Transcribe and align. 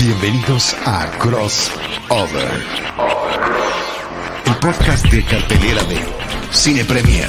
Bienvenidos 0.00 0.74
a 0.86 1.10
Crossover, 1.18 2.50
el 4.46 4.56
podcast 4.56 5.04
de 5.08 5.22
cartelera 5.26 5.82
de 5.84 5.98
Cine 6.50 6.86
Premier 6.86 7.28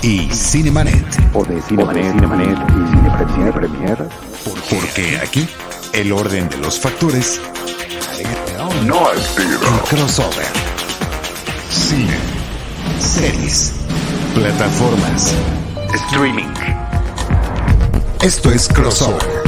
y 0.00 0.28
Cinemanet. 0.30 1.04
O 1.32 1.44
de 1.44 1.60
Cinemanet, 1.60 2.12
Cinemanet 2.12 2.58
y 2.70 3.32
Cine 3.34 3.52
Premier. 3.52 4.08
Porque 4.70 5.18
aquí 5.18 5.48
el 5.92 6.12
orden 6.12 6.48
de 6.50 6.58
los 6.58 6.78
factores 6.78 7.40
no 8.86 9.08
altera. 9.08 9.50
El 9.50 9.80
crossover. 9.88 10.46
Cine, 11.68 12.16
series, 13.00 13.72
plataformas, 14.36 15.34
Streaming. 15.92 16.54
Esto 18.22 18.52
es 18.52 18.68
Crossover. 18.68 19.43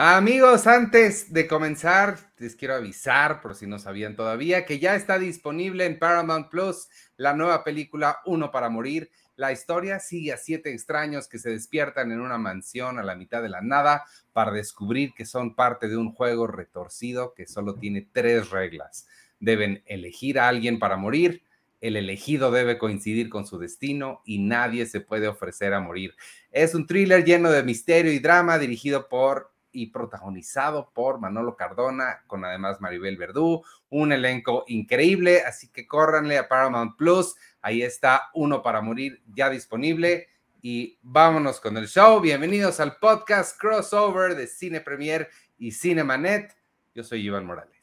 Amigos, 0.00 0.68
antes 0.68 1.32
de 1.32 1.48
comenzar, 1.48 2.18
les 2.38 2.54
quiero 2.54 2.76
avisar, 2.76 3.40
por 3.40 3.56
si 3.56 3.66
no 3.66 3.80
sabían 3.80 4.14
todavía, 4.14 4.64
que 4.64 4.78
ya 4.78 4.94
está 4.94 5.18
disponible 5.18 5.86
en 5.86 5.98
Paramount 5.98 6.50
Plus 6.50 6.86
la 7.16 7.34
nueva 7.34 7.64
película 7.64 8.20
Uno 8.24 8.52
para 8.52 8.68
Morir. 8.68 9.10
La 9.34 9.50
historia 9.50 9.98
sigue 9.98 10.32
a 10.32 10.36
siete 10.36 10.72
extraños 10.72 11.26
que 11.26 11.40
se 11.40 11.50
despiertan 11.50 12.12
en 12.12 12.20
una 12.20 12.38
mansión 12.38 13.00
a 13.00 13.02
la 13.02 13.16
mitad 13.16 13.42
de 13.42 13.48
la 13.48 13.60
nada 13.60 14.04
para 14.32 14.52
descubrir 14.52 15.14
que 15.14 15.26
son 15.26 15.56
parte 15.56 15.88
de 15.88 15.96
un 15.96 16.12
juego 16.12 16.46
retorcido 16.46 17.34
que 17.34 17.48
solo 17.48 17.74
tiene 17.74 18.06
tres 18.12 18.50
reglas. 18.50 19.08
Deben 19.40 19.82
elegir 19.84 20.38
a 20.38 20.46
alguien 20.46 20.78
para 20.78 20.96
morir, 20.96 21.42
el 21.80 21.96
elegido 21.96 22.52
debe 22.52 22.78
coincidir 22.78 23.28
con 23.28 23.48
su 23.48 23.58
destino 23.58 24.22
y 24.24 24.38
nadie 24.38 24.86
se 24.86 25.00
puede 25.00 25.26
ofrecer 25.26 25.74
a 25.74 25.80
morir. 25.80 26.14
Es 26.52 26.76
un 26.76 26.86
thriller 26.86 27.24
lleno 27.24 27.50
de 27.50 27.64
misterio 27.64 28.12
y 28.12 28.20
drama 28.20 28.60
dirigido 28.60 29.08
por 29.08 29.57
y 29.72 29.86
protagonizado 29.90 30.90
por 30.92 31.20
Manolo 31.20 31.56
Cardona, 31.56 32.22
con 32.26 32.44
además 32.44 32.80
Maribel 32.80 33.16
Verdú, 33.16 33.62
un 33.90 34.12
elenco 34.12 34.64
increíble, 34.68 35.42
así 35.42 35.68
que 35.68 35.86
córranle 35.86 36.38
a 36.38 36.48
Paramount 36.48 36.96
Plus, 36.96 37.36
ahí 37.60 37.82
está 37.82 38.30
Uno 38.34 38.62
para 38.62 38.80
Morir 38.80 39.22
ya 39.34 39.50
disponible 39.50 40.28
y 40.62 40.98
vámonos 41.02 41.60
con 41.60 41.76
el 41.76 41.86
show. 41.86 42.20
Bienvenidos 42.20 42.80
al 42.80 42.96
podcast 42.96 43.58
crossover 43.60 44.34
de 44.34 44.46
Cine 44.46 44.80
Premier 44.80 45.28
y 45.58 45.72
Cine 45.72 46.04
Manet. 46.04 46.56
Yo 46.94 47.04
soy 47.04 47.26
Iván 47.26 47.46
Morales 47.46 47.77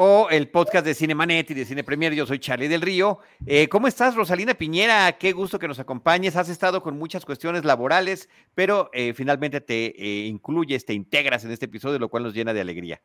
o 0.00 0.28
el 0.30 0.48
podcast 0.48 0.86
de 0.86 0.94
Cine 0.94 1.16
Manet 1.16 1.50
y 1.50 1.54
de 1.54 1.64
Cine 1.64 1.82
Premier. 1.82 2.14
Yo 2.14 2.24
soy 2.24 2.38
Charlie 2.38 2.68
del 2.68 2.82
Río. 2.82 3.18
Eh, 3.44 3.68
¿Cómo 3.68 3.88
estás, 3.88 4.14
Rosalina 4.14 4.54
Piñera? 4.54 5.10
Qué 5.18 5.32
gusto 5.32 5.58
que 5.58 5.66
nos 5.66 5.80
acompañes. 5.80 6.36
Has 6.36 6.48
estado 6.48 6.84
con 6.84 6.96
muchas 6.96 7.24
cuestiones 7.24 7.64
laborales, 7.64 8.28
pero 8.54 8.90
eh, 8.92 9.12
finalmente 9.12 9.60
te 9.60 9.86
eh, 9.86 10.26
incluyes, 10.28 10.84
te 10.84 10.94
integras 10.94 11.44
en 11.44 11.50
este 11.50 11.64
episodio, 11.64 11.98
lo 11.98 12.08
cual 12.08 12.22
nos 12.22 12.32
llena 12.32 12.54
de 12.54 12.60
alegría. 12.60 13.02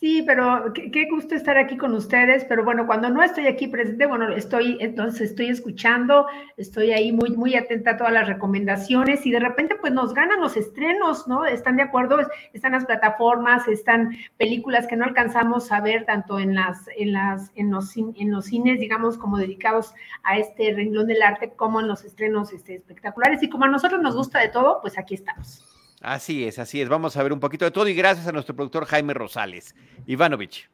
Sí, 0.00 0.22
pero 0.24 0.72
qué, 0.74 1.08
gusto 1.10 1.34
estar 1.34 1.58
aquí 1.58 1.76
con 1.76 1.92
ustedes, 1.92 2.44
pero 2.44 2.62
bueno, 2.64 2.86
cuando 2.86 3.10
no 3.10 3.20
estoy 3.20 3.48
aquí 3.48 3.66
presente, 3.66 4.06
bueno, 4.06 4.28
estoy, 4.28 4.76
entonces 4.80 5.30
estoy 5.30 5.48
escuchando, 5.48 6.28
estoy 6.56 6.92
ahí 6.92 7.10
muy, 7.10 7.30
muy 7.30 7.56
atenta 7.56 7.90
a 7.92 7.96
todas 7.96 8.12
las 8.12 8.28
recomendaciones 8.28 9.26
y 9.26 9.32
de 9.32 9.40
repente 9.40 9.74
pues 9.74 9.92
nos 9.92 10.14
ganan 10.14 10.40
los 10.40 10.56
estrenos, 10.56 11.26
¿no? 11.26 11.44
¿Están 11.46 11.74
de 11.76 11.82
acuerdo? 11.82 12.18
Están 12.52 12.72
las 12.72 12.84
plataformas, 12.84 13.66
están 13.66 14.16
películas 14.36 14.86
que 14.86 14.94
no 14.94 15.04
alcanzamos 15.04 15.72
a 15.72 15.80
ver 15.80 16.04
tanto 16.04 16.38
en 16.38 16.54
las, 16.54 16.88
en 16.96 17.12
las, 17.12 17.50
en 17.56 17.72
los, 17.72 17.96
en 17.96 18.30
los 18.30 18.44
cines, 18.44 18.78
digamos, 18.78 19.18
como 19.18 19.36
dedicados 19.36 19.94
a 20.22 20.38
este 20.38 20.72
renglón 20.74 21.08
del 21.08 21.22
arte, 21.22 21.54
como 21.56 21.80
en 21.80 21.88
los 21.88 22.04
estrenos 22.04 22.52
este, 22.52 22.76
espectaculares 22.76 23.42
y 23.42 23.48
como 23.48 23.64
a 23.64 23.68
nosotros 23.68 24.00
nos 24.00 24.14
gusta 24.14 24.38
de 24.38 24.48
todo, 24.50 24.80
pues 24.80 24.96
aquí 24.96 25.14
estamos. 25.14 25.67
Así 26.02 26.44
es, 26.44 26.58
así 26.58 26.80
es. 26.80 26.88
Vamos 26.88 27.16
a 27.16 27.22
ver 27.22 27.32
un 27.32 27.40
poquito 27.40 27.64
de 27.64 27.70
todo 27.70 27.88
y 27.88 27.94
gracias 27.94 28.26
a 28.26 28.32
nuestro 28.32 28.54
productor 28.54 28.86
Jaime 28.86 29.14
Rosales. 29.14 29.74
Ivanovich. 30.06 30.68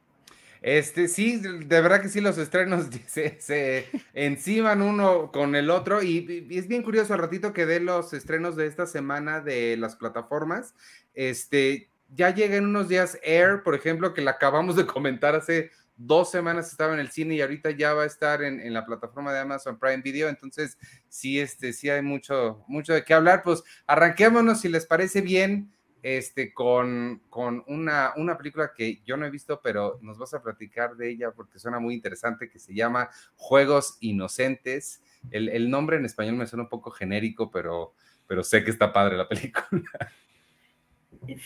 Este, 0.61 1.07
sí, 1.07 1.37
de 1.37 1.81
verdad 1.81 2.01
que 2.01 2.09
sí, 2.09 2.21
los 2.21 2.39
estrenos 2.39 2.87
se, 3.07 3.87
enciman 4.13 4.81
uno 4.81 5.31
con 5.31 5.55
el 5.55 5.69
otro 5.69 6.01
y, 6.01 6.47
es 6.49 6.67
bien 6.67 6.81
curioso 6.81 7.13
al 7.13 7.19
ratito 7.19 7.53
que 7.53 7.67
dé 7.67 7.79
los 7.79 8.13
estrenos 8.13 8.55
de 8.55 8.65
esta 8.65 8.87
semana 8.87 9.41
de 9.41 9.77
las 9.77 9.95
plataformas. 9.95 10.73
Este, 11.13 11.89
ya 12.09 12.33
llega 12.33 12.55
en 12.55 12.65
unos 12.65 12.87
días 12.87 13.19
Air, 13.23 13.61
por 13.63 13.75
ejemplo, 13.75 14.13
que 14.13 14.21
la 14.21 14.31
acabamos 14.31 14.75
de 14.75 14.85
comentar 14.87 15.35
hace 15.35 15.69
dos 15.97 16.31
semanas 16.31 16.71
estaba 16.71 16.93
en 16.93 16.99
el 16.99 17.09
cine 17.09 17.35
y 17.35 17.41
ahorita 17.41 17.71
ya 17.71 17.93
va 17.93 18.03
a 18.03 18.07
estar 18.07 18.43
en, 18.43 18.73
la 18.73 18.85
plataforma 18.85 19.33
de 19.33 19.39
Amazon 19.39 19.79
Prime 19.79 20.01
Video. 20.01 20.29
Entonces, 20.29 20.77
sí, 21.07 21.39
este, 21.39 21.73
sí 21.73 21.89
hay 21.89 22.01
mucho, 22.01 22.63
mucho 22.67 22.93
de 22.93 23.03
qué 23.03 23.13
hablar. 23.13 23.43
Pues 23.43 23.63
arranquémonos, 23.87 24.61
si 24.61 24.69
les 24.69 24.85
parece 24.85 25.21
bien, 25.21 25.71
este, 26.03 26.53
con, 26.53 27.21
con 27.29 27.63
una, 27.67 28.13
una 28.17 28.37
película 28.37 28.71
que 28.75 29.01
yo 29.05 29.17
no 29.17 29.25
he 29.25 29.31
visto, 29.31 29.59
pero 29.63 29.97
nos 30.01 30.17
vas 30.17 30.33
a 30.33 30.43
platicar 30.43 30.95
de 30.95 31.09
ella 31.09 31.31
porque 31.31 31.59
suena 31.59 31.79
muy 31.79 31.95
interesante, 31.95 32.49
que 32.49 32.59
se 32.59 32.75
llama 32.75 33.09
Juegos 33.35 33.97
Inocentes. 34.01 35.01
El, 35.31 35.69
nombre 35.71 35.97
en 35.97 36.05
español 36.05 36.35
me 36.35 36.45
suena 36.45 36.63
un 36.63 36.69
poco 36.69 36.91
genérico, 36.91 37.49
pero, 37.49 37.93
pero 38.27 38.43
sé 38.43 38.63
que 38.63 38.69
está 38.69 38.93
padre 38.93 39.17
la 39.17 39.27
película. 39.27 39.67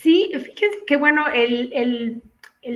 Sí, 0.02 0.30
fíjense 0.34 0.84
que 0.86 0.96
bueno, 0.96 1.26
el 1.32 1.72
el 1.72 2.22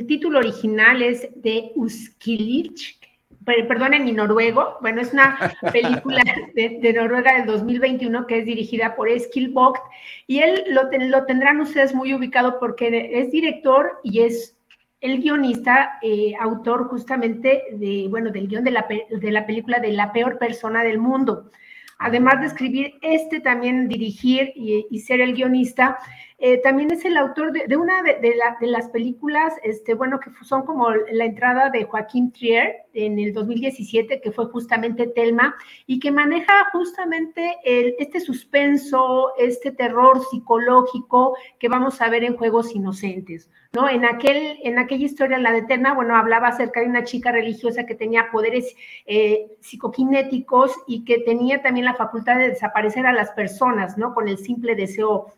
título 0.06 0.38
original 0.38 1.02
es 1.02 1.28
de 1.36 1.72
Uskilich, 1.74 2.98
perdonen 3.44 4.04
mi 4.04 4.12
noruego, 4.12 4.78
bueno, 4.80 5.00
es 5.00 5.12
una 5.12 5.38
película 5.72 6.22
de, 6.54 6.92
Noruega 6.92 7.34
del 7.34 7.46
2021 7.46 8.26
que 8.26 8.38
es 8.38 8.44
dirigida 8.46 8.96
por 8.96 9.08
Eskil 9.08 9.50
Vogt 9.50 9.82
y 10.26 10.38
él 10.38 10.64
lo, 10.68 11.26
tendrán 11.26 11.60
ustedes 11.60 11.94
muy 11.94 12.14
ubicado 12.14 12.58
porque 12.58 13.10
es 13.12 13.30
director 13.30 14.00
y 14.02 14.20
es 14.20 14.56
el 15.00 15.20
guionista, 15.20 15.98
eh, 16.00 16.32
autor 16.40 16.88
justamente 16.88 17.64
de, 17.72 18.06
bueno, 18.08 18.30
del 18.30 18.48
guion 18.48 18.64
de 18.64 18.70
la, 18.70 18.86
de 18.88 19.30
la 19.30 19.44
película 19.44 19.78
de 19.78 19.92
La 19.92 20.12
peor 20.12 20.38
persona 20.38 20.82
del 20.82 20.98
mundo. 20.98 21.50
Además 21.98 22.40
de 22.40 22.46
escribir 22.46 22.94
este, 23.02 23.40
también 23.40 23.86
dirigir 23.86 24.52
y 24.56 24.98
ser 25.00 25.20
el 25.20 25.34
guionista, 25.34 25.98
eh, 26.46 26.58
también 26.58 26.90
es 26.90 27.06
el 27.06 27.16
autor 27.16 27.52
de, 27.52 27.74
una 27.74 28.02
de, 28.02 28.34
las 28.60 28.90
películas, 28.90 29.54
este, 29.62 29.94
bueno, 29.94 30.20
que 30.20 30.28
son 30.44 30.66
como 30.66 30.90
la 30.90 31.24
entrada 31.24 31.70
de 31.70 31.84
Joaquín 31.84 32.32
Trier 32.32 32.82
en 32.92 33.18
el 33.18 33.32
2017, 33.32 34.20
que 34.20 34.30
fue 34.30 34.44
justamente 34.50 35.06
Telma, 35.06 35.54
y 35.86 35.98
que 36.00 36.10
maneja 36.10 36.52
justamente 36.70 37.56
este 37.64 38.20
suspenso, 38.20 39.32
este 39.38 39.72
terror 39.72 40.20
psicológico 40.30 41.34
que 41.58 41.70
vamos 41.70 42.02
a 42.02 42.10
ver 42.10 42.24
en 42.24 42.36
Juegos 42.36 42.74
Inocentes, 42.74 43.48
¿no? 43.72 43.88
En, 43.88 44.04
aquel, 44.04 44.58
en 44.64 44.78
aquella 44.78 45.06
historia, 45.06 45.38
la 45.38 45.50
de 45.50 45.62
Telma, 45.62 45.94
bueno, 45.94 46.14
hablaba 46.14 46.48
acerca 46.48 46.80
de 46.80 46.88
una 46.88 47.04
chica 47.04 47.32
religiosa 47.32 47.86
que 47.86 47.94
tenía 47.94 48.30
poderes 48.30 48.76
eh, 49.06 49.46
psicoquinéticos 49.60 50.72
y 50.86 51.06
que 51.06 51.20
tenía 51.20 51.62
también 51.62 51.86
la 51.86 51.94
facultad 51.94 52.36
de 52.36 52.50
desaparecer 52.50 53.06
a 53.06 53.14
las 53.14 53.30
personas, 53.30 53.96
¿no? 53.96 54.12
Con 54.12 54.28
el 54.28 54.36
simple 54.36 54.74
deseo 54.74 55.32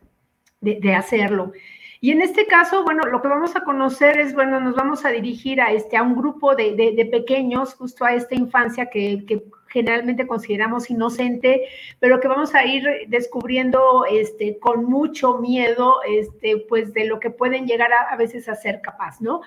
de, 0.75 0.95
hacerlo. 0.95 1.53
Y 2.01 2.11
en 2.11 2.21
este 2.21 2.47
caso, 2.47 2.85
bueno, 2.85 3.03
lo 3.05 3.23
que 3.23 3.29
vamos 3.29 3.57
a 3.57 3.63
conocer 3.63 4.19
es, 4.19 4.35
bueno, 4.35 4.61
nos 4.61 4.75
vamos 4.75 5.05
a 5.05 5.11
dirigir 5.11 5.61
a, 5.61 5.73
este, 5.73 5.97
a 5.97 6.03
un 6.03 6.15
grupo 6.15 6.55
de, 6.55 7.09
pequeños, 7.11 7.75
justo 7.75 8.05
a 8.05 8.15
esta 8.15 8.35
infancia 8.35 8.87
que, 8.87 9.25
generalmente 9.69 10.27
consideramos 10.27 10.89
inocente, 10.89 11.63
pero 11.99 12.21
que 12.21 12.29
vamos 12.29 12.55
a 12.55 12.65
ir 12.65 12.87
descubriendo 13.09 14.05
este, 14.11 14.59
con 14.59 14.85
mucho 14.85 15.39
miedo, 15.39 15.97
este, 16.09 16.65
pues 16.69 16.95
de 16.95 17.05
lo 17.05 17.21
que 17.21 17.31
pueden 17.31 17.67
llegar 17.67 17.93
a, 17.93 18.03
a 18.03 18.17
veces 18.17 18.49
a 18.49 18.55
ser 18.55 18.81
capaz, 18.81 19.21
¿no? 19.21 19.43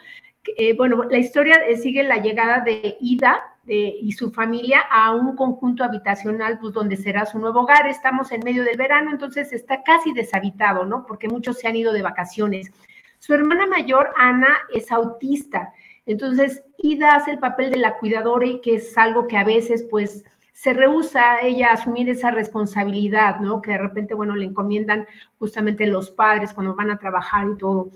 Eh, 0.57 0.73
bueno, 0.73 1.03
la 1.03 1.17
historia 1.17 1.55
eh, 1.67 1.77
sigue 1.77 2.03
la 2.03 2.17
llegada 2.17 2.61
de 2.61 2.97
Ida 2.99 3.43
y 3.65 4.11
su 4.13 4.31
familia 4.31 4.81
a 4.89 5.13
un 5.13 5.35
conjunto 5.35 5.83
habitacional, 5.83 6.57
pues 6.59 6.73
donde 6.73 6.97
será 6.97 7.25
su 7.25 7.37
nuevo 7.37 7.61
hogar. 7.61 7.87
Estamos 7.87 8.31
en 8.31 8.41
medio 8.43 8.63
del 8.63 8.77
verano, 8.77 9.11
entonces 9.11 9.53
está 9.53 9.83
casi 9.83 10.11
deshabitado, 10.11 10.85
¿no? 10.85 11.05
Porque 11.05 11.27
muchos 11.27 11.59
se 11.59 11.67
han 11.67 11.75
ido 11.75 11.93
de 11.93 12.01
vacaciones. 12.01 12.71
Su 13.19 13.33
hermana 13.33 13.67
mayor, 13.67 14.11
Ana, 14.17 14.57
es 14.73 14.91
autista. 14.91 15.73
Entonces, 16.05 16.63
Ida 16.77 17.15
hace 17.15 17.31
el 17.31 17.39
papel 17.39 17.69
de 17.69 17.77
la 17.77 17.97
cuidadora 17.97 18.45
y 18.47 18.61
que 18.61 18.75
es 18.75 18.97
algo 18.97 19.27
que 19.27 19.37
a 19.37 19.43
veces, 19.43 19.85
pues, 19.91 20.23
se 20.53 20.73
rehúsa 20.73 21.39
ella 21.41 21.69
a 21.69 21.73
asumir 21.73 22.09
esa 22.09 22.31
responsabilidad, 22.31 23.39
¿no? 23.39 23.61
Que 23.61 23.71
de 23.71 23.77
repente, 23.77 24.13
bueno, 24.13 24.35
le 24.35 24.45
encomiendan 24.45 25.05
justamente 25.37 25.85
los 25.85 26.11
padres 26.11 26.53
cuando 26.53 26.75
van 26.75 26.91
a 26.91 26.97
trabajar 26.97 27.47
y 27.47 27.57
todo. 27.57 27.91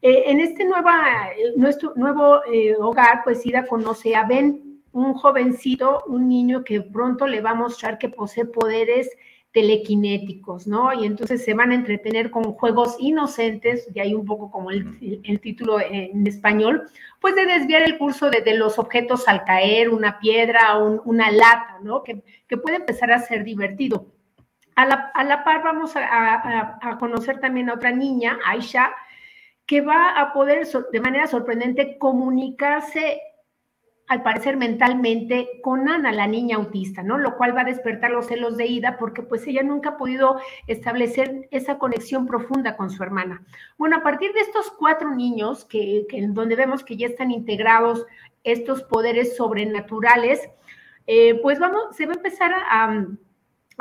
Eh, 0.00 0.24
en 0.26 0.40
este 0.40 0.64
nueva, 0.64 1.28
eh, 1.36 1.52
nuestro 1.56 1.92
nuevo 1.94 2.40
eh, 2.50 2.74
hogar, 2.76 3.20
pues 3.22 3.44
Ida 3.46 3.66
conoce 3.66 4.16
a 4.16 4.24
Ben, 4.24 4.71
un 4.92 5.14
jovencito, 5.14 6.04
un 6.06 6.28
niño 6.28 6.64
que 6.64 6.80
pronto 6.80 7.26
le 7.26 7.40
va 7.40 7.50
a 7.50 7.54
mostrar 7.54 7.98
que 7.98 8.08
posee 8.08 8.44
poderes 8.44 9.10
telequinéticos, 9.52 10.66
¿no? 10.66 10.92
Y 10.94 11.04
entonces 11.04 11.44
se 11.44 11.54
van 11.54 11.72
a 11.72 11.74
entretener 11.74 12.30
con 12.30 12.54
juegos 12.54 12.96
inocentes, 12.98 13.86
y 13.94 14.00
hay 14.00 14.14
un 14.14 14.24
poco 14.24 14.50
como 14.50 14.70
el, 14.70 15.20
el 15.24 15.40
título 15.40 15.78
en 15.78 16.26
español, 16.26 16.88
pues 17.20 17.34
de 17.34 17.46
desviar 17.46 17.82
el 17.82 17.98
curso 17.98 18.30
de, 18.30 18.42
los 18.56 18.78
objetos 18.78 19.28
al 19.28 19.44
caer, 19.44 19.90
una 19.90 20.18
piedra, 20.18 20.78
una 20.78 21.30
lata, 21.30 21.78
¿no? 21.82 22.02
Que, 22.02 22.22
que 22.48 22.56
puede 22.56 22.76
empezar 22.76 23.12
a 23.12 23.20
ser 23.20 23.44
divertido. 23.44 24.06
A 24.74 24.86
la, 24.86 25.10
a 25.14 25.24
la 25.24 25.44
par 25.44 25.62
vamos 25.62 25.96
a, 25.96 26.00
a, 26.02 26.78
a, 26.80 26.98
conocer 26.98 27.38
también 27.38 27.68
a 27.68 27.74
otra 27.74 27.92
niña, 27.92 28.38
Aisha, 28.46 28.90
que 29.66 29.82
va 29.82 30.18
a 30.18 30.32
poder 30.32 30.66
de 30.66 31.00
manera 31.00 31.26
sorprendente 31.26 31.98
comunicarse 31.98 33.20
al 34.12 34.22
parecer 34.22 34.58
mentalmente 34.58 35.48
con 35.62 35.88
Ana, 35.88 36.12
la 36.12 36.26
niña 36.26 36.56
autista, 36.56 37.02
¿no? 37.02 37.16
Lo 37.16 37.38
cual 37.38 37.56
va 37.56 37.62
a 37.62 37.64
despertar 37.64 38.10
los 38.10 38.26
celos 38.26 38.58
de 38.58 38.66
Ida 38.66 38.98
porque 38.98 39.22
pues 39.22 39.46
ella 39.46 39.62
nunca 39.62 39.90
ha 39.90 39.96
podido 39.96 40.38
establecer 40.66 41.48
esa 41.50 41.78
conexión 41.78 42.26
profunda 42.26 42.76
con 42.76 42.90
su 42.90 43.02
hermana. 43.02 43.42
Bueno, 43.78 43.96
a 43.96 44.02
partir 44.02 44.34
de 44.34 44.40
estos 44.40 44.70
cuatro 44.70 45.14
niños, 45.14 45.64
que, 45.64 46.06
donde 46.28 46.56
vemos 46.56 46.84
que 46.84 46.98
ya 46.98 47.06
están 47.06 47.30
integrados 47.30 48.04
estos 48.44 48.82
poderes 48.82 49.34
sobrenaturales, 49.34 50.46
eh, 51.06 51.40
pues 51.40 51.58
vamos, 51.58 51.96
se 51.96 52.04
va 52.04 52.12
a 52.12 52.16
empezar 52.16 52.52
a, 52.54 53.06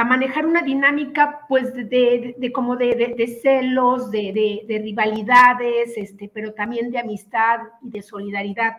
manejar 0.03 0.47
una 0.47 0.63
dinámica 0.63 1.41
pues 1.47 1.75
de, 1.75 1.83
de, 1.83 2.35
de 2.35 2.51
como 2.51 2.75
de, 2.75 3.13
de 3.15 3.27
celos, 3.27 4.09
de, 4.09 4.65
rivalidades, 4.81 5.95
este, 5.95 6.27
pero 6.33 6.53
también 6.53 6.89
de 6.89 6.97
amistad 6.99 7.59
y 7.83 7.91
de 7.91 8.01
solidaridad. 8.01 8.77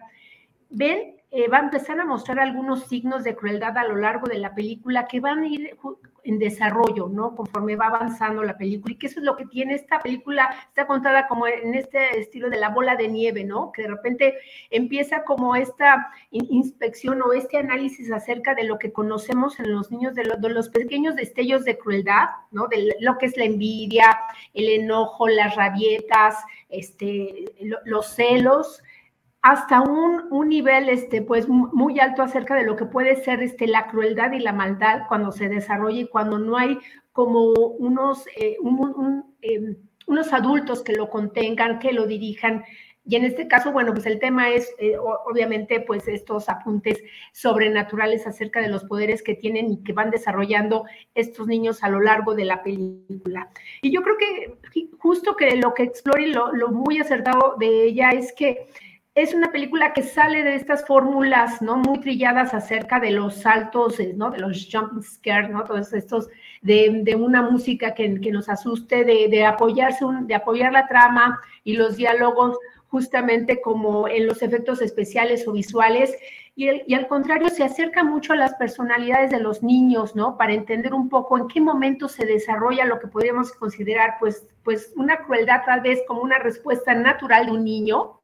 Ven 0.69 1.22
eh, 1.34 1.49
va 1.49 1.56
a 1.56 1.62
empezar 1.62 1.99
a 1.99 2.05
mostrar 2.05 2.38
algunos 2.40 2.88
signos 2.88 3.25
de 3.25 3.34
crueldad 3.34 3.79
a 3.79 3.88
lo 3.88 3.96
largo 3.96 4.29
de 4.29 4.37
la 4.37 4.55
película 4.55 5.06
que 5.06 5.19
van 5.19 5.38
a 5.38 5.49
ir 5.49 5.79
en 6.25 6.38
desarrollo, 6.38 7.08
¿no? 7.08 7.34
Conforme 7.34 7.75
va 7.75 7.87
avanzando 7.87 8.43
la 8.43 8.58
película. 8.58 8.93
Y 8.93 8.99
que 8.99 9.06
eso 9.06 9.19
es 9.19 9.25
lo 9.25 9.34
que 9.34 9.46
tiene 9.46 9.73
esta 9.73 9.99
película, 10.00 10.55
está 10.69 10.87
contada 10.87 11.26
como 11.29 11.46
en 11.46 11.75
este 11.75 12.20
estilo 12.20 12.50
de 12.50 12.58
la 12.58 12.69
bola 12.69 12.96
de 12.96 13.08
nieve, 13.08 13.44
¿no? 13.44 13.73
Que 13.73 13.81
de 13.81 13.88
repente 13.88 14.34
empieza 14.69 15.25
como 15.25 15.56
esta 15.56 16.11
inspección 16.31 17.23
o 17.23 17.32
este 17.32 17.56
análisis 17.56 18.12
acerca 18.12 18.55
de 18.55 18.64
lo 18.64 18.78
que 18.78 18.93
conocemos 18.93 19.58
en 19.58 19.73
los 19.73 19.90
niños, 19.90 20.14
de, 20.14 20.25
los 20.25 20.69
pequeños 20.69 21.17
destellos 21.17 21.64
de 21.64 21.78
crueldad, 21.78 22.28
¿no? 22.50 22.69
De 22.69 22.94
lo 23.00 23.17
que 23.17 23.25
es 23.25 23.38
la 23.38 23.44
envidia, 23.44 24.19
el 24.52 24.69
enojo, 24.69 25.28
las 25.28 25.56
rabietas, 25.56 26.44
este, 26.69 27.46
los 27.87 28.14
celos 28.14 28.82
hasta 29.43 29.81
un, 29.81 30.29
un, 30.31 30.49
nivel 30.49 30.89
este, 30.89 31.21
pues, 31.21 31.49
muy 31.49 31.99
alto 31.99 32.23
acerca 32.23 32.55
de 32.55 32.65
lo 32.65 32.77
que 32.77 32.87
puede 32.87 33.17
ser 33.17 33.43
este, 33.43 33.67
la 33.67 33.89
crueldad 33.89 34.33
y 34.33 34.39
la 34.39 34.53
maldad 34.53 35.03
cuando 35.09 35.33
se 35.33 35.49
desarrolla 35.49 36.00
y 36.00 36.09
cuando 36.09 36.39
no 36.39 36.56
hay 36.56 36.79
como 37.11 37.50
unos, 37.50 38.25
eh, 38.37 38.56
un, 38.61 38.79
un, 38.79 39.35
eh, 39.43 39.77
unos 40.06 40.33
adultos 40.33 40.83
que 40.83 40.93
lo 40.93 41.11
contengan, 41.11 41.81
que 41.81 41.93
lo 41.93 42.06
dirijan. 42.06 42.65
Y 43.05 43.17
en 43.17 43.25
este 43.25 43.49
caso, 43.49 43.73
bueno, 43.73 43.93
pues 43.93 44.06
el 44.06 44.21
tema 44.21 44.50
es 44.50 44.73
eh, 44.79 44.97
obviamente 44.97 45.81
pues 45.81 46.06
estos 46.06 46.49
apuntes 46.49 47.03
sobrenaturales 47.33 48.29
acerca 48.29 48.61
de 48.61 48.69
los 48.69 48.85
poderes 48.85 49.25
que 49.25 49.35
tienen 49.35 49.73
y 49.73 49.83
que 49.83 49.93
van 49.93 50.11
desarrollando 50.11 50.85
estos 51.17 51.49
niños 51.49 51.83
a 51.83 51.88
lo 51.88 52.00
largo 52.00 52.37
de 52.37 52.45
la 52.45 52.62
película. 52.62 53.50
Y 53.83 53.91
yo 53.91 54.03
creo 54.03 54.17
que 54.19 54.87
justo 54.99 55.35
que 55.35 55.56
lo 55.56 55.75
que 55.75 55.83
explore 55.83 56.29
lo, 56.29 56.53
lo 56.53 56.69
muy 56.69 57.00
acertado 57.00 57.56
de 57.59 57.87
ella 57.87 58.11
es 58.11 58.33
que 58.33 58.69
es 59.14 59.35
una 59.35 59.53
película 59.53 59.93
que 59.93 60.03
sale 60.03 60.43
de 60.43 60.55
estas 60.55 60.87
fórmulas, 60.87 61.61
¿no? 61.61 61.76
Muy 61.76 62.00
trilladas 62.00 62.55
acerca 62.55 62.99
de 62.99 63.11
los 63.11 63.35
saltos, 63.35 64.00
eh, 64.00 64.14
¿no? 64.17 64.31
De 64.31 64.38
los 64.38 64.69
jumping 64.73 65.03
scares, 65.03 65.50
¿no? 65.50 65.64
Todos 65.64 65.93
estos, 65.93 66.29
de, 66.62 67.14
una 67.17 67.43
música 67.43 67.93
que, 67.94 68.09
nos 68.09 68.49
asuste, 68.49 69.05
de, 69.05 69.44
apoyarse, 69.44 70.05
de 70.23 70.35
apoyar 70.35 70.73
la 70.73 70.88
trama 70.88 71.38
y 71.62 71.75
los 71.75 71.97
diálogos 71.97 72.56
justamente 72.88 73.61
como 73.61 74.09
en 74.09 74.26
los 74.26 74.43
efectos 74.43 74.81
especiales 74.81 75.47
o 75.47 75.53
visuales. 75.53 76.14
Y, 76.56 76.70
y, 76.87 76.94
al 76.94 77.06
contrario, 77.06 77.50
se 77.50 77.64
acerca 77.64 78.05
mucho 78.05 78.32
a 78.32 78.37
las 78.37 78.55
personalidades 78.55 79.31
de 79.31 79.41
los 79.41 79.62
niños, 79.62 80.17
¿no? 80.17 80.38
Para 80.38 80.55
entender 80.55 80.94
un 80.94 81.11
poco 81.11 81.37
en 81.37 81.49
qué 81.49 81.61
momento 81.61 82.09
se 82.09 82.25
desarrolla 82.25 82.87
lo 82.87 82.99
que 82.99 83.09
podríamos 83.09 83.53
considerar, 83.53 84.17
pues, 84.20 84.47
pues 84.62 84.93
una 84.97 85.19
crueldad 85.19 85.62
tal 85.67 85.82
vez 85.82 86.00
como 86.09 86.23
una 86.23 86.38
respuesta 86.38 86.94
natural 86.94 87.47
de 87.47 87.53
un 87.53 87.64
niño, 87.64 88.22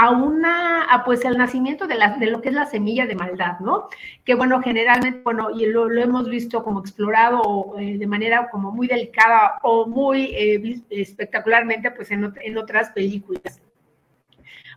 a 0.00 0.10
una, 0.10 0.84
a 0.84 1.04
pues 1.04 1.24
al 1.24 1.36
nacimiento 1.36 1.88
de, 1.88 1.96
la, 1.96 2.16
de 2.18 2.26
lo 2.26 2.40
que 2.40 2.50
es 2.50 2.54
la 2.54 2.66
semilla 2.66 3.04
de 3.04 3.16
maldad, 3.16 3.58
¿no? 3.58 3.88
Que 4.24 4.36
bueno, 4.36 4.62
generalmente, 4.62 5.22
bueno, 5.24 5.50
y 5.50 5.66
lo, 5.66 5.92
hemos 5.92 6.28
visto 6.30 6.62
como 6.62 6.78
explorado 6.78 7.74
eh, 7.80 7.98
de 7.98 8.06
manera 8.06 8.48
como 8.48 8.70
muy 8.70 8.86
delicada 8.86 9.58
o 9.62 9.88
muy 9.88 10.26
eh, 10.36 10.80
espectacularmente, 10.90 11.90
pues 11.90 12.12
en 12.12 12.58
otras 12.58 12.90
películas. 12.90 13.60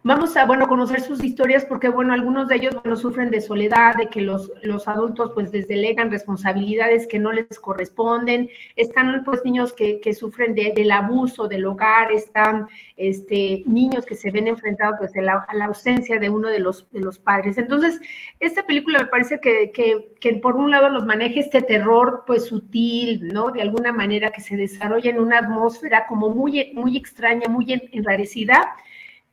Vamos 0.04 0.36
a, 0.36 0.46
bueno, 0.48 0.68
conocer 0.68 1.02
sus 1.02 1.24
historias 1.24 1.64
porque, 1.64 1.88
bueno, 1.88 2.12
algunos 2.12 2.48
de 2.48 2.56
ellos, 2.56 2.74
bueno, 2.82 2.98
sufren 2.98 3.30
de 3.30 3.40
soledad, 3.40 3.94
de 3.96 4.08
que 4.08 4.22
los, 4.22 4.52
los 4.64 4.88
adultos, 4.88 5.30
pues, 5.36 5.54
les 5.54 5.68
delegan 5.68 6.10
responsabilidades 6.10 7.06
que 7.06 7.20
no 7.20 7.32
les 7.32 7.60
corresponden. 7.60 8.50
Están, 8.76 9.24
pues, 9.24 9.46
niños 9.46 9.74
que, 9.74 10.02
que 10.02 10.16
sufren 10.16 10.56
de, 10.56 10.74
del 10.76 10.90
abuso 10.90 11.48
del 11.48 11.68
hogar, 11.68 12.12
están, 12.12 12.68
este, 12.98 13.62
niños 13.68 14.04
que 14.08 14.16
se 14.16 14.32
ven 14.32 14.48
enfrentados, 14.48 14.96
pues, 14.98 15.16
a 15.16 15.22
la, 15.22 15.66
ausencia 15.66 16.18
de 16.18 16.32
uno 16.32 16.48
de 16.48 16.60
los, 16.60 16.90
de 16.90 17.02
los 17.02 17.20
padres. 17.20 17.60
Entonces, 17.60 18.02
esta 18.40 18.66
película 18.66 18.98
me 18.98 19.06
parece 19.06 19.40
que, 19.40 19.72
que, 19.72 20.16
que, 20.20 20.34
por 20.38 20.56
un 20.56 20.72
lado 20.72 20.90
nos 20.90 21.06
maneja 21.06 21.40
este 21.40 21.62
terror, 21.62 22.24
pues, 22.26 22.46
sutil, 22.46 23.28
¿no? 23.28 23.52
De 23.52 23.62
alguna 23.62 23.92
manera 23.92 24.32
que 24.32 24.42
se 24.42 24.58
desarrolla 24.58 25.12
en 25.12 25.20
una 25.20 25.38
atmósfera 25.38 26.08
como 26.08 26.32
muy, 26.32 26.72
muy 26.74 26.98
extraña, 26.98 27.48
muy 27.50 27.72
enrarecida 27.92 28.76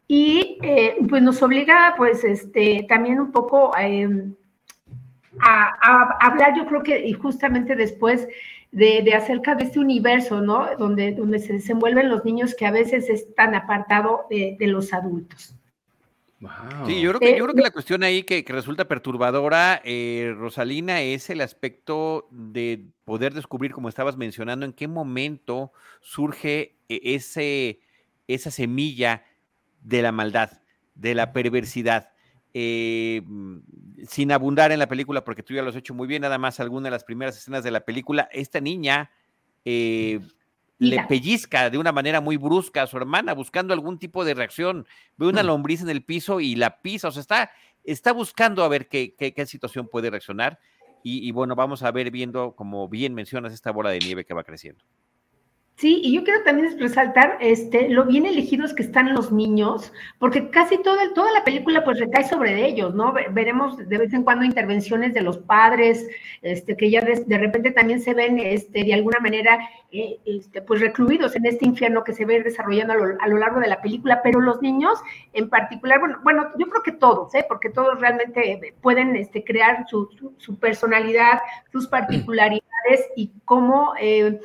y 0.08 0.58
eh, 0.62 0.96
pues 1.08 1.22
nos 1.22 1.42
obliga 1.42 1.94
pues 1.96 2.24
este 2.24 2.86
también 2.88 3.20
un 3.20 3.30
poco 3.30 3.76
eh, 3.78 4.08
a, 5.38 5.74
a, 5.80 6.26
hablar 6.26 6.56
yo 6.56 6.66
creo 6.66 6.82
que 6.82 7.06
y 7.06 7.12
justamente 7.12 7.76
después 7.76 8.26
de, 8.72 9.02
de, 9.02 9.14
acerca 9.14 9.54
de 9.54 9.64
este 9.64 9.78
universo, 9.78 10.40
¿no? 10.40 10.76
Donde, 10.76 11.12
donde 11.12 11.38
se 11.38 11.54
desenvuelven 11.54 12.08
los 12.08 12.24
niños 12.24 12.54
que 12.54 12.66
a 12.66 12.70
veces 12.70 13.08
están 13.08 13.54
apartados 13.54 14.28
de, 14.28 14.56
de, 14.58 14.66
los 14.66 14.92
adultos. 14.92 15.54
Wow. 16.40 16.86
Sí, 16.86 17.00
yo 17.00 17.10
creo 17.10 17.20
que, 17.20 17.38
yo 17.38 17.44
creo 17.44 17.54
que 17.54 17.62
la 17.62 17.70
cuestión 17.70 18.02
ahí 18.02 18.22
que, 18.22 18.44
que 18.44 18.52
resulta 18.52 18.86
perturbadora, 18.86 19.80
eh, 19.84 20.34
Rosalina, 20.36 21.00
es 21.00 21.30
el 21.30 21.40
aspecto 21.40 22.28
de 22.30 22.84
poder 23.04 23.34
descubrir, 23.34 23.72
como 23.72 23.88
estabas 23.88 24.16
mencionando, 24.16 24.64
en 24.64 24.72
qué 24.72 24.86
momento 24.86 25.72
surge 26.00 26.76
e, 26.88 27.00
ese, 27.14 27.80
esa 28.28 28.50
semilla 28.50 29.24
de 29.88 30.02
la 30.02 30.12
maldad, 30.12 30.60
de 30.94 31.14
la 31.14 31.32
perversidad. 31.32 32.10
Eh, 32.52 33.22
sin 34.06 34.32
abundar 34.32 34.70
en 34.72 34.78
la 34.78 34.88
película, 34.88 35.24
porque 35.24 35.42
tú 35.42 35.54
ya 35.54 35.62
lo 35.62 35.70
has 35.70 35.76
hecho 35.76 35.94
muy 35.94 36.06
bien, 36.06 36.22
nada 36.22 36.38
más 36.38 36.60
alguna 36.60 36.86
de 36.86 36.90
las 36.90 37.04
primeras 37.04 37.36
escenas 37.36 37.64
de 37.64 37.70
la 37.70 37.80
película, 37.80 38.28
esta 38.32 38.60
niña 38.60 39.10
eh, 39.64 40.20
le 40.78 41.02
pellizca 41.08 41.70
de 41.70 41.78
una 41.78 41.92
manera 41.92 42.20
muy 42.20 42.36
brusca 42.36 42.82
a 42.82 42.86
su 42.86 42.96
hermana, 42.96 43.32
buscando 43.32 43.72
algún 43.72 43.98
tipo 43.98 44.24
de 44.24 44.34
reacción. 44.34 44.86
Ve 45.16 45.26
una 45.26 45.42
mm. 45.42 45.46
lombriz 45.46 45.82
en 45.82 45.88
el 45.88 46.04
piso 46.04 46.40
y 46.40 46.54
la 46.54 46.80
pisa, 46.82 47.08
o 47.08 47.12
sea, 47.12 47.22
está, 47.22 47.50
está 47.84 48.12
buscando 48.12 48.64
a 48.64 48.68
ver 48.68 48.88
qué, 48.88 49.14
qué, 49.14 49.32
qué 49.32 49.46
situación 49.46 49.88
puede 49.88 50.10
reaccionar. 50.10 50.58
Y, 51.02 51.26
y, 51.26 51.30
bueno, 51.30 51.54
vamos 51.54 51.82
a 51.82 51.90
ver 51.92 52.10
viendo, 52.10 52.54
como 52.56 52.88
bien 52.88 53.14
mencionas, 53.14 53.52
esta 53.52 53.70
bola 53.70 53.90
de 53.90 54.00
nieve 54.00 54.24
que 54.24 54.34
va 54.34 54.44
creciendo. 54.44 54.84
Sí, 55.78 56.00
y 56.02 56.12
yo 56.12 56.24
quiero 56.24 56.42
también 56.42 56.76
resaltar 56.80 57.38
este, 57.40 57.88
lo 57.88 58.04
bien 58.04 58.26
elegidos 58.26 58.74
que 58.74 58.82
están 58.82 59.14
los 59.14 59.30
niños, 59.30 59.92
porque 60.18 60.50
casi 60.50 60.76
toda, 60.82 61.14
toda 61.14 61.30
la 61.30 61.44
película 61.44 61.84
pues 61.84 62.00
recae 62.00 62.24
sobre 62.24 62.66
ellos, 62.66 62.96
¿no? 62.96 63.14
Veremos 63.30 63.76
de 63.88 63.96
vez 63.96 64.12
en 64.12 64.24
cuando 64.24 64.44
intervenciones 64.44 65.14
de 65.14 65.20
los 65.20 65.38
padres, 65.38 66.08
este, 66.42 66.76
que 66.76 66.90
ya 66.90 67.00
de, 67.02 67.22
de 67.24 67.38
repente 67.38 67.70
también 67.70 68.00
se 68.00 68.12
ven 68.12 68.40
este, 68.40 68.82
de 68.82 68.92
alguna 68.92 69.20
manera 69.20 69.70
eh, 69.92 70.18
este, 70.26 70.62
pues 70.62 70.80
recluidos 70.80 71.36
en 71.36 71.46
este 71.46 71.64
infierno 71.64 72.02
que 72.02 72.12
se 72.12 72.24
ve 72.24 72.42
desarrollando 72.42 72.94
a 72.94 72.96
lo, 72.96 73.04
a 73.20 73.28
lo, 73.28 73.38
largo 73.38 73.60
de 73.60 73.68
la 73.68 73.80
película, 73.80 74.20
pero 74.20 74.40
los 74.40 74.60
niños 74.60 74.98
en 75.32 75.48
particular, 75.48 76.00
bueno, 76.00 76.18
bueno 76.24 76.48
yo 76.58 76.66
creo 76.66 76.82
que 76.82 76.90
todos, 76.90 77.32
¿eh? 77.36 77.46
porque 77.48 77.70
todos 77.70 78.00
realmente 78.00 78.74
pueden 78.80 79.14
este, 79.14 79.44
crear 79.44 79.86
su, 79.88 80.10
su, 80.18 80.34
su 80.38 80.58
personalidad, 80.58 81.38
sus 81.70 81.86
particularidades 81.86 82.62
y 83.14 83.30
cómo... 83.44 83.92
Eh, 84.00 84.40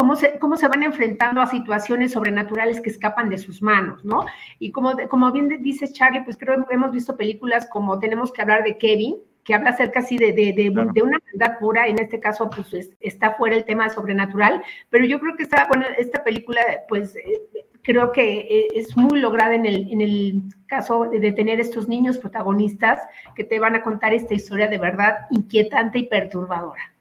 cómo 0.00 0.16
se, 0.16 0.38
cómo 0.38 0.56
se 0.56 0.66
van 0.66 0.82
enfrentando 0.82 1.42
a 1.42 1.46
situaciones 1.46 2.12
sobrenaturales 2.12 2.80
que 2.80 2.88
escapan 2.88 3.28
de 3.28 3.36
sus 3.36 3.60
manos, 3.60 4.02
¿no? 4.02 4.24
Y 4.58 4.72
como, 4.72 4.96
como 5.10 5.30
bien 5.30 5.62
dice 5.62 5.92
Charlie, 5.92 6.22
pues 6.24 6.38
creo 6.38 6.66
que 6.66 6.74
hemos 6.74 6.90
visto 6.90 7.18
películas 7.18 7.68
como 7.70 7.98
Tenemos 7.98 8.32
que 8.32 8.40
hablar 8.40 8.64
de 8.64 8.78
Kevin, 8.78 9.16
que 9.44 9.52
habla 9.52 9.70
acerca 9.70 10.00
así 10.00 10.16
de, 10.16 10.32
de, 10.32 10.54
de, 10.54 10.72
claro. 10.72 10.90
de 10.94 11.02
una 11.02 11.18
verdad 11.30 11.58
pura, 11.58 11.86
en 11.86 11.98
este 11.98 12.18
caso 12.18 12.48
pues 12.48 12.72
es, 12.72 12.96
está 13.00 13.34
fuera 13.34 13.56
el 13.56 13.66
tema 13.66 13.90
sobrenatural, 13.90 14.62
pero 14.88 15.04
yo 15.04 15.20
creo 15.20 15.36
que 15.36 15.42
esta, 15.42 15.66
bueno, 15.68 15.84
esta 15.98 16.24
película 16.24 16.62
pues 16.88 17.14
eh, 17.16 17.42
creo 17.82 18.10
que 18.10 18.38
eh, 18.38 18.68
es 18.74 18.96
muy 18.96 19.20
lograda 19.20 19.54
en 19.54 19.66
el, 19.66 19.92
en 19.92 20.00
el 20.00 20.42
caso 20.66 21.10
de 21.10 21.32
tener 21.32 21.60
estos 21.60 21.88
niños 21.88 22.16
protagonistas 22.16 23.00
que 23.34 23.44
te 23.44 23.60
van 23.60 23.74
a 23.74 23.82
contar 23.82 24.14
esta 24.14 24.32
historia 24.32 24.66
de 24.66 24.78
verdad 24.78 25.26
inquietante 25.30 25.98
y 25.98 26.06
perturbadora. 26.06 26.94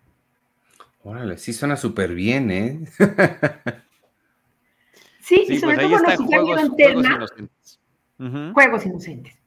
Órale, 1.04 1.38
sí 1.38 1.54
suena 1.54 1.78
súper 1.78 2.14
bien, 2.14 2.52
¿eh? 2.52 2.80
sí, 5.22 5.44
sí, 5.48 5.54
y 5.54 5.58
sobre 5.58 5.76
pues 5.76 5.88
todo 5.88 6.00
cuando 6.00 6.18
su 6.18 6.26
juegos, 6.26 6.64
interna, 6.64 7.10
juegos 7.10 7.32
inocentes. 7.32 7.80
Uh 8.20 8.24
-huh. 8.24 8.54
Juegos 8.54 8.86
inocentes. 8.86 9.40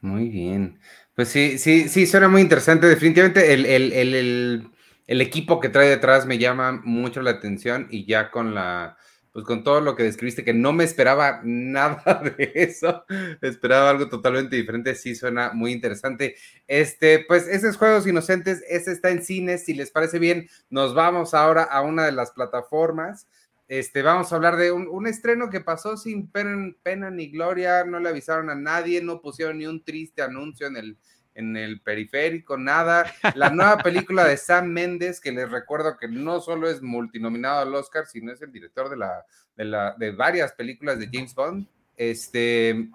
Muy 0.00 0.28
bien. 0.28 0.80
Pues 1.14 1.28
sí, 1.28 1.58
sí, 1.58 1.88
sí, 1.88 2.06
suena 2.06 2.28
muy 2.28 2.40
interesante. 2.40 2.88
Definitivamente 2.88 3.54
el, 3.54 3.64
el, 3.66 3.92
el, 3.92 4.70
el 5.06 5.20
equipo 5.20 5.60
que 5.60 5.68
trae 5.68 5.88
detrás 5.88 6.26
me 6.26 6.38
llama 6.38 6.80
mucho 6.84 7.22
la 7.22 7.30
atención 7.32 7.86
y 7.90 8.04
ya 8.06 8.30
con 8.30 8.54
la, 8.54 8.96
pues 9.32 9.46
con 9.46 9.64
todo 9.64 9.80
lo 9.80 9.96
que 9.96 10.02
describiste, 10.02 10.44
que 10.44 10.52
no 10.52 10.72
me 10.72 10.84
esperaba 10.84 11.40
nada 11.44 12.22
de 12.36 12.52
eso, 12.54 13.04
esperaba 13.40 13.90
algo 13.90 14.08
totalmente 14.08 14.56
diferente, 14.56 14.94
sí 14.94 15.14
suena 15.14 15.52
muy 15.52 15.72
interesante. 15.72 16.36
Este, 16.66 17.24
pues 17.26 17.48
esos 17.48 17.76
Juegos 17.76 18.06
Inocentes, 18.06 18.62
ese 18.68 18.92
está 18.92 19.10
en 19.10 19.22
cines, 19.22 19.64
si 19.64 19.74
les 19.74 19.90
parece 19.90 20.18
bien, 20.18 20.48
nos 20.70 20.94
vamos 20.94 21.34
ahora 21.34 21.62
a 21.62 21.80
una 21.80 22.04
de 22.04 22.12
las 22.12 22.32
plataformas. 22.32 23.26
Este, 23.68 24.02
vamos 24.02 24.30
a 24.30 24.36
hablar 24.36 24.56
de 24.56 24.70
un, 24.70 24.86
un 24.86 25.06
estreno 25.06 25.48
que 25.48 25.60
pasó 25.60 25.96
sin 25.96 26.30
pena, 26.30 26.74
pena, 26.82 27.10
ni 27.10 27.28
gloria, 27.28 27.84
no 27.84 28.00
le 28.00 28.10
avisaron 28.10 28.50
a 28.50 28.54
nadie, 28.54 29.02
no 29.02 29.22
pusieron 29.22 29.58
ni 29.58 29.66
un 29.66 29.82
triste 29.82 30.20
anuncio 30.20 30.66
en 30.66 30.76
el, 30.76 30.98
en 31.34 31.56
el 31.56 31.80
periférico, 31.80 32.56
nada. 32.56 33.12
La 33.34 33.50
nueva 33.50 33.78
película 33.78 34.24
de 34.24 34.36
Sam 34.36 34.68
Mendes, 34.68 35.20
que 35.20 35.32
les 35.32 35.50
recuerdo 35.50 35.96
que 35.96 36.08
no 36.08 36.40
solo 36.40 36.68
es 36.68 36.82
multinominado 36.82 37.60
al 37.60 37.74
Oscar, 37.74 38.06
sino 38.06 38.32
es 38.32 38.42
el 38.42 38.52
director 38.52 38.90
de, 38.90 38.96
la, 38.96 39.24
de, 39.56 39.92
de 39.98 40.12
varias 40.12 40.52
películas 40.52 40.98
de 40.98 41.08
James 41.12 41.34
Bond. 41.34 41.66
Este, 41.96 42.88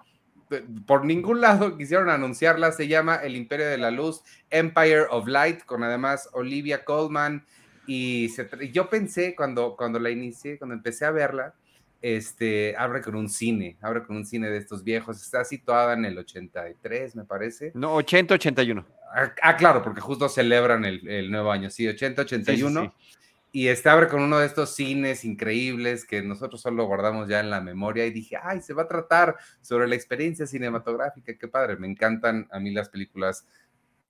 por 0.86 1.04
ningún 1.04 1.40
lado 1.40 1.76
quisieron 1.78 2.10
anunciarla, 2.10 2.72
se 2.72 2.88
llama 2.88 3.16
El 3.16 3.36
Imperio 3.36 3.66
de 3.66 3.78
la 3.78 3.90
Luz, 3.90 4.22
Empire 4.50 5.06
of 5.10 5.26
Light, 5.26 5.64
con 5.64 5.82
además 5.82 6.28
Olivia 6.32 6.84
Colman. 6.84 7.44
Y 7.86 8.28
yo 8.70 8.90
pensé 8.90 9.34
cuando, 9.34 9.74
cuando 9.74 9.98
la 9.98 10.10
inicié, 10.10 10.58
cuando 10.58 10.74
empecé 10.74 11.06
a 11.06 11.10
verla, 11.10 11.54
este, 12.00 12.76
abre 12.76 13.00
con 13.00 13.16
un 13.16 13.28
cine, 13.28 13.76
abre 13.80 14.02
con 14.04 14.16
un 14.16 14.24
cine 14.24 14.48
de 14.48 14.58
estos 14.58 14.84
viejos, 14.84 15.20
está 15.20 15.44
situada 15.44 15.94
en 15.94 16.04
el 16.04 16.18
83, 16.18 17.16
me 17.16 17.24
parece. 17.24 17.72
No, 17.74 17.94
80, 17.94 18.34
81. 18.34 18.86
Ah, 19.14 19.32
ah, 19.42 19.56
claro, 19.56 19.82
porque 19.82 20.00
justo 20.00 20.28
celebran 20.28 20.84
el, 20.84 21.08
el 21.08 21.30
nuevo 21.30 21.50
año, 21.50 21.70
sí, 21.70 21.88
80, 21.88 22.22
81. 22.22 22.80
Sí, 22.80 22.86
sí, 22.86 23.12
sí. 23.12 23.18
Y 23.50 23.68
este 23.68 23.88
abre 23.88 24.08
con 24.08 24.22
uno 24.22 24.38
de 24.38 24.46
estos 24.46 24.74
cines 24.74 25.24
increíbles 25.24 26.04
que 26.04 26.22
nosotros 26.22 26.60
solo 26.60 26.84
guardamos 26.84 27.28
ya 27.28 27.40
en 27.40 27.48
la 27.48 27.62
memoria 27.62 28.04
y 28.04 28.10
dije, 28.10 28.36
ay, 28.40 28.60
se 28.60 28.74
va 28.74 28.82
a 28.82 28.88
tratar 28.88 29.36
sobre 29.62 29.88
la 29.88 29.94
experiencia 29.94 30.46
cinematográfica, 30.46 31.36
qué 31.36 31.48
padre, 31.48 31.76
me 31.76 31.86
encantan 31.86 32.46
a 32.50 32.60
mí 32.60 32.70
las 32.70 32.90
películas 32.90 33.46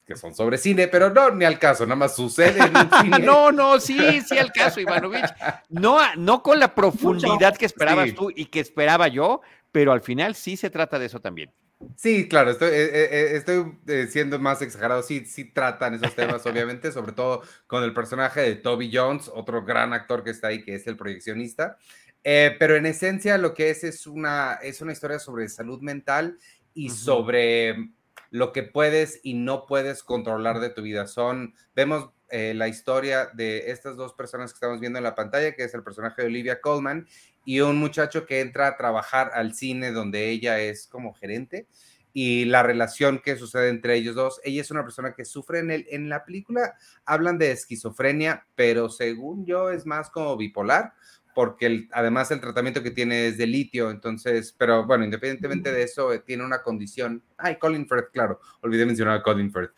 que 0.08 0.16
son 0.16 0.34
sobre 0.34 0.56
cine, 0.56 0.88
pero 0.88 1.10
no, 1.10 1.30
ni 1.30 1.44
al 1.44 1.58
caso, 1.58 1.84
nada 1.84 1.96
más 1.96 2.16
sucede 2.16 2.58
en 2.60 2.74
un 2.74 2.90
cine. 2.90 3.18
no, 3.26 3.52
no, 3.52 3.78
sí, 3.78 4.20
sí 4.22 4.38
al 4.38 4.50
caso, 4.50 4.80
Ivanovich. 4.80 5.30
No, 5.68 5.98
no 6.16 6.42
con 6.42 6.58
la 6.58 6.74
profundidad 6.74 7.56
que 7.56 7.66
esperabas 7.66 8.08
sí. 8.08 8.14
tú 8.14 8.32
y 8.34 8.46
que 8.46 8.60
esperaba 8.60 9.08
yo, 9.08 9.42
pero 9.70 9.92
al 9.92 10.00
final 10.00 10.34
sí 10.34 10.56
se 10.56 10.70
trata 10.70 10.98
de 10.98 11.06
eso 11.06 11.20
también. 11.20 11.52
Sí, 11.94 12.26
claro, 12.26 12.50
estoy, 12.50 12.70
eh, 12.70 12.90
eh, 12.92 13.36
estoy 13.36 13.78
eh, 13.86 14.08
siendo 14.10 14.38
más 14.38 14.62
exagerado. 14.62 15.02
Sí, 15.02 15.26
sí 15.26 15.44
tratan 15.44 15.94
esos 15.94 16.14
temas, 16.16 16.44
obviamente, 16.46 16.90
sobre 16.90 17.12
todo 17.12 17.42
con 17.66 17.84
el 17.84 17.92
personaje 17.92 18.40
de 18.40 18.56
Toby 18.56 18.90
Jones, 18.92 19.30
otro 19.32 19.64
gran 19.64 19.92
actor 19.92 20.24
que 20.24 20.30
está 20.30 20.48
ahí, 20.48 20.64
que 20.64 20.74
es 20.74 20.86
el 20.86 20.96
proyeccionista. 20.96 21.76
Eh, 22.24 22.56
pero 22.58 22.76
en 22.76 22.86
esencia 22.86 23.38
lo 23.38 23.54
que 23.54 23.70
es 23.70 23.84
es 23.84 24.06
una, 24.06 24.54
es 24.54 24.80
una 24.80 24.92
historia 24.92 25.18
sobre 25.18 25.48
salud 25.48 25.80
mental 25.80 26.38
y 26.74 26.88
uh 26.88 26.92
-huh. 26.92 26.96
sobre 26.96 27.90
lo 28.30 28.52
que 28.52 28.62
puedes 28.62 29.20
y 29.22 29.34
no 29.34 29.66
puedes 29.66 30.02
controlar 30.02 30.60
de 30.60 30.70
tu 30.70 30.82
vida. 30.82 31.06
Son, 31.06 31.54
vemos 31.74 32.10
eh, 32.30 32.52
la 32.54 32.68
historia 32.68 33.30
de 33.32 33.70
estas 33.70 33.96
dos 33.96 34.12
personas 34.12 34.52
que 34.52 34.56
estamos 34.56 34.80
viendo 34.80 34.98
en 34.98 35.04
la 35.04 35.14
pantalla, 35.14 35.54
que 35.54 35.64
es 35.64 35.74
el 35.74 35.82
personaje 35.82 36.22
de 36.22 36.28
Olivia 36.28 36.60
Colman 36.60 37.06
y 37.44 37.60
un 37.60 37.78
muchacho 37.78 38.26
que 38.26 38.40
entra 38.40 38.66
a 38.66 38.76
trabajar 38.76 39.30
al 39.32 39.54
cine 39.54 39.92
donde 39.92 40.28
ella 40.28 40.60
es 40.60 40.86
como 40.86 41.14
gerente 41.14 41.66
y 42.12 42.46
la 42.46 42.62
relación 42.62 43.20
que 43.20 43.36
sucede 43.36 43.68
entre 43.68 43.94
ellos 43.94 44.14
dos. 44.14 44.40
Ella 44.44 44.60
es 44.60 44.70
una 44.70 44.82
persona 44.82 45.14
que 45.14 45.24
sufre 45.24 45.60
en, 45.60 45.70
el, 45.70 45.86
en 45.88 46.08
la 46.08 46.24
película, 46.24 46.74
hablan 47.04 47.38
de 47.38 47.52
esquizofrenia, 47.52 48.46
pero 48.54 48.88
según 48.88 49.46
yo 49.46 49.70
es 49.70 49.86
más 49.86 50.10
como 50.10 50.36
bipolar, 50.36 50.92
porque 51.34 51.66
el, 51.66 51.88
además 51.92 52.30
el 52.30 52.40
tratamiento 52.40 52.82
que 52.82 52.90
tiene 52.90 53.28
es 53.28 53.38
de 53.38 53.46
litio, 53.46 53.90
entonces, 53.90 54.54
pero 54.58 54.86
bueno, 54.86 55.04
independientemente 55.04 55.72
de 55.72 55.82
eso, 55.82 56.12
eh, 56.12 56.18
tiene 56.18 56.44
una 56.44 56.62
condición, 56.62 57.22
ay, 57.36 57.56
Colin 57.56 57.88
Firth, 57.88 58.10
claro, 58.12 58.40
olvidé 58.60 58.86
mencionar 58.86 59.18
a 59.18 59.22
Colin 59.22 59.52
Firth, 59.52 59.70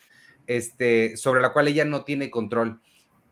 este, 0.47 1.15
sobre 1.17 1.41
la 1.41 1.53
cual 1.53 1.67
ella 1.67 1.85
no 1.85 2.03
tiene 2.03 2.31
control. 2.31 2.81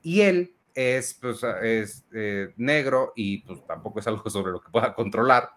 Y 0.04 0.22
él 0.22 0.54
es, 0.76 1.16
pues, 1.16 1.44
es 1.64 2.06
eh, 2.14 2.54
negro 2.58 3.14
y 3.16 3.40
pues 3.40 3.66
tampoco 3.66 4.00
es 4.00 4.08
algo 4.08 4.30
sobre 4.30 4.52
lo 4.52 4.62
que 4.62 4.70
pueda 4.70 4.94
controlar, 4.94 5.50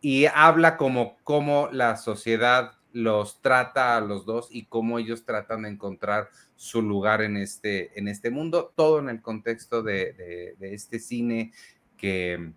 y 0.00 0.26
habla 0.26 0.76
como 0.76 1.16
cómo 1.24 1.68
la 1.72 1.96
sociedad 1.96 2.72
los 2.92 3.40
trata 3.40 3.96
a 3.96 4.00
los 4.00 4.24
dos 4.24 4.48
y 4.50 4.66
cómo 4.66 4.98
ellos 4.98 5.24
tratan 5.24 5.62
de 5.62 5.68
encontrar 5.68 6.30
su 6.56 6.82
lugar 6.82 7.22
en 7.22 7.36
este, 7.36 7.98
en 7.98 8.08
este 8.08 8.30
mundo, 8.30 8.72
todo 8.74 8.98
en 8.98 9.08
el 9.08 9.22
contexto 9.22 9.82
de, 9.82 10.12
de, 10.14 10.56
de 10.58 10.74
este 10.74 10.98
cine 10.98 11.52
que 11.98 12.54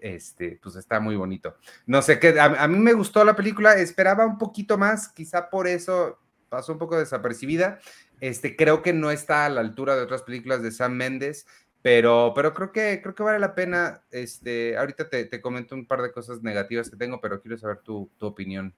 este, 0.00 0.58
pues 0.62 0.76
está 0.76 0.98
muy 1.00 1.16
bonito. 1.16 1.56
No 1.86 2.02
sé 2.02 2.18
qué, 2.18 2.38
a, 2.40 2.66
mí 2.66 2.78
me 2.78 2.92
gustó 2.92 3.24
la 3.24 3.36
película, 3.36 3.74
esperaba 3.74 4.26
un 4.26 4.38
poquito 4.38 4.78
más, 4.78 5.08
quizá 5.08 5.50
por 5.50 5.68
eso 5.68 6.18
pasó 6.48 6.72
un 6.72 6.78
poco 6.78 6.98
desapercibida. 6.98 7.78
Este, 8.20 8.56
creo 8.56 8.82
que 8.82 8.92
no 8.92 9.10
está 9.10 9.46
a 9.46 9.48
la 9.48 9.60
altura 9.60 9.94
de 9.94 10.02
otras 10.02 10.22
películas 10.22 10.62
de 10.62 10.72
Sam 10.72 10.94
Mendes, 10.94 11.46
pero, 11.82 12.32
pero 12.34 12.52
creo 12.54 12.72
que 12.72 13.00
creo 13.02 13.14
que 13.14 13.22
vale 13.22 13.38
la 13.38 13.54
pena. 13.54 14.02
Este, 14.10 14.76
ahorita 14.76 15.08
te, 15.08 15.24
te 15.26 15.40
comento 15.40 15.74
un 15.74 15.86
par 15.86 16.02
de 16.02 16.12
cosas 16.12 16.42
negativas 16.42 16.90
que 16.90 16.96
tengo, 16.96 17.20
pero 17.20 17.40
quiero 17.40 17.56
saber 17.58 17.78
tu, 17.78 18.10
tu 18.18 18.26
opinión. 18.26 18.74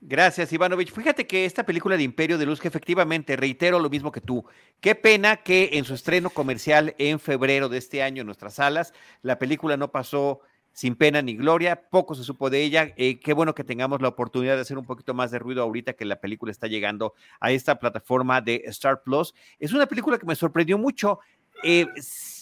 Gracias, 0.00 0.52
Ivanovich. 0.52 0.92
Fíjate 0.92 1.26
que 1.26 1.44
esta 1.44 1.66
película 1.66 1.96
de 1.96 2.04
Imperio 2.04 2.38
de 2.38 2.46
Luz, 2.46 2.60
que 2.60 2.68
efectivamente, 2.68 3.36
reitero 3.36 3.80
lo 3.80 3.90
mismo 3.90 4.12
que 4.12 4.20
tú, 4.20 4.44
qué 4.80 4.94
pena 4.94 5.38
que 5.38 5.70
en 5.72 5.84
su 5.84 5.94
estreno 5.94 6.30
comercial 6.30 6.94
en 6.98 7.18
febrero 7.18 7.68
de 7.68 7.78
este 7.78 8.02
año 8.02 8.20
en 8.20 8.26
nuestras 8.26 8.54
salas, 8.54 8.94
la 9.22 9.38
película 9.40 9.76
no 9.76 9.90
pasó 9.90 10.40
sin 10.72 10.94
pena 10.94 11.20
ni 11.20 11.34
gloria, 11.34 11.88
poco 11.90 12.14
se 12.14 12.22
supo 12.22 12.50
de 12.50 12.62
ella, 12.62 12.94
eh, 12.96 13.18
qué 13.18 13.32
bueno 13.32 13.52
que 13.56 13.64
tengamos 13.64 14.00
la 14.00 14.06
oportunidad 14.06 14.54
de 14.54 14.60
hacer 14.60 14.78
un 14.78 14.86
poquito 14.86 15.12
más 15.12 15.32
de 15.32 15.40
ruido 15.40 15.64
ahorita 15.64 15.94
que 15.94 16.04
la 16.04 16.20
película 16.20 16.52
está 16.52 16.68
llegando 16.68 17.14
a 17.40 17.50
esta 17.50 17.80
plataforma 17.80 18.40
de 18.40 18.62
Star 18.66 19.02
Plus. 19.02 19.34
Es 19.58 19.72
una 19.72 19.86
película 19.86 20.18
que 20.18 20.26
me 20.26 20.36
sorprendió 20.36 20.78
mucho. 20.78 21.18
Eh, 21.64 21.86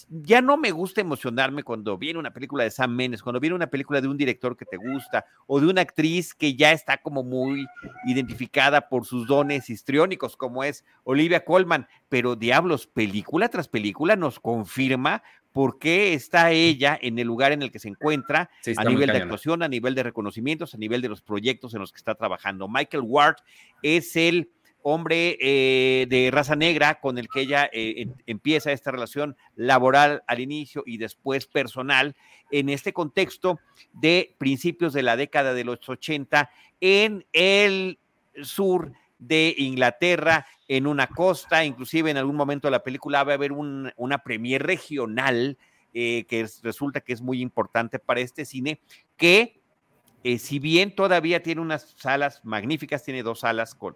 ya 0.08 0.40
no 0.40 0.56
me 0.56 0.70
gusta 0.70 1.00
emocionarme 1.00 1.62
cuando 1.62 1.98
viene 1.98 2.18
una 2.18 2.32
película 2.32 2.64
de 2.64 2.70
Sam 2.70 2.94
Mendes, 2.94 3.22
cuando 3.22 3.40
viene 3.40 3.56
una 3.56 3.68
película 3.68 4.00
de 4.00 4.08
un 4.08 4.16
director 4.16 4.56
que 4.56 4.64
te 4.64 4.76
gusta 4.76 5.26
o 5.46 5.60
de 5.60 5.66
una 5.66 5.80
actriz 5.80 6.34
que 6.34 6.54
ya 6.54 6.72
está 6.72 6.98
como 6.98 7.22
muy 7.22 7.66
identificada 8.06 8.88
por 8.88 9.04
sus 9.04 9.26
dones 9.26 9.68
histriónicos, 9.68 10.36
como 10.36 10.62
es 10.62 10.84
Olivia 11.04 11.44
Colman. 11.44 11.88
Pero 12.08 12.36
diablos, 12.36 12.86
película 12.86 13.48
tras 13.48 13.68
película 13.68 14.14
nos 14.16 14.38
confirma 14.38 15.22
por 15.52 15.78
qué 15.78 16.12
está 16.12 16.50
ella 16.52 16.98
en 17.00 17.18
el 17.18 17.26
lugar 17.26 17.52
en 17.52 17.62
el 17.62 17.72
que 17.72 17.78
se 17.78 17.88
encuentra 17.88 18.50
sí, 18.60 18.74
a 18.76 18.84
nivel 18.84 19.10
de 19.10 19.16
actuación, 19.16 19.62
a 19.62 19.68
nivel 19.68 19.94
de 19.94 20.02
reconocimientos, 20.02 20.74
a 20.74 20.78
nivel 20.78 21.00
de 21.00 21.08
los 21.08 21.22
proyectos 21.22 21.72
en 21.72 21.80
los 21.80 21.92
que 21.92 21.96
está 21.96 22.14
trabajando. 22.14 22.68
Michael 22.68 23.02
Ward 23.06 23.36
es 23.82 24.16
el 24.16 24.50
hombre 24.88 25.36
eh, 25.40 26.06
de 26.08 26.30
raza 26.30 26.54
negra 26.54 27.00
con 27.00 27.18
el 27.18 27.26
que 27.28 27.40
ella 27.40 27.68
eh, 27.72 27.94
en, 28.02 28.14
empieza 28.26 28.70
esta 28.70 28.92
relación 28.92 29.36
laboral 29.56 30.22
al 30.28 30.38
inicio 30.38 30.84
y 30.86 30.98
después 30.98 31.48
personal 31.48 32.14
en 32.52 32.68
este 32.68 32.92
contexto 32.92 33.58
de 33.92 34.36
principios 34.38 34.92
de 34.92 35.02
la 35.02 35.16
década 35.16 35.54
de 35.54 35.64
los 35.64 35.88
80 35.88 36.50
en 36.80 37.26
el 37.32 37.98
sur 38.44 38.92
de 39.18 39.56
Inglaterra, 39.58 40.46
en 40.68 40.86
una 40.86 41.08
costa, 41.08 41.64
inclusive 41.64 42.12
en 42.12 42.18
algún 42.18 42.36
momento 42.36 42.68
de 42.68 42.72
la 42.72 42.84
película 42.84 43.24
va 43.24 43.32
a 43.32 43.34
haber 43.34 43.50
un, 43.50 43.92
una 43.96 44.18
premier 44.18 44.62
regional 44.62 45.58
eh, 45.94 46.26
que 46.28 46.42
es, 46.42 46.60
resulta 46.62 47.00
que 47.00 47.12
es 47.12 47.20
muy 47.20 47.40
importante 47.40 47.98
para 47.98 48.20
este 48.20 48.44
cine, 48.44 48.80
que 49.16 49.60
si 50.38 50.58
bien 50.60 50.94
todavía 50.94 51.42
tiene 51.42 51.60
unas 51.60 51.94
salas 51.98 52.44
magníficas, 52.44 53.04
tiene 53.04 53.22
dos 53.22 53.40
salas 53.40 53.74
con, 53.76 53.94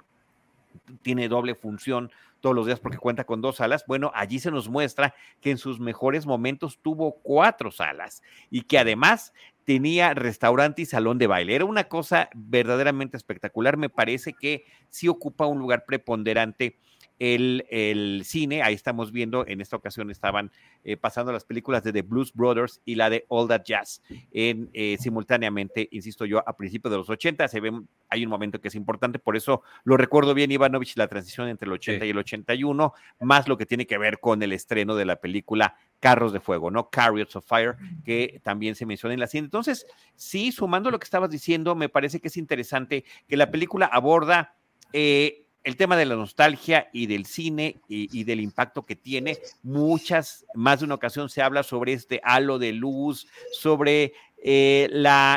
tiene 1.03 1.29
doble 1.29 1.55
función 1.55 2.11
todos 2.41 2.57
los 2.57 2.67
días 2.67 2.81
porque 2.81 2.99
cuenta 2.99 3.25
con 3.25 3.41
dos 3.41 3.57
salas. 3.57 3.85
Bueno, 3.87 4.11
allí 4.15 4.39
se 4.39 4.51
nos 4.51 4.69
muestra 4.69 5.15
que 5.41 5.51
en 5.51 5.59
sus 5.59 5.79
mejores 5.79 6.27
momentos 6.27 6.79
tuvo 6.83 7.17
cuatro 7.23 7.71
salas 7.71 8.23
y 8.51 8.63
que 8.63 8.79
además 8.79 9.33
tenía 9.65 10.15
restaurante 10.15 10.83
y 10.83 10.87
salón 10.87 11.19
de 11.19 11.27
baile. 11.27 11.55
Era 11.55 11.65
una 11.65 11.85
cosa 11.85 12.29
verdaderamente 12.35 13.17
espectacular. 13.17 13.77
Me 13.77 13.91
parece 13.91 14.33
que 14.33 14.65
sí 14.89 15.07
ocupa 15.09 15.47
un 15.47 15.59
lugar 15.59 15.85
preponderante 15.87 16.79
el, 17.21 17.67
el, 17.71 18.23
cine. 18.25 18.63
Ahí 18.63 18.75
estamos 18.75 19.13
viendo, 19.13 19.47
en 19.47 19.61
esta 19.61 19.77
ocasión 19.77 20.11
estaban 20.11 20.51
eh, 20.83 20.97
pasando 20.97 21.31
las 21.31 21.45
películas 21.45 21.85
de 21.85 21.93
The 21.93 22.03
Blues 22.03 22.33
Brothers 22.33 22.81
y 22.85 22.97
la 22.97 23.11
de 23.11 23.27
All 23.29 23.47
That 23.47 23.63
Jazz 23.65 24.03
en, 24.33 24.71
eh, 24.73 24.97
simultáneamente, 24.99 25.87
insisto 25.93 26.25
yo, 26.25 26.43
a 26.49 26.57
principios 26.57 26.91
de 26.91 26.99
los 26.99 27.11
80. 27.11 27.47
Se 27.47 27.61
ve, 27.61 27.73
hay 28.09 28.25
un 28.25 28.31
momento 28.31 28.61
que 28.61 28.69
es 28.69 28.75
importante, 28.75 29.19
por 29.19 29.37
eso 29.37 29.63
lo 29.85 29.97
recuerdo 29.97 30.35
bien, 30.35 30.51
Ivanovich, 30.51 30.97
la 30.97 31.07
transición 31.07 31.49
entre 31.49 31.67
el 31.67 31.75
80 31.75 32.01
sí. 32.01 32.07
y 32.07 32.11
el 32.11 32.19
81, 32.19 32.95
más 33.21 33.47
lo 33.47 33.59
que 33.59 33.67
tiene 33.67 33.87
que 33.87 33.99
ver 33.99 34.19
con 34.19 34.43
el 34.43 34.53
estreno 34.53 34.97
de 34.97 35.05
la 35.05 35.17
película 35.17 35.77
Carros 36.01 36.33
de 36.33 36.41
Fuego, 36.41 36.71
¿no? 36.71 36.89
Chariots 36.91 37.37
of 37.37 37.47
Fire, 37.47 37.77
que 38.03 38.41
también 38.43 38.75
se 38.75 38.87
menciona 38.87 39.13
en 39.13 39.21
la 39.21 39.27
cine. 39.27 39.45
Entonces, 39.45 39.87
sí, 40.17 40.51
sumando 40.51 40.91
lo 40.91 40.99
que 40.99 41.05
estabas 41.05 41.29
diciendo, 41.29 41.75
me 41.75 41.91
parece 41.91 42.21
que 42.21 42.29
es 42.29 42.39
interesante 42.39 43.05
que 43.29 43.37
la 43.37 43.51
película 43.51 43.85
aborda 43.85 44.57
eh, 44.95 45.45
el 45.63 45.77
tema 45.77 45.97
de 45.97 46.07
la 46.07 46.17
nostalgia 46.17 46.89
y 46.93 47.07
del 47.07 47.27
cine 47.27 47.81
y, 47.89 48.25
del 48.25 48.41
impacto 48.41 48.87
que 48.87 48.97
tiene. 48.97 49.39
Muchas, 49.63 50.47
más 50.55 50.81
de 50.81 50.87
una 50.87 50.95
ocasión 50.95 51.29
se 51.29 51.43
habla 51.43 51.63
sobre 51.63 51.93
este 51.93 52.21
halo 52.25 52.59
de 52.59 52.73
luz, 52.73 53.27
sobre 53.53 54.15
eh, 54.43 54.89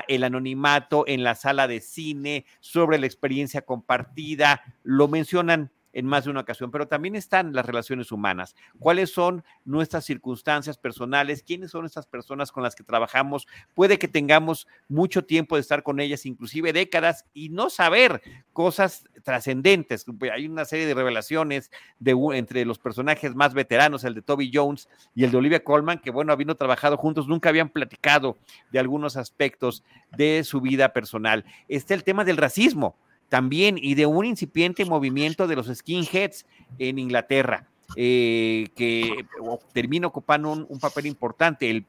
el 0.07 0.23
anonimato 0.23 1.05
en 1.07 1.23
la 1.23 1.35
sala 1.35 1.67
de 1.67 1.81
cine, 1.81 2.45
sobre 2.59 2.99
la 2.99 3.05
experiencia 3.05 3.63
compartida. 3.63 4.61
Lo 4.83 5.07
mencionan 5.07 5.71
en 5.93 6.05
más 6.05 6.25
de 6.25 6.31
una 6.31 6.41
ocasión, 6.41 6.71
pero 6.71 6.87
también 6.87 7.15
están 7.15 7.53
las 7.53 7.65
relaciones 7.65 8.11
humanas. 8.11 8.55
¿Cuáles 8.79 9.11
son 9.11 9.43
nuestras 9.63 10.03
circunstancias 10.05 10.77
personales? 10.77 11.43
¿Quiénes 11.43 11.71
son 11.71 11.85
estas 11.85 12.07
personas 12.07 12.51
con 12.51 12.63
las 12.63 12.75
que 12.75 12.83
trabajamos? 12.83 13.47
Puede 13.75 13.99
que 13.99 14.07
tengamos 14.07 14.67
mucho 14.89 15.23
tiempo 15.23 15.55
de 15.55 15.61
estar 15.61 15.83
con 15.83 15.99
ellas, 15.99 16.25
inclusive 16.25 16.73
décadas, 16.73 17.25
y 17.33 17.49
no 17.49 17.69
saber 17.69 18.21
cosas 18.51 19.05
trascendentes. 19.23 20.05
Hay 20.33 20.47
una 20.47 20.65
serie 20.65 20.85
de 20.85 20.93
revelaciones 20.93 21.71
entre 22.03 22.65
los 22.65 22.79
personajes 22.79 23.35
más 23.35 23.53
veteranos, 23.53 24.03
el 24.03 24.15
de 24.15 24.21
Toby 24.21 24.51
Jones 24.53 24.89
y 25.15 25.23
el 25.23 25.31
de 25.31 25.37
Olivia 25.37 25.63
Colman, 25.63 25.99
que 25.99 26.11
bueno, 26.11 26.33
habiendo 26.33 26.55
trabajado 26.55 26.97
juntos, 26.97 27.27
nunca 27.27 27.49
habían 27.49 27.69
platicado 27.69 28.37
de 28.71 28.79
algunos 28.79 29.15
aspectos 29.15 29.83
de 30.17 30.43
su 30.43 30.59
vida 30.59 30.93
personal. 30.93 31.45
Está 31.67 31.93
el 31.93 32.03
tema 32.03 32.25
del 32.25 32.37
racismo 32.37 32.95
también 33.29 33.77
y 33.81 33.95
de 33.95 34.05
un 34.05 34.25
incipiente 34.25 34.85
movimiento 34.85 35.47
de 35.47 35.55
los 35.55 35.67
skinheads 35.67 36.45
en 36.79 36.99
Inglaterra. 36.99 37.67
Eh, 37.95 38.69
que 38.75 39.25
termina 39.71 40.07
ocupando 40.07 40.51
un, 40.51 40.79
papel 40.79 41.05
importante, 41.05 41.85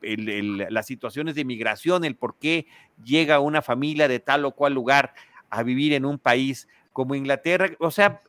las 0.69 0.87
situaciones 0.87 1.35
de 1.35 1.47
migración, 1.47 2.05
el 2.05 2.15
por 2.15 2.35
qué 2.35 2.67
llega 3.03 3.41
una 3.41 3.63
familia 3.63 4.07
de 4.07 4.21
tal 4.21 4.45
o 4.45 4.51
cual 4.51 4.75
lugar 4.75 5.15
a 5.49 5.63
vivir 5.63 5.95
en 5.95 6.05
un 6.05 6.19
país 6.19 6.69
como 6.93 7.15
Inglaterra. 7.15 7.71
O 7.79 7.91
sea, 7.91 8.21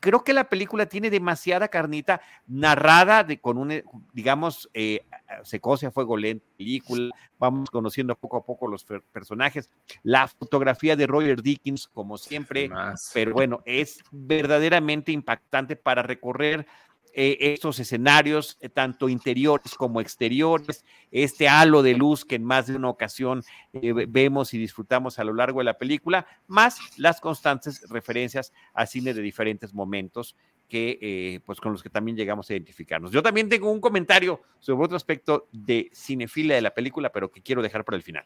creo 0.00 0.22
que 0.24 0.32
la 0.32 0.48
película 0.48 0.86
tiene 0.86 1.10
demasiada 1.10 1.68
carnita 1.68 2.20
narrada 2.46 3.24
de, 3.24 3.40
con 3.40 3.58
un, 3.58 3.82
digamos, 4.12 4.68
eh, 4.74 5.04
se 5.42 5.60
cose 5.60 5.86
a 5.86 5.90
fuego 5.90 6.16
lento, 6.16 6.44
película, 6.56 7.10
vamos 7.38 7.70
conociendo 7.70 8.14
poco 8.14 8.36
a 8.36 8.44
poco 8.44 8.68
los 8.68 8.84
personajes, 9.12 9.70
la 10.02 10.28
fotografía 10.28 10.96
de 10.96 11.06
Roger 11.06 11.42
Dickens, 11.42 11.88
como 11.88 12.18
siempre, 12.18 12.70
pero 13.14 13.32
bueno, 13.32 13.62
es 13.64 14.00
verdaderamente 14.10 15.12
impactante 15.12 15.76
para 15.76 16.02
recorrer 16.02 16.66
eh, 17.12 17.36
estos 17.40 17.80
escenarios, 17.80 18.56
eh, 18.60 18.68
tanto 18.68 19.08
interiores 19.08 19.74
como 19.74 20.00
exteriores, 20.00 20.84
este 21.10 21.48
halo 21.48 21.82
de 21.82 21.94
luz 21.94 22.24
que 22.24 22.36
en 22.36 22.44
más 22.44 22.68
de 22.68 22.76
una 22.76 22.88
ocasión 22.88 23.42
eh, 23.72 23.92
vemos 24.08 24.54
y 24.54 24.58
disfrutamos 24.58 25.18
a 25.18 25.24
lo 25.24 25.34
largo 25.34 25.58
de 25.58 25.64
la 25.64 25.78
película, 25.78 26.26
más 26.46 26.78
las 26.96 27.20
constantes 27.20 27.88
referencias 27.88 28.52
a 28.74 28.86
cine 28.86 29.12
de 29.12 29.22
diferentes 29.22 29.74
momentos 29.74 30.36
que, 30.68 31.42
pues 31.44 31.60
con 31.60 31.72
los 31.72 31.82
que 31.82 31.90
también 31.90 32.16
llegamos 32.16 32.48
a 32.48 32.52
identificarnos. 32.52 33.10
Yo 33.10 33.24
también 33.24 33.48
tengo 33.48 33.72
un 33.72 33.80
comentario 33.80 34.40
sobre 34.60 34.84
otro 34.84 34.96
aspecto 34.96 35.48
de 35.50 35.90
cinefila 35.92 36.54
de 36.54 36.60
la 36.60 36.72
película, 36.72 37.10
pero 37.10 37.28
que 37.32 37.42
quiero 37.42 37.60
dejar 37.60 37.84
para 37.84 37.96
el 37.96 38.04
final. 38.04 38.24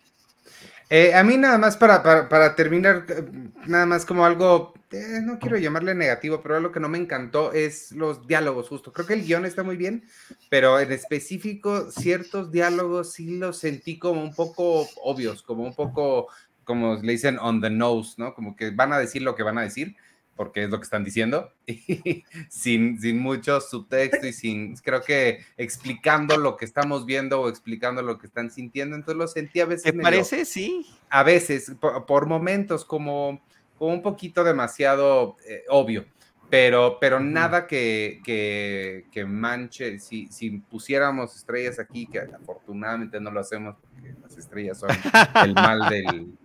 Eh, 0.90 1.14
a 1.14 1.24
mí 1.24 1.36
nada 1.36 1.58
más 1.58 1.76
para, 1.76 2.02
para, 2.28 2.54
terminar, 2.54 3.06
eh, 3.08 3.24
nada 3.66 3.86
más 3.86 4.04
como 4.04 4.24
algo, 4.24 4.74
eh, 4.90 5.20
no 5.22 5.38
quiero 5.38 5.56
llamarle 5.56 5.94
negativo, 5.94 6.40
pero 6.42 6.56
algo 6.56 6.72
que 6.72 6.80
no 6.80 6.88
me 6.88 6.98
encantó 6.98 7.52
es 7.52 7.92
los 7.92 8.26
diálogos 8.26 8.68
justo. 8.68 8.92
Creo 8.92 9.06
que 9.06 9.14
el 9.14 9.24
guion 9.24 9.46
está 9.46 9.62
muy 9.62 9.76
bien, 9.76 10.04
pero 10.50 10.78
en 10.78 10.92
específico 10.92 11.90
ciertos 11.90 12.52
diálogos 12.52 13.12
sí 13.12 13.38
los 13.38 13.58
sentí 13.58 13.98
como 13.98 14.22
un 14.22 14.34
poco 14.34 14.86
obvios, 15.02 15.42
como 15.42 15.64
un 15.64 15.74
poco, 15.74 16.28
como 16.64 16.96
le 16.96 17.12
dicen, 17.12 17.38
on 17.38 17.60
the 17.60 17.70
nose, 17.70 18.14
¿no? 18.18 18.34
Como 18.34 18.54
que 18.54 18.70
van 18.70 18.92
a 18.92 18.98
decir 18.98 19.22
lo 19.22 19.34
que 19.34 19.42
van 19.42 19.58
a 19.58 19.62
decir 19.62 19.96
porque 20.36 20.64
es 20.64 20.70
lo 20.70 20.78
que 20.78 20.84
están 20.84 21.04
diciendo, 21.04 21.52
y 21.66 22.24
sin, 22.48 23.00
sin 23.00 23.18
mucho 23.18 23.60
subtexto 23.60 24.26
y 24.26 24.32
sin, 24.32 24.76
creo 24.76 25.02
que 25.02 25.40
explicando 25.56 26.36
lo 26.36 26.56
que 26.56 26.64
estamos 26.64 27.06
viendo 27.06 27.40
o 27.40 27.48
explicando 27.48 28.02
lo 28.02 28.18
que 28.18 28.26
están 28.26 28.50
sintiendo, 28.50 28.96
entonces 28.96 29.18
lo 29.18 29.28
sentí 29.28 29.60
a 29.60 29.66
veces. 29.66 29.92
¿Te 29.92 29.98
parece? 29.98 30.44
Sí. 30.44 30.86
A 31.10 31.22
veces, 31.22 31.72
por, 31.80 32.26
momentos, 32.26 32.84
como, 32.84 33.40
como, 33.78 33.92
un 33.92 34.02
poquito 34.02 34.42
demasiado 34.42 35.36
eh, 35.48 35.62
obvio, 35.68 36.04
pero, 36.50 36.98
pero 37.00 37.20
nada 37.20 37.66
que, 37.66 38.20
que, 38.24 39.06
que 39.10 39.24
manche, 39.24 39.98
si, 39.98 40.26
si, 40.28 40.50
pusiéramos 40.50 41.36
estrellas 41.36 41.78
aquí, 41.78 42.06
que 42.06 42.18
afortunadamente 42.20 43.20
no 43.20 43.30
lo 43.30 43.40
hacemos, 43.40 43.76
porque 43.80 44.14
las 44.20 44.36
estrellas 44.36 44.78
son 44.78 44.90
el 45.44 45.54
mal 45.54 45.88
del 45.88 46.36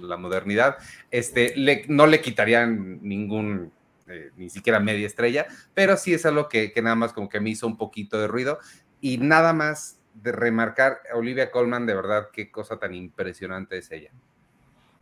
la 0.00 0.16
modernidad, 0.16 0.76
este, 1.10 1.54
no 1.88 2.06
le 2.06 2.20
quitarían 2.20 3.00
ningún, 3.02 3.72
eh, 4.08 4.30
ni 4.36 4.50
siquiera 4.50 4.80
media 4.80 5.06
estrella, 5.06 5.46
pero 5.74 5.96
sí 5.96 6.14
es 6.14 6.26
algo 6.26 6.48
que, 6.48 6.72
que, 6.72 6.82
nada 6.82 6.96
más 6.96 7.12
como 7.12 7.28
que 7.28 7.40
me 7.40 7.50
hizo 7.50 7.66
un 7.66 7.76
poquito 7.76 8.18
de 8.18 8.26
ruido 8.26 8.58
y 9.00 9.18
nada 9.18 9.52
más 9.52 9.98
de 10.14 10.32
remarcar, 10.32 10.98
Olivia 11.12 11.50
Colman, 11.50 11.86
de 11.86 11.94
verdad, 11.94 12.28
qué 12.32 12.50
cosa 12.50 12.78
tan 12.78 12.94
impresionante 12.94 13.78
es 13.78 13.90
ella. 13.90 14.10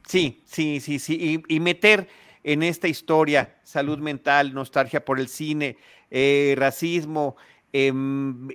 Sí, 0.07 0.43
sí, 0.45 0.81
sí, 0.81 0.99
sí, 0.99 1.43
y, 1.49 1.61
meter 1.61 2.09
en 2.43 2.63
esta 2.63 2.89
historia 2.89 3.57
salud 3.63 3.99
mental, 3.99 4.53
nostalgia 4.53 5.05
por 5.05 5.21
el 5.21 5.29
cine, 5.29 5.77
eh, 6.11 6.55
racismo, 6.57 7.37
em, 7.73 8.49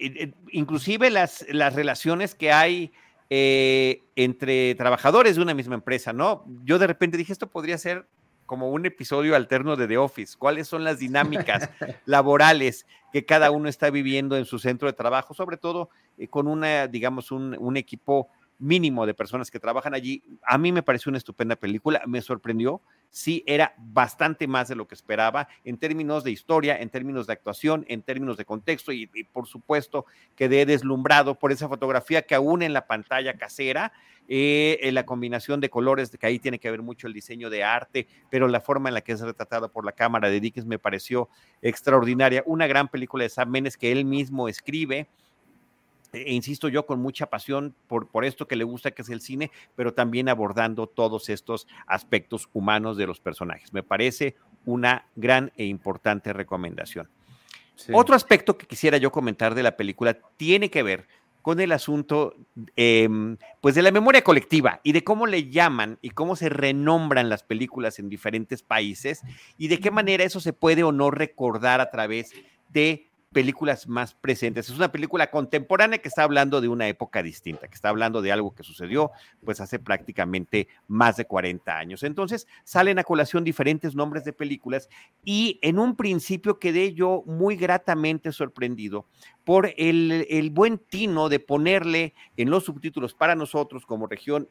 inclusive 0.52 1.10
las, 1.10 1.46
las 1.50 1.74
relaciones 1.74 2.36
que 2.36 2.52
hay 2.52 2.92
eh, 3.30 4.04
entre 4.16 4.76
trabajadores 4.76 5.36
de 5.36 5.42
una 5.42 5.54
misma 5.54 5.76
empresa, 5.76 6.14
¿no? 6.14 6.46
Yo 6.64 6.80
de 6.80 6.88
repente 6.88 7.18
dije, 7.18 7.34
esto 7.34 7.50
podría 7.50 7.78
ser 7.78 8.08
como 8.46 8.72
un 8.72 8.86
episodio 8.86 9.36
alterno 9.36 9.76
de 9.76 9.88
The 9.88 9.98
Office. 9.98 10.36
¿Cuáles 10.38 10.68
son 10.68 10.84
las 10.84 11.00
dinámicas 11.00 11.70
laborales 12.06 12.88
que 13.12 13.26
cada 13.26 13.52
uno 13.52 13.68
está 13.68 13.90
viviendo 13.90 14.38
en 14.38 14.46
su 14.46 14.58
centro 14.60 14.88
de 14.88 14.94
trabajo? 14.94 15.34
Sobre 15.34 15.58
todo 15.58 15.90
eh, 16.18 16.28
con 16.30 16.48
una, 16.48 16.88
digamos, 16.88 17.32
un, 17.32 17.56
un 17.60 17.76
equipo 17.76 18.30
mínimo 18.60 19.06
de 19.06 19.14
personas 19.14 19.52
que 19.52 19.60
trabajan 19.60 19.94
allí. 19.94 20.24
A 20.44 20.58
mí 20.58 20.72
me 20.72 20.84
pareció 20.84 21.10
una 21.10 21.18
estupenda 21.18 21.56
película, 21.56 22.02
me 22.06 22.22
sorprendió, 22.22 22.82
sí 23.10 23.44
era 23.46 23.76
bastante 23.78 24.48
más 24.48 24.68
de 24.68 24.76
lo 24.76 24.88
que 24.88 24.96
esperaba 24.96 25.48
en 25.64 25.78
términos 25.78 26.24
de 26.24 26.32
historia, 26.32 26.80
en 26.80 26.90
términos 26.90 27.28
de 27.28 27.34
actuación, 27.34 27.86
en 27.88 28.02
términos 28.02 28.38
de 28.38 28.46
contexto 28.46 28.92
y, 28.92 29.08
por 29.32 29.48
supuesto 29.48 30.06
quedé 30.36 30.66
deslumbrado 30.66 31.36
por 31.36 31.52
esa 31.52 31.68
fotografía 31.68 32.22
que 32.22 32.36
aún 32.36 32.62
en 32.62 32.74
la 32.74 32.88
pantalla 32.88 33.38
casera, 33.38 33.92
eh, 34.28 34.80
en 34.82 34.96
la 34.96 35.06
combinación 35.06 35.62
de 35.62 35.70
colores, 35.70 36.16
que 36.18 36.28
ahí 36.28 36.40
tiene 36.40 36.60
que 36.60 36.70
ver 36.70 36.82
mucho 36.82 37.08
el 37.08 37.14
diseño 37.14 37.50
de 37.50 37.64
arte, 37.64 38.08
pero 38.30 38.48
la 38.48 38.60
forma 38.60 38.90
en 38.90 38.96
la 38.96 39.02
que 39.02 39.14
es 39.14 39.22
retratada 39.22 39.70
por 39.70 39.86
la 39.86 39.94
cámara 39.94 40.30
de 40.30 40.40
Dickens 40.40 40.66
me 40.68 40.80
pareció 40.80 41.30
extraordinaria. 41.62 42.44
Una 42.46 42.68
gran 42.68 42.88
película 42.88 43.24
de 43.24 43.30
Sam 43.30 43.50
Mendes 43.50 43.78
que 43.78 43.92
él 43.92 44.06
mismo 44.06 44.50
escribe 44.50 45.08
e 46.14 46.34
insisto 46.34 46.70
yo, 46.70 46.86
con 46.86 47.00
mucha 47.00 47.28
pasión 47.28 47.76
por, 47.88 48.08
por 48.08 48.26
esto 48.26 48.48
que 48.48 48.56
le 48.56 48.64
gusta, 48.64 48.92
que 48.92 49.02
es 49.02 49.10
el 49.10 49.22
cine, 49.22 49.52
pero 49.76 49.94
también 49.94 50.30
abordando 50.30 50.88
todos 50.88 51.30
estos 51.30 51.68
aspectos 51.86 52.50
humanos 52.54 52.98
de 52.98 53.08
los 53.08 53.20
personajes. 53.20 53.74
Me 53.74 53.84
parece 53.84 54.36
una 54.66 55.08
gran 55.16 55.52
e 55.58 55.66
importante 55.66 56.34
recomendación. 56.34 57.10
Otro 57.94 58.16
aspecto 58.16 58.58
que 58.58 58.66
quisiera 58.66 58.98
yo 58.98 59.12
comentar 59.12 59.54
de 59.54 59.64
la 59.64 59.78
película 59.78 60.18
tiene 60.38 60.70
que 60.70 60.84
ver 60.84 61.08
con 61.42 61.62
el 61.62 61.72
asunto 61.72 62.36
em, 62.76 63.38
pues 63.62 63.74
de 63.76 63.82
la 63.82 63.92
memoria 63.92 64.22
colectiva 64.22 64.82
y 64.84 64.92
de 64.92 65.06
cómo 65.06 65.28
le 65.28 65.50
llaman 65.50 65.98
y 66.02 66.10
cómo 66.10 66.36
se 66.36 66.50
renombran 66.50 67.30
las 67.30 67.44
películas 67.44 68.00
en 68.00 68.10
diferentes 68.10 68.64
países 68.64 69.22
y 69.58 69.70
de 69.70 69.80
qué 69.80 69.90
manera 69.90 70.26
eso 70.26 70.42
se 70.42 70.52
puede 70.52 70.84
o 70.84 70.92
no 70.92 71.10
recordar 71.10 71.80
a 71.80 71.90
través 71.90 72.34
de 72.68 73.08
películas 73.38 73.88
más 73.88 74.16
presentes. 74.16 74.68
Es 74.68 74.76
una 74.76 74.92
película 74.92 75.30
contemporánea 75.30 76.00
que 76.00 76.08
está 76.08 76.24
hablando 76.24 76.60
de 76.60 76.70
una 76.70 76.88
época 76.88 77.22
distinta, 77.22 77.68
que 77.68 77.76
está 77.76 77.90
hablando 77.90 78.24
de 78.24 78.32
algo 78.32 78.56
que 78.56 78.64
sucedió 78.64 79.12
pues 79.46 79.62
hace 79.62 79.78
prácticamente 79.78 80.68
más 80.88 81.18
de 81.18 81.26
40 81.26 81.78
años. 81.78 82.02
Entonces 82.02 82.48
salen 82.64 82.98
a 82.98 83.04
colación 83.04 83.44
diferentes 83.44 83.94
nombres 83.94 84.24
de 84.24 84.34
películas 84.34 84.90
y 85.24 85.60
en 85.62 85.78
un 85.78 85.96
principio 85.96 86.58
quedé 86.58 86.96
yo 86.96 87.22
muy 87.28 87.58
gratamente 87.58 88.32
sorprendido 88.32 89.06
por 89.44 89.72
el, 89.78 90.26
el 90.32 90.50
buen 90.50 90.80
tino 90.80 91.30
de 91.30 91.40
ponerle 91.40 92.16
en 92.38 92.50
los 92.50 92.66
subtítulos 92.66 93.14
para 93.14 93.36
nosotros 93.36 93.86
como 93.86 94.08
región 94.08 94.50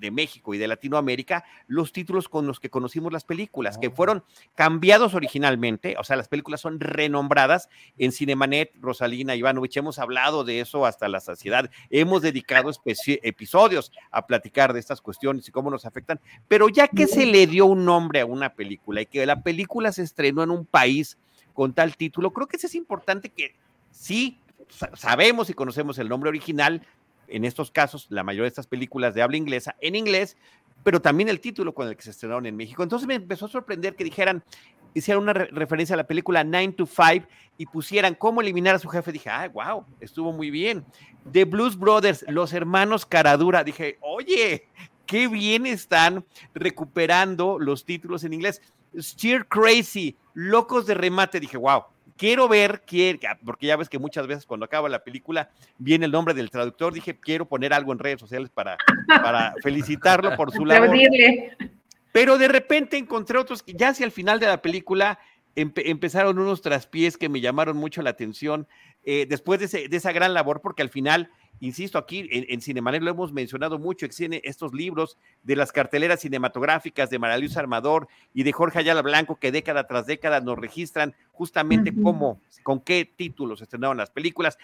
de 0.00 0.10
México 0.10 0.54
y 0.54 0.58
de 0.58 0.66
Latinoamérica 0.66 1.44
los 1.66 1.92
títulos 1.92 2.28
con 2.28 2.46
los 2.46 2.58
que 2.58 2.70
conocimos 2.70 3.12
las 3.12 3.24
películas, 3.24 3.78
que 3.78 3.88
oh. 3.88 3.92
fueron 3.92 4.24
cambiados 4.54 5.14
originalmente, 5.14 5.96
o 5.98 6.04
sea, 6.04 6.16
las 6.16 6.28
películas 6.28 6.60
son 6.60 6.80
renombradas 6.80 7.68
en 7.98 8.12
Cinemanet, 8.12 8.72
Rosalina 8.80 9.36
Ivanovich, 9.36 9.76
hemos 9.76 9.98
hablado 9.98 10.44
de 10.44 10.60
eso 10.60 10.86
hasta 10.86 11.08
la 11.08 11.20
saciedad, 11.20 11.70
hemos 11.90 12.22
dedicado 12.22 12.70
episodios 12.84 13.92
a 14.10 14.26
platicar 14.26 14.72
de 14.72 14.80
estas 14.80 15.00
cuestiones 15.00 15.46
y 15.48 15.52
cómo 15.52 15.70
nos 15.70 15.84
afectan, 15.84 16.20
pero 16.48 16.68
ya 16.68 16.88
que 16.88 17.06
se 17.06 17.26
le 17.26 17.46
dio 17.46 17.66
un 17.66 17.84
nombre 17.84 18.20
a 18.20 18.26
una 18.26 18.54
película 18.54 19.02
y 19.02 19.06
que 19.06 19.24
la 19.26 19.42
película 19.42 19.92
se 19.92 20.02
estrenó 20.02 20.42
en 20.42 20.50
un 20.50 20.64
país 20.64 21.18
con 21.52 21.74
tal 21.74 21.96
título, 21.96 22.32
creo 22.32 22.46
que 22.46 22.56
es 22.56 22.74
importante 22.74 23.28
que 23.28 23.54
sí 23.90 24.38
sabemos 24.94 25.50
y 25.50 25.54
conocemos 25.54 25.98
el 25.98 26.08
nombre 26.08 26.28
original, 26.28 26.86
en 27.30 27.44
estos 27.44 27.70
casos, 27.70 28.06
la 28.10 28.22
mayoría 28.22 28.44
de 28.44 28.48
estas 28.48 28.66
películas 28.66 29.14
de 29.14 29.22
habla 29.22 29.36
inglesa, 29.36 29.76
en 29.80 29.94
inglés, 29.96 30.36
pero 30.82 31.00
también 31.00 31.28
el 31.28 31.40
título 31.40 31.74
con 31.74 31.88
el 31.88 31.96
que 31.96 32.02
se 32.02 32.10
estrenaron 32.10 32.46
en 32.46 32.56
México. 32.56 32.82
Entonces 32.82 33.06
me 33.06 33.14
empezó 33.14 33.46
a 33.46 33.48
sorprender 33.48 33.94
que 33.96 34.04
dijeran, 34.04 34.42
hicieran 34.94 35.22
una 35.22 35.32
re- 35.34 35.48
referencia 35.52 35.94
a 35.94 35.96
la 35.98 36.06
película 36.06 36.42
9 36.42 36.72
to 36.72 36.86
5 36.86 37.26
y 37.58 37.66
pusieran 37.66 38.14
cómo 38.14 38.40
eliminar 38.40 38.74
a 38.74 38.78
su 38.78 38.88
jefe. 38.88 39.12
Dije, 39.12 39.28
ah, 39.30 39.48
wow, 39.52 39.84
estuvo 40.00 40.32
muy 40.32 40.50
bien. 40.50 40.84
The 41.30 41.44
Blues 41.44 41.78
Brothers, 41.78 42.24
los 42.28 42.52
hermanos 42.54 43.04
Caradura. 43.04 43.62
Dije, 43.62 43.98
oye, 44.00 44.66
qué 45.06 45.28
bien 45.28 45.66
están 45.66 46.24
recuperando 46.54 47.58
los 47.58 47.84
títulos 47.84 48.24
en 48.24 48.32
inglés. 48.32 48.62
Steer 48.98 49.46
Crazy, 49.46 50.16
Locos 50.34 50.86
de 50.86 50.94
Remate. 50.94 51.40
Dije, 51.40 51.58
wow, 51.58 51.84
quiero 52.20 52.48
ver, 52.48 52.82
quiero, 52.86 53.18
porque 53.46 53.66
ya 53.66 53.76
ves 53.76 53.88
que 53.88 53.98
muchas 53.98 54.26
veces 54.26 54.44
cuando 54.44 54.66
acaba 54.66 54.90
la 54.90 55.02
película 55.02 55.48
viene 55.78 56.04
el 56.04 56.12
nombre 56.12 56.34
del 56.34 56.50
traductor. 56.50 56.92
Dije, 56.92 57.18
quiero 57.18 57.46
poner 57.48 57.72
algo 57.72 57.92
en 57.94 57.98
redes 57.98 58.20
sociales 58.20 58.50
para, 58.50 58.76
para 59.22 59.54
felicitarlo 59.62 60.36
por 60.36 60.52
su 60.52 60.66
labor. 60.66 60.90
Pero 62.12 62.36
de 62.36 62.48
repente 62.48 62.98
encontré 62.98 63.38
otros 63.38 63.62
que 63.62 63.72
ya 63.72 63.88
hacia 63.88 64.04
el 64.04 64.12
final 64.12 64.38
de 64.38 64.46
la 64.48 64.60
película 64.60 65.18
empe- 65.56 65.84
empezaron 65.86 66.38
unos 66.38 66.60
traspiés 66.60 67.16
que 67.16 67.30
me 67.30 67.40
llamaron 67.40 67.78
mucho 67.78 68.02
la 68.02 68.10
atención 68.10 68.68
eh, 69.02 69.24
después 69.26 69.58
de, 69.60 69.64
ese- 69.66 69.88
de 69.88 69.96
esa 69.96 70.12
gran 70.12 70.34
labor, 70.34 70.60
porque 70.60 70.82
al 70.82 70.90
final, 70.90 71.30
insisto, 71.58 71.98
aquí 71.98 72.28
en, 72.30 72.46
en 72.48 72.60
Cinemanet 72.60 73.02
lo 73.02 73.10
hemos 73.10 73.32
mencionado 73.32 73.78
mucho, 73.78 74.06
existen 74.06 74.40
estos 74.44 74.72
libros 74.72 75.18
de 75.42 75.56
las 75.56 75.72
carteleras 75.72 76.20
cinematográficas 76.20 77.10
de 77.10 77.18
María 77.18 77.38
Luisa 77.38 77.60
Armador 77.60 78.08
y 78.32 78.44
de 78.44 78.52
Jorge 78.52 78.78
Ayala 78.78 79.02
Blanco 79.02 79.36
que 79.36 79.52
década 79.52 79.86
tras 79.86 80.06
década 80.06 80.40
nos 80.40 80.58
registran 80.58 81.14
justamente 81.32 81.92
cómo, 82.02 82.40
con 82.62 82.80
qué 82.80 83.04
títulos 83.04 83.62
estrenaron 83.62 83.96
las 83.96 84.10
películas, 84.10 84.58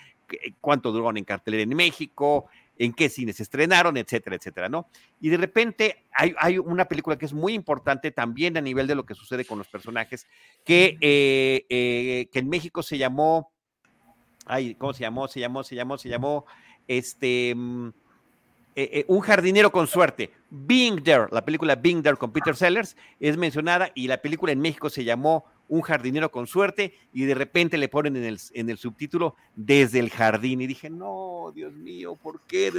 cuánto 0.61 0.93
duraron 0.93 1.17
en 1.17 1.25
cartelera 1.25 1.63
en 1.63 1.75
México, 1.75 2.47
en 2.79 2.93
qué 2.93 3.09
cines 3.09 3.37
se 3.37 3.43
estrenaron, 3.43 3.97
etcétera, 3.97 4.37
etcétera, 4.37 4.69
¿no? 4.69 4.89
Y 5.21 5.31
de 5.31 5.37
repente 5.37 6.05
hay, 6.13 6.35
hay 6.39 6.59
una 6.59 6.87
película 6.87 7.17
que 7.17 7.27
es 7.27 7.33
muy 7.33 7.55
importante 7.55 8.11
también 8.11 8.57
a 8.57 8.61
nivel 8.61 8.87
de 8.87 8.95
lo 8.95 9.07
que 9.07 9.15
sucede 9.15 9.45
con 9.45 9.59
los 9.59 9.69
personajes, 9.69 10.27
que, 10.65 10.99
eh, 11.01 11.65
eh, 11.69 12.29
que 12.31 12.39
en 12.39 12.49
México 12.49 12.83
se 12.83 12.99
llamó, 12.99 13.51
ay, 14.45 14.75
¿cómo 14.75 14.93
se 14.93 15.01
llamó? 15.01 15.29
Se 15.29 15.41
llamó, 15.41 15.65
se 15.65 15.75
llamó, 15.75 15.99
se 15.99 16.09
llamó, 16.09 16.47
este, 16.89 17.55
mm, 17.55 17.89
eh, 18.79 18.91
eh, 18.93 19.05
Un 19.09 19.21
jardinero 19.21 19.73
con 19.73 19.87
suerte. 19.87 20.31
Being 20.51 21.03
There, 21.03 21.27
la 21.33 21.45
película 21.45 21.75
Being 21.77 22.03
There 22.03 22.17
con 22.17 22.31
Peter 22.31 22.55
Sellers 22.55 22.95
es 23.19 23.37
mencionada 23.39 23.91
y 23.95 24.07
la 24.07 24.19
película 24.19 24.53
en 24.53 24.61
México 24.61 24.91
se 24.91 25.03
llamó 25.03 25.47
Un 25.69 25.81
jardinero 25.81 26.31
con 26.31 26.47
suerte 26.47 26.95
y 27.13 27.25
de 27.25 27.35
repente 27.35 27.79
le 27.79 27.89
ponen 27.89 28.17
en 28.17 28.25
el, 28.25 28.39
en 28.53 28.69
el 28.69 28.77
subtítulo 28.77 29.35
Desde 29.55 29.99
el 29.99 30.11
jardín 30.11 30.61
y 30.61 30.67
dije, 30.67 30.91
no, 30.91 31.53
Dios 31.55 31.73
mío, 31.73 32.17
¿por 32.23 32.43
qué? 32.43 32.71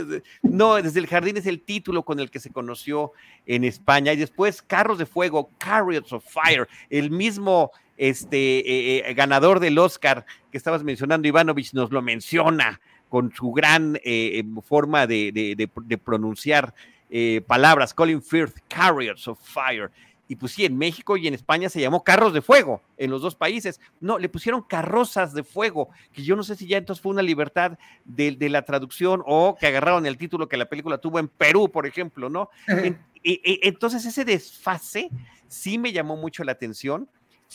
No, 0.43 0.75
Desde 0.75 0.99
el 0.99 1.07
jardín 1.07 1.37
es 1.37 1.47
el 1.47 1.61
título 1.61 2.03
con 2.03 2.19
el 2.19 2.29
que 2.29 2.39
se 2.39 2.51
conoció 2.51 3.11
en 3.47 3.63
España 3.63 4.13
y 4.13 4.17
después 4.17 4.61
Carros 4.61 4.99
de 4.99 5.07
Fuego, 5.07 5.49
Chariots 5.59 6.13
of 6.13 6.23
Fire, 6.23 6.67
el 6.91 7.09
mismo 7.09 7.71
este, 7.97 8.99
eh, 9.09 9.13
ganador 9.15 9.59
del 9.59 9.79
Oscar 9.79 10.27
que 10.51 10.57
estabas 10.59 10.83
mencionando, 10.83 11.27
Ivanovich, 11.27 11.73
nos 11.73 11.91
lo 11.91 12.03
menciona 12.03 12.79
con 13.09 13.33
su 13.33 13.51
gran 13.51 13.99
eh, 14.03 14.43
forma 14.63 15.07
de, 15.07 15.31
de, 15.31 15.55
de, 15.55 15.69
de 15.75 15.97
pronunciar 15.97 16.73
eh, 17.09 17.41
palabras, 17.47 17.93
Colin 17.93 18.21
Firth, 18.21 18.57
Carriers 18.67 19.27
of 19.27 19.39
Fire. 19.41 19.91
Y 20.29 20.35
pues 20.35 20.51
sí, 20.51 20.65
en 20.65 20.77
México 20.77 21.15
y 21.15 21.25
en 21.25 21.33
España 21.33 21.69
se 21.69 21.79
llamó 21.79 22.03
Carros 22.03 22.33
de 22.33 22.41
Fuego, 22.41 22.81
en 22.97 23.09
los 23.09 23.21
dos 23.21 23.35
países. 23.35 23.79
No, 24.01 24.19
le 24.19 24.27
pusieron 24.27 24.61
Carrozas 24.61 25.33
de 25.33 25.43
Fuego, 25.43 25.89
que 26.11 26.21
yo 26.21 26.35
no 26.35 26.43
sé 26.43 26.57
si 26.57 26.67
ya 26.67 26.77
entonces 26.77 27.01
fue 27.01 27.13
una 27.13 27.21
libertad 27.21 27.77
de, 28.03 28.31
de 28.31 28.49
la 28.49 28.63
traducción 28.63 29.23
o 29.25 29.55
que 29.57 29.67
agarraron 29.67 30.05
el 30.05 30.17
título 30.17 30.49
que 30.49 30.57
la 30.57 30.67
película 30.67 30.97
tuvo 30.97 31.19
en 31.19 31.29
Perú, 31.29 31.71
por 31.71 31.87
ejemplo, 31.87 32.29
¿no? 32.29 32.49
En, 32.67 32.99
entonces 33.23 34.05
ese 34.05 34.25
desfase 34.25 35.09
sí 35.47 35.77
me 35.77 35.93
llamó 35.93 36.17
mucho 36.17 36.43
la 36.43 36.51
atención 36.51 37.09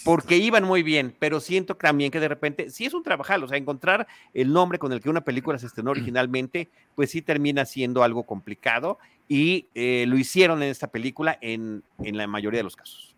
porque 0.05 0.37
iban 0.37 0.65
muy 0.65 0.83
bien, 0.83 1.15
pero 1.19 1.41
siento 1.41 1.77
también 1.77 2.11
que 2.11 2.21
de 2.21 2.29
repente, 2.29 2.71
sí 2.71 2.87
es 2.87 2.95
un 2.95 3.03
trabajal, 3.03 3.45
o 3.45 3.49
sea, 3.49 3.59
encontrar 3.59 4.07
el 4.35 4.53
nombre 4.53 4.79
con 4.79 4.93
el 4.93 5.01
que 5.01 5.11
una 5.11 5.23
película 5.23 5.59
se 5.59 5.67
estrenó 5.67 5.91
originalmente, 5.93 6.69
pues 6.95 7.11
sí 7.11 7.23
termina 7.23 7.65
siendo 7.65 8.03
algo 8.03 8.25
complicado 8.25 8.99
y 9.29 9.69
eh, 9.75 10.05
lo 10.09 10.17
hicieron 10.17 10.63
en 10.63 10.71
esta 10.71 10.89
película 10.89 11.39
en, 11.41 11.83
en, 12.03 12.17
la 12.17 12.27
mayoría 12.27 12.59
de 12.59 12.65
los 12.65 12.77
casos. 12.77 13.15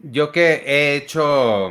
Yo 0.00 0.32
que 0.32 0.62
he 0.66 0.96
hecho 0.96 1.70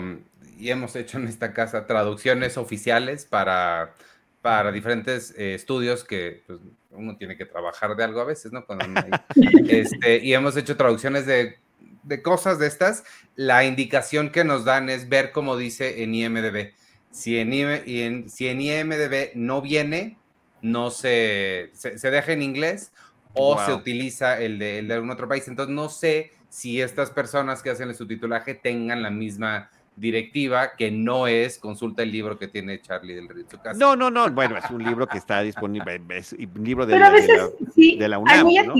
y 0.57 0.69
hemos 0.69 0.95
hecho 0.95 1.17
en 1.17 1.27
esta 1.27 1.53
casa 1.53 1.85
traducciones 1.85 2.57
oficiales 2.57 3.25
para, 3.25 3.95
para 4.41 4.71
diferentes 4.71 5.33
eh, 5.37 5.55
estudios 5.55 6.03
que 6.03 6.43
pues, 6.47 6.59
uno 6.91 7.17
tiene 7.17 7.35
que 7.35 7.45
trabajar 7.45 7.95
de 7.95 8.03
algo 8.03 8.21
a 8.21 8.25
veces, 8.25 8.51
¿no? 8.51 8.65
Cuando 8.65 8.85
este, 9.67 10.23
y 10.23 10.33
hemos 10.33 10.55
hecho 10.55 10.77
traducciones 10.77 11.25
de 11.25 11.57
de 12.03 12.21
cosas 12.21 12.59
de 12.59 12.67
estas, 12.67 13.03
la 13.35 13.65
indicación 13.65 14.29
que 14.29 14.43
nos 14.43 14.65
dan 14.65 14.89
es 14.89 15.09
ver 15.09 15.31
cómo 15.31 15.57
dice 15.57 16.03
en 16.03 16.13
IMDB. 16.15 16.73
Si 17.11 17.37
en, 17.37 17.53
IM, 17.53 18.29
si 18.29 18.47
en 18.47 18.61
IMDB 18.61 19.31
no 19.35 19.61
viene, 19.61 20.17
no 20.61 20.91
se, 20.91 21.69
se, 21.73 21.97
se 21.97 22.11
deja 22.11 22.31
en 22.31 22.41
inglés 22.41 22.91
o 23.33 23.55
wow. 23.55 23.65
se 23.65 23.73
utiliza 23.73 24.39
el 24.39 24.59
de, 24.59 24.79
el 24.79 24.87
de 24.87 24.93
algún 24.95 25.11
otro 25.11 25.27
país. 25.27 25.47
Entonces 25.47 25.73
no 25.73 25.89
sé 25.89 26.31
si 26.49 26.81
estas 26.81 27.11
personas 27.11 27.61
que 27.61 27.69
hacen 27.69 27.89
el 27.89 27.95
subtitulaje 27.95 28.53
tengan 28.55 29.01
la 29.01 29.09
misma 29.09 29.69
directiva 29.95 30.73
que 30.75 30.91
no 30.91 31.27
es 31.27 31.59
consulta 31.59 32.03
el 32.03 32.11
libro 32.11 32.37
que 32.37 32.47
tiene 32.47 32.81
Charlie 32.81 33.13
del 33.13 33.29
Río. 33.29 33.45
No, 33.75 33.95
no, 33.95 34.09
no, 34.09 34.29
bueno, 34.31 34.57
es 34.57 34.69
un 34.69 34.83
libro 34.83 35.07
que 35.07 35.17
está 35.17 35.41
disponible, 35.41 36.01
es 36.09 36.33
un 36.33 36.63
libro 36.63 36.85
de, 36.85 36.93
Pero 36.93 37.05
a 37.05 37.09
veces, 37.09 37.27
de, 37.27 37.37
la, 37.37 37.71
sí, 37.73 37.97
de 37.97 38.07
la 38.07 38.17
UNAM, 38.17 38.47
¿no? 38.65 38.75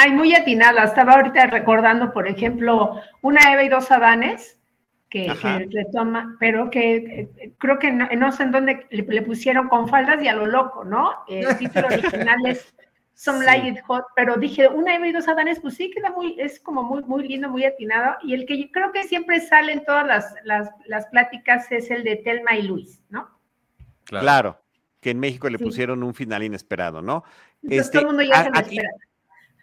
Hay 0.00 0.12
muy 0.12 0.34
atinada. 0.34 0.84
Estaba 0.84 1.14
ahorita 1.14 1.46
recordando, 1.46 2.12
por 2.12 2.26
ejemplo, 2.26 3.00
una 3.22 3.52
Eva 3.52 3.62
y 3.62 3.68
dos 3.68 3.90
Adanes, 3.90 4.58
que, 5.08 5.26
que 5.40 5.68
retoma, 5.72 6.36
pero 6.38 6.70
que 6.70 6.96
eh, 6.96 7.52
creo 7.58 7.78
que 7.78 7.90
no, 7.90 8.08
no, 8.16 8.32
sé 8.32 8.44
en 8.44 8.52
dónde 8.52 8.86
le, 8.90 9.02
le, 9.02 9.22
pusieron 9.22 9.68
con 9.68 9.88
faldas 9.88 10.22
y 10.22 10.28
a 10.28 10.34
lo 10.34 10.46
loco, 10.46 10.84
¿no? 10.84 11.12
El 11.28 11.46
título 11.58 11.88
original 11.88 12.38
es 12.46 12.72
Some 13.14 13.40
sí. 13.40 13.46
Like 13.46 13.68
It 13.68 13.80
Hot, 13.86 14.04
pero 14.14 14.36
dije, 14.36 14.68
una 14.68 14.94
Eva 14.94 15.08
y 15.08 15.12
dos 15.12 15.28
Adanes, 15.28 15.58
pues 15.60 15.74
sí, 15.74 15.90
queda 15.90 16.10
muy, 16.10 16.36
es 16.38 16.60
como 16.60 16.84
muy, 16.84 17.02
muy 17.02 17.26
lindo, 17.26 17.50
muy 17.50 17.64
atinado. 17.64 18.16
Y 18.22 18.34
el 18.34 18.46
que 18.46 18.58
yo 18.58 18.70
creo 18.70 18.92
que 18.92 19.02
siempre 19.04 19.40
sale 19.40 19.72
en 19.72 19.84
todas 19.84 20.06
las, 20.06 20.34
las, 20.44 20.70
las 20.86 21.06
pláticas 21.06 21.70
es 21.72 21.90
el 21.90 22.04
de 22.04 22.16
Telma 22.16 22.56
y 22.56 22.62
Luis, 22.62 23.02
¿no? 23.10 23.28
Claro. 24.04 24.22
claro 24.24 24.60
que 25.00 25.10
en 25.10 25.18
México 25.18 25.48
le 25.48 25.58
sí. 25.58 25.64
pusieron 25.64 26.02
un 26.02 26.14
final 26.14 26.42
inesperado, 26.42 27.02
¿no? 27.02 27.24
Entonces, 27.62 27.86
este, 27.86 27.98
todo 27.98 28.10
el 28.10 28.16
mundo 28.16 28.22
ya 28.22 28.40
a, 28.40 28.44
se 28.44 28.50
lo 28.50 28.58
aquí, 28.58 28.76
espera. 28.76 28.90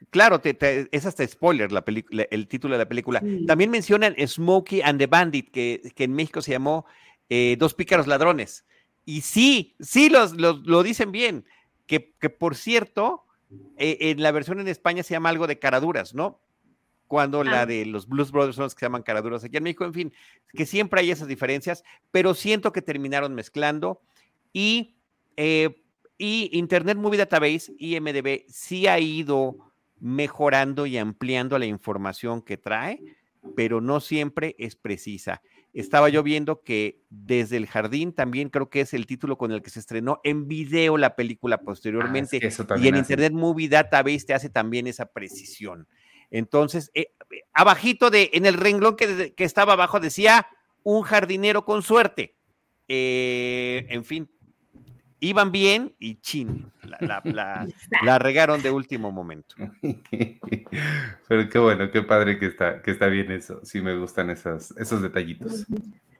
Claro, 0.09 0.39
te, 0.39 0.53
te, 0.53 0.87
es 0.91 1.05
hasta 1.05 1.27
spoiler 1.27 1.71
la 1.71 1.83
película, 1.83 2.25
el 2.31 2.47
título 2.47 2.75
de 2.75 2.79
la 2.79 2.87
película. 2.87 3.19
Sí. 3.19 3.45
También 3.45 3.69
mencionan 3.69 4.15
Smokey 4.25 4.81
and 4.81 4.99
the 4.99 5.07
Bandit, 5.07 5.51
que, 5.51 5.91
que 5.95 6.05
en 6.05 6.13
México 6.13 6.41
se 6.41 6.51
llamó 6.51 6.85
eh, 7.29 7.55
Dos 7.59 7.73
Pícaros 7.73 8.07
Ladrones. 8.07 8.65
Y 9.05 9.21
sí, 9.21 9.75
sí 9.79 10.09
los, 10.09 10.33
los, 10.33 10.65
lo 10.65 10.83
dicen 10.83 11.11
bien. 11.11 11.45
Que, 11.85 12.13
que 12.19 12.29
por 12.29 12.55
cierto, 12.55 13.23
eh, 13.77 13.97
en 14.01 14.21
la 14.21 14.31
versión 14.31 14.59
en 14.59 14.67
España 14.67 15.03
se 15.03 15.13
llama 15.13 15.29
algo 15.29 15.47
de 15.47 15.59
caraduras, 15.59 16.13
¿no? 16.13 16.41
Cuando 17.07 17.41
ah. 17.41 17.45
la 17.45 17.65
de 17.65 17.85
los 17.85 18.07
Blues 18.07 18.31
Brothers 18.31 18.55
son 18.55 18.63
los 18.63 18.75
que 18.75 18.81
se 18.81 18.85
llaman 18.85 19.03
caraduras 19.03 19.43
aquí 19.43 19.57
en 19.57 19.63
México, 19.63 19.85
en 19.85 19.93
fin, 19.93 20.13
que 20.53 20.65
siempre 20.65 20.99
hay 20.99 21.11
esas 21.11 21.29
diferencias, 21.29 21.83
pero 22.11 22.33
siento 22.33 22.73
que 22.73 22.81
terminaron 22.81 23.33
mezclando 23.33 24.01
y, 24.51 24.97
eh, 25.37 25.81
y 26.17 26.49
Internet 26.51 26.97
Movie 26.97 27.19
Database, 27.19 27.73
IMDB, 27.77 28.43
sí 28.49 28.87
ha 28.87 28.99
ido 28.99 29.66
mejorando 29.99 30.85
y 30.85 30.97
ampliando 30.97 31.57
la 31.59 31.65
información 31.65 32.41
que 32.41 32.57
trae, 32.57 33.01
pero 33.55 33.81
no 33.81 33.99
siempre 33.99 34.55
es 34.59 34.75
precisa. 34.75 35.41
Estaba 35.73 36.09
yo 36.09 36.23
viendo 36.23 36.63
que 36.63 37.03
desde 37.09 37.57
el 37.57 37.67
jardín 37.67 38.13
también 38.13 38.49
creo 38.49 38.69
que 38.69 38.81
es 38.81 38.93
el 38.93 39.05
título 39.05 39.37
con 39.37 39.51
el 39.51 39.61
que 39.61 39.69
se 39.69 39.79
estrenó 39.79 40.19
en 40.23 40.47
video 40.47 40.97
la 40.97 41.15
película 41.15 41.59
posteriormente. 41.59 42.39
Ah, 42.41 42.47
es 42.47 42.59
y 42.59 42.87
en 42.87 42.95
hace. 42.95 42.97
Internet 42.97 43.33
Movie 43.33 43.69
Database 43.69 44.25
te 44.25 44.33
hace 44.33 44.49
también 44.49 44.87
esa 44.87 45.11
precisión. 45.11 45.87
Entonces, 46.31 46.91
eh, 46.93 47.13
abajito 47.53 48.09
de, 48.09 48.31
en 48.33 48.45
el 48.45 48.55
renglón 48.55 48.95
que, 48.95 49.33
que, 49.35 49.43
estaba 49.43 49.73
abajo 49.73 49.99
decía 49.99 50.47
un 50.83 51.03
jardinero 51.03 51.63
con 51.63 51.83
suerte. 51.83 52.35
Eh, 52.87 53.85
en 53.89 54.03
fin, 54.05 54.29
iban 55.19 55.51
bien 55.51 55.93
y 55.99 56.15
chin, 56.21 56.71
la, 56.83 56.97
la, 57.01 57.21
la, 57.23 57.67
la, 58.03 58.19
regaron 58.19 58.61
de 58.61 58.71
último 58.71 59.11
momento. 59.11 59.55
Pero 61.27 61.49
qué 61.49 61.59
bueno, 61.59 61.91
qué 61.91 62.01
padre 62.03 62.39
que 62.39 62.47
está, 62.47 62.81
que 62.81 62.91
está 62.91 63.07
bien 63.07 63.31
eso. 63.31 63.59
Sí 63.63 63.81
me 63.81 63.97
gustan 63.97 64.29
esos, 64.29 64.71
esos 64.77 65.01
detallitos. 65.01 65.65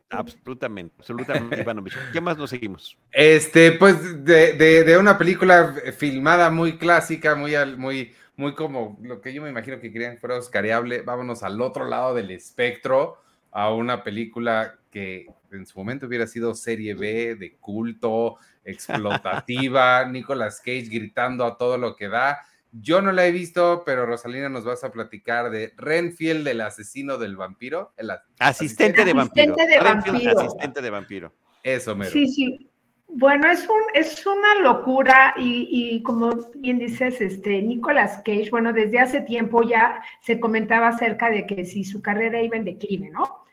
Absolutamente, 0.09 0.95
absolutamente, 0.99 1.61
Ivanovich. 1.61 1.97
¿Qué 2.13 2.21
más 2.21 2.37
nos 2.37 2.49
seguimos? 2.49 2.97
Este, 3.11 3.73
pues 3.73 4.23
de, 4.23 4.53
de, 4.53 4.83
de, 4.83 4.97
una 4.97 5.17
película 5.17 5.75
filmada 5.97 6.49
muy 6.49 6.77
clásica, 6.77 7.35
muy, 7.35 7.53
muy, 7.77 8.13
muy 8.37 8.53
como 8.53 8.97
lo 9.01 9.19
que 9.19 9.33
yo 9.33 9.41
me 9.41 9.49
imagino 9.49 9.79
que 9.81 9.91
querían 9.91 10.17
fuera 10.17 10.37
oscareable. 10.37 11.01
Vámonos 11.01 11.43
al 11.43 11.59
otro 11.59 11.85
lado 11.85 12.13
del 12.13 12.31
espectro, 12.31 13.17
a 13.51 13.73
una 13.73 14.03
película 14.03 14.75
que 14.89 15.25
en 15.51 15.65
su 15.65 15.77
momento 15.77 16.07
hubiera 16.07 16.25
sido 16.25 16.55
serie 16.55 16.93
B, 16.93 17.35
de 17.35 17.57
culto, 17.57 18.37
explotativa, 18.67 20.05
Nicolas 20.09 20.59
Cage 20.59 20.89
gritando 20.89 21.45
a 21.45 21.57
todo 21.57 21.77
lo 21.77 21.95
que 21.95 22.07
da, 22.07 22.39
Yo 22.71 23.01
no 23.01 23.11
la 23.11 23.25
he 23.25 23.31
visto, 23.31 23.83
pero 23.85 24.05
Rosalina 24.05 24.49
nos 24.49 24.65
vas 24.65 24.83
a 24.83 24.91
platicar 24.91 25.49
de 25.49 25.73
Renfield, 25.77 26.47
el 26.47 26.61
asesino 26.61 27.17
del 27.17 27.35
vampiro. 27.35 27.93
El 27.97 28.11
asistente, 28.39 29.05
de 29.05 29.13
vampiro. 29.13 29.53
Asistente 29.53 29.73
de 29.73 29.83
vampiro. 29.83 30.39
Asistente 30.39 30.81
de 30.81 30.89
vampiro. 30.89 31.33
Eso, 31.63 31.95
mero. 31.95 32.11
Sí, 32.11 32.27
sí. 32.27 32.69
Bueno, 33.09 33.49
es, 33.49 33.67
un, 33.67 33.81
es 33.93 34.25
una 34.25 34.55
locura 34.61 35.33
y, 35.37 35.67
y, 35.71 36.03
como 36.03 36.29
bien 36.55 36.77
dices, 36.77 37.21
este, 37.21 37.61
Nicolas 37.61 38.17
Cage, 38.17 38.49
bueno, 38.51 38.73
desde 38.73 38.99
hace 38.99 39.21
tiempo 39.21 39.63
ya 39.63 40.03
se 40.21 40.41
comentaba 40.41 40.89
acerca 40.89 41.29
de 41.29 41.45
que 41.45 41.65
si 41.65 41.85
su 41.85 42.01
carrera 42.01 42.41
iba 42.41 42.57
en 42.57 42.65
declive, 42.65 43.09
¿no? 43.09 43.46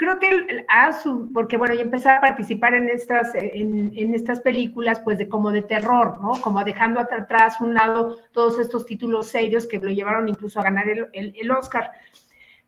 Creo 0.00 0.18
que 0.18 0.64
a 0.68 0.94
su, 0.94 1.30
porque 1.30 1.58
bueno, 1.58 1.74
ya 1.74 1.82
empecé 1.82 2.08
a 2.08 2.22
participar 2.22 2.72
en 2.72 2.88
estas, 2.88 3.34
en, 3.34 3.92
en, 3.94 4.14
estas 4.14 4.40
películas, 4.40 4.98
pues 5.00 5.18
de 5.18 5.28
como 5.28 5.50
de 5.50 5.60
terror, 5.60 6.18
¿no? 6.22 6.40
Como 6.40 6.64
dejando 6.64 7.00
atrás 7.00 7.60
un 7.60 7.74
lado 7.74 8.16
todos 8.32 8.58
estos 8.58 8.86
títulos 8.86 9.26
serios 9.26 9.66
que 9.66 9.78
lo 9.78 9.90
llevaron 9.90 10.26
incluso 10.26 10.58
a 10.58 10.62
ganar 10.62 10.88
el, 10.88 11.08
el, 11.12 11.34
el 11.38 11.50
Oscar. 11.50 11.90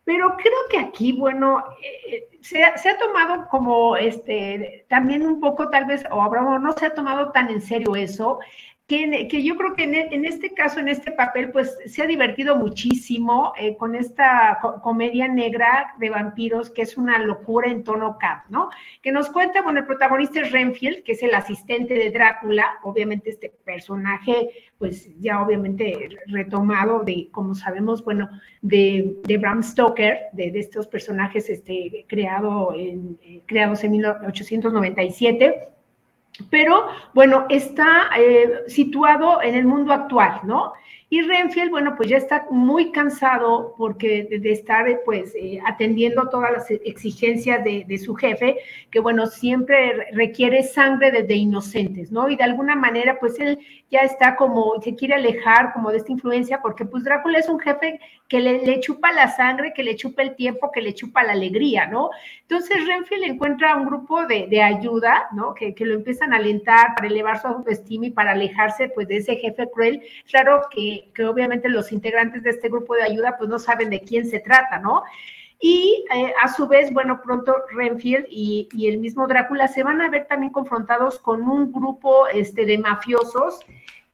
Pero 0.04 0.36
creo 0.36 0.58
que 0.68 0.78
aquí, 0.78 1.12
bueno, 1.12 1.64
eh, 1.82 2.28
se, 2.42 2.58
se, 2.76 2.90
ha 2.90 2.98
tomado 2.98 3.48
como 3.48 3.96
este, 3.96 4.84
también 4.90 5.24
un 5.24 5.40
poco 5.40 5.70
tal 5.70 5.86
vez, 5.86 6.04
o 6.10 6.20
Abraham 6.20 6.62
no 6.62 6.72
se 6.72 6.84
ha 6.84 6.92
tomado 6.92 7.32
tan 7.32 7.48
en 7.48 7.62
serio 7.62 7.96
eso, 7.96 8.40
que, 9.28 9.42
yo 9.42 9.56
creo 9.56 9.74
que 9.74 9.84
en, 9.84 10.24
este 10.26 10.52
caso, 10.52 10.78
en 10.78 10.88
este 10.88 11.12
papel, 11.12 11.50
pues 11.50 11.78
se 11.86 12.02
ha 12.02 12.06
divertido 12.06 12.56
muchísimo 12.56 13.54
eh, 13.58 13.76
con 13.76 13.94
esta 13.94 14.58
comedia 14.82 15.28
negra 15.28 15.94
de 15.98 16.10
vampiros, 16.10 16.68
que 16.68 16.82
es 16.82 16.98
una 16.98 17.18
locura 17.18 17.70
en 17.70 17.84
tono 17.84 18.18
cap, 18.18 18.44
¿no? 18.50 18.68
Que 19.00 19.10
nos 19.10 19.30
cuenta, 19.30 19.62
bueno, 19.62 19.80
el 19.80 19.86
protagonista 19.86 20.40
es 20.40 20.52
Renfield, 20.52 21.04
que 21.04 21.12
es 21.12 21.22
el 21.22 21.34
asistente 21.34 21.94
de 21.94 22.10
Drácula, 22.10 22.66
obviamente 22.82 23.30
este 23.30 23.48
personaje, 23.64 24.50
pues 24.76 25.08
ya 25.18 25.40
obviamente 25.40 26.10
retomado 26.26 27.02
de, 27.02 27.28
como 27.30 27.54
sabemos, 27.54 28.04
bueno, 28.04 28.28
de, 28.60 29.16
Bram 29.40 29.62
Stoker, 29.62 30.26
de, 30.32 30.50
de 30.50 30.60
estos 30.60 30.86
personajes 30.86 31.48
este, 31.48 32.04
creado 32.08 32.74
en, 32.74 33.18
eh, 33.22 33.40
creados 33.46 33.84
en 33.84 33.92
1897 33.92 35.68
pero 36.50 36.86
bueno, 37.14 37.46
está 37.48 38.10
eh, 38.16 38.64
situado 38.68 39.42
en 39.42 39.54
el 39.54 39.66
mundo 39.66 39.92
actual, 39.92 40.40
¿no? 40.44 40.72
Y 41.12 41.20
Renfield, 41.20 41.70
bueno, 41.70 41.94
pues 41.94 42.08
ya 42.08 42.16
está 42.16 42.46
muy 42.50 42.90
cansado 42.90 43.74
porque 43.76 44.26
de, 44.30 44.50
estar 44.50 44.86
pues 45.04 45.34
eh, 45.34 45.60
atendiendo 45.66 46.30
todas 46.30 46.50
las 46.50 46.70
exigencias 46.70 47.62
de, 47.62 47.98
su 47.98 48.14
jefe, 48.14 48.56
que 48.90 48.98
bueno, 48.98 49.26
siempre 49.26 50.06
requiere 50.12 50.62
sangre 50.62 51.10
de, 51.10 51.34
inocentes, 51.34 52.10
¿no? 52.10 52.30
Y 52.30 52.36
de 52.36 52.44
alguna 52.44 52.76
manera, 52.76 53.18
pues 53.20 53.38
él 53.40 53.58
ya 53.90 54.00
está 54.00 54.36
como, 54.36 54.80
se 54.80 54.94
quiere 54.94 55.12
alejar 55.12 55.74
como 55.74 55.90
de 55.90 55.98
esta 55.98 56.12
influencia, 56.12 56.62
porque 56.62 56.86
pues 56.86 57.04
Drácula 57.04 57.40
es 57.40 57.48
un 57.50 57.60
jefe 57.60 58.00
que 58.26 58.40
le, 58.40 58.64
le 58.64 58.80
chupa 58.80 59.12
la 59.12 59.28
sangre, 59.28 59.74
que 59.74 59.82
le 59.82 59.96
chupa 59.96 60.22
el 60.22 60.34
tiempo, 60.34 60.72
que 60.72 60.80
le 60.80 60.94
chupa 60.94 61.22
la 61.22 61.32
alegría, 61.32 61.88
¿no? 61.88 62.08
Entonces 62.40 62.86
Renfield 62.86 63.24
encuentra 63.24 63.76
un 63.76 63.84
grupo 63.84 64.24
de, 64.24 64.46
de 64.46 64.62
ayuda, 64.62 65.28
¿no? 65.32 65.52
Que, 65.52 65.74
que, 65.74 65.84
lo 65.84 65.92
empiezan 65.92 66.32
a 66.32 66.36
alentar 66.36 66.94
para 66.94 67.08
elevar 67.08 67.38
su 67.42 67.48
autoestima 67.48 68.06
y 68.06 68.10
para 68.10 68.32
alejarse 68.32 68.88
pues 68.88 69.08
de 69.08 69.18
ese 69.18 69.36
jefe 69.36 69.68
cruel. 69.70 70.02
Claro 70.30 70.62
que, 70.70 71.01
que 71.14 71.24
obviamente 71.24 71.68
los 71.68 71.92
integrantes 71.92 72.42
de 72.42 72.50
este 72.50 72.68
grupo 72.68 72.94
de 72.94 73.02
ayuda 73.02 73.36
pues 73.38 73.48
no 73.50 73.58
saben 73.58 73.90
de 73.90 74.00
quién 74.00 74.26
se 74.26 74.40
trata, 74.40 74.78
¿no? 74.78 75.02
Y 75.60 76.04
eh, 76.12 76.32
a 76.42 76.52
su 76.52 76.66
vez, 76.66 76.92
bueno, 76.92 77.22
pronto 77.22 77.54
Renfield 77.72 78.26
y, 78.28 78.68
y, 78.72 78.88
el 78.88 78.98
mismo 78.98 79.28
Drácula 79.28 79.68
se 79.68 79.84
van 79.84 80.00
a 80.00 80.10
ver 80.10 80.26
también 80.26 80.52
confrontados 80.52 81.20
con 81.20 81.42
un 81.42 81.72
grupo 81.72 82.26
este, 82.26 82.66
de 82.66 82.78
mafiosos 82.78 83.60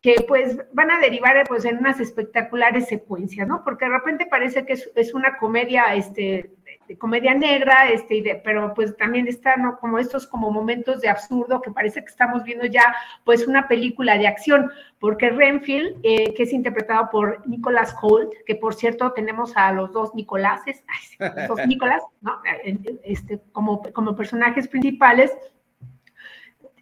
que 0.03 0.25
pues 0.29 0.59
van 0.73 0.91
a 0.91 1.01
derivar 1.01 1.43
pues 1.49 1.65
en 1.65 1.79
unas 1.79 2.01
espectaculares 2.01 2.87
secuencias, 2.87 3.49
¿no? 3.49 3.65
Porque 3.65 3.87
de 3.87 3.93
repente 3.93 4.27
parece 4.27 4.65
que 4.65 4.75
es, 4.75 4.91
es 4.95 5.15
una 5.15 5.39
comedia, 5.39 5.95
este, 5.95 6.51
de 6.89 6.97
comedia 6.97 7.35
negra, 7.35 7.91
este, 7.91 8.23
de, 8.23 8.41
pero 8.43 8.73
pues 8.75 8.97
también 8.97 9.29
están 9.29 9.63
¿no? 9.63 9.79
como 9.79 9.99
estos 9.99 10.27
como 10.27 10.51
momentos 10.51 11.01
de 11.03 11.09
absurdo 11.09 11.61
que 11.61 11.71
parece 11.71 12.01
que 12.01 12.09
estamos 12.09 12.43
viendo 12.43 12.65
ya 12.65 12.97
pues 13.25 13.47
una 13.47 13.69
película 13.69 14.17
de 14.17 14.27
acción, 14.27 14.71
porque 14.99 15.29
Renfield, 15.29 16.01
eh, 16.03 16.33
que 16.35 16.45
es 16.45 16.53
interpretado 16.53 17.11
por 17.11 17.47
Nicolas 17.47 17.95
Holt, 18.01 18.33
que 18.47 18.57
por 18.57 18.75
cierto 18.75 19.13
tenemos 19.13 19.57
a 19.57 19.71
los 19.73 19.93
dos 19.93 20.15
Nicoláses, 20.15 20.83
los 21.19 21.49
dos 21.49 21.61
Nicolás, 21.67 22.03
¿no? 22.23 22.41
este, 23.05 23.39
como, 23.53 23.83
como 23.93 24.17
personajes 24.17 24.67
principales, 24.67 25.31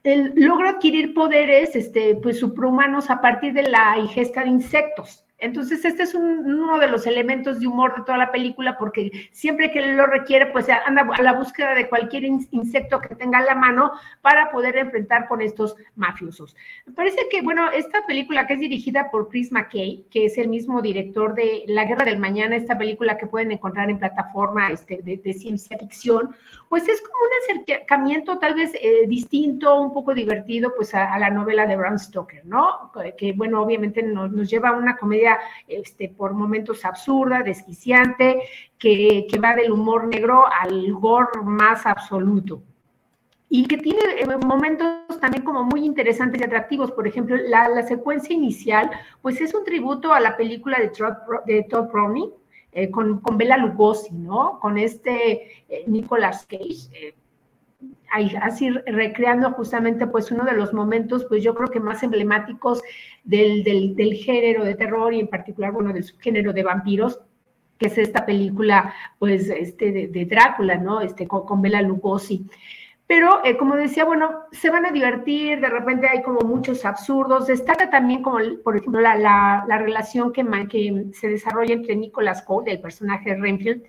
él 0.05 0.33
logra 0.37 0.71
adquirir 0.71 1.15
poderes 1.15 1.75
este, 1.75 2.15
pues, 2.15 2.39
suprahumanos 2.39 3.11
a 3.11 3.21
partir 3.21 3.53
de 3.53 3.65
la 3.65 3.99
ingesta 3.99 4.43
de 4.43 4.51
insectos. 4.51 5.26
Entonces, 5.39 5.85
este 5.85 6.05
es 6.05 6.15
un, 6.15 6.47
uno 6.47 6.79
de 6.79 6.89
los 6.89 7.07
elementos 7.07 7.61
de 7.61 7.67
humor 7.67 7.95
de 7.95 8.03
toda 8.05 8.17
la 8.17 8.33
película, 8.33 8.79
porque 8.79 9.29
siempre 9.33 9.71
que 9.71 9.95
lo 9.95 10.07
requiere, 10.07 10.47
pues 10.47 10.67
anda 10.69 11.07
a 11.13 11.23
la 11.23 11.35
búsqueda 11.35 11.75
de 11.75 11.89
cualquier 11.89 12.25
insecto 12.25 13.01
que 13.01 13.15
tenga 13.15 13.39
a 13.39 13.45
la 13.45 13.55
mano 13.55 13.93
para 14.23 14.51
poder 14.51 14.79
enfrentar 14.79 15.29
con 15.29 15.43
estos 15.43 15.77
mafiosos. 15.95 16.57
Me 16.87 16.95
parece 16.95 17.29
que, 17.31 17.43
bueno, 17.43 17.71
esta 17.71 18.07
película 18.07 18.47
que 18.47 18.55
es 18.55 18.61
dirigida 18.61 19.11
por 19.11 19.29
Chris 19.29 19.53
McKay, 19.53 20.07
que 20.11 20.25
es 20.27 20.39
el 20.39 20.49
mismo 20.49 20.81
director 20.81 21.35
de 21.35 21.65
La 21.67 21.85
Guerra 21.85 22.07
del 22.07 22.19
Mañana, 22.19 22.57
esta 22.57 22.79
película 22.79 23.19
que 23.19 23.27
pueden 23.27 23.53
encontrar 23.53 23.91
en 23.91 23.99
plataforma 23.99 24.71
este, 24.71 25.01
de, 25.03 25.19
de, 25.19 25.35
ciencia 25.35 25.77
ficción, 25.79 26.35
pues 26.69 26.89
es 26.89 27.01
como 27.03 27.15
un 27.15 27.61
acercamiento 27.61 28.39
tal 28.39 28.55
vez 28.55 28.73
eh, 28.75 29.07
distinto, 29.07 29.81
un 29.81 29.93
poco 29.93 30.15
divertido, 30.15 30.73
pues 30.75 30.95
a, 30.95 31.13
a, 31.13 31.19
la 31.19 31.31
novela 31.31 31.67
de 31.67 31.77
Bram 31.77 31.99
Stoker, 31.99 32.45
¿no? 32.47 32.91
Que, 33.19 33.33
bueno, 33.33 33.63
obviamente 33.63 34.03
nos, 34.03 34.33
nos 34.33 34.49
lleva 34.49 34.71
a 34.71 34.73
una 34.73 34.97
comedia 34.97 35.26
este, 35.67 36.09
por 36.09 36.35
momentos 36.35 36.85
absurda, 36.85 37.43
desquiciante, 37.43 38.43
que, 38.79 39.27
que 39.31 39.39
va 39.39 39.55
del 39.55 39.73
humor 39.73 40.07
negro 40.07 40.45
al 40.47 40.93
gore 40.93 41.41
más 41.43 41.87
absoluto 41.87 42.63
y 43.49 43.67
que 43.67 43.79
tiene 43.79 44.01
eh, 44.19 44.27
momentos 44.45 45.21
también 45.21 45.45
como 45.45 45.63
muy 45.63 45.85
interesantes 45.85 46.41
y 46.41 46.45
atractivos. 46.45 46.91
Por 46.93 47.07
ejemplo, 47.07 47.37
la, 47.37 47.69
la, 47.69 47.87
secuencia 47.87 48.35
inicial, 48.35 48.91
pues 49.23 49.41
es 49.41 49.55
un 49.55 49.65
tributo 49.65 50.13
a 50.13 50.21
la 50.21 50.37
película 50.37 50.79
de, 50.79 50.89
Todd, 50.89 51.15
de 51.47 51.63
Todd 51.65 51.89
Browning, 51.93 52.31
eh, 52.73 52.91
con, 52.91 53.21
con 53.21 53.39
Bela 53.39 53.57
Lugosi, 53.57 54.13
¿no? 54.13 54.59
Con 54.61 54.77
este 54.79 55.65
eh, 55.69 55.85
Nicolas 55.87 56.47
Cage. 56.47 56.91
Eh, 56.93 57.15
así 58.41 58.71
recreando 58.71 59.51
justamente 59.53 60.07
pues 60.07 60.31
uno 60.31 60.45
de 60.45 60.53
los 60.53 60.73
momentos 60.73 61.25
pues 61.29 61.43
yo 61.43 61.55
creo 61.55 61.69
que 61.69 61.81
más 61.81 62.03
emblemáticos 62.03 62.83
del, 63.25 63.65
del, 63.65 63.97
del 63.97 64.15
género 64.15 64.65
de 64.65 64.75
terror 64.75 65.13
y 65.13 65.21
en 65.21 65.29
particular 65.29 65.73
bueno 65.73 65.93
del 65.93 66.05
subgénero 66.05 66.53
de 66.53 66.63
vampiros 66.63 67.21
que 67.79 67.87
es 67.87 67.99
esta 67.99 68.25
película 68.25 68.95
pues 69.19 69.49
este 69.49 70.09
de, 70.09 70.25
Drácula 70.25 70.77
no 70.77 71.01
este 71.01 71.27
con, 71.27 71.45
con 71.45 71.63
Bela 71.63 71.83
Lugosi. 71.83 72.47
Pero 73.09 73.45
eh, 73.45 73.57
como 73.57 73.77
decía, 73.77 74.05
bueno, 74.05 74.43
se 74.51 74.69
van 74.69 74.85
a 74.85 74.91
divertir, 74.91 75.61
de 75.61 75.69
repente 75.69 76.09
hay 76.09 76.23
como 76.23 76.41
muchos 76.41 76.85
absurdos, 76.85 77.47
destaca 77.47 77.89
también 77.89 78.21
como, 78.21 78.39
por 78.65 78.77
ejemplo, 78.77 79.01
la, 79.01 79.15
la, 79.15 79.65
la 79.69 79.79
relación 79.79 80.33
que, 80.33 80.45
que, 80.69 81.07
se 81.13 81.29
desarrolla 81.29 81.75
entre 81.75 81.95
Nicolas 81.95 82.43
Cole, 82.43 82.73
el 82.73 82.81
personaje 82.81 83.31
de 83.31 83.37
Renfield, 83.41 83.85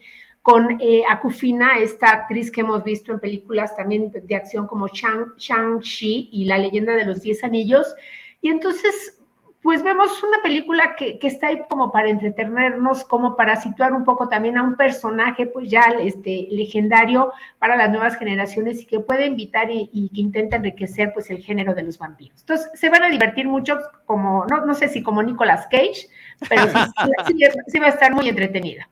con 0.47 0.77
eh, 0.79 1.03
Akufina, 1.09 1.77
esta 1.77 2.09
actriz 2.09 2.49
que 2.49 2.61
hemos 2.61 2.81
visto 2.81 3.11
en 3.11 3.19
películas 3.19 3.75
también 3.75 4.13
de 4.13 4.33
acción 4.37 4.65
como 4.65 4.87
Shang-Chi 4.87 6.29
y 6.31 6.45
La 6.45 6.57
leyenda 6.57 6.95
de 6.95 7.03
los 7.03 7.21
diez 7.21 7.43
anillos. 7.43 7.93
Y 8.41 8.47
entonces, 8.47 9.19
pues 9.61 9.83
vemos 9.83 10.23
una 10.23 10.41
película 10.41 10.95
que, 10.95 11.19
está 11.21 11.47
ahí 11.47 11.59
como 11.69 11.91
para 11.91 12.07
entretenernos, 12.07 13.03
como 13.03 13.35
para 13.35 13.57
situar 13.57 13.91
un 13.91 14.05
poco 14.05 14.29
también 14.29 14.57
a 14.57 14.63
un 14.63 14.77
personaje, 14.77 15.47
pues 15.47 15.69
ya 15.69 15.81
este, 15.99 16.47
legendario 16.49 17.33
para 17.59 17.75
las 17.75 17.89
nuevas 17.89 18.15
generaciones 18.15 18.81
y 18.81 18.85
que 18.85 19.01
puede 19.01 19.25
invitar 19.25 19.69
y, 19.69 20.09
que 20.15 20.21
intenta 20.21 20.55
enriquecer 20.55 21.11
pues 21.13 21.29
el 21.29 21.43
género 21.43 21.75
de 21.75 21.83
los 21.83 21.97
vampiros. 21.97 22.39
Entonces, 22.39 22.69
se 22.73 22.89
van 22.89 23.03
a 23.03 23.09
divertir 23.09 23.49
mucho, 23.49 23.79
como, 24.05 24.45
no, 24.45 24.65
no 24.65 24.73
sé 24.75 24.87
si 24.87 25.03
como 25.03 25.21
Nicolas 25.21 25.67
Cage, 25.69 26.07
pero 26.47 26.67
sí, 26.69 26.79
sí, 27.27 27.45
sí 27.67 27.79
va 27.79 27.87
a 27.87 27.89
estar 27.89 28.13
muy 28.13 28.29
entretenida. 28.29 28.87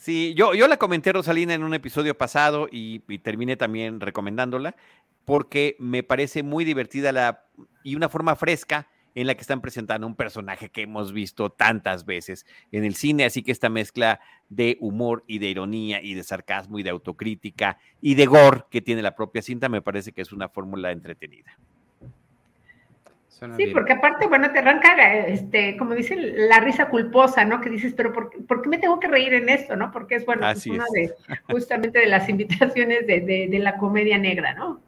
Sí, 0.00 0.32
yo, 0.34 0.54
yo 0.54 0.66
la 0.66 0.78
comenté, 0.78 1.12
Rosalina, 1.12 1.52
en 1.52 1.62
un 1.62 1.74
episodio 1.74 2.16
pasado 2.16 2.68
y, 2.72 3.02
y, 3.06 3.18
terminé 3.18 3.58
también 3.58 4.00
recomendándola 4.00 4.74
porque 5.26 5.76
me 5.78 6.02
parece 6.02 6.42
muy 6.42 6.64
divertida 6.64 7.12
la, 7.12 7.44
y 7.84 7.96
una 7.96 8.08
forma 8.08 8.34
fresca 8.34 8.88
en 9.14 9.26
la 9.26 9.34
que 9.34 9.42
están 9.42 9.60
presentando 9.60 10.06
un 10.06 10.14
personaje 10.14 10.70
que 10.70 10.80
hemos 10.80 11.12
visto 11.12 11.50
tantas 11.50 12.06
veces 12.06 12.46
en 12.72 12.86
el 12.86 12.94
cine, 12.94 13.26
así 13.26 13.42
que 13.42 13.52
esta 13.52 13.68
mezcla 13.68 14.20
de 14.48 14.78
humor 14.80 15.22
y 15.26 15.38
de 15.38 15.50
ironía 15.50 16.00
y 16.00 16.14
de 16.14 16.24
sarcasmo 16.24 16.78
y 16.78 16.82
de 16.82 16.88
autocrítica 16.88 17.76
y 18.00 18.14
de 18.14 18.24
gore 18.24 18.64
que 18.70 18.80
tiene 18.80 19.02
la 19.02 19.14
propia 19.14 19.42
cinta 19.42 19.68
me 19.68 19.82
parece 19.82 20.12
que 20.12 20.22
es 20.22 20.32
una 20.32 20.48
fórmula 20.48 20.92
entretenida. 20.92 21.58
Suena 23.40 23.56
sí, 23.56 23.64
bien. 23.64 23.74
porque 23.74 23.94
aparte, 23.94 24.26
bueno, 24.26 24.52
te 24.52 24.58
arranca, 24.58 25.16
este, 25.26 25.74
como 25.78 25.94
dicen, 25.94 26.46
la 26.46 26.60
risa 26.60 26.90
culposa, 26.90 27.42
¿no? 27.46 27.62
Que 27.62 27.70
dices, 27.70 27.94
pero 27.96 28.12
¿por, 28.12 28.30
¿por 28.44 28.60
qué 28.60 28.68
me 28.68 28.76
tengo 28.76 29.00
que 29.00 29.08
reír 29.08 29.32
en 29.32 29.48
esto, 29.48 29.76
no? 29.76 29.90
Porque 29.90 30.16
es, 30.16 30.26
bueno, 30.26 30.46
es 30.50 30.66
una 30.66 30.84
de, 30.92 31.14
justamente 31.50 32.00
de 32.00 32.06
las 32.06 32.28
invitaciones 32.28 33.06
de, 33.06 33.20
de, 33.22 33.48
de, 33.48 33.58
la 33.58 33.78
comedia 33.78 34.18
negra, 34.18 34.52
¿no? 34.52 34.82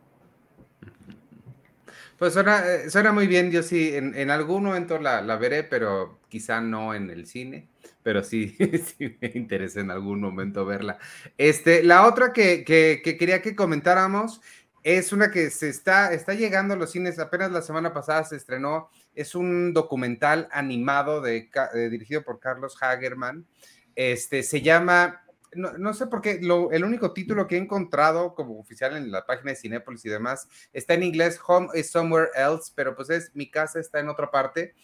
Pues 2.18 2.34
suena, 2.34 2.62
eh, 2.66 2.90
suena 2.90 3.10
muy 3.10 3.26
bien, 3.26 3.50
yo 3.50 3.62
sí, 3.62 3.96
en, 3.96 4.14
en 4.14 4.30
algún 4.30 4.64
momento 4.64 4.98
la, 4.98 5.22
la, 5.22 5.36
veré, 5.36 5.64
pero 5.64 6.18
quizá 6.28 6.60
no 6.60 6.92
en 6.92 7.08
el 7.08 7.24
cine, 7.24 7.68
pero 8.02 8.22
sí, 8.22 8.54
sí 8.98 9.16
me 9.18 9.32
interesa 9.34 9.80
en 9.80 9.90
algún 9.90 10.20
momento 10.20 10.66
verla. 10.66 10.98
Este, 11.38 11.82
la 11.82 12.06
otra 12.06 12.34
que, 12.34 12.64
que, 12.64 13.00
que 13.02 13.16
quería 13.16 13.40
que 13.40 13.56
comentáramos 13.56 14.42
es 14.82 15.12
una 15.12 15.30
que 15.30 15.50
se 15.50 15.68
está, 15.68 16.12
está 16.12 16.34
llegando 16.34 16.74
a 16.74 16.76
los 16.76 16.90
cines, 16.90 17.18
apenas 17.18 17.52
la 17.52 17.62
semana 17.62 17.92
pasada 17.92 18.24
se 18.24 18.36
estrenó, 18.36 18.90
es 19.14 19.34
un 19.34 19.72
documental 19.72 20.48
animado 20.50 21.20
de 21.20 21.48
dirigido 21.90 22.22
por 22.22 22.40
Carlos 22.40 22.76
Hagerman, 22.80 23.46
este, 23.94 24.42
se 24.42 24.62
llama, 24.62 25.22
no, 25.54 25.76
no 25.78 25.94
sé 25.94 26.06
por 26.06 26.20
qué, 26.20 26.40
el 26.40 26.84
único 26.84 27.12
título 27.12 27.46
que 27.46 27.56
he 27.56 27.60
encontrado 27.60 28.34
como 28.34 28.58
oficial 28.58 28.96
en 28.96 29.12
la 29.12 29.24
página 29.24 29.52
de 29.52 29.56
Cinépolis 29.56 30.04
y 30.04 30.08
demás 30.08 30.48
está 30.72 30.94
en 30.94 31.04
inglés, 31.04 31.38
Home 31.46 31.68
is 31.74 31.90
Somewhere 31.90 32.30
Else, 32.34 32.72
pero 32.74 32.96
pues 32.96 33.10
es 33.10 33.30
Mi 33.34 33.50
casa 33.50 33.78
está 33.78 34.00
en 34.00 34.08
otra 34.08 34.30
parte. 34.30 34.74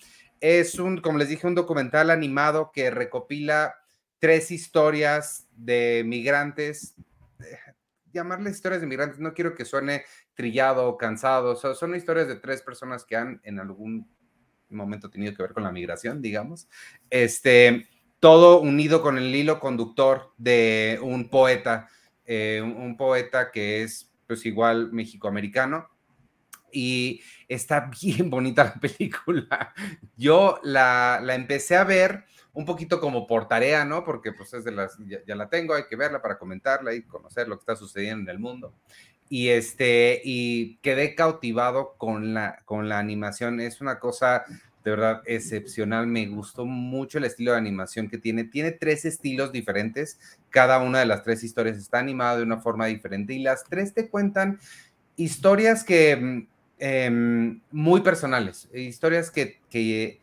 Es 0.40 0.78
un, 0.78 1.00
como 1.00 1.18
les 1.18 1.28
dije, 1.28 1.48
un 1.48 1.56
documental 1.56 2.10
animado 2.10 2.70
que 2.72 2.90
recopila 2.90 3.74
tres 4.20 4.52
historias 4.52 5.48
de 5.56 6.04
migrantes 6.06 6.94
llamarle 8.12 8.50
historias 8.50 8.80
de 8.80 8.86
migrantes, 8.86 9.18
no 9.18 9.34
quiero 9.34 9.54
que 9.54 9.64
suene 9.64 10.04
trillado 10.34 10.88
o 10.88 10.96
cansado, 10.96 11.56
son 11.56 11.94
historias 11.94 12.28
de 12.28 12.36
tres 12.36 12.62
personas 12.62 13.04
que 13.04 13.16
han 13.16 13.40
en 13.44 13.58
algún 13.58 14.08
momento 14.70 15.10
tenido 15.10 15.34
que 15.34 15.42
ver 15.42 15.52
con 15.52 15.62
la 15.62 15.72
migración, 15.72 16.20
digamos. 16.20 16.68
Este, 17.10 17.88
todo 18.20 18.60
unido 18.60 19.02
con 19.02 19.18
el 19.18 19.34
hilo 19.34 19.60
conductor 19.60 20.32
de 20.36 20.98
un 21.02 21.28
poeta, 21.28 21.88
eh, 22.24 22.60
un, 22.62 22.96
poeta 22.96 23.50
que 23.50 23.82
es 23.82 24.12
pues 24.26 24.44
igual 24.46 24.92
mexicoamericano. 24.92 25.88
Y 26.70 27.22
está 27.48 27.90
bien 28.02 28.28
bonita 28.28 28.64
la 28.64 28.74
película. 28.74 29.74
Yo 30.16 30.60
la, 30.62 31.20
la 31.22 31.34
empecé 31.34 31.76
a 31.76 31.84
ver 31.84 32.24
un 32.58 32.64
poquito 32.64 32.98
como 32.98 33.24
por 33.28 33.46
tarea, 33.46 33.84
¿no? 33.84 34.04
Porque 34.04 34.32
pues 34.32 34.52
es 34.52 34.64
de 34.64 34.72
las, 34.72 34.98
ya, 35.06 35.36
la 35.36 35.48
tengo, 35.48 35.74
hay 35.74 35.84
que 35.88 35.94
verla 35.94 36.20
para 36.20 36.38
comentarla 36.38 36.92
y 36.92 37.02
conocer 37.02 37.46
lo 37.46 37.54
que 37.54 37.60
está 37.60 37.76
sucediendo 37.76 38.28
en 38.28 38.36
el 38.36 38.40
mundo. 38.40 38.74
Y 39.28 39.50
este, 39.50 40.20
y 40.24 40.76
quedé 40.78 41.14
cautivado 41.14 41.94
con 41.96 42.34
la, 42.34 42.60
con 42.64 42.88
la 42.88 42.98
animación. 42.98 43.60
Es 43.60 43.80
una 43.80 44.00
cosa 44.00 44.44
de 44.82 44.90
verdad 44.90 45.22
excepcional. 45.26 46.08
Me 46.08 46.26
gustó 46.26 46.64
mucho 46.64 47.18
el 47.18 47.26
estilo 47.26 47.52
de 47.52 47.58
animación 47.58 48.08
que 48.08 48.18
tiene. 48.18 48.42
Tiene 48.42 48.72
tres 48.72 49.04
estilos 49.04 49.52
diferentes. 49.52 50.18
Cada 50.50 50.82
una 50.82 50.98
de 50.98 51.06
las 51.06 51.22
tres 51.22 51.44
historias 51.44 51.76
está 51.76 52.00
animada 52.00 52.38
de 52.38 52.42
una 52.42 52.60
forma 52.60 52.86
diferente 52.86 53.34
y 53.34 53.38
las 53.38 53.62
tres 53.62 53.94
te 53.94 54.08
cuentan 54.08 54.58
historias 55.14 55.84
que 55.84 56.48
eh, 56.80 57.60
muy 57.70 58.00
personales, 58.00 58.68
historias 58.72 59.30
que, 59.30 59.60
que 59.70 60.18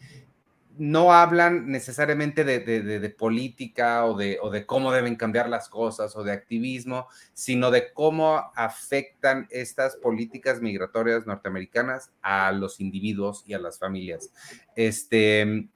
no 0.77 1.13
hablan 1.13 1.69
necesariamente 1.69 2.43
de, 2.43 3.09
política 3.11 4.05
o 4.05 4.17
de, 4.17 4.65
cómo 4.65 4.91
deben 4.91 5.15
cambiar 5.15 5.49
las 5.49 5.69
cosas 5.69 6.15
o 6.15 6.23
de 6.23 6.31
activismo, 6.31 7.07
sino 7.33 7.71
de 7.71 7.93
cómo 7.93 8.51
afectan 8.55 9.47
estas 9.51 9.95
políticas 9.95 10.61
migratorias 10.61 11.25
norteamericanas 11.25 12.11
a 12.21 12.51
los 12.51 12.79
individuos 12.79 13.43
y 13.45 13.53
a 13.53 13.59
las 13.59 13.79
familias. 13.79 14.31
Este, 14.75 15.67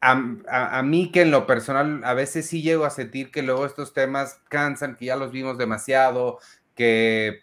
a, 0.00 0.82
mí 0.82 1.10
que 1.10 1.22
en 1.22 1.30
lo 1.30 1.46
personal 1.46 2.02
a 2.04 2.14
veces 2.14 2.46
sí 2.46 2.62
llego 2.62 2.84
a 2.84 2.90
sentir 2.90 3.30
que 3.30 3.42
luego 3.42 3.66
estos 3.66 3.92
temas 3.92 4.40
cansan, 4.48 4.96
que 4.96 5.06
ya 5.06 5.16
los 5.16 5.32
vimos 5.32 5.58
demasiado, 5.58 6.38
que 6.74 7.40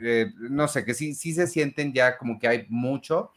eh, 0.00 0.32
no 0.38 0.68
sé, 0.68 0.84
que 0.84 0.94
sí 0.94 1.14
se 1.14 1.46
sienten 1.46 1.92
ya 1.92 2.16
como 2.16 2.38
que 2.38 2.48
hay 2.48 2.66
mucho 2.68 3.32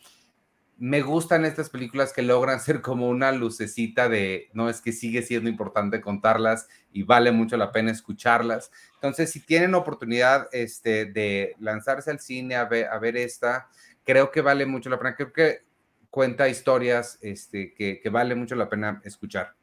me 0.78 1.02
gustan 1.02 1.46
estas 1.46 1.70
películas 1.70 2.12
que 2.14 2.22
logran 2.22 2.60
ser 2.62 2.82
como 2.82 3.10
una 3.10 3.32
lucecita 3.32 4.10
de, 4.10 4.50
no, 4.54 4.70
es 4.70 4.82
que 4.82 4.92
sigue 4.92 5.22
siendo 5.22 5.50
importante 5.50 6.02
contarlas 6.02 6.68
y 6.92 7.04
vale 7.04 7.32
mucho 7.32 7.58
la 7.58 7.72
pena 7.72 7.92
escucharlas. 7.92 8.72
Entonces, 8.96 9.32
si 9.32 9.40
tienen 9.40 9.76
oportunidad 9.76 10.48
este, 10.52 11.06
de 11.06 11.56
lanzarse 11.60 12.12
al 12.12 12.20
cine 12.20 12.56
a 12.56 12.66
ver, 12.66 13.18
esta, 13.18 13.70
creo 14.04 14.32
que 14.32 14.42
vale 14.42 14.66
mucho 14.66 14.90
la 14.90 14.98
pena. 14.98 15.16
Creo 15.16 15.32
que 15.32 15.64
cuenta 16.10 16.50
historias 16.50 17.18
este, 17.22 17.74
que, 17.74 18.00
que 18.00 18.10
vale 18.10 18.36
mucho 18.36 18.56
la 18.56 18.70
pena 18.70 19.02
escuchar. 19.04 19.54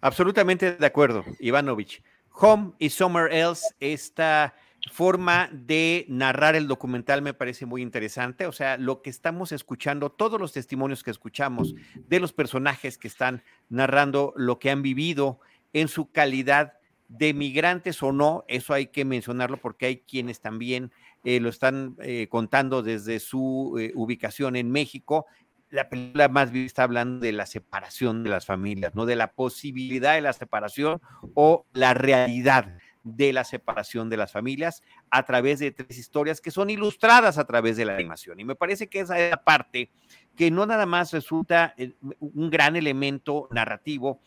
Absolutamente 0.00 0.76
de 0.76 0.86
acuerdo, 0.86 1.24
Ivanovich. 1.40 2.02
Home 2.38 2.72
y 2.78 2.90
Somewhere 2.90 3.34
Else, 3.34 3.66
esta 3.80 4.54
forma 4.90 5.48
de 5.52 6.06
narrar 6.08 6.54
el 6.54 6.68
documental 6.68 7.22
me 7.22 7.34
parece 7.34 7.66
muy 7.66 7.82
interesante. 7.82 8.46
O 8.46 8.52
sea, 8.52 8.76
lo 8.78 9.02
que 9.02 9.10
estamos 9.10 9.52
escuchando, 9.52 10.10
todos 10.10 10.40
los 10.40 10.52
testimonios 10.52 11.02
que 11.02 11.10
escuchamos 11.10 11.74
de 11.94 12.20
los 12.20 12.32
personajes 12.32 12.98
que 12.98 13.08
están 13.08 13.42
narrando 13.68 14.32
lo 14.36 14.58
que 14.58 14.70
han 14.70 14.82
vivido 14.82 15.40
en 15.72 15.88
su 15.88 16.10
calidad 16.10 16.74
de 17.08 17.34
migrantes 17.34 18.02
o 18.02 18.12
no, 18.12 18.44
eso 18.48 18.74
hay 18.74 18.88
que 18.88 19.04
mencionarlo 19.04 19.58
porque 19.58 19.86
hay 19.86 19.96
quienes 19.98 20.40
también 20.40 20.92
eh, 21.24 21.40
lo 21.40 21.48
están 21.48 21.96
eh, 22.00 22.26
contando 22.28 22.82
desde 22.82 23.20
su 23.20 23.76
eh, 23.78 23.92
ubicación 23.94 24.56
en 24.56 24.70
México. 24.70 25.26
La 25.70 25.88
película 25.88 26.28
más 26.28 26.50
bien 26.50 26.66
está 26.66 26.84
hablando 26.84 27.20
de 27.24 27.32
la 27.32 27.46
separación 27.46 28.24
de 28.24 28.30
las 28.30 28.46
familias, 28.46 28.94
no 28.94 29.06
de 29.06 29.16
la 29.16 29.32
posibilidad 29.32 30.14
de 30.14 30.20
la 30.20 30.32
separación 30.32 31.00
o 31.34 31.66
la 31.72 31.94
realidad 31.94 32.76
de 33.06 33.32
la 33.32 33.44
separación 33.44 34.10
de 34.10 34.16
las 34.16 34.32
familias 34.32 34.82
a 35.10 35.24
través 35.24 35.60
de 35.60 35.70
tres 35.70 35.96
historias 35.96 36.40
que 36.40 36.50
son 36.50 36.70
ilustradas 36.70 37.38
a 37.38 37.46
través 37.46 37.76
de 37.76 37.84
la 37.84 37.94
animación. 37.94 38.40
Y 38.40 38.44
me 38.44 38.56
parece 38.56 38.88
que 38.88 38.98
esa 38.98 39.16
es 39.20 39.30
la 39.30 39.44
parte 39.44 39.90
que 40.34 40.50
no 40.50 40.66
nada 40.66 40.86
más 40.86 41.12
resulta 41.12 41.72
eh, 41.78 41.94
un 42.18 42.50
gran 42.50 42.74
elemento 42.74 43.48
narrativo, 43.52 44.20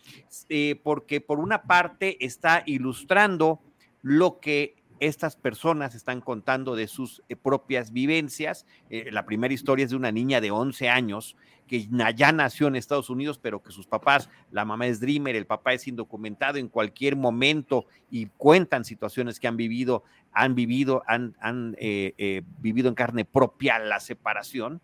eh, 0.47 0.79
porque 0.81 1.19
por 1.19 1.39
una 1.39 1.63
parte 1.63 2.23
está 2.25 2.63
ilustrando 2.65 3.59
lo 4.01 4.39
que 4.39 4.78
estas 4.99 5.35
personas 5.35 5.95
están 5.95 6.21
contando 6.21 6.75
de 6.75 6.88
sus 6.88 7.23
eh, 7.29 7.35
propias 7.35 7.91
vivencias. 7.91 8.65
la 8.89 9.25
primera 9.25 9.53
historia 9.53 9.85
es 9.85 9.91
de 9.91 9.97
una 9.97 10.12
niña 10.12 10.41
de 10.41 10.51
11 10.51 10.89
años 10.89 11.35
que 11.69 11.88
ya 12.15 12.31
nació 12.31 12.67
en 12.67 12.75
Estados 12.75 13.12
Unidos, 13.12 13.38
pero 13.38 13.62
que 13.62 13.71
sus 13.71 13.85
papás, 13.85 14.27
la 14.51 14.65
mamá 14.65 14.88
es 14.88 14.99
Dreamer, 14.99 15.35
el 15.35 15.45
papá 15.45 15.73
es 15.73 15.88
indocumentado 15.88 16.57
en 16.57 16.67
cualquier 16.67 17.15
momento 17.15 17.85
y 18.09 18.25
cuentan 18.25 18.83
situaciones 18.83 19.39
que 19.39 19.47
han 19.47 19.55
vivido, 19.55 20.03
han 20.33 20.55
vivido, 20.55 21.03
han, 21.05 21.35
eh, 21.77 22.15
eh, 22.17 22.41
vivido 22.57 22.89
en 22.89 22.95
carne 22.95 23.23
propia 23.23 23.77
la 23.77 23.99
separación. 23.99 24.81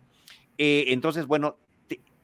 Eh, 0.58 0.84
entonces, 0.88 1.26
bueno, 1.26 1.56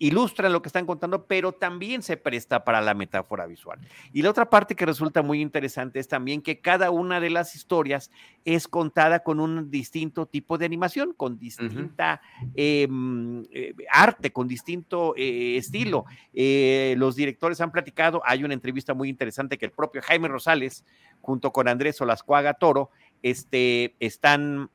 ilustran 0.03 0.53
lo 0.53 0.63
que 0.63 0.69
están 0.69 0.85
contando, 0.85 1.27
pero 1.27 1.53
también 1.53 2.03
se 2.03 2.17
presta 2.17 2.65
para 2.65 2.81
la 2.81 2.93
metáfora 2.93 3.47
visual. 3.47 3.79
Y 4.13 4.23
la 4.23 4.31
otra 4.31 4.51
parte 4.51 4.75
que 4.75 4.85
resulta 4.85 5.23
muy 5.23 5.41
interesante 5.41 6.01
es 6.01 6.09
también 6.09 6.43
que 6.43 6.61
cada 6.61 6.91
una 6.91 7.21
de 7.21 7.31
las 7.31 7.55
historias 7.55 8.11
es 8.45 8.67
contada 8.67 9.21
con 9.21 9.39
un 9.39 9.71
distinto 9.71 10.27
tipo 10.27 10.59
de 10.59 10.67
animación, 10.67 11.13
con 11.13 11.39
distinta 11.39 12.21
em, 12.57 13.45
eh, 13.53 13.75
arte, 13.93 14.33
con 14.33 14.49
distinto 14.49 15.15
eh, 15.17 15.57
estilo. 15.57 16.05
Eh, 16.35 16.97
los 16.99 17.15
directores 17.15 17.61
han 17.61 17.71
platicado, 17.71 18.23
hay 18.25 18.43
una 18.43 18.55
entrevista 18.55 18.95
muy 18.95 19.09
interesante 19.09 19.57
que 19.57 19.67
el 19.67 19.73
propio 19.73 20.03
Jaime 20.03 20.27
Rosales, 20.27 20.85
junto 21.21 21.53
con 21.53 21.69
Andrés 21.69 22.01
Olascuaga 22.01 22.55
Toro, 22.55 22.91
este, 23.23 23.95
están 24.01 24.69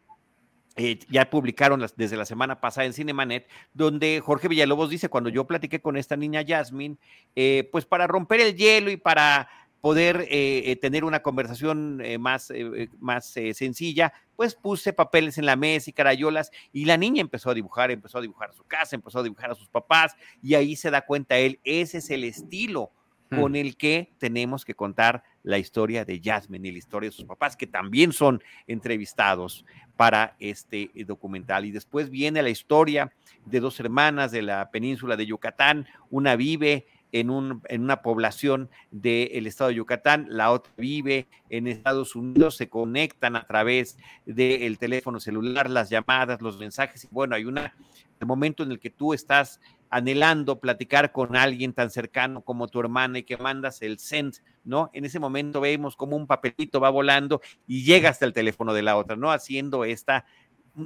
eh, 0.78 1.00
ya 1.10 1.30
publicaron 1.30 1.84
desde 1.96 2.18
la 2.18 2.26
semana 2.26 2.62
pasada 2.62 2.86
en 2.86 2.94
Cinemanet, 2.94 3.50
donde 3.74 4.22
Jorge 4.24 4.48
Villalobos 4.48 4.92
dice, 4.92 5.10
cuando 5.10 5.30
yo 5.30 5.48
platiqué 5.48 5.82
con 5.82 5.98
esta 5.98 6.16
niña 6.16 6.46
Jasmine, 6.48 6.98
eh, 7.36 7.68
pues 7.72 7.86
para 7.86 8.06
romper 8.06 8.42
el 8.42 8.56
hielo 8.56 8.92
y 8.92 8.98
para 8.98 9.50
poder 9.82 10.28
eh, 10.30 10.78
tener 10.80 11.04
una 11.04 11.22
conversación 11.22 12.02
más, 12.20 12.52
más 13.00 13.26
sencilla, 13.54 14.14
pues 14.36 14.54
puse 14.54 14.94
papeles 14.94 15.38
en 15.38 15.46
la 15.46 15.56
mesa 15.56 15.90
y 15.90 15.94
carayolas 15.94 16.52
y 16.72 16.86
la 16.86 16.98
niña 16.98 17.22
empezó 17.22 17.50
a 17.50 17.54
dibujar, 17.54 17.90
empezó 17.90 18.20
a 18.20 18.22
dibujar 18.22 18.52
a 18.52 18.54
su 18.54 18.64
casa, 18.64 18.96
empezó 18.96 19.20
a 19.20 19.24
dibujar 19.24 19.52
a 19.52 19.56
sus 19.56 19.70
papás 19.70 20.16
y 20.42 20.56
ahí 20.56 20.76
se 20.76 20.92
da 20.92 21.02
cuenta 21.02 21.38
él, 21.38 21.60
ese 21.64 22.00
es 22.00 22.10
el 22.12 22.24
estilo 22.24 22.92
con 23.30 23.54
hmm. 23.54 23.56
el 23.56 23.78
que 23.78 24.14
tenemos 24.20 24.66
que 24.66 24.76
contar 24.76 25.24
la 25.48 25.58
historia 25.58 26.04
de 26.04 26.20
Jasmine 26.22 26.68
y 26.68 26.72
la 26.74 26.78
historia 26.78 27.10
de 27.10 27.16
sus 27.16 27.24
papás, 27.24 27.56
que 27.56 27.68
también 27.68 28.12
son 28.12 28.44
entrevistados 28.68 29.64
para 29.96 30.36
este 30.40 30.92
eh, 30.94 31.06
documental. 31.06 31.64
Y 31.64 31.72
después 31.72 32.10
viene 32.10 32.44
la 32.44 32.50
historia 32.50 33.14
de 33.46 33.62
dos 33.62 33.80
hermanas 33.80 34.32
de 34.32 34.42
la 34.42 34.70
península 34.72 35.16
de 35.16 35.26
Yucatán. 35.26 35.88
Una 36.10 36.36
vive 36.36 36.86
en, 37.14 37.30
un, 37.30 37.62
en 37.70 37.82
una 37.82 38.02
población 38.02 38.70
del 38.92 39.48
estado 39.48 39.70
de 39.70 39.76
Yucatán, 39.76 40.28
la 40.30 40.52
otra 40.52 40.74
vive 40.76 41.28
en 41.50 41.68
Estados 41.68 42.18
Unidos, 42.18 42.58
se 42.58 42.68
conectan 42.68 43.38
a 43.38 43.48
través 43.48 43.98
del 44.26 44.78
teléfono 44.78 45.22
celular, 45.22 45.70
las 45.70 45.90
llamadas, 45.90 46.42
los 46.42 46.60
mensajes. 46.60 47.06
Y 47.06 47.08
bueno, 47.10 47.36
hay 47.36 47.46
una, 47.46 47.74
el 48.20 48.28
momento 48.28 48.64
en 48.64 48.72
el 48.74 48.80
que 48.82 48.90
tú 48.90 49.14
estás 49.14 49.62
anhelando 49.90 50.60
platicar 50.60 51.12
con 51.12 51.36
alguien 51.36 51.74
tan 51.74 51.90
cercano 51.90 52.42
como 52.42 52.68
tu 52.68 52.80
hermana 52.80 53.20
y 53.20 53.24
que 53.24 53.38
mandas 53.38 53.82
el 53.82 54.00
send, 54.00 54.36
¿no? 54.64 54.90
En 54.94 55.06
ese 55.06 55.20
momento 55.20 55.62
vemos 55.62 55.96
como 55.96 56.16
un 56.16 56.28
papelito 56.28 56.80
va 56.80 56.90
volando 56.90 57.42
y 57.66 57.84
llega 57.84 58.10
hasta 58.10 58.26
el 58.26 58.34
teléfono 58.34 58.74
de 58.74 58.82
la 58.82 58.98
otra, 58.98 59.16
¿no? 59.16 59.32
Haciendo 59.32 59.86
esta 59.86 60.26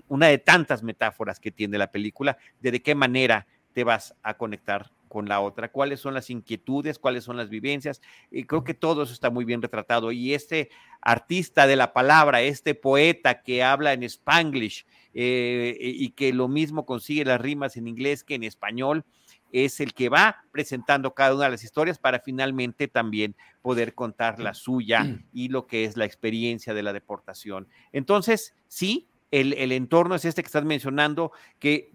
una 0.07 0.27
de 0.27 0.37
tantas 0.37 0.83
metáforas 0.83 1.39
que 1.39 1.51
tiene 1.51 1.77
la 1.77 1.91
película, 1.91 2.37
de 2.61 2.71
de 2.71 2.81
qué 2.81 2.95
manera 2.95 3.47
te 3.73 3.83
vas 3.83 4.15
a 4.23 4.35
conectar 4.35 4.91
con 5.12 5.28
la 5.28 5.41
otra, 5.41 5.72
cuáles 5.72 5.99
son 5.99 6.14
las 6.14 6.30
inquietudes, 6.30 6.97
cuáles 6.97 7.26
son 7.26 7.36
las 7.36 7.49
vivencias. 7.49 8.01
Y 8.32 8.45
creo 8.45 8.64
que 8.64 8.74
todo 8.74 9.03
eso 9.03 9.12
está 9.12 9.30
muy 9.30 9.43
bien 9.43 9.62
retratado. 9.62 10.14
Y 10.14 10.34
este 10.34 10.70
artista 11.01 11.68
de 11.68 11.76
la 11.76 11.91
palabra, 11.91 12.41
este 12.41 12.76
poeta 12.76 13.41
que 13.41 13.62
habla 13.62 13.91
en 13.91 14.03
spanglish 14.03 14.86
eh, 15.14 15.78
y 15.80 16.12
que 16.12 16.32
lo 16.32 16.47
mismo 16.47 16.86
consigue 16.86 17.26
las 17.26 17.41
rimas 17.41 17.76
en 17.76 17.89
inglés 17.89 18.24
que 18.24 18.36
en 18.36 18.43
español, 18.43 19.03
es 19.51 19.82
el 19.82 19.93
que 19.93 20.07
va 20.07 20.45
presentando 20.53 21.14
cada 21.14 21.36
una 21.36 21.43
de 21.43 21.51
las 21.51 21.64
historias 21.66 21.99
para 21.99 22.22
finalmente 22.22 22.88
también 22.88 23.36
poder 23.62 23.93
contar 23.93 24.39
la 24.39 24.53
suya 24.53 25.20
y 25.34 25.49
lo 25.49 25.68
que 25.68 25.84
es 25.84 25.97
la 25.97 26.05
experiencia 26.05 26.74
de 26.74 26.84
la 26.84 26.93
deportación. 26.93 27.68
Entonces, 27.91 28.55
sí, 28.70 29.09
el, 29.30 29.51
el 29.53 29.74
entorno 29.74 30.16
es 30.16 30.24
este 30.24 30.41
que 30.41 30.47
estás 30.47 30.64
mencionando, 30.64 31.34
que 31.59 31.91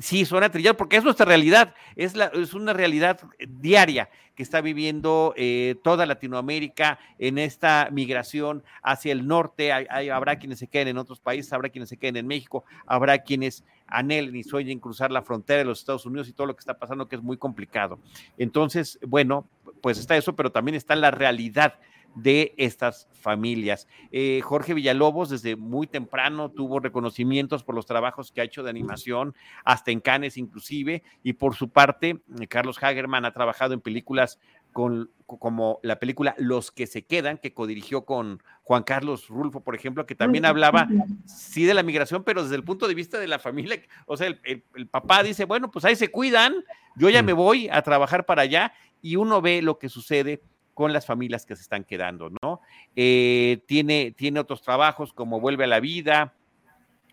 sí 0.00 0.24
suena 0.24 0.50
trillado 0.50 0.76
porque 0.76 0.96
es 0.96 1.04
nuestra 1.04 1.26
realidad, 1.26 1.74
es, 1.96 2.14
la, 2.14 2.26
es 2.26 2.54
una 2.54 2.72
realidad 2.72 3.20
diaria 3.48 4.08
que 4.34 4.42
está 4.42 4.60
viviendo 4.60 5.32
eh, 5.36 5.76
toda 5.82 6.06
Latinoamérica 6.06 6.98
en 7.18 7.38
esta 7.38 7.88
migración 7.92 8.64
hacia 8.82 9.12
el 9.12 9.26
norte. 9.26 9.72
Hay, 9.72 10.08
habrá 10.08 10.38
quienes 10.38 10.58
se 10.58 10.66
queden 10.66 10.88
en 10.88 10.98
otros 10.98 11.20
países, 11.20 11.52
habrá 11.52 11.68
quienes 11.68 11.88
se 11.88 11.96
queden 11.96 12.16
en 12.16 12.26
México, 12.26 12.64
habrá 12.86 13.18
quienes 13.18 13.64
anhelen 13.86 14.34
y 14.34 14.42
sueñen 14.42 14.80
cruzar 14.80 15.10
la 15.10 15.22
frontera 15.22 15.58
de 15.58 15.66
los 15.66 15.78
Estados 15.78 16.06
Unidos 16.06 16.28
y 16.28 16.32
todo 16.32 16.48
lo 16.48 16.56
que 16.56 16.60
está 16.60 16.78
pasando, 16.78 17.08
que 17.08 17.16
es 17.16 17.22
muy 17.22 17.36
complicado. 17.36 18.00
Entonces, 18.38 18.98
bueno, 19.06 19.46
pues 19.80 19.98
está 19.98 20.16
eso, 20.16 20.34
pero 20.34 20.50
también 20.50 20.74
está 20.74 20.96
la 20.96 21.10
realidad 21.10 21.74
de 22.14 22.54
estas 22.56 23.08
familias. 23.12 23.88
Eh, 24.12 24.40
Jorge 24.42 24.74
Villalobos 24.74 25.30
desde 25.30 25.56
muy 25.56 25.86
temprano 25.86 26.50
tuvo 26.50 26.80
reconocimientos 26.80 27.64
por 27.64 27.74
los 27.74 27.86
trabajos 27.86 28.30
que 28.30 28.40
ha 28.40 28.44
hecho 28.44 28.62
de 28.62 28.70
animación, 28.70 29.34
hasta 29.64 29.90
en 29.90 30.00
Cannes 30.00 30.36
inclusive, 30.36 31.02
y 31.22 31.34
por 31.34 31.54
su 31.54 31.70
parte, 31.70 32.22
eh, 32.40 32.46
Carlos 32.46 32.82
Hagerman 32.82 33.24
ha 33.24 33.32
trabajado 33.32 33.74
en 33.74 33.80
películas 33.80 34.38
con, 34.72 35.10
como 35.26 35.78
la 35.82 36.00
película 36.00 36.34
Los 36.36 36.72
que 36.72 36.86
se 36.86 37.04
quedan, 37.06 37.38
que 37.38 37.54
codirigió 37.54 38.04
con 38.04 38.42
Juan 38.64 38.82
Carlos 38.82 39.28
Rulfo, 39.28 39.62
por 39.62 39.74
ejemplo, 39.76 40.04
que 40.04 40.16
también 40.16 40.44
hablaba, 40.44 40.88
sí, 41.26 41.64
de 41.64 41.74
la 41.74 41.84
migración, 41.84 42.24
pero 42.24 42.42
desde 42.42 42.56
el 42.56 42.64
punto 42.64 42.88
de 42.88 42.94
vista 42.94 43.18
de 43.20 43.28
la 43.28 43.38
familia. 43.38 43.80
O 44.06 44.16
sea, 44.16 44.26
el, 44.26 44.40
el 44.74 44.88
papá 44.88 45.22
dice, 45.22 45.44
bueno, 45.44 45.70
pues 45.70 45.84
ahí 45.84 45.94
se 45.94 46.08
cuidan, 46.08 46.54
yo 46.96 47.08
ya 47.08 47.22
me 47.22 47.32
voy 47.32 47.68
a 47.68 47.82
trabajar 47.82 48.26
para 48.26 48.42
allá, 48.42 48.72
y 49.00 49.16
uno 49.16 49.40
ve 49.40 49.62
lo 49.62 49.78
que 49.78 49.88
sucede 49.88 50.42
con 50.74 50.92
las 50.92 51.06
familias 51.06 51.46
que 51.46 51.56
se 51.56 51.62
están 51.62 51.84
quedando, 51.84 52.30
¿no? 52.42 52.60
Eh, 52.96 53.62
tiene, 53.66 54.12
tiene 54.16 54.40
otros 54.40 54.62
trabajos 54.62 55.12
como 55.12 55.40
Vuelve 55.40 55.64
a 55.64 55.68
la 55.68 55.80
Vida 55.80 56.34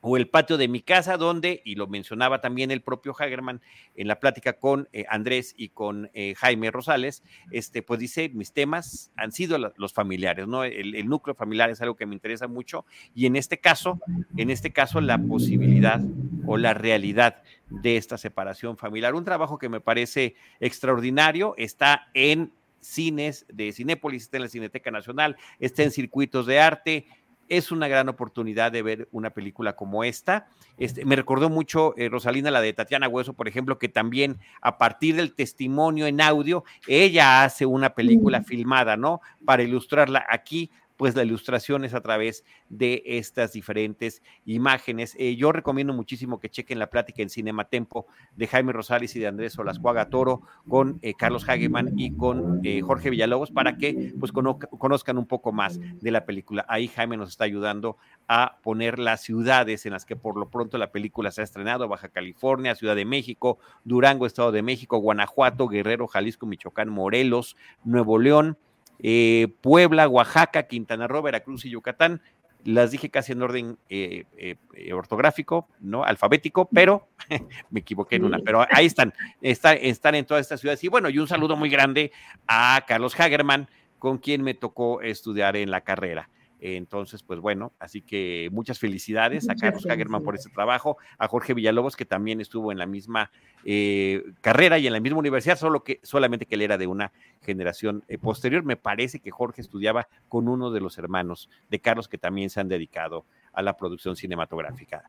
o 0.01 0.17
El 0.17 0.27
Patio 0.27 0.57
de 0.57 0.67
mi 0.67 0.81
Casa, 0.81 1.15
donde, 1.15 1.61
y 1.63 1.75
lo 1.75 1.87
mencionaba 1.87 2.41
también 2.41 2.71
el 2.71 2.81
propio 2.81 3.15
Hagerman 3.17 3.61
en 3.95 4.07
la 4.07 4.19
plática 4.19 4.53
con 4.53 4.89
eh, 4.93 5.05
Andrés 5.07 5.53
y 5.55 5.69
con 5.69 6.09
eh, 6.13 6.33
Jaime 6.35 6.71
Rosales, 6.71 7.23
este, 7.51 7.83
pues 7.83 7.99
dice, 7.99 8.29
mis 8.29 8.51
temas 8.51 9.11
han 9.15 9.31
sido 9.31 9.57
los 9.59 9.93
familiares, 9.93 10.47
¿no? 10.47 10.63
El, 10.63 10.95
el, 10.95 11.07
núcleo 11.07 11.35
familiar 11.35 11.69
es 11.69 11.81
algo 11.81 11.95
que 11.95 12.07
me 12.07 12.15
interesa 12.15 12.47
mucho 12.47 12.85
y 13.13 13.27
en 13.27 13.35
este 13.35 13.59
caso, 13.59 13.99
en 14.37 14.49
este 14.49 14.73
caso, 14.73 15.01
la 15.01 15.19
posibilidad 15.19 16.01
o 16.47 16.57
la 16.57 16.73
realidad 16.73 17.43
de 17.69 17.97
esta 17.97 18.17
separación 18.17 18.77
familiar. 18.77 19.13
Un 19.13 19.23
trabajo 19.23 19.59
que 19.59 19.69
me 19.69 19.81
parece 19.81 20.35
extraordinario, 20.59 21.53
está 21.57 22.09
en 22.15 22.51
cines 22.81 23.45
de 23.51 23.71
Cinépolis, 23.71 24.23
está 24.23 24.37
en 24.37 24.43
la 24.43 24.49
Cineteca 24.49 24.91
Nacional, 24.91 25.37
está 25.59 25.83
en 25.83 25.91
circuitos 25.91 26.45
de 26.45 26.59
arte. 26.59 27.07
Es 27.47 27.71
una 27.71 27.89
gran 27.89 28.07
oportunidad 28.07 28.71
de 28.71 28.81
ver 28.81 29.09
una 29.11 29.31
película 29.31 29.75
como 29.75 30.05
esta. 30.05 30.47
Este, 30.77 31.03
me 31.03 31.17
recordó 31.17 31.49
mucho 31.49 31.93
eh, 31.97 32.07
Rosalina, 32.07 32.49
la 32.49 32.61
de 32.61 32.71
Tatiana 32.71 33.09
Hueso, 33.09 33.33
por 33.33 33.47
ejemplo, 33.47 33.77
que 33.77 33.89
también 33.89 34.39
a 34.61 34.77
partir 34.77 35.15
del 35.15 35.33
testimonio 35.33 36.07
en 36.07 36.21
audio, 36.21 36.63
ella 36.87 37.43
hace 37.43 37.65
una 37.65 37.93
película 37.93 38.41
filmada, 38.43 38.95
¿no? 38.95 39.19
Para 39.45 39.63
ilustrarla 39.63 40.25
aquí 40.29 40.71
pues 41.01 41.15
la 41.15 41.23
ilustración 41.23 41.83
es 41.83 41.95
a 41.95 42.01
través 42.01 42.45
de 42.69 43.01
estas 43.03 43.53
diferentes 43.53 44.21
imágenes. 44.45 45.15
Eh, 45.17 45.35
yo 45.35 45.51
recomiendo 45.51 45.93
muchísimo 45.93 46.39
que 46.39 46.51
chequen 46.51 46.77
la 46.77 46.91
plática 46.91 47.23
en 47.23 47.31
Cinema 47.31 47.65
Tempo 47.65 48.05
de 48.35 48.45
Jaime 48.45 48.71
Rosales 48.71 49.15
y 49.15 49.19
de 49.19 49.25
Andrés 49.25 49.57
Olascuaga 49.57 50.11
Toro 50.11 50.43
con 50.69 50.99
eh, 51.01 51.15
Carlos 51.15 51.49
Hageman 51.49 51.97
y 51.97 52.15
con 52.15 52.61
eh, 52.63 52.81
Jorge 52.81 53.09
Villalobos 53.09 53.49
para 53.49 53.77
que 53.77 54.13
pues 54.19 54.31
conozcan 54.31 55.17
un 55.17 55.25
poco 55.25 55.51
más 55.51 55.79
de 55.79 56.11
la 56.11 56.23
película. 56.23 56.67
Ahí 56.69 56.87
Jaime 56.87 57.17
nos 57.17 57.29
está 57.29 57.45
ayudando 57.45 57.97
a 58.27 58.59
poner 58.61 58.99
las 58.99 59.21
ciudades 59.21 59.87
en 59.87 59.93
las 59.93 60.05
que 60.05 60.15
por 60.15 60.37
lo 60.37 60.51
pronto 60.51 60.77
la 60.77 60.91
película 60.91 61.31
se 61.31 61.41
ha 61.41 61.45
estrenado, 61.45 61.87
Baja 61.87 62.09
California, 62.09 62.75
Ciudad 62.75 62.95
de 62.95 63.05
México, 63.05 63.57
Durango, 63.85 64.27
Estado 64.27 64.51
de 64.51 64.61
México, 64.61 64.99
Guanajuato, 64.99 65.67
Guerrero, 65.67 66.05
Jalisco, 66.05 66.45
Michoacán, 66.45 66.89
Morelos, 66.89 67.57
Nuevo 67.83 68.19
León, 68.19 68.59
eh, 69.01 69.47
Puebla, 69.61 70.07
Oaxaca, 70.07 70.63
Quintana 70.63 71.07
Roo, 71.07 71.21
Veracruz 71.21 71.65
y 71.65 71.69
Yucatán. 71.69 72.21
Las 72.63 72.91
dije 72.91 73.09
casi 73.09 73.31
en 73.31 73.41
orden 73.41 73.77
eh, 73.89 74.25
eh, 74.37 74.93
ortográfico, 74.93 75.67
¿no? 75.79 76.03
Alfabético, 76.03 76.69
pero 76.71 77.07
me 77.71 77.79
equivoqué 77.79 78.17
en 78.17 78.25
una. 78.25 78.37
Pero 78.39 78.65
ahí 78.71 78.85
están, 78.85 79.13
están, 79.41 79.77
están 79.81 80.13
en 80.13 80.25
todas 80.25 80.41
estas 80.41 80.59
ciudades. 80.59 80.83
Y 80.83 80.87
bueno, 80.87 81.09
y 81.09 81.17
un 81.17 81.27
saludo 81.27 81.55
muy 81.55 81.69
grande 81.69 82.11
a 82.47 82.83
Carlos 82.87 83.19
Hagerman, 83.19 83.67
con 83.97 84.19
quien 84.19 84.43
me 84.43 84.53
tocó 84.53 85.01
estudiar 85.01 85.55
en 85.55 85.71
la 85.71 85.81
carrera. 85.81 86.29
Entonces, 86.63 87.23
pues 87.23 87.39
bueno, 87.39 87.73
así 87.79 88.03
que 88.03 88.47
muchas 88.51 88.77
felicidades 88.77 89.49
a 89.49 89.55
Carlos 89.55 89.87
Hagerman 89.87 90.21
por 90.21 90.35
este 90.35 90.51
trabajo, 90.51 90.97
a 91.17 91.27
Jorge 91.27 91.55
Villalobos, 91.55 91.95
que 91.95 92.05
también 92.05 92.39
estuvo 92.39 92.71
en 92.71 92.77
la 92.77 92.85
misma 92.85 93.31
eh, 93.65 94.23
carrera 94.41 94.77
y 94.77 94.85
en 94.85 94.93
la 94.93 94.99
misma 94.99 95.17
universidad, 95.17 95.57
solo 95.57 95.83
que 95.83 95.99
solamente 96.03 96.45
que 96.45 96.53
él 96.53 96.61
era 96.61 96.77
de 96.77 96.85
una 96.85 97.11
generación 97.41 98.03
eh, 98.07 98.19
posterior. 98.19 98.63
Me 98.63 98.77
parece 98.77 99.19
que 99.19 99.31
Jorge 99.31 99.61
estudiaba 99.61 100.07
con 100.29 100.47
uno 100.47 100.69
de 100.69 100.81
los 100.81 100.99
hermanos 100.99 101.49
de 101.71 101.79
Carlos, 101.79 102.07
que 102.07 102.19
también 102.19 102.51
se 102.51 102.59
han 102.59 102.67
dedicado 102.67 103.25
a 103.53 103.63
la 103.63 103.75
producción 103.75 104.15
cinematográfica. 104.15 105.03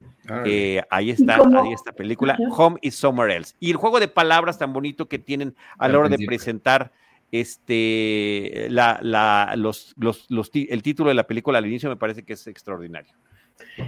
Eh, 0.47 0.83
ahí 0.89 1.11
está, 1.11 1.37
ahí 1.37 1.75
está 1.75 1.93
película, 1.93 2.39
Home 2.57 2.79
is 2.81 2.95
Somewhere 2.95 3.37
Else. 3.37 3.55
Y 3.61 3.71
el 3.71 3.77
juego 3.77 4.01
de 4.01 4.09
palabras 4.09 4.59
tan 4.59 4.73
bonito 4.73 5.07
que 5.07 5.19
tienen 5.19 5.55
a 5.77 5.87
la 5.89 5.99
hora 5.99 6.09
de 6.09 6.25
presentar 6.27 6.93
este, 7.33 8.69
la, 8.71 9.01
la, 9.03 9.55
los, 9.57 9.95
los, 9.99 10.31
los, 10.31 10.51
el 10.55 10.83
título 10.83 11.09
de 11.09 11.15
la 11.15 11.27
película 11.27 11.59
al 11.59 11.67
inicio 11.67 11.89
me 11.89 11.97
parece 11.97 12.25
que 12.25 12.35
es 12.35 12.47
extraordinario. 12.47 13.15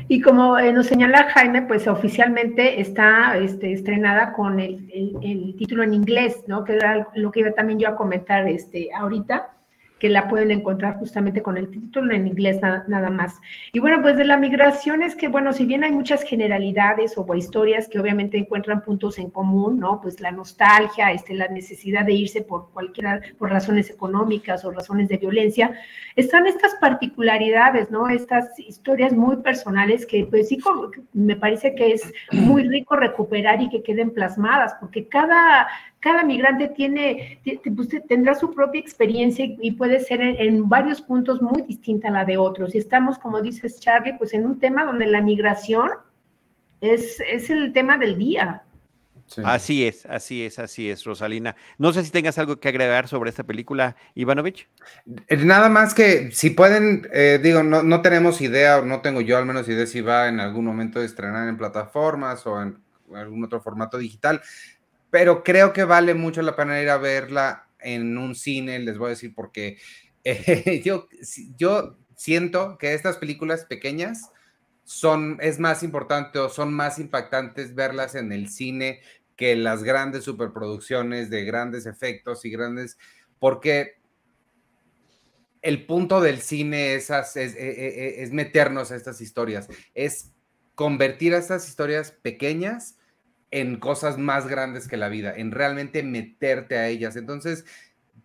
Y 0.09 0.21
como 0.21 0.59
eh, 0.59 0.73
nos 0.73 0.87
señala 0.87 1.31
Jaime, 1.31 1.63
pues 1.63 1.87
oficialmente 1.87 2.81
está 2.81 3.37
este, 3.37 3.73
estrenada 3.73 4.33
con 4.33 4.59
el, 4.61 4.91
el, 4.93 5.17
el, 5.23 5.57
título 5.57 5.83
en 5.83 5.95
inglés, 5.95 6.45
¿no? 6.47 6.65
Que 6.65 6.75
era 6.75 7.09
lo 7.15 7.31
que 7.31 7.41
iba 7.41 7.53
también 7.53 7.79
yo 7.79 7.89
a 7.89 7.97
comentar 7.97 8.49
este, 8.49 8.89
ahorita 8.95 9.54
que 10.05 10.11
la 10.11 10.29
pueden 10.29 10.51
encontrar 10.51 10.99
justamente 10.99 11.43
con 11.43 11.57
el 11.57 11.71
título 11.71 12.13
en 12.13 12.27
inglés 12.27 12.61
nada, 12.61 12.85
nada, 12.89 13.09
más. 13.09 13.41
Y 13.73 13.79
bueno, 13.79 14.03
pues 14.03 14.19
de 14.19 14.27
la 14.27 14.37
migración 14.37 15.03
es 15.03 15.17
que, 15.17 15.29
bueno, 15.29 15.55
si 15.55 15.65
bien 15.65 15.83
hay 15.83 15.93
muchas 15.93 16.25
generalidades 16.25 17.15
o 17.17 17.35
historias 17.35 17.89
que 17.89 17.99
obviamente 17.99 18.37
encuentran 18.37 18.83
puntos 18.83 19.19
en 19.19 19.31
común, 19.31 19.81
¿no? 19.81 20.03
Pues 20.03 20.21
la 20.21 20.31
nostalgia, 20.31 21.11
este, 21.11 21.33
la 21.33 21.49
necesidad 21.49 22.05
de 22.05 22.13
irse 22.13 22.43
por 22.43 22.71
cualquiera, 22.71 23.23
por 23.39 23.49
razones 23.49 23.89
económicas 23.89 24.63
o 24.67 24.73
razones 24.73 25.09
de 25.09 25.17
violencia, 25.17 25.73
están 26.17 26.47
estas 26.47 26.75
particularidades, 26.75 27.91
¿no? 27.91 28.11
Estas 28.11 28.59
historias 28.59 29.15
muy 29.15 29.37
personales 29.39 30.05
que, 30.05 30.27
pues 30.27 30.51
sí, 30.51 30.59
me 31.15 31.37
parece 31.37 31.75
que 31.75 31.93
es 31.93 32.13
muy 32.31 32.69
rico 32.69 32.95
recuperar 32.95 33.63
y 33.63 33.71
que 33.71 33.83
queden 33.83 34.11
plasmadas, 34.11 34.75
porque 34.79 35.09
cada, 35.09 35.67
cada 36.05 36.23
migrante 36.23 36.69
tiene, 36.69 37.41
pues, 37.75 37.89
tendrá 38.07 38.35
su 38.35 38.53
propia 38.53 38.79
experiencia 38.79 39.47
y 39.49 39.71
puede 39.71 40.01
ser 40.01 40.21
en, 40.21 40.37
en, 40.39 40.69
varios 40.69 41.01
puntos 41.01 41.41
muy 41.41 41.63
distinta 41.63 42.09
a 42.09 42.11
la 42.11 42.25
de 42.27 42.37
otros. 42.37 42.75
Y 42.75 42.79
estamos, 42.79 43.19
como 43.19 43.41
dices, 43.41 43.81
Charlie, 43.81 44.13
pues 44.19 44.35
en 44.35 44.45
un 44.45 44.61
tema 44.61 44.85
donde 44.85 45.07
la 45.07 45.23
migración 45.23 45.89
es, 46.83 47.21
es 47.21 47.49
el 47.49 47.73
tema 47.73 47.97
del 47.97 48.19
día. 48.19 48.65
Sí. 49.25 49.41
Así 49.47 49.87
es, 49.87 50.05
así 50.05 50.45
es, 50.45 50.59
así 50.59 50.91
es, 50.91 51.05
Rosalina. 51.05 51.57
No 51.79 51.91
sé 51.95 52.05
si 52.05 52.11
tengas 52.11 52.37
algo 52.37 52.61
que 52.61 52.69
agregar 52.69 53.09
sobre 53.09 53.31
esta 53.31 53.45
película, 53.45 53.97
Ivanovich. 54.15 54.69
Eh, 55.29 55.39
nada 55.39 55.71
más 55.71 55.95
que 55.95 56.31
si 56.33 56.51
pueden, 56.51 57.09
eh, 57.15 57.41
digo, 57.43 57.63
no, 57.63 57.83
no 57.83 58.03
tenemos 58.03 58.43
idea, 58.43 58.81
o 58.81 58.85
no 58.85 59.01
tengo 59.01 59.23
yo 59.23 59.39
al 59.39 59.47
menos 59.47 59.67
idea 59.71 59.87
si 59.87 60.03
va 60.03 60.29
en 60.29 60.39
algún 60.39 60.67
momento 60.67 61.01
de 61.01 61.07
estrenar 61.07 61.49
en 61.49 61.57
plataformas 61.57 62.47
o 62.47 62.61
en 62.61 62.85
algún 63.15 63.43
otro 63.43 63.63
formato 63.63 63.97
digital 63.97 64.43
pero 65.15 65.45
creo 65.45 65.73
que 65.73 65.85
vale 65.85 66.13
mucho 66.13 66.43
la 66.43 66.57
pena 66.57 66.83
ir 66.83 66.91
a 66.91 66.99
verla 66.99 67.69
en 67.79 68.19
un 68.19 68.35
cine, 68.35 68.81
les 68.81 68.99
voy 68.99 69.07
a 69.07 69.11
decir 69.11 69.33
porque 69.33 69.79
eh, 70.25 70.83
yo, 70.85 71.07
yo 71.57 71.97
siento 72.17 72.79
que 72.79 72.95
estas 72.95 73.19
películas 73.19 73.65
pequeñas 73.65 74.33
son, 74.83 75.39
es 75.41 75.61
más 75.61 75.85
importante 75.85 76.41
o 76.41 76.49
son 76.49 76.75
más 76.75 76.99
impactantes 76.99 77.77
verlas 77.77 78.17
en 78.17 78.33
el 78.33 78.49
cine 78.49 79.03
que 79.37 79.55
las 79.55 79.85
grandes 79.85 80.25
superproducciones 80.25 81.31
de 81.31 81.45
grandes 81.45 81.87
efectos 81.87 82.45
y 82.45 82.51
grandes, 82.51 82.99
porque 83.39 84.01
el 85.63 85.87
punto 85.87 86.21
del 86.21 86.41
cine 86.41 86.97
es, 86.97 87.11
es, 87.11 87.37
es, 87.37 87.55
es, 87.57 88.33
meternos 88.33 88.91
a 88.91 88.97
estas 88.97 89.21
historias, 89.21 89.69
es 89.95 90.33
convertir 90.75 91.37
a 91.37 91.39
estas 91.39 91.69
historias 91.69 92.11
pequeñas 92.11 92.99
en 93.55 93.77
cosas 93.77 94.19
más 94.19 94.49
grandes 94.49 94.89
que 94.89 94.97
la 94.97 95.09
vida, 95.09 95.33
en 95.37 95.53
realmente 95.53 96.03
meterte 96.03 96.77
a 96.77 96.89
ellas. 96.89 97.15
Entonces, 97.15 97.65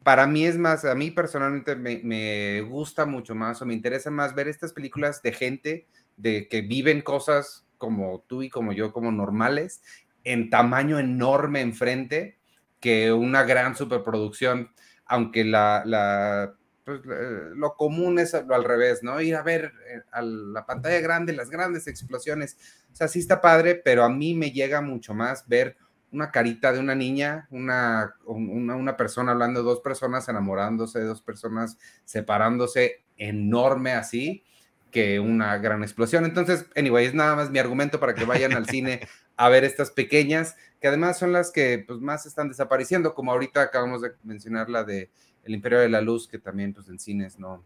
para 0.01 0.25
mí 0.25 0.43
es 0.43 0.57
más, 0.57 0.85
a 0.85 0.95
mí 0.95 1.11
personalmente 1.11 1.75
me, 1.75 2.61
gusta 2.61 3.05
mucho 3.05 3.35
más 3.35 3.61
o 3.61 3.65
me 3.67 3.75
interesa 3.75 4.09
más 4.09 4.33
ver 4.33 4.47
estas 4.47 4.73
películas 4.73 5.21
de 5.21 5.31
gente 5.31 5.87
de 6.17 6.47
que 6.47 6.61
viven 6.61 7.03
cosas 7.03 7.67
como 7.77 8.25
tú 8.27 8.41
y 8.41 8.49
como 8.49 8.73
yo, 8.73 8.91
como 8.91 9.11
normales, 9.11 9.83
en 10.23 10.49
tamaño 10.49 10.97
enorme 10.97 11.61
enfrente, 11.61 12.39
que 12.79 13.13
una 13.13 13.43
gran 13.43 13.75
superproducción, 13.75 14.71
aunque 15.05 15.43
la, 15.43 15.83
la 15.85 16.55
pues, 16.97 17.55
lo 17.55 17.75
común 17.75 18.19
es 18.19 18.33
lo 18.33 18.55
al 18.55 18.63
revés, 18.63 19.03
¿no? 19.03 19.21
Ir 19.21 19.35
a 19.35 19.43
ver 19.43 19.73
eh, 19.87 20.01
a 20.11 20.21
la 20.21 20.65
pantalla 20.65 20.99
grande, 20.99 21.33
las 21.33 21.49
grandes 21.49 21.87
explosiones. 21.87 22.57
O 22.91 22.95
sea, 22.95 23.07
sí 23.07 23.19
está 23.19 23.41
padre, 23.41 23.75
pero 23.75 24.03
a 24.03 24.09
mí 24.09 24.33
me 24.33 24.51
llega 24.51 24.81
mucho 24.81 25.13
más 25.13 25.47
ver 25.47 25.77
una 26.11 26.31
carita 26.31 26.73
de 26.73 26.79
una 26.79 26.95
niña, 26.95 27.47
una, 27.51 28.15
una, 28.25 28.75
una 28.75 28.97
persona 28.97 29.31
hablando, 29.31 29.61
dos 29.61 29.81
personas 29.81 30.27
enamorándose, 30.27 31.01
dos 31.01 31.21
personas 31.21 31.77
separándose, 32.03 33.03
enorme 33.17 33.91
así, 33.91 34.43
que 34.91 35.19
una 35.19 35.57
gran 35.57 35.83
explosión. 35.83 36.25
Entonces, 36.25 36.65
anyway, 36.75 37.05
es 37.05 37.13
nada 37.13 37.35
más 37.35 37.51
mi 37.51 37.59
argumento 37.59 37.99
para 37.99 38.15
que 38.15 38.25
vayan 38.25 38.53
al 38.53 38.65
cine 38.65 39.01
a 39.37 39.49
ver 39.49 39.63
estas 39.63 39.91
pequeñas, 39.91 40.55
que 40.81 40.87
además 40.87 41.17
son 41.17 41.31
las 41.31 41.51
que 41.51 41.83
pues, 41.85 41.99
más 41.99 42.25
están 42.25 42.49
desapareciendo, 42.49 43.13
como 43.13 43.31
ahorita 43.31 43.61
acabamos 43.61 44.01
de 44.01 44.11
mencionar 44.23 44.69
la 44.69 44.83
de 44.83 45.11
El 45.43 45.53
Imperio 45.53 45.79
de 45.79 45.89
la 45.89 46.01
Luz, 46.01 46.27
que 46.27 46.39
también 46.39 46.73
pues 46.73 46.89
en 46.89 46.99
cines 46.99 47.39
no, 47.39 47.63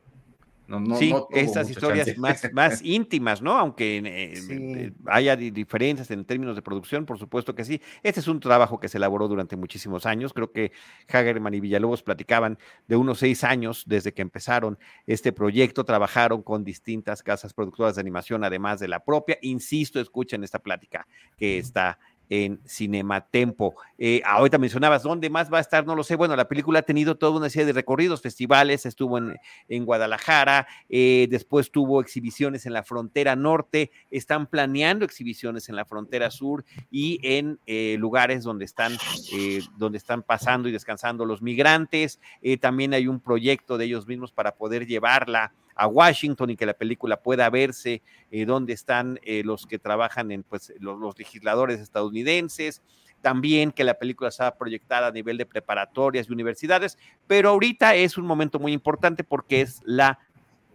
sí, 0.98 1.14
estas 1.32 1.70
historias 1.70 2.18
más, 2.18 2.50
más 2.54 2.82
íntimas, 2.84 3.42
¿no? 3.42 3.58
Aunque 3.58 4.02
eh, 4.06 4.94
haya 5.06 5.36
diferencias 5.36 6.10
en 6.12 6.24
términos 6.26 6.56
de 6.56 6.62
producción, 6.62 7.06
por 7.06 7.20
supuesto 7.20 7.54
que 7.54 7.66
sí. 7.66 7.82
Este 8.02 8.22
es 8.22 8.28
un 8.28 8.40
trabajo 8.40 8.80
que 8.80 8.88
se 8.88 8.98
elaboró 8.98 9.28
durante 9.28 9.56
muchísimos 9.56 10.06
años. 10.06 10.34
Creo 10.34 10.52
que 10.52 10.72
Hagerman 11.10 11.54
y 11.54 11.60
Villalobos 11.60 12.02
platicaban 12.02 12.58
de 12.88 12.96
unos 12.96 13.20
seis 13.20 13.44
años 13.44 13.84
desde 13.86 14.14
que 14.14 14.22
empezaron 14.22 14.80
este 15.06 15.34
proyecto. 15.34 15.84
Trabajaron 15.84 16.42
con 16.42 16.64
distintas 16.64 17.24
casas 17.24 17.54
productoras 17.54 17.96
de 17.96 18.02
animación, 18.02 18.44
además 18.44 18.80
de 18.80 18.88
la 18.88 19.04
propia. 19.04 19.38
Insisto, 19.42 20.00
escuchen 20.00 20.44
esta 20.44 20.60
plática 20.60 21.06
que 21.38 21.58
está 21.58 22.00
en 22.30 22.60
Cinematempo. 22.66 23.76
Eh, 24.06 24.22
ahorita 24.26 24.58
mencionabas, 24.58 25.04
¿dónde 25.04 25.30
más 25.30 25.50
va 25.50 25.60
a 25.60 25.62
estar? 25.62 25.86
No 25.86 25.96
lo 25.96 26.04
sé. 26.04 26.18
Bueno, 26.18 26.36
la 26.36 26.50
película 26.50 26.80
ha 26.80 26.82
tenido 26.82 27.16
toda 27.16 27.38
una 27.38 27.50
serie 27.50 27.68
de 27.68 27.72
recorridos, 27.72 28.22
festivales, 28.22 28.86
estuvo 28.86 29.18
en, 29.18 29.86
Guadalajara, 29.86 30.68
eh, 30.90 31.28
después 31.30 31.72
tuvo 31.72 32.02
exhibiciones 32.02 32.66
en 32.66 32.74
la 32.74 32.84
frontera 32.84 33.38
norte, 33.38 33.92
están 34.12 34.48
planeando 34.48 35.06
exhibiciones 35.06 35.70
en 35.70 35.78
la 35.78 35.86
frontera 35.86 36.32
sur 36.32 36.66
y 36.92 37.18
en 37.24 37.60
eh, 37.66 37.96
lugares 37.98 38.44
donde 38.44 38.66
están, 38.66 38.92
eh, 39.32 39.62
donde 39.78 40.00
están 40.00 40.22
pasando 40.22 40.68
y 40.68 40.74
descansando 40.74 41.24
los 41.24 41.42
migrantes. 41.42 42.20
también 42.60 42.94
hay 42.94 43.08
un 43.08 43.22
proyecto 43.22 43.78
de 43.78 43.86
ellos 43.86 44.06
mismos 44.06 44.34
para 44.34 44.56
poder 44.56 44.86
llevarla 44.86 45.54
a 45.76 45.88
Washington 45.88 46.50
y 46.50 46.58
que 46.58 46.66
la 46.66 46.74
película 46.74 47.24
pueda 47.24 47.50
verse, 47.50 48.02
donde 48.46 48.74
están 48.74 49.18
los 49.44 49.66
que 49.66 49.80
trabajan 49.80 50.30
en 50.32 50.44
pues, 50.44 50.74
los, 50.80 51.18
legisladores 51.18 51.80
estadounidenses, 51.80 52.82
también 53.24 53.72
que 53.72 53.86
la 53.86 53.94
película 53.94 54.30
sea 54.32 54.56
proyectada 54.56 55.08
a 55.08 55.12
nivel 55.12 55.38
de 55.38 55.46
preparatorias 55.46 56.28
y 56.28 56.34
universidades, 56.34 56.98
pero 57.26 57.50
ahorita 57.50 57.96
es 57.96 58.18
un 58.18 58.26
momento 58.26 58.60
muy 58.60 58.74
importante 58.74 59.24
porque 59.24 59.62
es 59.62 59.82
la 59.86 60.20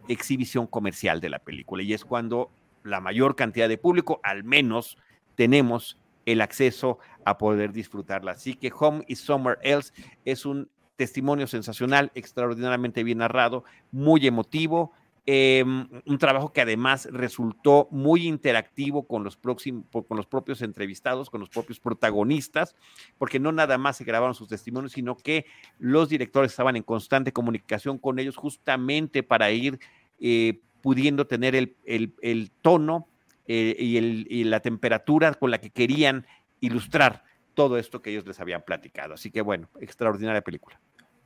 exhibición 0.09 0.67
comercial 0.67 1.21
de 1.21 1.29
la 1.29 1.41
película 1.41 1.83
y 1.83 1.93
es 1.93 2.07
cuando 2.07 2.51
la 2.85 3.01
mayor 3.01 3.37
cantidad 3.37 3.69
de 3.69 3.77
público, 3.77 4.19
al 4.23 4.45
menos, 4.45 4.97
tenemos 5.35 5.99
el 6.25 6.41
acceso 6.41 6.99
a 7.27 7.37
poder 7.37 7.73
disfrutarla. 7.73 8.33
Así 8.33 8.55
que 8.55 8.73
Home 8.79 9.05
is 9.09 9.21
Somewhere 9.21 9.61
Else 9.63 9.93
es 10.25 10.47
un 10.47 10.71
testimonio 10.97 11.47
sensacional, 11.47 12.11
extraordinariamente 12.15 13.05
bien 13.05 13.19
narrado, 13.19 13.65
muy 13.93 14.27
emotivo, 14.27 14.93
em, 15.31 15.87
un 16.07 16.17
trabajo 16.17 16.55
que 16.55 16.63
además 16.63 17.07
resultó 17.13 17.87
muy 17.91 18.27
interactivo 18.27 19.07
con 19.07 19.25
los, 19.25 19.37
próximos, 19.37 19.85
con 19.91 20.17
los 20.17 20.27
propios 20.27 20.63
entrevistados, 20.63 21.29
con 21.29 21.41
los 21.41 21.51
propios 21.51 21.81
protagonistas, 21.81 22.75
porque 23.19 23.39
no 23.39 23.53
nada 23.53 23.77
más 23.77 23.99
se 23.99 24.05
grabaron 24.05 24.35
sus 24.35 24.49
testimonios, 24.49 24.93
sino 24.93 25.19
que 25.19 25.45
los 25.79 26.09
directores 26.09 26.53
estaban 26.53 26.77
en 26.77 26.83
constante 26.83 27.35
comunicación 27.35 27.99
con 27.99 28.19
ellos 28.19 28.39
justamente 28.39 29.23
para 29.23 29.51
ir 29.51 29.79
eh, 30.19 30.63
pudiendo 30.81 31.27
tener 31.27 31.55
el, 31.55 32.51
tono 32.63 33.07
eh, 33.47 33.77
y 33.79 34.45
la 34.45 34.61
temperatura 34.61 35.35
con 35.35 35.51
la 35.51 35.61
que 35.61 35.69
querían 35.69 36.27
ilustrar 36.61 37.23
todo 37.53 37.77
esto 37.77 38.01
que 38.01 38.13
ellos 38.13 38.27
les 38.27 38.41
habían 38.41 38.63
platicado. 38.63 39.13
Así 39.13 39.31
que 39.31 39.43
bueno, 39.43 39.69
extraordinaria 39.79 40.41
película. 40.41 40.81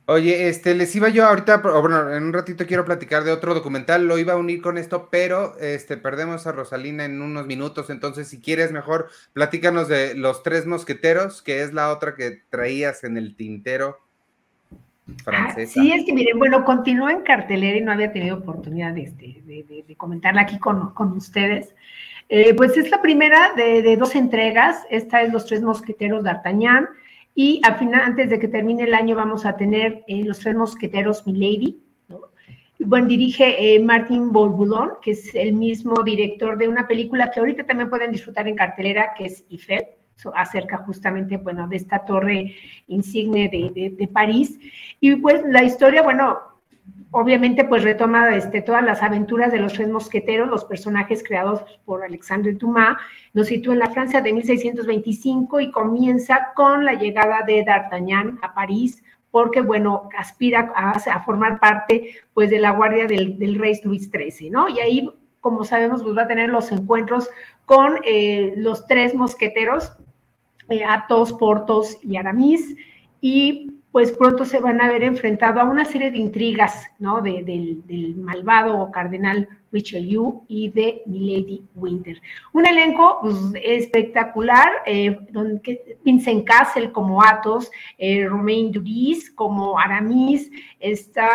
Oye, 0.05 0.49
este, 0.49 0.75
les 0.75 0.93
iba 0.97 1.07
yo 1.07 1.25
ahorita, 1.25 1.57
bueno, 1.57 2.13
en 2.13 2.23
un 2.23 2.33
ratito 2.33 2.65
quiero 2.67 2.83
platicar 2.83 3.23
de 3.23 3.31
otro 3.31 3.53
documental, 3.53 4.05
lo 4.05 4.17
iba 4.17 4.33
a 4.33 4.37
unir 4.37 4.61
con 4.61 4.77
esto, 4.77 5.07
pero 5.09 5.57
este, 5.59 5.95
perdemos 5.95 6.45
a 6.45 6.51
Rosalina 6.51 7.05
en 7.05 7.21
unos 7.21 7.47
minutos, 7.47 7.89
entonces 7.89 8.27
si 8.27 8.41
quieres 8.41 8.73
mejor, 8.73 9.07
platícanos 9.31 9.87
de 9.87 10.13
Los 10.13 10.43
Tres 10.43 10.65
Mosqueteros, 10.65 11.41
que 11.41 11.63
es 11.63 11.73
la 11.73 11.89
otra 11.89 12.15
que 12.15 12.41
traías 12.49 13.05
en 13.05 13.15
el 13.15 13.37
tintero 13.37 13.99
francesa. 15.23 15.73
sí, 15.81 15.93
es 15.93 16.05
que 16.05 16.11
miren, 16.11 16.37
bueno, 16.37 16.65
continúa 16.65 17.13
en 17.13 17.21
cartelera 17.21 17.77
y 17.77 17.81
no 17.81 17.93
había 17.93 18.11
tenido 18.11 18.37
oportunidad 18.37 18.97
este, 18.97 19.41
de, 19.45 19.85
de, 19.87 19.95
comentarla 19.95 20.41
aquí 20.41 20.59
con, 20.59 20.93
con 20.93 21.13
ustedes. 21.13 21.73
Eh, 22.27 22.53
pues 22.55 22.75
es 22.75 22.91
la 22.91 23.01
primera 23.01 23.53
de, 23.53 23.81
de, 23.81 23.95
dos 23.95 24.15
entregas, 24.15 24.83
esta 24.89 25.21
es 25.21 25.31
Los 25.31 25.45
Tres 25.45 25.61
Mosqueteros 25.61 26.23
de 26.23 26.29
D'Artagnan, 26.29 26.89
y 27.35 27.61
al 27.63 27.77
final, 27.77 28.01
antes 28.01 28.29
de 28.29 28.39
que 28.39 28.47
termine 28.47 28.83
el 28.83 28.93
año, 28.93 29.15
vamos 29.15 29.45
a 29.45 29.55
tener 29.55 30.03
eh, 30.07 30.23
Los 30.23 30.39
Tres 30.39 30.55
Mosqueteros 30.55 31.25
Milady. 31.25 31.81
¿no? 32.07 32.21
Bueno, 32.79 33.07
dirige 33.07 33.75
eh, 33.75 33.79
Martin 33.79 34.31
Bourboulon, 34.31 34.93
que 35.01 35.11
es 35.11 35.33
el 35.33 35.53
mismo 35.53 36.03
director 36.03 36.57
de 36.57 36.67
una 36.67 36.87
película 36.87 37.31
que 37.31 37.39
ahorita 37.39 37.65
también 37.65 37.89
pueden 37.89 38.11
disfrutar 38.11 38.47
en 38.47 38.55
cartelera, 38.55 39.13
que 39.17 39.25
es 39.25 39.45
Eiffel, 39.49 39.85
acerca 40.35 40.77
justamente, 40.77 41.37
bueno, 41.37 41.67
de 41.67 41.77
esta 41.77 42.05
torre 42.05 42.55
insigne 42.87 43.49
de, 43.49 43.71
de, 43.73 43.89
de 43.89 44.07
París. 44.07 44.59
Y 44.99 45.15
pues 45.15 45.41
la 45.45 45.63
historia, 45.63 46.03
bueno, 46.03 46.39
obviamente 47.13 47.63
pues 47.63 47.83
retoma 47.83 48.35
este, 48.35 48.61
todas 48.61 48.83
las 48.83 49.03
aventuras 49.03 49.51
de 49.51 49.59
los 49.59 49.73
tres 49.73 49.87
mosqueteros, 49.87 50.49
los 50.49 50.65
personajes 50.65 51.23
creados 51.23 51.63
por 51.85 52.03
Alexandre 52.03 52.53
Dumas, 52.53 52.97
nos 53.33 53.47
sitúa 53.47 53.73
en 53.73 53.79
la 53.79 53.91
Francia 53.91 54.19
de 54.19 54.33
1625 54.33 55.59
y 55.59 55.71
comienza 55.71 56.51
con 56.55 56.83
la 56.83 56.93
llegada 56.93 57.43
de 57.45 57.63
D'Artagnan 57.63 58.39
a 58.41 58.53
París, 58.53 59.03
porque 59.29 59.61
bueno, 59.61 60.09
aspira 60.17 60.73
a, 60.75 61.23
formar 61.23 61.59
parte 61.59 62.15
pues 62.33 62.49
de 62.49 62.59
la 62.59 62.71
guardia 62.71 63.05
del, 63.05 63.59
rey 63.59 63.79
Luis 63.83 64.09
XIII, 64.09 64.49
¿no? 64.49 64.67
Y 64.67 64.79
ahí, 64.79 65.09
como 65.39 65.63
sabemos, 65.63 66.01
pues 66.01 66.17
va 66.17 66.23
a 66.23 66.27
tener 66.27 66.49
los 66.49 66.71
encuentros 66.71 67.29
con 67.65 67.99
eh, 68.05 68.53
los 68.57 68.87
tres 68.87 69.13
mosqueteros, 69.13 69.93
eh, 70.69 70.83
Athos, 70.83 71.33
Portos 71.33 71.97
y 72.01 72.17
Aramis, 72.17 72.75
y 73.21 73.82
pues 73.93 74.11
pronto 74.11 74.43
se 74.43 74.59
van 74.59 74.81
a 74.81 74.89
ver 74.89 75.03
enfrentado 75.03 75.61
a 75.61 75.65
una 75.65 75.85
serie 75.85 76.09
de 76.09 76.17
intrigas, 76.17 76.89
¿no? 76.97 77.21
del, 77.21 78.15
malvado 78.17 78.89
cardenal 78.91 79.47
Richelieu 79.71 80.43
y 80.47 80.71
de 80.71 81.03
Milady 81.05 81.63
Winter. 81.75 82.19
Un 82.53 82.65
elenco 82.65 83.19
pues, 83.21 83.35
espectacular, 83.63 84.67
eh, 84.87 85.15
donde 85.29 85.99
Vincent 86.03 86.43
Castle 86.43 86.91
como 86.91 87.21
Athos, 87.21 87.69
eh, 87.99 88.25
Romain 88.27 88.71
Duris 88.71 89.29
como 89.29 89.77
Aramis, 89.77 90.49
está 90.79 91.29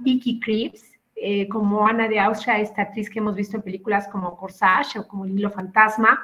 Vicky 0.00 0.38
Creeps, 0.38 0.92
eh, 1.16 1.48
como 1.48 1.86
Ana 1.86 2.08
de 2.08 2.20
Austria, 2.20 2.60
esta 2.60 2.82
actriz 2.82 3.08
que 3.08 3.20
hemos 3.20 3.34
visto 3.34 3.56
en 3.56 3.62
películas 3.62 4.06
como 4.08 4.36
Corsage 4.36 4.98
o 4.98 5.08
como 5.08 5.24
El 5.24 5.38
Hilo 5.38 5.50
Fantasma. 5.50 6.20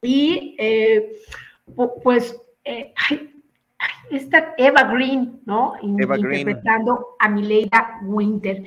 Y 0.00 0.56
pues 2.04 2.40
esta 4.10 4.54
Eva 4.56 4.84
Green, 4.84 5.40
¿no? 5.46 5.74
Interpretando 5.82 7.16
a 7.18 7.28
Mileida 7.28 8.00
Winter. 8.04 8.62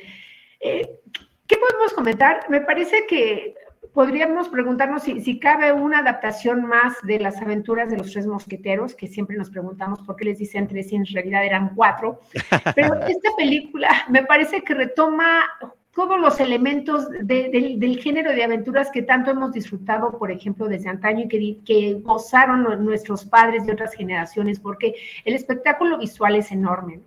Eh, 0.59 0.99
¿Qué 1.47 1.57
podemos 1.57 1.93
comentar? 1.93 2.49
Me 2.49 2.61
parece 2.61 3.05
que 3.07 3.55
podríamos 3.93 4.47
preguntarnos 4.49 5.03
si, 5.03 5.39
cabe 5.39 5.73
una 5.73 5.99
adaptación 5.99 6.65
más 6.65 6.95
de 7.03 7.19
las 7.19 7.41
aventuras 7.41 7.89
de 7.89 7.97
los 7.97 8.11
tres 8.11 8.25
mosqueteros, 8.25 8.95
que 8.95 9.07
siempre 9.07 9.35
nos 9.35 9.49
preguntamos 9.49 10.01
por 10.01 10.15
qué 10.15 10.25
les 10.25 10.37
dicen 10.37 10.67
tres 10.67 10.91
y 10.91 10.95
en 10.95 11.05
realidad 11.05 11.45
eran 11.45 11.75
cuatro. 11.75 12.21
Pero 12.75 12.95
esta 13.05 13.29
película 13.37 13.89
me 14.09 14.23
parece 14.23 14.61
que 14.61 14.73
retoma 14.73 15.43
todos 15.93 16.19
los 16.19 16.39
elementos 16.39 17.09
del 17.09 17.99
género 18.01 18.31
de 18.31 18.43
aventuras 18.43 18.89
que 18.91 19.01
tanto 19.01 19.31
hemos 19.31 19.51
disfrutado, 19.51 20.17
por 20.17 20.31
ejemplo, 20.31 20.67
desde 20.67 20.89
antaño 20.89 21.25
y 21.29 21.55
que, 21.65 21.93
gozaron 22.01 22.63
nuestros 22.85 23.25
padres 23.25 23.65
de 23.65 23.73
otras 23.73 23.93
generaciones, 23.93 24.59
porque 24.59 24.95
el 25.25 25.35
espectáculo 25.35 25.97
visual 25.97 26.35
es 26.35 26.51
enorme. 26.51 27.01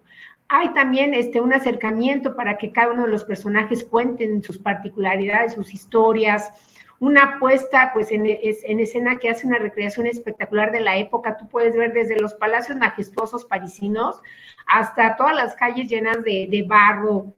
hay 0.49 0.75
también 0.75 1.15
este, 1.15 1.41
un 1.41 1.55
acercamiento 1.55 2.37
para 2.37 2.59
que 2.59 2.71
cada 2.71 2.93
uno 2.93 3.05
de 3.05 3.11
los 3.11 3.25
personajes 3.25 3.83
cuenten 3.85 4.43
sus 4.43 4.59
particularidades, 4.59 5.55
sus 5.55 5.73
historias, 5.73 6.53
una 7.01 7.39
puesta 7.41 7.91
pues 7.95 8.13
en, 8.13 8.27
en, 8.27 8.81
escena 8.81 9.17
que 9.19 9.31
hace 9.31 9.47
una 9.47 9.59
recreación 9.59 10.07
espectacular 10.07 10.71
de 10.71 10.81
la 10.81 10.99
época. 10.99 11.39
Tú 11.39 11.49
puedes 11.49 11.75
ver 11.75 11.93
desde 11.95 12.21
los 12.21 12.35
palacios 12.35 12.77
majestuosos 12.79 13.47
parisinos 13.47 14.21
hasta 14.67 15.17
todas 15.17 15.35
las 15.35 15.55
calles 15.57 15.89
llenas 15.89 16.23
de 16.23 16.65
barro, 16.69 17.35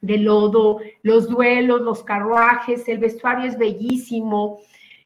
de 0.00 0.18
lodo, 0.18 0.80
los 1.02 1.28
duelos, 1.28 1.82
los 1.82 2.02
carruajes, 2.02 2.88
el 2.88 2.98
vestuario 2.98 3.48
es 3.48 3.58
bellísimo. 3.58 4.60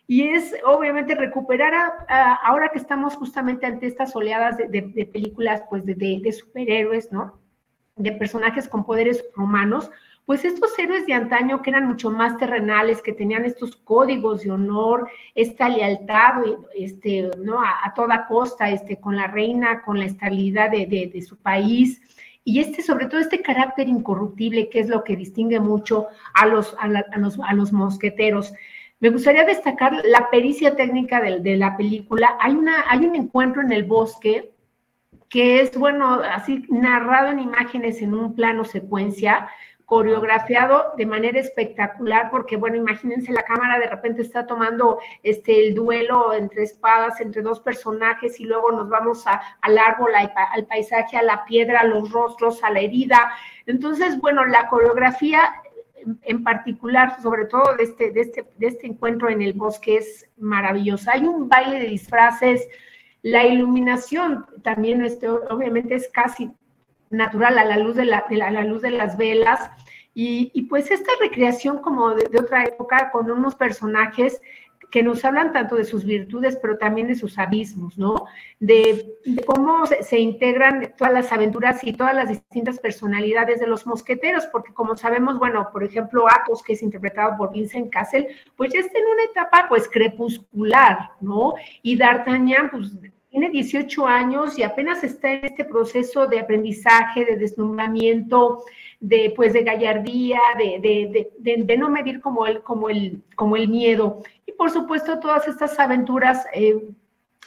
Y 0.06 0.28
es 0.28 0.54
obviamente 0.66 1.14
recuperar, 1.14 1.92
ahora 2.42 2.68
que 2.68 2.78
estamos 2.78 3.14
justamente 3.14 3.66
ante 3.66 3.86
estas 3.86 4.14
oleadas 4.14 4.58
de, 4.58 5.08
películas, 5.12 5.62
pues 5.70 5.84
de, 5.86 5.94
de, 5.94 6.32
superhéroes, 6.32 7.10
¿no? 7.10 7.38
De 7.96 8.12
personajes 8.12 8.68
con 8.68 8.84
poderes 8.84 9.24
humanos, 9.36 9.90
pues 10.26 10.44
estos 10.44 10.78
héroes 10.78 11.06
de 11.06 11.12
antaño 11.12 11.60
que 11.60 11.70
eran 11.70 11.86
mucho 11.86 12.10
más 12.10 12.38
terrenales, 12.38 13.02
que 13.02 13.12
tenían 13.12 13.44
estos 13.44 13.76
códigos 13.76 14.42
de 14.42 14.52
honor, 14.52 15.10
esta 15.34 15.68
lealtad, 15.68 16.42
este, 16.74 17.30
¿no? 17.38 17.60
A, 17.60 17.92
toda 17.94 18.26
costa, 18.26 18.70
este, 18.70 18.98
con 18.98 19.16
la 19.16 19.26
reina, 19.26 19.82
con 19.82 19.98
la 19.98 20.06
estabilidad 20.06 20.70
de, 20.70 21.24
su 21.26 21.36
país, 21.36 22.00
y 22.44 22.60
este, 22.60 22.82
sobre 22.82 23.06
todo, 23.06 23.20
este 23.20 23.40
carácter 23.40 23.88
incorruptible, 23.88 24.68
que 24.68 24.80
es 24.80 24.88
lo 24.88 25.02
que 25.02 25.16
distingue 25.16 25.60
mucho 25.60 26.08
a 26.34 26.46
los, 26.46 26.76
a, 26.78 26.88
los, 26.88 27.38
a 27.40 27.54
los 27.54 27.72
mosqueteros. 27.72 28.52
Me 29.00 29.08
gustaría 29.08 29.44
destacar 29.44 30.02
la 30.04 30.28
pericia 30.30 30.76
técnica 30.76 31.20
de, 31.20 31.40
de, 31.40 31.56
la 31.56 31.76
película. 31.76 32.36
Hay, 32.40 32.52
una, 32.52 32.84
hay 32.88 33.06
un 33.06 33.16
encuentro 33.16 33.62
en 33.62 33.72
el 33.72 33.84
bosque 33.84 34.50
que 35.30 35.60
es, 35.60 35.76
bueno, 35.76 36.20
así 36.22 36.64
narrado 36.68 37.32
en 37.32 37.40
imágenes 37.40 38.00
en 38.02 38.14
un 38.14 38.34
plano 38.34 38.64
secuencia, 38.64 39.48
coreografiado 39.84 40.92
de 40.96 41.06
manera 41.06 41.38
espectacular, 41.38 42.30
porque 42.30 42.56
bueno, 42.56 42.76
imagínense 42.76 43.32
la 43.32 43.42
cámara 43.42 43.78
de 43.78 43.86
repente 43.86 44.22
está 44.22 44.46
tomando 44.46 44.98
este 45.22 45.66
el 45.66 45.74
duelo 45.74 46.32
entre 46.32 46.62
espadas, 46.62 47.20
entre 47.20 47.42
dos 47.42 47.60
personajes, 47.60 48.40
y 48.40 48.44
luego 48.44 48.72
nos 48.72 48.88
vamos 48.88 49.26
a, 49.26 49.40
al 49.60 49.78
árbol, 49.78 50.12
al 50.14 50.66
paisaje, 50.66 51.16
a 51.16 51.22
la 51.22 51.44
piedra, 51.44 51.80
a 51.80 51.84
los 51.84 52.10
rostros, 52.10 52.62
a 52.64 52.70
la 52.70 52.80
herida. 52.80 53.30
Entonces, 53.66 54.18
bueno, 54.20 54.44
la 54.46 54.68
coreografía 54.68 55.54
en 56.22 56.44
particular, 56.44 57.20
sobre 57.22 57.46
todo 57.46 57.74
de 57.76 57.84
este, 57.84 58.10
de 58.10 58.20
este, 58.20 58.44
de 58.56 58.66
este 58.66 58.86
encuentro 58.86 59.28
en 59.28 59.42
el 59.42 59.52
bosque, 59.52 59.96
es 59.96 60.26
maravillosa. 60.36 61.12
Hay 61.12 61.24
un 61.24 61.48
baile 61.48 61.80
de 61.80 61.86
disfraces, 61.86 62.66
la 63.22 63.44
iluminación 63.44 64.46
también, 64.62 65.04
este, 65.04 65.28
obviamente, 65.28 65.94
es 65.94 66.10
casi 66.12 66.50
natural 67.14 67.58
a 67.58 67.64
la 67.64 67.78
luz 67.78 67.96
de, 67.96 68.04
la, 68.04 68.24
la, 68.30 68.64
luz 68.64 68.82
de 68.82 68.90
las 68.90 69.16
velas. 69.16 69.70
Y, 70.16 70.62
pues 70.68 70.90
esta 70.90 71.10
recreación 71.20 71.78
como 71.78 72.14
de, 72.14 72.38
otra 72.38 72.64
época 72.64 73.10
con 73.10 73.30
unos 73.30 73.56
personajes 73.56 74.40
que 74.90 75.02
nos 75.02 75.24
hablan 75.24 75.52
tanto 75.52 75.74
de 75.74 75.84
sus 75.84 76.04
virtudes, 76.04 76.56
pero 76.62 76.78
también 76.78 77.08
de 77.08 77.16
sus 77.16 77.36
abismos, 77.36 77.98
¿no? 77.98 78.26
De, 78.60 79.16
cómo 79.44 79.86
se, 79.86 80.20
integran 80.20 80.94
todas 80.96 81.12
las 81.12 81.32
aventuras 81.32 81.82
y 81.82 81.94
todas 81.94 82.14
las 82.14 82.28
distintas 82.28 82.78
personalidades 82.78 83.58
de 83.58 83.66
los 83.66 83.88
mosqueteros, 83.88 84.46
porque 84.52 84.72
como 84.72 84.96
sabemos, 84.96 85.40
bueno, 85.40 85.68
por 85.72 85.82
ejemplo, 85.82 86.28
Athos, 86.28 86.62
que 86.62 86.74
es 86.74 86.82
interpretado 86.82 87.36
por 87.36 87.50
Vincent 87.52 87.92
Cassel, 87.92 88.28
pues 88.54 88.72
ya 88.72 88.78
está 88.78 88.96
en 88.96 89.06
una 89.06 89.24
etapa, 89.24 89.66
pues, 89.68 89.88
crepuscular, 89.88 91.10
¿no? 91.20 91.54
Y 91.82 91.96
D'Artagnan, 91.96 92.70
pues, 92.70 92.92
tiene 93.34 93.50
18 93.50 94.06
años 94.06 94.56
y 94.56 94.62
apenas 94.62 95.02
está 95.02 95.32
en 95.32 95.46
este 95.46 95.64
proceso 95.64 96.28
de 96.28 96.38
aprendizaje, 96.38 97.24
de 97.24 97.36
deslumbramiento, 97.36 98.62
de 99.00 99.32
pues 99.34 99.52
de 99.52 99.64
gallardía, 99.64 100.38
de, 100.56 101.28
de, 101.40 101.76
no 101.76 101.88
medir 101.88 102.20
como 102.20 102.46
el, 102.46 102.62
como, 102.62 102.90
el, 102.90 103.24
como 103.34 103.56
el 103.56 103.68
miedo. 103.68 104.22
Y 104.46 104.52
por 104.52 104.70
supuesto 104.70 105.18
todas 105.18 105.48
estas 105.48 105.80
aventuras 105.80 106.46
eh, 106.54 106.80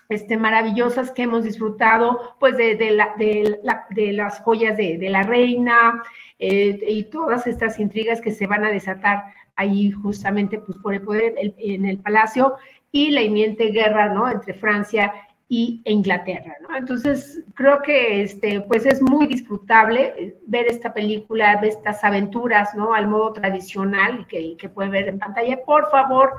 este, 0.10 0.36
maravillosas 0.36 1.10
que 1.12 1.22
hemos 1.22 1.46
disfrutado, 1.46 2.36
pues 2.38 2.58
de, 2.58 2.92
la, 2.92 3.14
de, 3.18 4.12
las 4.12 4.42
joyas 4.42 4.76
de, 4.76 5.08
la 5.10 5.24
reina 5.24 6.04
eh, 6.38 6.82
y 6.86 7.04
todas 7.04 7.48
estas 7.48 7.80
intrigas 7.80 8.20
que 8.20 8.34
se 8.34 8.46
van 8.46 8.66
a 8.66 8.72
desatar 8.72 9.24
ahí 9.56 9.92
justamente 9.92 10.60
pues, 10.60 10.78
por 10.80 10.94
el 10.94 11.02
poder 11.02 11.36
en 11.38 11.86
el 11.86 12.00
palacio 12.00 12.58
y 12.92 13.12
la 13.12 13.22
inminente 13.22 13.68
guerra 13.68 14.10
¿no? 14.10 14.30
entre 14.30 14.54
Francia 14.54 15.14
y 15.50 15.82
Inglaterra, 15.86 16.56
¿no? 16.62 16.76
Entonces, 16.76 17.44
creo 17.54 17.82
que 17.82 18.22
este, 18.22 18.62
pues 18.62 18.86
es 18.86 19.02
muy 19.02 19.28
disfrutable 19.28 20.14
eh, 20.18 20.38
ver 20.46 20.68
esta 20.68 20.94
película, 20.94 21.56
ver 21.62 21.70
estas 21.70 22.04
aventuras, 22.04 22.76
¿no? 22.76 22.94
Al 22.94 23.08
modo 23.08 23.34
tradicional 23.34 24.28
que, 24.28 24.58
que 24.58 24.68
pueden 24.68 24.92
ver 24.92 25.08
en 25.08 25.20
pantalla. 25.20 25.64
Por 25.64 25.90
favor, 25.90 26.34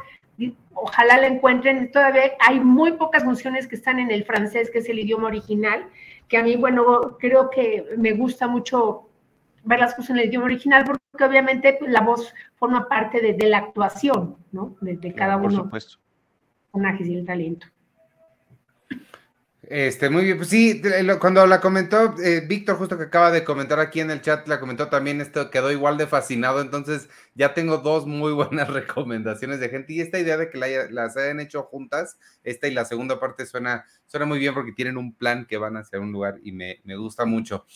ojalá 0.75 1.19
la 1.19 1.27
encuentren. 1.27 1.91
Todavía 1.91 2.33
hay 2.47 2.61
muy 2.61 2.93
pocas 2.93 3.25
funciones 3.25 3.67
que 3.67 3.77
están 3.77 3.99
en 3.99 4.11
el 4.11 4.25
francés, 4.25 4.71
que 4.71 4.79
es 4.79 4.89
el 4.89 4.99
idioma 4.99 5.29
original, 5.29 5.87
que 6.29 6.37
a 6.37 6.43
mí, 6.43 6.57
bueno, 6.57 7.17
creo 7.19 7.49
que 7.49 7.87
me 7.97 8.13
gusta 8.13 8.47
mucho 8.47 9.09
ver 9.65 9.81
las 9.81 9.95
cosas 9.95 10.11
en 10.11 10.19
el 10.19 10.27
idioma 10.27 10.47
original, 10.47 10.85
porque 10.85 11.25
obviamente 11.25 11.77
pues, 11.79 11.91
la 11.91 12.03
voz 12.03 12.35
forma 12.57 12.89
parte 12.89 13.21
de, 13.21 13.49
la 13.49 13.59
actuación, 13.59 14.37
¿no? 14.53 14.77
De, 14.83 15.15
cada 15.15 15.37
uno. 15.37 15.49
Por 15.49 15.53
supuesto. 15.65 15.99
Personajes 16.73 17.07
y 17.07 17.15
el 17.15 17.25
talento. 17.25 17.67
Este, 19.71 20.09
muy 20.09 20.25
bien, 20.25 20.39
pues 20.39 20.49
sí, 20.49 20.81
cuando 21.21 21.47
la 21.47 21.61
comentó 21.61 22.15
eh, 22.25 22.41
Víctor, 22.41 22.79
justo 22.79 22.97
que 22.97 23.05
acaba 23.05 23.31
de 23.31 23.45
comentar 23.45 23.79
aquí 23.81 24.01
en 24.01 24.11
el 24.11 24.23
chat, 24.23 24.49
la 24.49 24.61
comentó 24.61 24.89
también, 24.89 25.21
esto 25.21 25.51
quedó 25.51 25.71
igual 25.71 25.99
de 25.99 26.07
fascinado, 26.07 26.63
entonces 26.63 27.11
ya 27.35 27.53
tengo 27.53 27.77
dos 27.77 28.07
muy 28.07 28.33
buenas 28.35 28.71
recomendaciones 28.71 29.61
de 29.61 29.69
gente 29.69 29.93
y 29.93 30.01
esta 30.01 30.19
idea 30.19 30.39
de 30.39 30.49
que 30.49 30.57
las 30.57 31.19
hayan 31.19 31.41
hecho 31.41 31.65
juntas, 31.65 32.17
esta 32.45 32.67
y 32.67 32.73
la 32.73 32.87
segunda 32.87 33.21
parte 33.21 33.45
suena, 33.45 33.85
suena 34.07 34.25
muy 34.25 34.39
bien 34.39 34.55
porque 34.55 34.73
tienen 34.73 34.97
un 34.97 35.15
plan 35.15 35.45
que 35.45 35.59
van 35.59 35.77
hacia 35.77 36.01
un 36.01 36.13
lugar 36.13 36.37
y 36.43 36.53
me, 36.53 36.81
me 36.85 36.97
gusta 36.97 37.27
mucho. 37.27 37.67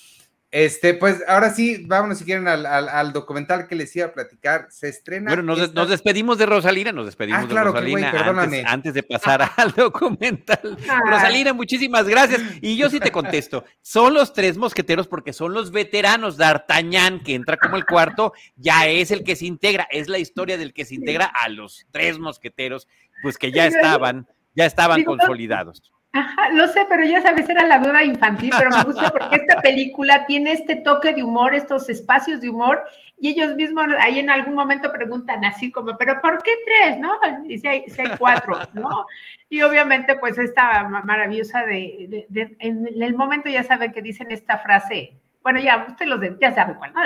Este, 0.53 0.93
pues 0.93 1.25
ahora 1.27 1.49
sí, 1.49 1.83
vámonos 1.87 2.19
si 2.19 2.27
quieren 2.27 2.47
al, 2.47 3.13
documental 3.15 3.67
que 3.67 3.75
les 3.75 3.97
iba 3.97 4.05
a 4.05 4.13
platicar. 4.13 4.67
Se 4.71 4.87
estrena. 4.87 5.35
Bueno, 5.35 5.43
nos, 5.43 5.89
despedimos 5.89 6.37
de 6.37 6.45
Rosalina, 6.45 6.93
nos 6.93 7.07
despedimos 7.07 7.45
ah, 7.45 7.49
claro, 7.49 7.73
de 7.73 7.81
Rosalina 7.81 8.13
perdóname. 8.13 8.63
Antes, 8.67 8.93
de 8.93 9.03
pasar 9.03 9.51
al 9.57 9.73
documental. 9.73 10.77
Rosalina, 11.07 11.55
muchísimas 11.55 12.07
gracias. 12.07 12.43
Y 12.61 12.77
yo 12.77 12.91
sí 12.91 13.01
te 13.01 13.11
contesto, 13.11 13.65
son 13.81 14.13
los 14.13 14.35
tres 14.35 14.59
mosqueteros 14.59 15.09
porque 15.09 15.33
son 15.33 15.55
los 15.55 15.73
veteranos. 15.73 16.37
D'Artagnan, 16.37 17.21
que 17.21 17.35
entra 17.35 17.57
como 17.57 17.77
el 17.77 17.87
cuarto, 17.87 18.35
ya 18.55 18.87
es 18.87 19.11
el 19.11 19.25
que 19.25 19.37
se 19.37 19.47
integra. 19.47 19.89
Es 19.91 20.09
la 20.09 20.19
historia 20.19 20.59
del 20.59 20.75
que 20.75 20.85
se 20.85 20.97
integra 20.97 21.33
a 21.35 21.49
los 21.49 21.87
tres 21.93 22.19
mosqueteros, 22.19 22.89
pues 23.23 23.39
que 23.39 23.53
ya 23.53 23.67
estaban, 23.67 24.29
ya 24.55 24.67
estaban 24.67 25.03
consolidados. 25.05 25.93
Ajá, 26.15 26.51
lo 26.51 26.69
sé, 26.69 26.85
pero 26.91 27.05
ya 27.05 27.23
sabes, 27.23 27.49
era 27.49 27.67
la 27.67 27.79
duda 27.79 28.05
infantil, 28.05 28.53
pero 28.57 28.69
me 28.71 28.83
gusta 28.83 29.11
porque 29.11 29.37
esta 29.37 29.63
película 29.63 30.27
tiene 30.27 30.53
este 30.53 30.77
toque 30.77 31.15
de 31.15 31.23
humor, 31.23 31.55
estos 31.55 31.89
espacios 31.89 32.43
de 32.43 32.51
humor, 32.51 32.85
y 33.19 33.31
ellos 33.31 33.55
mismos 33.57 33.87
ahí 33.99 34.19
en 34.19 34.29
algún 34.29 34.55
momento 34.55 34.93
preguntan 34.93 35.43
así 35.45 35.73
como, 35.73 35.97
pero 35.97 36.21
¿por 36.21 36.43
qué 36.43 36.51
tres, 36.67 36.99
no? 36.99 37.19
Y 37.49 37.57
si 37.59 37.67
hay, 37.67 37.85
cuatro, 38.19 38.59
¿no? 38.75 39.07
Y 39.49 39.63
obviamente, 39.63 40.17
pues 40.17 40.37
esta 40.37 40.85
maravillosa 40.85 41.65
de, 41.65 42.27
en 42.59 42.89
el 43.03 43.15
momento 43.15 43.49
ya 43.49 43.63
saben 43.63 43.93
que 43.93 44.03
dicen 44.03 44.31
esta 44.31 44.59
frase, 44.59 45.15
bueno, 45.43 45.61
ya 45.61 45.87
usted 45.89 46.07
los 46.07 46.21
ya 46.39 46.55
sabe 46.55 46.75
cuál, 46.75 46.93
¿no? 46.93 47.01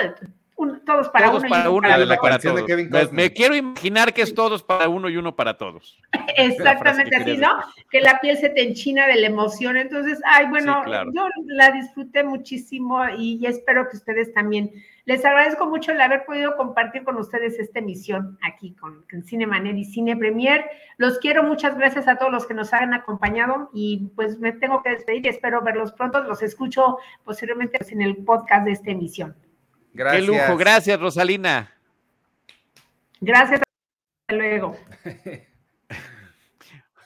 Todos 0.85 1.09
para 1.09 1.27
todos 1.27 1.43
uno. 1.43 1.49
Para 1.49 1.69
uno 1.69 1.89
y 1.89 2.01
uno 2.01 2.15
para 2.21 2.39
todos. 2.39 3.11
Me, 3.11 3.31
quiero 3.31 3.55
imaginar 3.55 4.13
que 4.13 4.23
es 4.23 4.33
todos 4.33 4.63
para 4.63 4.89
uno 4.89 5.09
y 5.09 5.17
uno 5.17 5.35
para 5.35 5.55
todos. 5.55 5.99
Exactamente 6.37 7.15
así, 7.15 7.37
¿no? 7.37 7.49
Que 7.91 8.01
la 8.01 8.19
piel 8.19 8.37
se 8.37 8.49
te 8.49 8.63
enchina 8.63 9.07
de 9.07 9.15
la 9.15 9.27
emoción. 9.27 9.77
Entonces, 9.77 10.19
ay, 10.25 10.47
bueno, 10.47 10.83
yo 11.13 11.27
la 11.45 11.71
disfruté 11.71 12.23
muchísimo 12.23 13.01
y, 13.17 13.45
espero 13.45 13.87
que 13.89 13.97
ustedes 13.97 14.33
también. 14.33 14.71
Les 15.05 15.23
agradezco 15.23 15.67
mucho 15.67 15.93
el 15.93 16.01
haber 16.01 16.25
podido 16.25 16.57
compartir 16.57 17.03
con 17.03 17.15
ustedes 17.15 17.57
esta 17.59 17.79
emisión 17.79 18.37
aquí 18.41 18.73
con, 18.73 19.05
con 19.09 19.23
Cine 19.23 19.47
Manet 19.47 19.77
y 19.77 19.85
Cine 19.85 20.17
Premier. 20.17 20.65
Los 20.97 21.19
quiero, 21.19 21.43
muchas 21.43 21.77
gracias 21.77 22.09
a 22.09 22.17
todos 22.17 22.31
los 22.31 22.45
que 22.45 22.53
nos 22.53 22.73
han 22.73 22.93
acompañado 22.93 23.69
y 23.73 24.11
pues 24.15 24.37
me 24.39 24.51
tengo 24.51 24.83
que 24.83 24.89
despedir 24.89 25.25
y 25.25 25.29
espero 25.29 25.61
verlos 25.61 25.93
pronto. 25.93 26.21
Los 26.23 26.43
escucho 26.43 26.97
posiblemente 27.23 27.79
en 27.89 28.01
el 28.01 28.17
podcast 28.17 28.65
de 28.65 28.73
esta 28.73 28.91
emisión. 28.91 29.35
Qué 29.97 30.21
lujo, 30.21 30.57
gracias 30.57 30.99
Rosalina. 30.99 31.73
Gracias, 33.19 33.61
hasta 33.61 34.35
luego. 34.35 34.77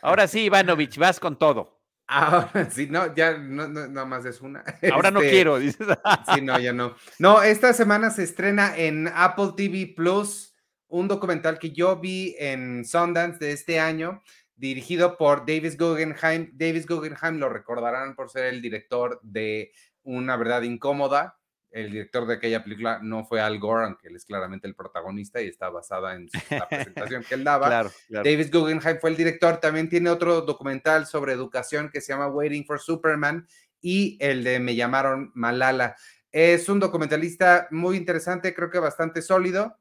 Ahora 0.01 0.27
sí, 0.27 0.41
Ivanovich, 0.41 0.97
vas 0.97 1.19
con 1.19 1.37
todo. 1.37 1.79
Ahora 2.07 2.69
sí, 2.69 2.87
no, 2.87 3.15
ya 3.15 3.37
no, 3.37 3.67
no, 3.67 4.05
más 4.05 4.25
es 4.25 4.41
una. 4.41 4.63
Ahora 4.91 5.11
no 5.11 5.21
este, 5.21 5.31
quiero, 5.31 5.59
dices. 5.59 5.87
sí, 6.35 6.41
no, 6.41 6.59
ya 6.59 6.73
no. 6.73 6.95
No, 7.19 7.41
esta 7.41 7.71
semana 7.73 8.09
se 8.09 8.23
estrena 8.23 8.75
en 8.75 9.09
Apple 9.13 9.51
TV 9.55 9.93
Plus 9.95 10.51
un 10.91 11.07
documental 11.07 11.57
que 11.57 11.71
yo 11.71 11.97
vi 11.97 12.35
en 12.37 12.83
Sundance 12.83 13.39
de 13.39 13.53
este 13.53 13.79
año, 13.79 14.21
dirigido 14.55 15.17
por 15.17 15.45
Davis 15.45 15.77
Guggenheim. 15.77 16.51
Davis 16.53 16.85
Guggenheim 16.85 17.37
lo 17.37 17.47
recordarán 17.47 18.13
por 18.15 18.29
ser 18.29 18.45
el 18.45 18.61
director 18.61 19.19
de 19.23 19.71
Una 20.03 20.35
Verdad 20.35 20.63
Incómoda, 20.63 21.39
el 21.71 21.91
director 21.91 22.27
de 22.27 22.35
aquella 22.35 22.63
película 22.63 22.99
no 23.01 23.25
fue 23.25 23.41
Al 23.41 23.59
Gore, 23.59 23.85
aunque 23.85 24.09
él 24.09 24.15
es 24.15 24.25
claramente 24.25 24.67
el 24.67 24.75
protagonista 24.75 25.41
y 25.41 25.47
está 25.47 25.69
basada 25.69 26.15
en 26.15 26.29
la 26.49 26.67
presentación 26.67 27.23
que 27.23 27.35
él 27.35 27.43
daba. 27.43 27.67
Claro, 27.67 27.91
claro. 28.07 28.29
David 28.29 28.53
Guggenheim 28.53 28.97
fue 28.99 29.09
el 29.09 29.17
director, 29.17 29.57
también 29.57 29.89
tiene 29.89 30.09
otro 30.09 30.41
documental 30.41 31.05
sobre 31.07 31.33
educación 31.33 31.89
que 31.89 32.01
se 32.01 32.13
llama 32.13 32.27
Waiting 32.27 32.65
for 32.65 32.79
Superman 32.79 33.47
y 33.81 34.17
el 34.19 34.43
de 34.43 34.59
Me 34.59 34.75
llamaron 34.75 35.31
Malala. 35.33 35.95
Es 36.31 36.69
un 36.69 36.79
documentalista 36.79 37.67
muy 37.71 37.97
interesante, 37.97 38.53
creo 38.53 38.69
que 38.69 38.79
bastante 38.79 39.21
sólido. 39.21 39.77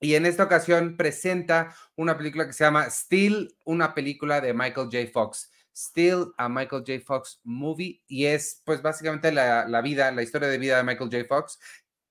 Y 0.00 0.14
en 0.14 0.26
esta 0.26 0.44
ocasión 0.44 0.96
presenta 0.96 1.74
una 1.96 2.16
película 2.16 2.46
que 2.46 2.52
se 2.52 2.64
llama 2.64 2.88
Still, 2.88 3.56
una 3.64 3.94
película 3.94 4.40
de 4.40 4.54
Michael 4.54 4.88
J. 4.92 5.10
Fox. 5.12 5.50
Still 5.78 6.32
a 6.36 6.48
Michael 6.48 6.82
J. 6.84 7.00
Fox 7.04 7.40
movie 7.44 8.02
y 8.08 8.26
es 8.26 8.62
pues 8.64 8.82
básicamente 8.82 9.30
la, 9.30 9.68
la, 9.68 9.80
vida, 9.80 10.10
la 10.10 10.22
historia 10.22 10.48
de 10.48 10.58
vida 10.58 10.76
de 10.76 10.82
Michael 10.82 11.10
J. 11.10 11.24
Fox 11.28 11.60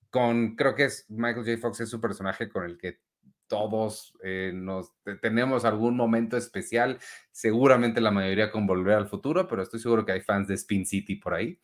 con, 0.09 0.55
creo 0.55 0.73
que 0.73 0.85
es 0.85 1.05
Michael 1.09 1.45
J. 1.45 1.57
Fox 1.57 1.81
es 1.81 1.89
su 1.89 1.99
personaje 1.99 2.47
con 2.47 2.63
el 2.63 2.77
que 2.77 2.99
todos 3.47 4.13
eh, 4.23 4.51
nos 4.53 4.91
tenemos 5.21 5.65
algún 5.65 5.95
momento 5.95 6.37
especial, 6.37 6.99
seguramente 7.31 8.01
la 8.01 8.11
mayoría 8.11 8.51
con 8.51 8.67
Volver 8.67 8.95
al 8.95 9.07
Futuro, 9.07 9.47
pero 9.47 9.61
estoy 9.61 9.79
seguro 9.79 10.05
que 10.05 10.11
hay 10.11 10.21
fans 10.21 10.47
de 10.47 10.55
Spin 10.55 10.85
City 10.85 11.15
por 11.15 11.33
ahí, 11.33 11.59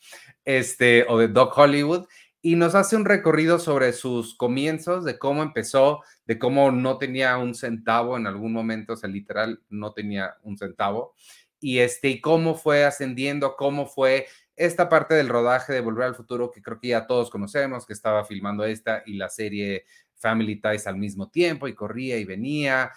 este, 0.46 1.06
o 1.08 1.18
de 1.20 1.28
Doc 1.28 1.58
Hollywood, 1.58 2.08
y 2.42 2.56
nos 2.56 2.76
hace 2.76 2.96
un 2.98 3.06
recorrido 3.06 3.60
sobre 3.60 3.94
sus 3.94 4.36
comienzos, 4.36 5.06
de 5.06 5.18
cómo 5.18 5.44
empezó, 5.44 6.02
de 6.26 6.38
cómo 6.38 6.72
no 6.72 6.98
tenía 6.98 7.38
un 7.38 7.56
centavo 7.56 8.18
en 8.18 8.28
algún 8.28 8.52
momento, 8.52 8.94
o 8.94 8.98
sea, 8.98 9.10
literal, 9.10 9.62
no 9.70 9.94
tenía 9.94 10.36
un 10.44 10.58
centavo, 10.58 11.16
y 11.64 11.80
este, 11.80 12.10
y 12.10 12.20
cómo 12.20 12.56
fue 12.56 12.84
ascendiendo, 12.84 13.56
cómo 13.56 13.86
fue 13.86 14.28
esta 14.58 14.90
parte 14.90 15.14
del 15.16 15.30
rodaje 15.30 15.72
de 15.72 15.80
Volver 15.80 16.08
al 16.08 16.16
Futuro, 16.16 16.52
que 16.52 16.62
creo 16.62 16.78
que 16.78 16.90
ya 16.90 17.08
todos 17.08 17.30
conocemos, 17.30 17.86
que 17.86 17.94
estaba 17.94 18.26
filmando 18.26 18.66
esta 18.66 19.02
y 19.06 19.14
la 19.14 19.30
serie 19.30 19.86
Family 20.16 20.60
Ties 20.60 20.88
al 20.88 20.98
mismo 20.98 21.30
tiempo, 21.30 21.70
y 21.70 21.74
corría 21.74 22.18
y 22.18 22.26
venía, 22.26 22.92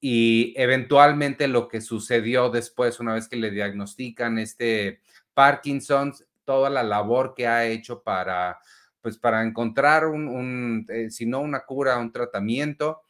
y 0.00 0.54
eventualmente 0.56 1.48
lo 1.48 1.66
que 1.66 1.80
sucedió 1.80 2.48
después, 2.48 3.00
una 3.00 3.14
vez 3.14 3.26
que 3.26 3.34
le 3.34 3.50
diagnostican 3.50 4.38
este 4.38 5.00
Parkinson, 5.34 6.14
toda 6.44 6.70
la 6.70 6.84
labor 6.84 7.34
que 7.34 7.48
ha 7.48 7.66
hecho 7.66 8.04
para, 8.04 8.60
pues 9.00 9.18
para 9.18 9.42
encontrar 9.42 10.06
un, 10.06 10.86
eh, 10.88 11.10
si 11.10 11.26
no 11.26 11.40
una 11.40 11.64
cura, 11.64 11.98
un 11.98 12.12
tratamiento, 12.12 13.02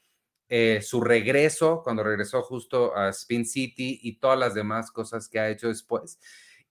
eh, 0.54 0.82
su 0.82 1.00
regreso, 1.00 1.80
cuando 1.82 2.02
regresó 2.02 2.42
justo 2.42 2.94
a 2.94 3.08
Spin 3.08 3.46
City 3.46 4.00
y 4.02 4.18
todas 4.18 4.38
las 4.38 4.52
demás 4.52 4.90
cosas 4.90 5.26
que 5.26 5.40
ha 5.40 5.48
hecho 5.48 5.68
después. 5.68 6.20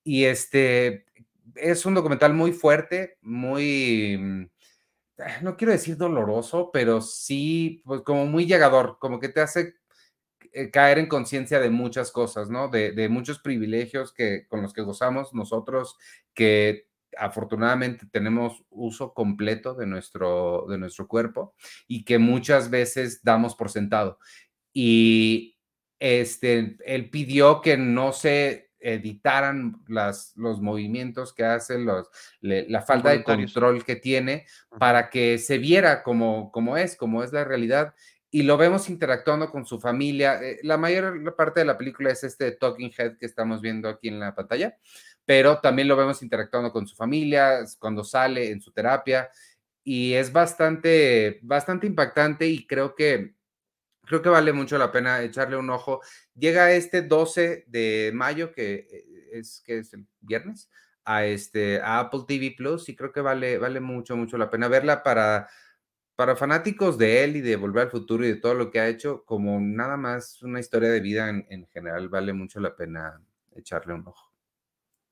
Y 0.03 0.25
este 0.25 1.07
es 1.55 1.83
un 1.87 1.95
documental 1.95 2.35
muy 2.35 2.51
fuerte, 2.51 3.17
muy, 3.21 4.19
mm, 4.19 4.49
no 5.41 5.57
quiero 5.57 5.73
decir 5.73 5.97
doloroso, 5.97 6.69
pero 6.71 7.01
sí, 7.01 7.81
pues 7.83 8.01
como 8.01 8.27
muy 8.27 8.45
llegador, 8.45 8.97
como 8.99 9.19
que 9.19 9.29
te 9.29 9.41
hace 9.41 9.73
eh, 10.51 10.69
caer 10.69 10.99
en 10.99 11.07
conciencia 11.07 11.59
de 11.59 11.71
muchas 11.71 12.11
cosas, 12.11 12.51
¿no? 12.51 12.67
De, 12.67 12.91
de, 12.91 13.09
muchos 13.09 13.39
privilegios 13.39 14.13
que, 14.13 14.45
con 14.47 14.61
los 14.61 14.73
que 14.73 14.83
gozamos 14.83 15.33
nosotros, 15.33 15.97
que 16.35 16.87
afortunadamente 17.17 18.05
tenemos 18.11 18.63
uso 18.69 19.13
completo 19.13 19.73
de 19.73 19.85
nuestro, 19.85 20.65
de 20.69 20.77
nuestro 20.77 21.07
cuerpo 21.07 21.55
y 21.87 22.03
que 22.03 22.17
muchas 22.17 22.69
veces 22.69 23.21
damos 23.23 23.55
por 23.55 23.69
sentado. 23.69 24.19
Y 24.73 25.57
este, 25.99 26.77
él 26.85 27.09
pidió 27.09 27.61
que 27.61 27.77
no 27.77 28.13
se 28.13 28.71
editaran 28.79 29.75
las, 29.87 30.33
los 30.35 30.59
movimientos 30.59 31.33
que 31.33 31.43
hace, 31.43 31.77
los, 31.77 32.09
le, 32.39 32.67
la 32.67 32.81
falta 32.81 33.11
de 33.11 33.23
control 33.23 33.85
que 33.85 33.95
tiene 33.95 34.47
para 34.79 35.09
que 35.09 35.37
se 35.37 35.59
viera 35.59 36.01
como, 36.01 36.51
como 36.51 36.77
es, 36.77 36.95
como 36.95 37.23
es 37.23 37.31
la 37.31 37.43
realidad. 37.43 37.93
Y 38.33 38.43
lo 38.43 38.57
vemos 38.57 38.89
interactuando 38.89 39.51
con 39.51 39.65
su 39.65 39.79
familia. 39.79 40.41
Eh, 40.41 40.59
la 40.63 40.77
mayor 40.77 41.35
parte 41.35 41.59
de 41.59 41.65
la 41.65 41.77
película 41.77 42.11
es 42.11 42.23
este 42.23 42.53
talking 42.53 42.91
head 42.97 43.17
que 43.17 43.25
estamos 43.25 43.61
viendo 43.61 43.89
aquí 43.89 44.07
en 44.07 44.19
la 44.19 44.33
pantalla 44.33 44.77
pero 45.31 45.59
también 45.59 45.87
lo 45.87 45.95
vemos 45.95 46.21
interactuando 46.23 46.73
con 46.73 46.85
su 46.85 46.93
familia, 46.93 47.59
cuando 47.79 48.03
sale 48.03 48.51
en 48.51 48.59
su 48.59 48.73
terapia, 48.73 49.29
y 49.81 50.11
es 50.11 50.33
bastante, 50.33 51.39
bastante 51.41 51.87
impactante 51.87 52.47
y 52.47 52.67
creo 52.67 52.95
que, 52.95 53.35
creo 54.05 54.21
que 54.21 54.27
vale 54.27 54.51
mucho 54.51 54.77
la 54.77 54.91
pena 54.91 55.21
echarle 55.21 55.55
un 55.55 55.69
ojo. 55.69 56.01
Llega 56.35 56.73
este 56.73 57.01
12 57.03 57.63
de 57.67 58.11
mayo, 58.13 58.51
que 58.51 58.89
eh, 58.91 59.29
es, 59.31 59.61
que 59.65 59.77
es 59.77 59.93
el 59.93 60.05
viernes, 60.19 60.69
a, 61.05 61.23
este, 61.23 61.79
a 61.79 61.99
Apple 61.99 62.25
TV 62.27 62.53
Plus, 62.57 62.89
y 62.89 62.95
creo 62.97 63.13
que 63.13 63.21
vale, 63.21 63.57
vale 63.57 63.79
mucho, 63.79 64.17
mucho 64.17 64.37
la 64.37 64.49
pena 64.49 64.67
verla 64.67 65.01
para, 65.01 65.47
para 66.17 66.35
fanáticos 66.35 66.97
de 66.97 67.23
él 67.23 67.37
y 67.37 67.41
de 67.41 67.55
Volver 67.55 67.83
al 67.83 67.89
Futuro 67.91 68.25
y 68.25 68.33
de 68.33 68.35
todo 68.35 68.53
lo 68.53 68.69
que 68.69 68.81
ha 68.81 68.89
hecho, 68.89 69.23
como 69.23 69.61
nada 69.61 69.95
más 69.95 70.43
una 70.43 70.59
historia 70.59 70.89
de 70.89 70.99
vida 70.99 71.29
en, 71.29 71.47
en 71.49 71.67
general, 71.67 72.09
vale 72.09 72.33
mucho 72.33 72.59
la 72.59 72.75
pena 72.75 73.21
echarle 73.55 73.93
un 73.93 74.05
ojo. 74.09 74.30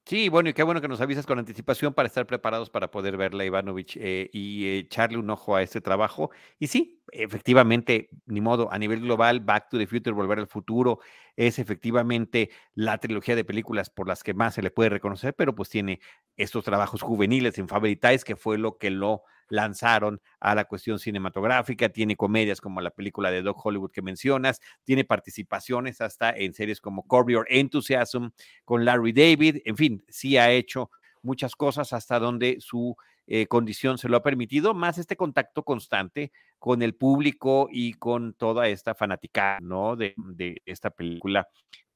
Sí, 0.10 0.28
bueno, 0.28 0.50
y 0.50 0.54
qué 0.54 0.64
bueno 0.64 0.82
que 0.82 0.88
nos 0.88 1.02
avisas 1.02 1.28
con 1.28 1.38
anticipación 1.38 1.94
para 1.94 2.08
estar 2.08 2.26
preparados 2.26 2.72
para 2.72 2.90
poder 2.90 3.16
verla, 3.16 3.46
Ivanovich, 3.46 3.96
eh, 4.02 4.28
y 4.34 4.68
echarle 4.80 5.20
un 5.20 5.30
ojo 5.30 5.56
a 5.56 5.62
este 5.62 5.82
trabajo. 5.82 6.32
Y 6.58 6.66
sí, 6.66 7.04
efectivamente, 7.12 8.10
ni 8.26 8.42
modo, 8.42 8.74
a 8.74 8.80
nivel 8.80 9.02
global, 9.02 9.40
Back 9.40 9.70
to 9.70 9.78
the 9.78 9.86
Future, 9.86 10.16
Volver 10.16 10.40
al 10.40 10.48
Futuro, 10.48 10.98
es 11.40 11.58
efectivamente 11.58 12.50
la 12.76 12.98
trilogía 12.98 13.34
de 13.34 13.46
películas 13.46 13.90
por 13.90 14.10
las 14.10 14.24
que 14.24 14.34
más 14.34 14.56
se 14.56 14.62
le 14.62 14.72
puede 14.72 14.90
reconocer, 14.90 15.34
pero 15.34 15.56
pues 15.56 15.70
tiene 15.70 16.02
estos 16.36 16.66
trabajos 16.66 17.02
juveniles 17.02 17.58
en 17.60 17.70
Favoritais, 17.70 18.26
que 18.26 18.36
fue 18.36 18.58
lo 18.58 18.78
que 18.78 18.90
lo 18.90 19.24
lanzaron 19.48 20.22
a 20.42 20.54
la 20.54 20.66
cuestión 20.66 21.00
cinematográfica, 21.00 21.88
tiene 21.88 22.18
comedias 22.18 22.60
como 22.60 22.82
la 22.82 22.92
película 22.92 23.32
de 23.32 23.42
Doc 23.42 23.66
Hollywood 23.66 23.92
que 23.92 24.02
mencionas, 24.02 24.60
tiene 24.84 25.06
participaciones 25.06 26.02
hasta 26.02 26.30
en 26.30 26.54
series 26.54 26.82
como 26.82 27.08
Corby 27.08 27.36
or 27.36 27.46
Enthusiasm 27.50 28.32
con 28.66 28.84
Larry 28.84 29.14
David, 29.14 29.62
en 29.64 29.78
fin, 29.78 30.04
sí 30.10 30.36
ha 30.36 30.52
hecho 30.52 30.92
muchas 31.22 31.56
cosas 31.56 31.94
hasta 31.94 32.20
donde 32.20 32.58
su 32.60 32.98
eh, 33.32 33.46
condición 33.46 34.00
se 34.00 34.10
lo 34.10 34.18
ha 34.18 34.24
permitido, 34.24 34.74
más 34.74 34.98
este 34.98 35.16
contacto 35.16 35.64
constante 35.64 36.32
con 36.58 36.82
el 36.82 36.96
público 36.96 37.70
y 37.72 37.94
con 37.94 38.34
toda 38.34 38.68
esta 38.68 38.96
fanática, 38.96 39.60
¿no? 39.62 39.96
De, 39.96 40.16
de 40.18 40.62
esta 40.66 40.90
película 40.90 41.48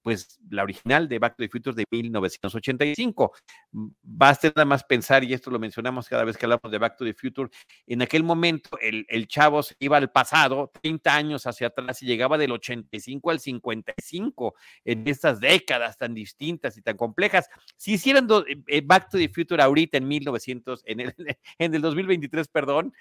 pues 0.03 0.39
la 0.49 0.63
original 0.63 1.07
de 1.07 1.17
Back 1.17 1.37
to 1.37 1.43
the 1.43 1.49
Future 1.49 1.75
de 1.75 1.85
1985. 1.89 3.33
Mm, 3.71 3.87
basta 4.03 4.49
nada 4.49 4.65
más 4.65 4.83
pensar, 4.83 5.23
y 5.23 5.33
esto 5.33 5.49
lo 5.49 5.57
mencionamos 5.57 6.07
cada 6.07 6.25
vez 6.25 6.37
que 6.37 6.45
hablamos 6.45 6.69
de 6.69 6.77
Back 6.77 6.97
to 6.97 7.05
the 7.05 7.13
Future, 7.13 7.49
en 7.87 8.01
aquel 8.01 8.23
momento 8.23 8.77
el, 8.81 9.05
el 9.09 9.27
chavo 9.27 9.63
se 9.63 9.75
iba 9.79 9.97
al 9.97 10.11
pasado, 10.11 10.71
30 10.81 11.15
años 11.15 11.47
hacia 11.47 11.67
atrás, 11.67 12.03
y 12.03 12.05
llegaba 12.05 12.37
del 12.37 12.51
85 12.51 13.31
al 13.31 13.39
55 13.39 14.55
en 14.85 15.07
estas 15.07 15.39
décadas 15.39 15.97
tan 15.97 16.13
distintas 16.13 16.77
y 16.77 16.81
tan 16.81 16.97
complejas. 16.97 17.49
Si 17.77 17.93
hicieran 17.93 18.27
do, 18.27 18.45
eh, 18.67 18.81
Back 18.81 19.09
to 19.09 19.17
the 19.17 19.29
Future 19.29 19.63
ahorita 19.63 19.97
en 19.97 20.07
1900, 20.07 20.83
en 20.85 20.99
el, 20.99 21.15
en 21.57 21.73
el 21.73 21.81
2023, 21.81 22.47
perdón, 22.49 22.93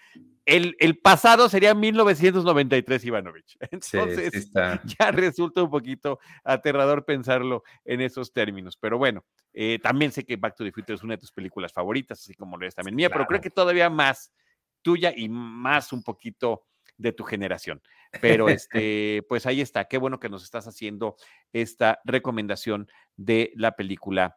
el, 0.45 0.77
el 0.81 0.99
pasado 0.99 1.49
sería 1.49 1.75
1993, 1.75 3.05
Ivanovich. 3.05 3.57
Entonces, 3.61 3.93
sí, 4.33 4.43
sí 4.43 4.51
ya 4.99 5.11
resulta 5.11 5.63
un 5.63 5.71
poquito 5.71 6.19
aterrador 6.45 7.05
pensarlo 7.05 7.63
en 7.85 8.01
esos 8.01 8.33
términos. 8.33 8.77
Pero 8.77 8.99
bueno, 8.99 9.25
eh, 9.53 9.79
también 9.83 10.13
sé 10.13 10.25
que 10.25 10.37
Back 10.37 10.57
to 10.57 10.65
the 10.65 10.73
Future 10.73 10.95
es 10.95 11.03
una 11.03 11.15
de 11.15 11.19
tus 11.19 11.33
películas 11.33 11.73
favoritas, 11.73 12.21
así 12.21 12.35
como 12.35 12.57
lo 12.57 12.67
es 12.67 12.75
también 12.75 12.97
mía, 12.97 13.09
claro. 13.09 13.21
pero 13.21 13.29
creo 13.29 13.41
que 13.41 13.51
todavía 13.51 13.91
más 13.91 14.33
tuya 14.83 15.13
y 15.15 15.29
más 15.29 15.93
un 15.93 16.03
poquito 16.03 16.67
de 16.97 17.13
tu 17.13 17.25
generación. 17.25 17.83
Pero 18.21 18.49
este, 18.49 19.23
pues 19.29 19.47
ahí 19.47 19.61
está. 19.61 19.87
Qué 19.87 19.99
bueno 19.99 20.19
que 20.19 20.29
nos 20.29 20.43
estás 20.43 20.67
haciendo 20.67 21.17
esta 21.53 22.01
recomendación 22.05 22.89
de 23.17 23.53
la 23.55 23.77
película 23.77 24.37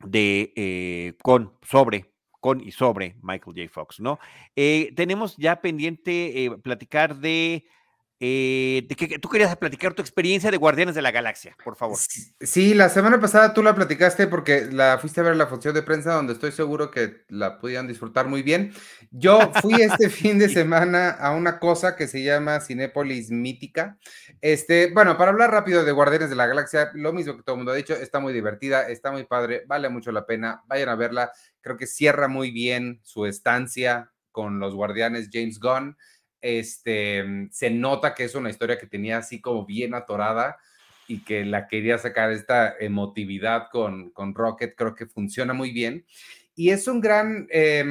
de 0.00 0.52
eh, 0.56 1.14
con 1.22 1.58
sobre 1.62 2.11
con 2.42 2.60
y 2.60 2.72
sobre 2.72 3.14
Michael 3.22 3.56
J. 3.56 3.68
Fox, 3.72 4.00
¿no? 4.00 4.18
Eh, 4.56 4.92
tenemos 4.96 5.36
ya 5.36 5.60
pendiente 5.60 6.44
eh, 6.44 6.50
platicar 6.50 7.16
de 7.16 7.64
eh, 8.24 8.86
de 8.88 8.94
que 8.94 9.18
tú 9.18 9.28
querías 9.28 9.56
platicar 9.56 9.94
tu 9.94 10.00
experiencia 10.00 10.52
de 10.52 10.56
Guardianes 10.56 10.94
de 10.94 11.02
la 11.02 11.10
Galaxia, 11.10 11.56
por 11.64 11.74
favor. 11.74 11.98
Sí, 11.98 12.72
la 12.72 12.88
semana 12.88 13.20
pasada 13.20 13.52
tú 13.52 13.64
la 13.64 13.74
platicaste 13.74 14.28
porque 14.28 14.68
la 14.70 14.96
fuiste 14.98 15.18
a 15.18 15.24
ver 15.24 15.34
la 15.34 15.48
función 15.48 15.74
de 15.74 15.82
prensa 15.82 16.14
donde 16.14 16.34
estoy 16.34 16.52
seguro 16.52 16.92
que 16.92 17.24
la 17.26 17.58
pudieran 17.58 17.88
disfrutar 17.88 18.28
muy 18.28 18.44
bien. 18.44 18.72
Yo 19.10 19.50
fui 19.60 19.74
este 19.74 20.08
fin 20.10 20.38
de 20.38 20.48
semana 20.48 21.10
a 21.10 21.32
una 21.32 21.58
cosa 21.58 21.96
que 21.96 22.06
se 22.06 22.22
llama 22.22 22.60
Cinépolis 22.60 23.32
Mítica. 23.32 23.98
Este, 24.40 24.92
bueno, 24.92 25.18
para 25.18 25.32
hablar 25.32 25.50
rápido 25.50 25.84
de 25.84 25.90
Guardianes 25.90 26.30
de 26.30 26.36
la 26.36 26.46
Galaxia, 26.46 26.92
lo 26.94 27.12
mismo 27.12 27.36
que 27.36 27.42
todo 27.42 27.56
el 27.56 27.58
mundo 27.58 27.72
ha 27.72 27.74
dicho, 27.74 27.94
está 27.94 28.20
muy 28.20 28.32
divertida, 28.32 28.88
está 28.88 29.10
muy 29.10 29.24
padre, 29.24 29.64
vale 29.66 29.88
mucho 29.88 30.12
la 30.12 30.26
pena, 30.26 30.62
vayan 30.68 30.90
a 30.90 30.94
verla. 30.94 31.32
Creo 31.60 31.76
que 31.76 31.88
cierra 31.88 32.28
muy 32.28 32.52
bien 32.52 33.00
su 33.02 33.26
estancia 33.26 34.12
con 34.30 34.60
los 34.60 34.76
Guardianes 34.76 35.28
James 35.32 35.58
Gunn 35.58 35.96
este, 36.42 37.22
mm, 37.22 37.50
se 37.50 37.70
nota 37.70 38.14
que 38.14 38.24
es 38.24 38.34
una 38.34 38.50
historia 38.50 38.78
que 38.78 38.86
tenía 38.86 39.18
así 39.18 39.40
como 39.40 39.64
bien 39.64 39.94
atorada 39.94 40.58
y 41.06 41.24
que 41.24 41.44
la 41.44 41.68
quería 41.68 41.98
sacar 41.98 42.30
esta 42.32 42.74
emotividad 42.78 43.68
con, 43.70 44.10
con 44.10 44.34
Rocket, 44.34 44.74
creo 44.76 44.94
que 44.94 45.06
funciona 45.06 45.54
muy 45.54 45.70
bien. 45.70 46.04
Y 46.54 46.70
es 46.70 46.86
un 46.86 47.00
gran, 47.00 47.46
eh, 47.50 47.84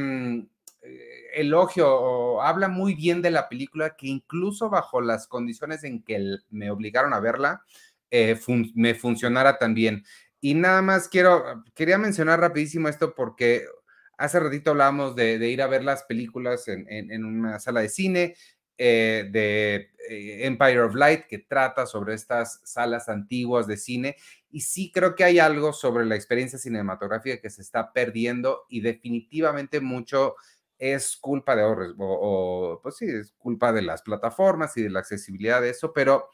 eh, 0.84 1.22
elogio 1.36 2.42
habla 2.42 2.68
muy 2.68 2.96
bien 2.96 3.22
de 3.22 3.32
la 3.32 3.48
película 3.50 3.96
que 3.96 4.08
incluso 4.08 4.70
bajo 4.70 5.02
las 5.02 5.28
condiciones 5.28 5.84
en 5.84 6.04
que 6.04 6.38
me 6.50 6.72
obligaron 6.72 7.14
a 7.14 7.20
verla, 7.20 7.64
eh, 8.10 8.40
me 8.76 8.96
funcionara 8.96 9.58
también. 9.58 10.04
Y 10.40 10.56
nada 10.56 10.82
más 10.82 11.08
quiero, 11.08 11.64
quería 11.76 11.98
mencionar 11.98 12.40
rapidísimo 12.40 12.90
esto 12.90 13.14
porque 13.14 13.66
hace 14.22 14.40
ratito 14.40 14.72
hablábamos 14.72 15.16
de, 15.16 15.36
ir 15.50 15.62
a 15.62 15.68
ver 15.68 15.84
las 15.84 16.04
películas 16.04 16.68
en, 16.68 17.26
una 17.26 17.60
sala 17.60 17.82
de 17.82 17.90
cine 17.90 18.36
eh, 18.78 19.28
de 19.32 19.90
Empire 20.46 20.82
of 20.82 20.96
Light 20.96 21.26
que 21.26 21.40
trata 21.40 21.86
sobre 21.86 22.14
estas 22.14 22.62
salas 22.64 23.10
antiguas 23.10 23.66
de 23.66 23.78
cine 23.78 24.16
y 24.52 24.62
sí 24.62 24.92
creo 24.92 25.16
que 25.16 25.24
hay 25.24 25.40
algo 25.40 25.74
sobre 25.74 26.06
la 26.06 26.16
experiencia 26.16 26.60
cinematográfica 26.60 27.42
que 27.42 27.50
se 27.50 27.62
está 27.62 27.92
perdiendo 27.92 28.66
y 28.70 28.82
definitivamente 28.82 29.80
mucho 29.82 30.36
es 30.78 31.18
culpa 31.18 31.56
de 31.56 31.62
ahorros, 31.62 31.96
o, 32.00 32.80
pues 32.82 32.98
sí, 32.98 33.06
es 33.06 33.34
culpa 33.38 33.72
de 33.72 33.84
las 33.84 34.02
plataformas 34.02 34.76
y 34.78 34.84
de 34.84 34.90
la 34.90 35.00
accesibilidad 35.00 35.62
de 35.62 35.70
eso, 35.70 35.94
pero 35.94 36.28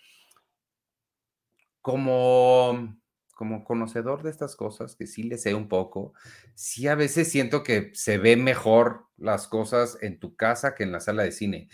como, 1.82 2.98
como 3.38 3.64
conocedor 3.64 4.24
de 4.24 4.32
estas 4.32 4.56
cosas, 4.56 4.96
que 4.96 5.06
sí 5.06 5.22
le 5.22 5.38
sé 5.38 5.54
un 5.54 5.70
poco, 5.70 6.14
sí 6.56 6.88
a 6.88 6.96
veces 6.96 7.30
siento 7.30 7.64
que 7.64 7.92
se 7.94 8.18
ve 8.18 8.36
mejor 8.36 9.06
las 9.16 9.48
cosas 9.48 10.00
en 10.02 10.20
tu 10.20 10.36
casa 10.36 10.74
que 10.74 10.84
en 10.84 10.92
la 10.92 11.00
sala 11.00 11.22
de 11.22 11.32
cine. 11.32 11.70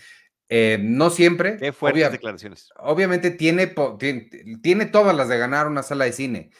Eh, 0.49 0.77
no 0.81 1.09
siempre. 1.09 1.55
Qué 1.57 1.71
fuertes 1.71 2.11
declaraciones. 2.11 2.69
Obviamente 2.77 3.31
tiene, 3.31 3.73
tiene, 4.61 4.85
todas 4.87 5.15
las 5.15 5.29
de 5.29 5.37
ganar 5.37 5.67
una 5.67 5.83
sala 5.83 6.03
de 6.03 6.11
cine. 6.11 6.51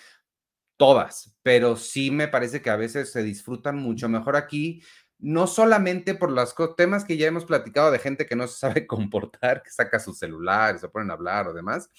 Todas. 0.77 1.35
Pero 1.43 1.75
sí 1.75 2.09
me 2.09 2.29
parece 2.29 2.61
que 2.61 2.69
a 2.69 2.77
veces 2.77 3.11
se 3.11 3.23
disfrutan 3.23 3.75
mucho 3.75 4.07
mejor 4.07 4.37
aquí. 4.37 4.81
No 5.19 5.47
solamente 5.47 6.15
por 6.15 6.31
los 6.31 6.55
temas 6.77 7.03
que 7.03 7.17
ya 7.17 7.27
hemos 7.27 7.43
platicado 7.43 7.91
de 7.91 7.99
gente 7.99 8.25
que 8.25 8.37
no 8.37 8.47
se 8.47 8.57
sabe 8.57 8.87
comportar, 8.87 9.63
que 9.63 9.69
saca 9.69 9.99
su 9.99 10.13
celular, 10.13 10.79
se 10.79 10.87
ponen 10.87 11.11
a 11.11 11.15
hablar 11.15 11.49
o 11.49 11.53
demás, 11.53 11.89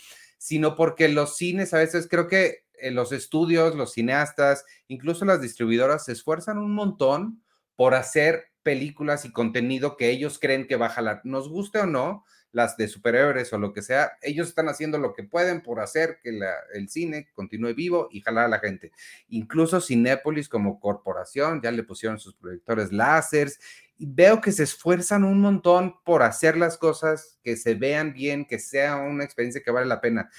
sino 0.45 0.77
porque 0.77 1.09
los 1.09 1.39
cines 1.39 1.73
a 1.73 1.79
veces 1.79 2.07
creo 2.07 2.29
que 2.29 2.67
eh, 2.75 2.91
los 2.91 3.13
estudios, 3.13 3.75
los 3.75 3.95
cineastas, 3.95 4.67
incluso 4.89 5.25
las 5.25 5.41
distribuidoras 5.41 6.05
se 6.05 6.13
esfuerzan 6.13 6.59
un 6.59 6.75
montón 6.75 7.43
por 7.77 7.95
hacer 7.95 8.49
películas 8.63 9.25
y 9.25 9.33
contenido 9.33 9.97
que 9.97 10.11
ellos 10.11 10.39
creen 10.39 10.67
que 10.67 10.77
va 10.77 10.87
a 10.87 10.91
jalar. 10.91 11.23
Nos 11.25 11.49
guste 11.49 11.79
o 11.79 11.87
no, 11.87 12.27
las 12.53 12.77
de 12.77 12.89
superhéroes 12.89 13.55
o 13.55 13.59
lo 13.59 13.73
que 13.73 13.81
sea, 13.81 14.13
ellos 14.21 14.49
están 14.49 14.69
haciendo 14.69 14.99
lo 14.99 15.15
que 15.15 15.25
pueden 15.25 15.63
por 15.63 15.81
hacer 15.81 16.19
que 16.23 16.39
el 16.75 16.91
cine 16.91 17.31
continúe 17.33 17.73
vivo 17.73 18.09
y 18.13 18.21
jalar 18.21 18.45
a 18.45 18.49
la 18.49 18.61
gente. 18.61 18.93
Incluso 19.29 19.81
Cinépolis 19.81 20.51
como 20.51 20.79
corporación 20.79 21.63
ya 21.63 21.71
le 21.71 21.85
pusieron 21.85 22.21
sus 22.21 22.35
proyectores 22.35 22.93
láseres 22.93 23.59
y 23.97 24.07
veo 24.07 24.41
que 24.41 24.53
se 24.53 24.65
esfuerzan 24.65 25.25
un 25.25 25.41
montón 25.41 25.95
por 26.05 26.23
hacer 26.23 26.57
las 26.57 26.79
cosas 26.79 27.39
que 27.43 27.57
se 27.57 27.75
vean 27.75 28.13
bien, 28.13 28.45
que 28.45 28.59
sea 28.59 28.97
una 28.97 29.25
experiencia 29.25 29.63
que 29.63 29.71
vale 29.71 29.87
la 29.87 30.01
pena. 30.01 30.31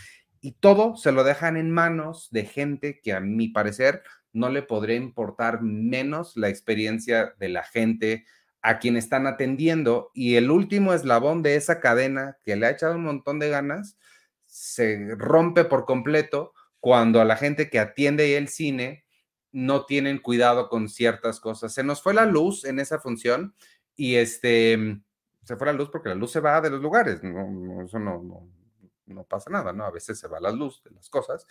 Y 0.42 0.54
todo 0.54 0.96
se 0.98 1.12
lo 1.12 1.24
dejan 1.24 1.58
en 1.58 1.72
manos 1.72 2.30
de 2.32 2.46
gente 2.46 3.00
que 3.02 3.14
a 3.14 3.20
mi 3.20 3.48
parecer 3.48 4.04
no 4.34 4.50
le 4.50 4.62
podría 4.62 4.98
importar 4.98 5.62
menos 5.62 6.36
la 6.36 6.50
experiencia 6.50 7.34
de 7.40 7.50
la 7.50 7.64
gente 7.64 8.26
a 8.62 8.80
quien 8.80 8.98
están 8.98 9.28
atendiendo. 9.28 10.12
Y 10.14 10.36
el 10.36 10.52
último 10.52 10.94
eslabón 10.94 11.42
de 11.42 11.56
esa 11.56 11.80
cadena 11.80 12.38
que 12.44 12.56
le 12.56 12.68
ha 12.68 12.72
echado 12.72 12.96
un 12.96 13.04
montón 13.04 13.40
de 13.40 13.50
ganas, 13.50 13.98
se 14.46 15.16
rompe 15.18 15.64
por 15.64 15.86
completo 15.86 16.54
cuando 16.80 17.22
a 17.22 17.26
la 17.26 17.38
gente 17.38 17.70
que 17.70 17.80
atiende 17.80 18.38
el 18.38 18.48
cine 18.48 19.05
no 19.56 19.86
tienen 19.86 20.20
cuidado 20.20 20.68
con 20.68 20.90
ciertas 20.90 21.40
cosas. 21.40 21.74
Se 21.74 21.82
nos 21.82 22.02
fue 22.02 22.14
la 22.14 22.26
luz 22.26 22.66
en 22.66 22.78
esa 22.78 23.00
función 23.00 23.56
y 23.96 24.16
este, 24.16 25.00
se 25.46 25.56
fue 25.56 25.68
la 25.68 25.74
luz 25.74 25.90
porque 25.90 26.10
la 26.10 26.16
luz 26.16 26.34
se 26.34 26.42
va 26.42 26.60
de 26.60 26.70
los 26.70 26.82
lugares, 26.82 27.24
no, 27.24 27.82
eso 27.82 27.98
no, 27.98 28.22
no, 28.22 28.50
no 29.06 29.24
pasa 29.24 29.50
nada, 29.50 29.72
¿no? 29.72 29.86
A 29.86 29.92
veces 29.92 30.20
se 30.20 30.28
va 30.28 30.42
la 30.42 30.52
luz 30.52 30.84
de 30.84 30.92
las 30.92 31.10
cosas, 31.10 31.48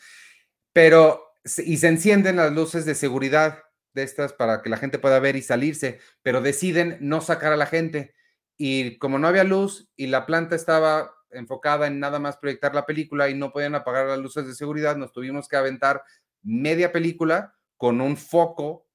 pero 0.70 1.32
y 1.64 1.78
se 1.78 1.88
encienden 1.88 2.36
las 2.36 2.52
luces 2.52 2.84
de 2.84 2.94
seguridad 2.94 3.62
de 3.94 4.02
estas 4.02 4.34
para 4.34 4.60
que 4.60 4.68
la 4.68 4.76
gente 4.76 4.98
pueda 4.98 5.18
ver 5.18 5.36
y 5.36 5.42
salirse, 5.42 5.98
pero 6.22 6.42
deciden 6.42 6.98
no 7.00 7.22
sacar 7.22 7.54
a 7.54 7.56
la 7.56 7.66
gente. 7.66 8.14
Y 8.58 8.98
como 8.98 9.18
no 9.18 9.28
había 9.28 9.44
luz 9.44 9.88
y 9.96 10.08
la 10.08 10.26
planta 10.26 10.56
estaba 10.56 11.10
enfocada 11.30 11.86
en 11.86 12.00
nada 12.00 12.18
más 12.18 12.36
proyectar 12.36 12.74
la 12.74 12.84
película 12.84 13.30
y 13.30 13.34
no 13.34 13.50
podían 13.50 13.74
apagar 13.74 14.06
las 14.08 14.18
luces 14.18 14.46
de 14.46 14.54
seguridad, 14.54 14.94
nos 14.96 15.12
tuvimos 15.12 15.48
que 15.48 15.56
aventar 15.56 16.02
media 16.42 16.92
película 16.92 17.54
con 17.84 18.00
un 18.00 18.16
foco 18.16 18.88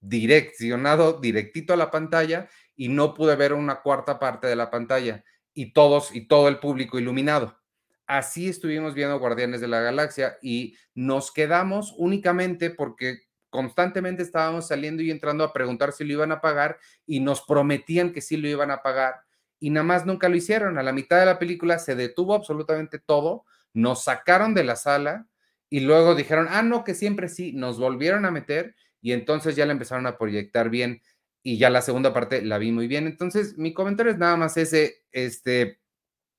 direccionado 0.00 1.20
directito 1.20 1.74
a 1.74 1.76
la 1.76 1.90
pantalla 1.90 2.48
y 2.74 2.88
no 2.88 3.12
pude 3.12 3.36
ver 3.36 3.52
una 3.52 3.82
cuarta 3.82 4.18
parte 4.18 4.46
de 4.46 4.56
la 4.56 4.70
pantalla 4.70 5.22
y 5.52 5.74
todos 5.74 6.14
y 6.16 6.26
todo 6.26 6.48
el 6.48 6.58
público 6.58 6.98
iluminado 6.98 7.60
así 8.06 8.48
estuvimos 8.48 8.94
viendo 8.94 9.18
Guardianes 9.18 9.60
de 9.60 9.68
la 9.68 9.80
Galaxia 9.80 10.38
y 10.40 10.74
nos 10.94 11.30
quedamos 11.30 11.94
únicamente 11.98 12.70
porque 12.70 13.24
constantemente 13.50 14.22
estábamos 14.22 14.68
saliendo 14.68 15.02
y 15.02 15.10
entrando 15.10 15.44
a 15.44 15.52
preguntar 15.52 15.92
si 15.92 16.04
lo 16.04 16.14
iban 16.14 16.32
a 16.32 16.40
pagar 16.40 16.78
y 17.04 17.20
nos 17.20 17.42
prometían 17.42 18.14
que 18.14 18.22
sí 18.22 18.38
lo 18.38 18.48
iban 18.48 18.70
a 18.70 18.80
pagar 18.80 19.16
y 19.58 19.68
nada 19.68 19.84
más 19.84 20.06
nunca 20.06 20.30
lo 20.30 20.36
hicieron. 20.36 20.78
A 20.78 20.82
la 20.82 20.94
mitad 20.94 21.20
de 21.20 21.26
la 21.26 21.38
película 21.38 21.78
se 21.78 21.94
detuvo 21.94 22.34
absolutamente 22.34 22.98
todo, 22.98 23.44
nos 23.74 24.04
sacaron 24.04 24.54
de 24.54 24.64
la 24.64 24.76
sala 24.76 25.28
y 25.70 25.80
luego 25.80 26.14
dijeron, 26.14 26.48
ah, 26.50 26.62
no, 26.62 26.84
que 26.84 26.94
siempre 26.94 27.28
sí, 27.28 27.52
nos 27.52 27.78
volvieron 27.78 28.26
a 28.26 28.30
meter 28.30 28.74
y 29.00 29.12
entonces 29.12 29.56
ya 29.56 29.64
la 29.66 29.72
empezaron 29.72 30.06
a 30.06 30.18
proyectar 30.18 30.68
bien 30.68 31.00
y 31.42 31.58
ya 31.58 31.70
la 31.70 31.80
segunda 31.80 32.12
parte 32.12 32.42
la 32.42 32.58
vi 32.58 32.72
muy 32.72 32.88
bien. 32.88 33.06
Entonces, 33.06 33.56
mi 33.56 33.72
comentario 33.72 34.12
es 34.12 34.18
nada 34.18 34.36
más 34.36 34.56
ese, 34.56 35.04
este, 35.12 35.80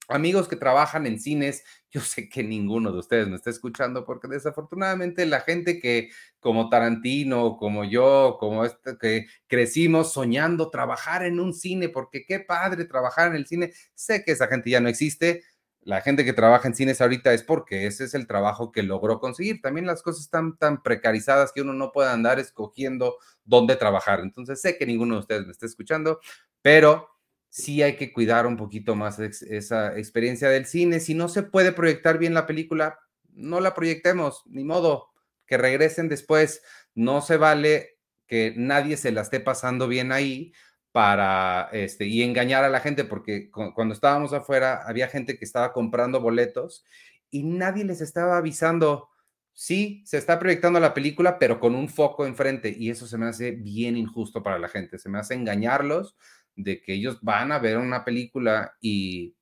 amigos 0.09 0.47
que 0.47 0.55
trabajan 0.55 1.05
en 1.07 1.19
cines, 1.19 1.63
yo 1.89 2.01
sé 2.01 2.29
que 2.29 2.43
ninguno 2.43 2.91
de 2.91 2.99
ustedes 2.99 3.27
me 3.27 3.35
está 3.35 3.49
escuchando 3.49 4.05
porque 4.05 4.27
desafortunadamente 4.27 5.25
la 5.25 5.41
gente 5.41 5.79
que 5.79 6.09
como 6.39 6.69
Tarantino, 6.69 7.57
como 7.57 7.83
yo, 7.85 8.37
como 8.39 8.65
este 8.65 8.97
que 8.99 9.27
crecimos 9.47 10.13
soñando 10.13 10.69
trabajar 10.69 11.23
en 11.23 11.39
un 11.39 11.53
cine, 11.53 11.89
porque 11.89 12.25
qué 12.25 12.39
padre 12.39 12.85
trabajar 12.85 13.27
en 13.29 13.35
el 13.35 13.47
cine, 13.47 13.73
sé 13.93 14.23
que 14.23 14.31
esa 14.33 14.47
gente 14.47 14.69
ya 14.69 14.81
no 14.81 14.89
existe. 14.89 15.43
La 15.83 16.01
gente 16.01 16.23
que 16.23 16.33
trabaja 16.33 16.67
en 16.67 16.75
cines 16.75 17.01
ahorita 17.01 17.33
es 17.33 17.41
porque 17.41 17.87
ese 17.87 18.03
es 18.03 18.13
el 18.13 18.27
trabajo 18.27 18.71
que 18.71 18.83
logró 18.83 19.19
conseguir. 19.19 19.61
También 19.61 19.87
las 19.87 20.03
cosas 20.03 20.21
están 20.21 20.57
tan 20.57 20.83
precarizadas 20.83 21.51
que 21.51 21.61
uno 21.61 21.73
no 21.73 21.91
puede 21.91 22.09
andar 22.09 22.39
escogiendo 22.39 23.17
dónde 23.45 23.75
trabajar. 23.75 24.19
Entonces 24.19 24.61
sé 24.61 24.77
que 24.77 24.85
ninguno 24.85 25.15
de 25.15 25.21
ustedes 25.21 25.45
me 25.45 25.51
está 25.51 25.65
escuchando, 25.65 26.19
pero 26.61 27.07
sí 27.49 27.81
hay 27.81 27.95
que 27.95 28.13
cuidar 28.13 28.45
un 28.45 28.57
poquito 28.57 28.95
más 28.95 29.17
esa 29.19 29.97
experiencia 29.97 30.49
del 30.49 30.67
cine. 30.67 30.99
Si 30.99 31.15
no 31.15 31.27
se 31.27 31.41
puede 31.41 31.71
proyectar 31.71 32.19
bien 32.19 32.35
la 32.35 32.45
película, 32.45 32.99
no 33.29 33.59
la 33.59 33.73
proyectemos, 33.73 34.43
ni 34.45 34.63
modo, 34.63 35.09
que 35.47 35.57
regresen 35.57 36.09
después. 36.09 36.61
No 36.93 37.21
se 37.21 37.37
vale 37.37 37.97
que 38.27 38.53
nadie 38.55 38.97
se 38.97 39.11
la 39.11 39.21
esté 39.21 39.39
pasando 39.39 39.87
bien 39.87 40.11
ahí 40.11 40.53
para 40.91 41.69
este 41.71 42.05
y 42.05 42.21
engañar 42.21 42.63
a 42.63 42.69
la 42.69 42.81
gente 42.81 43.05
porque 43.05 43.49
cuando 43.49 43.93
estábamos 43.93 44.33
afuera 44.33 44.83
había 44.85 45.07
gente 45.07 45.37
que 45.37 45.45
estaba 45.45 45.71
comprando 45.71 46.19
boletos 46.19 46.83
y 47.29 47.43
nadie 47.43 47.85
les 47.85 48.01
estaba 48.01 48.37
avisando 48.37 49.09
sí, 49.53 50.01
se 50.05 50.17
está 50.17 50.39
proyectando 50.39 50.79
la 50.79 50.93
película, 50.93 51.37
pero 51.37 51.59
con 51.59 51.75
un 51.75 51.89
foco 51.89 52.25
enfrente 52.25 52.73
y 52.77 52.89
eso 52.89 53.07
se 53.07 53.17
me 53.17 53.27
hace 53.27 53.51
bien 53.51 53.97
injusto 53.97 54.41
para 54.43 54.59
la 54.59 54.67
gente, 54.67 54.97
se 54.97 55.09
me 55.09 55.19
hace 55.19 55.33
engañarlos, 55.33 56.15
de 56.55 56.81
que 56.81 56.93
ellos 56.93 57.19
van 57.21 57.51
a 57.51 57.59
ver 57.59 57.77
una 57.77 58.03
película 58.03 58.75
y 58.81 59.35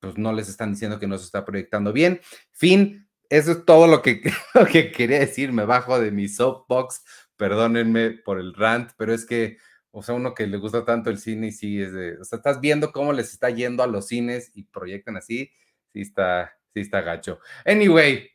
pues 0.00 0.18
no 0.18 0.32
les 0.32 0.48
están 0.48 0.72
diciendo 0.72 0.98
que 0.98 1.06
no 1.06 1.18
se 1.18 1.26
está 1.26 1.44
proyectando 1.44 1.92
bien. 1.92 2.20
Fin, 2.50 3.08
eso 3.28 3.52
es 3.52 3.64
todo 3.64 3.86
lo 3.86 4.02
que, 4.02 4.20
que 4.72 4.92
quería 4.92 5.20
decir. 5.20 5.52
Me 5.52 5.64
bajo 5.64 6.00
de 6.00 6.10
mi 6.10 6.28
soapbox, 6.28 7.04
perdónenme 7.36 8.10
por 8.10 8.38
el 8.38 8.54
rant, 8.54 8.90
pero 8.96 9.14
es 9.14 9.24
que, 9.24 9.58
o 9.92 10.02
sea, 10.02 10.14
uno 10.14 10.34
que 10.34 10.46
le 10.46 10.56
gusta 10.56 10.84
tanto 10.84 11.10
el 11.10 11.18
cine 11.18 11.48
y 11.48 11.52
sí 11.52 11.80
es 11.80 11.92
de, 11.92 12.18
o 12.18 12.24
sea, 12.24 12.38
estás 12.38 12.60
viendo 12.60 12.92
cómo 12.92 13.12
les 13.12 13.32
está 13.32 13.50
yendo 13.50 13.82
a 13.82 13.86
los 13.86 14.08
cines 14.08 14.50
y 14.54 14.64
proyectan 14.64 15.16
así, 15.16 15.50
sí 15.92 16.00
está, 16.00 16.58
sí 16.74 16.80
está 16.80 17.02
gacho. 17.02 17.38
Anyway, 17.64 18.30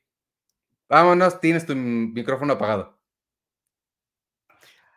vámonos, 0.87 1.39
tienes 1.41 1.65
tu 1.65 1.75
micrófono 1.75 2.53
apagado. 2.53 2.97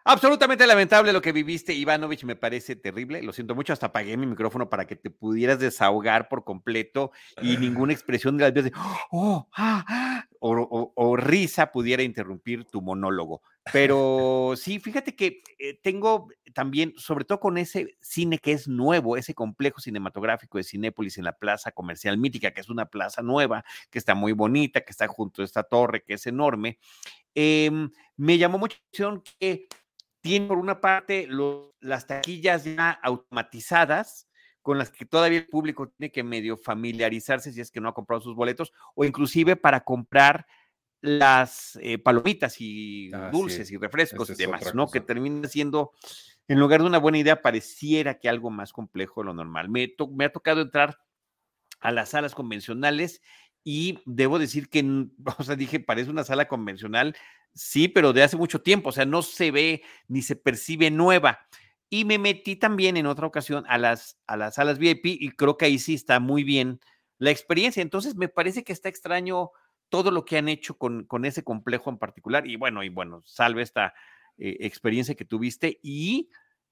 Absolutamente 0.05 0.67
lamentable 0.67 1.13
lo 1.13 1.21
que 1.21 1.31
viviste, 1.31 1.75
Ivanovich, 1.75 2.25
me 2.25 2.35
parece 2.35 2.75
terrible. 2.75 3.23
Lo 3.23 3.33
siento 3.33 3.55
mucho, 3.55 3.73
hasta 3.73 3.87
apagué 3.87 4.17
mi 4.17 4.27
micrófono 4.27 4.71
para 4.71 4.87
que 4.87 4.97
te 4.97 5.11
pudieras 5.11 5.59
desahogar 5.59 6.29
por 6.29 6.43
completo 6.43 7.13
y 7.43 7.59
ninguna 7.59 7.93
expresión 7.93 8.37
de 8.37 8.45
las 8.45 8.55
de 8.55 8.73
oh, 9.13 9.49
ah, 9.55 9.85
ah", 9.87 10.27
o, 10.41 11.17
risa 11.17 11.71
pudiera 11.71 12.03
interrumpir 12.03 12.65
tu 12.65 12.81
monólogo. 12.81 13.43
Pero 13.73 14.55
sí, 14.57 14.81
fíjate 14.81 15.15
que 15.15 15.43
eh, 15.59 15.79
tengo 15.83 16.29
también, 16.55 16.95
sobre 16.97 17.25
todo 17.25 17.41
con 17.41 17.59
ese 17.59 17.97
cine 18.01 18.39
que 18.39 18.53
es 18.53 18.67
nuevo, 18.67 19.17
ese 19.17 19.35
complejo 19.35 19.81
cinematográfico 19.81 20.59
de 20.59 20.65
Cinépolis 20.65 21.19
en 21.19 21.25
la 21.25 21.37
Plaza 21.37 21.71
Comercial 21.71 22.17
Mítica, 22.17 22.53
que 22.53 22.63
es 22.63 22.71
una 22.71 22.87
plaza 22.87 23.23
nueva, 23.23 23.65
que 23.91 23.99
está 23.99 24.15
muy 24.15 24.33
bonita, 24.33 24.81
que 24.81 24.91
está 24.91 25.07
junto 25.09 25.43
a 25.43 25.45
esta 25.45 25.63
torre, 25.63 26.03
que 26.03 26.15
es 26.15 26.27
enorme. 26.27 26.79
Em, 27.35 27.91
me 28.17 28.39
llamó 28.39 28.59
mucho 28.59 28.77
la 28.79 28.89
atención 28.89 29.23
que 29.39 29.69
tiene 30.21 30.47
por 30.47 30.59
una 30.59 30.81
parte 30.81 31.29
las 31.81 32.07
taquillas 32.07 32.65
ya 32.65 32.91
automatizadas, 32.91 34.29
con 34.63 34.79
las 34.79 34.91
que 34.91 35.07
todavía 35.07 35.39
el 35.39 35.47
público 35.47 35.89
tiene 35.89 36.13
que 36.13 36.23
medio 36.23 36.57
familiarizarse 36.57 37.53
si 37.53 37.61
es 37.61 37.71
que 37.71 37.81
no 37.81 37.89
ha 37.89 37.95
comprado 37.95 38.21
sus 38.21 38.35
boletos, 38.35 38.73
o 38.95 39.05
inclusive 39.05 39.57
para 39.57 39.81
comprar 39.85 40.47
las 41.03 41.79
eh, 41.83 41.99
palomitas 41.99 42.57
y 42.61 43.13
Ah, 43.13 43.31
dulces 43.31 43.71
sí, 43.71 43.73
y 43.73 43.77
refrescos 43.79 44.31
esa 44.31 44.33
y 44.33 44.37
demás, 44.37 44.75
¿no? 44.75 44.91
Que 44.91 45.01
termina 45.01 45.49
siendo, 45.49 45.93
en 46.49 46.61
lugar 46.61 46.81
de 46.83 46.87
una 46.89 46.99
buena 46.99 47.19
idea, 47.19 47.43
pareciera 47.43 48.19
que 48.19 48.29
algo 48.29 48.51
más 48.51 48.73
complejo 48.73 49.23
de 49.23 49.27
lo 49.27 49.35
normal. 49.35 49.69
Me, 49.71 49.89
to- 49.89 50.09
me 50.09 50.27
ha 50.27 50.33
tocado 50.33 50.63
entrar 50.63 50.99
a 51.81 51.91
las 51.93 52.11
salas 52.11 52.35
convencionales 52.35 53.23
y 53.65 53.99
debo 54.07 54.39
decir 54.39 54.69
que, 54.69 54.85
o 55.39 55.43
sea, 55.45 55.57
dije, 55.57 55.81
parece 55.81 56.11
una 56.11 56.25
sala 56.25 56.49
convencional, 56.49 57.17
sí, 57.55 57.89
pero 57.89 58.13
de 58.13 58.23
hace 58.23 58.37
mucho 58.37 58.63
tiempo, 58.63 58.91
o 58.91 58.93
sea, 58.93 59.05
no 59.05 59.23
se 59.23 59.51
ve 59.51 59.83
ni 60.09 60.23
se 60.23 60.37
percibe 60.37 60.91
nueva. 60.91 61.41
Y 61.93 62.05
me 62.05 62.19
metí 62.19 62.55
también 62.57 62.97
en 62.97 63.07
otra 63.07 63.27
ocasión 63.27 63.65
a 63.69 63.77
las, 63.77 64.19
a 64.27 64.37
las 64.37 64.55
salas 64.55 64.79
VIP 64.79 65.09
y 65.21 65.31
creo 65.31 65.57
que 65.57 65.65
ahí 65.65 65.79
sí 65.79 65.95
está 65.95 66.21
muy 66.21 66.45
bien 66.45 66.79
la 67.19 67.31
experiencia. 67.33 67.83
Entonces, 67.83 68.15
me 68.15 68.29
parece 68.29 68.63
que 68.63 68.73
está 68.73 68.89
extraño 68.89 69.51
todo 69.91 70.11
lo 70.11 70.25
que 70.25 70.39
han 70.39 70.49
hecho 70.49 70.79
con, 70.79 71.05
con 71.05 71.25
ese 71.25 71.45
complejo 71.45 71.91
en 71.91 71.99
particular. 71.99 72.47
Y 72.47 72.57
bueno, 72.57 72.83
y 72.83 72.89
bueno, 72.89 73.23
salve 73.27 73.63
esta 73.63 73.93
eh, 74.39 74.57
experiencia 74.61 75.15
que 75.15 75.25
tuviste 75.27 75.79
y 75.83 76.31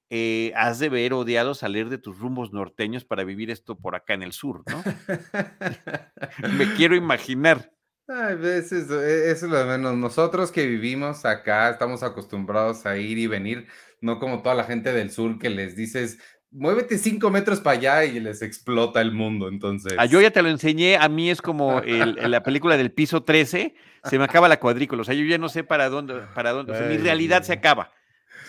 eh, 0.09 0.51
has 0.55 0.79
de 0.79 0.89
ver 0.89 1.13
odiado 1.13 1.53
salir 1.53 1.89
de 1.89 1.99
tus 1.99 2.17
rumbos 2.17 2.51
norteños 2.51 3.05
para 3.05 3.23
vivir 3.23 3.51
esto 3.51 3.77
por 3.77 3.95
acá 3.95 4.15
en 4.15 4.23
el 4.23 4.31
sur, 4.31 4.63
¿no? 4.67 4.81
Me 6.57 6.73
quiero 6.73 6.95
imaginar. 6.95 7.71
Ay, 8.07 8.35
ves, 8.37 8.71
eso, 8.71 9.03
e- 9.03 9.29
eso 9.29 9.45
es 9.45 9.51
lo 9.51 9.65
menos. 9.67 9.95
Nosotros 9.95 10.51
que 10.51 10.65
vivimos 10.65 11.25
acá 11.25 11.69
estamos 11.69 12.01
acostumbrados 12.01 12.87
a 12.87 12.97
ir 12.97 13.19
y 13.19 13.27
venir, 13.27 13.67
no 14.01 14.17
como 14.19 14.41
toda 14.41 14.55
la 14.55 14.63
gente 14.63 14.93
del 14.93 15.11
sur 15.11 15.37
que 15.37 15.51
les 15.51 15.75
dices, 15.75 16.17
muévete 16.51 16.97
cinco 16.97 17.29
metros 17.29 17.59
para 17.59 17.77
allá 17.77 18.05
y 18.05 18.19
les 18.19 18.41
explota 18.41 19.01
el 19.01 19.11
mundo. 19.11 19.47
Entonces, 19.47 19.93
Ah, 19.97 20.05
yo 20.05 20.19
ya 20.21 20.31
te 20.31 20.41
lo 20.41 20.49
enseñé, 20.49 20.97
a 20.97 21.07
mí 21.09 21.29
es 21.29 21.41
como 21.41 21.79
el- 21.85 22.31
la 22.31 22.43
película 22.43 22.77
del 22.77 22.91
piso 22.91 23.23
13, 23.23 23.75
se 24.03 24.17
me 24.17 24.23
acaba 24.23 24.47
la 24.47 24.59
cuadrícula, 24.59 25.01
o 25.01 25.05
sea, 25.05 25.13
yo 25.13 25.25
ya 25.25 25.37
no 25.37 25.49
sé 25.49 25.63
para 25.63 25.89
dónde, 25.89 26.21
para 26.33 26.51
dónde, 26.51 26.71
o 26.71 26.75
sea, 26.75 26.87
mi 26.87 26.97
realidad 26.97 27.43
se 27.43 27.53
acaba. 27.53 27.91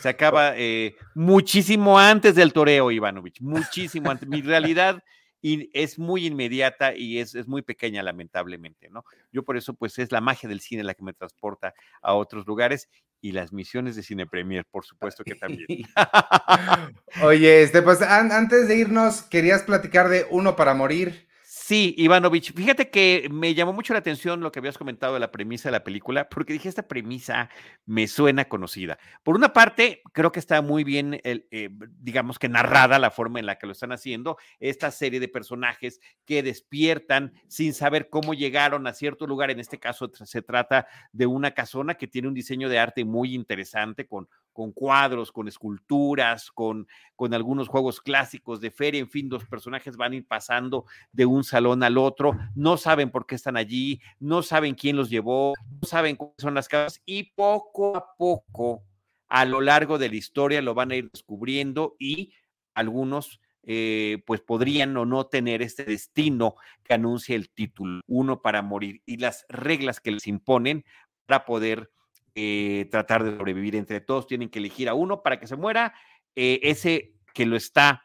Se 0.01 0.09
acaba 0.09 0.53
eh, 0.57 0.97
muchísimo 1.15 1.99
antes 1.99 2.35
del 2.35 2.53
toreo, 2.55 2.91
Ivanovich, 2.91 3.41
muchísimo 3.43 4.11
antes. 4.11 4.27
Mi 4.29 4.41
realidad 4.41 5.03
y 5.43 5.69
es 5.73 5.99
muy 5.99 6.27
inmediata 6.27 6.95
y 6.95 7.19
es, 7.19 7.35
es 7.35 7.47
muy 7.49 7.61
pequeña, 7.63 8.03
lamentablemente, 8.03 8.89
¿no? 8.91 9.05
Yo 9.33 9.43
por 9.43 9.57
eso, 9.59 9.75
pues, 9.75 9.99
es 9.99 10.11
la 10.13 10.21
magia 10.21 10.49
del 10.49 10.61
cine 10.61 10.85
la 10.85 10.95
que 10.95 11.03
me 11.03 11.13
transporta 11.13 11.75
a 12.03 12.15
otros 12.15 12.47
lugares 12.47 12.89
y 13.21 13.33
las 13.33 13.53
misiones 13.53 13.97
de 13.97 14.03
Cine 14.03 14.27
Premier, 14.27 14.65
por 14.71 14.85
supuesto 14.85 15.25
que 15.25 15.35
también. 15.35 15.67
Oye, 17.23 17.63
este, 17.63 17.83
pues 17.83 18.03
an- 18.03 18.33
antes 18.33 18.69
de 18.69 18.77
irnos, 18.77 19.23
querías 19.23 19.63
platicar 19.63 20.09
de 20.09 20.27
Uno 20.31 20.57
para 20.57 20.75
Morir. 20.75 21.29
Sí, 21.71 21.95
Ivanovich, 21.99 22.53
fíjate 22.53 22.91
que 22.91 23.29
me 23.31 23.55
llamó 23.55 23.73
mucho 23.73 23.93
la 23.93 24.01
atención 24.01 24.41
lo 24.41 24.51
que 24.51 24.59
habías 24.59 24.77
comentado 24.77 25.15
de 25.15 25.21
la 25.21 25.31
premisa 25.31 25.69
de 25.69 25.71
la 25.75 25.85
película, 25.85 26.29
porque 26.29 26.53
dije, 26.53 26.69
esta 26.69 26.89
premisa 26.89 27.49
me 27.87 28.09
suena 28.09 28.47
conocida. 28.47 28.99
Por 29.23 29.37
una 29.37 29.53
parte, 29.53 30.03
creo 30.13 30.33
que 30.33 30.41
está 30.41 30.63
muy 30.63 30.83
bien, 30.83 31.21
eh, 31.23 31.71
digamos 32.01 32.41
que 32.41 32.49
narrada 32.49 32.99
la 32.99 33.13
forma 33.13 33.39
en 33.39 33.47
la 33.47 33.57
que 33.57 33.67
lo 33.67 33.73
están 33.73 33.93
haciendo, 33.93 34.37
esta 34.59 34.91
serie 34.91 35.21
de 35.21 35.29
personajes 35.29 36.01
que 36.25 36.43
despiertan 36.43 37.35
sin 37.47 37.73
saber 37.73 38.09
cómo 38.09 38.35
llegaron 38.35 38.89
a 38.89 38.93
cierto 38.93 39.29
lugar, 39.29 39.53
en 39.53 39.61
este 39.61 39.79
caso 39.79 40.11
se 40.13 40.43
trata 40.43 40.89
de 41.13 41.27
una 41.27 41.53
casona 41.53 41.95
que 41.95 42.09
tiene 42.09 42.27
un 42.27 42.35
diseño 42.35 42.69
de 42.69 42.81
arte 42.81 43.05
muy 43.05 43.33
interesante, 43.33 44.09
con, 44.09 44.29
con 44.53 44.73
cuadros, 44.73 45.33
con 45.33 45.49
esculturas, 45.49 46.51
con, 46.51 46.87
con 47.17 47.35
algunos 47.35 47.69
juegos 47.69 48.01
clásicos 48.01 48.61
de 48.61 48.71
feria, 48.71 49.01
en 49.01 49.09
fin, 49.09 49.29
los 49.31 49.45
personajes 49.45 49.97
van 49.97 50.13
a 50.13 50.17
ir 50.17 50.27
pasando 50.27 50.85
de 51.13 51.27
un 51.27 51.45
salón 51.45 51.83
al 51.83 51.99
otro, 51.99 52.39
no 52.55 52.77
saben 52.77 53.11
por 53.11 53.27
qué 53.27 53.35
están 53.35 53.57
allí, 53.57 54.01
no 54.19 54.43
saben 54.43 54.75
quién 54.75 54.97
los 54.97 55.11
llevó, 55.11 55.55
no 55.81 55.89
saben 55.89 56.17
cuáles 56.17 56.37
son 56.39 56.55
las 56.55 56.69
causas 56.69 57.01
y 57.07 57.33
poco 57.35 57.97
a 57.97 58.17
poco 58.17 58.83
a 59.29 59.45
lo 59.45 59.61
largo 59.61 59.97
de 59.97 60.09
la 60.09 60.17
historia 60.17 60.61
lo 60.61 60.75
van 60.75 60.91
a 60.91 60.97
ir 60.97 61.09
descubriendo 61.11 61.97
y 61.99 62.35
algunos 62.75 63.41
eh, 63.63 64.23
pues 64.27 64.41
podrían 64.41 64.97
o 64.97 65.05
no 65.05 65.27
tener 65.27 65.63
este 65.63 65.85
destino 65.85 66.57
que 66.83 66.95
anuncia 66.95 67.37
el 67.37 67.51
título, 67.51 68.01
uno 68.07 68.43
para 68.43 68.63
morir 68.63 69.03
y 69.07 69.19
las 69.19 69.47
reglas 69.49 70.01
que 70.01 70.11
les 70.11 70.27
imponen 70.27 70.85
para 71.27 71.45
poder 71.45 71.91
eh, 72.35 72.89
tratar 72.91 73.25
de 73.25 73.37
sobrevivir 73.37 73.77
entre 73.77 74.01
todos, 74.01 74.27
tienen 74.27 74.49
que 74.49 74.59
elegir 74.59 74.89
a 74.89 74.95
uno 74.95 75.23
para 75.23 75.39
que 75.39 75.47
se 75.47 75.57
muera, 75.57 75.95
eh, 76.37 76.61
ese 76.63 77.15
que 77.35 77.47
lo 77.47 77.57
está 77.57 78.05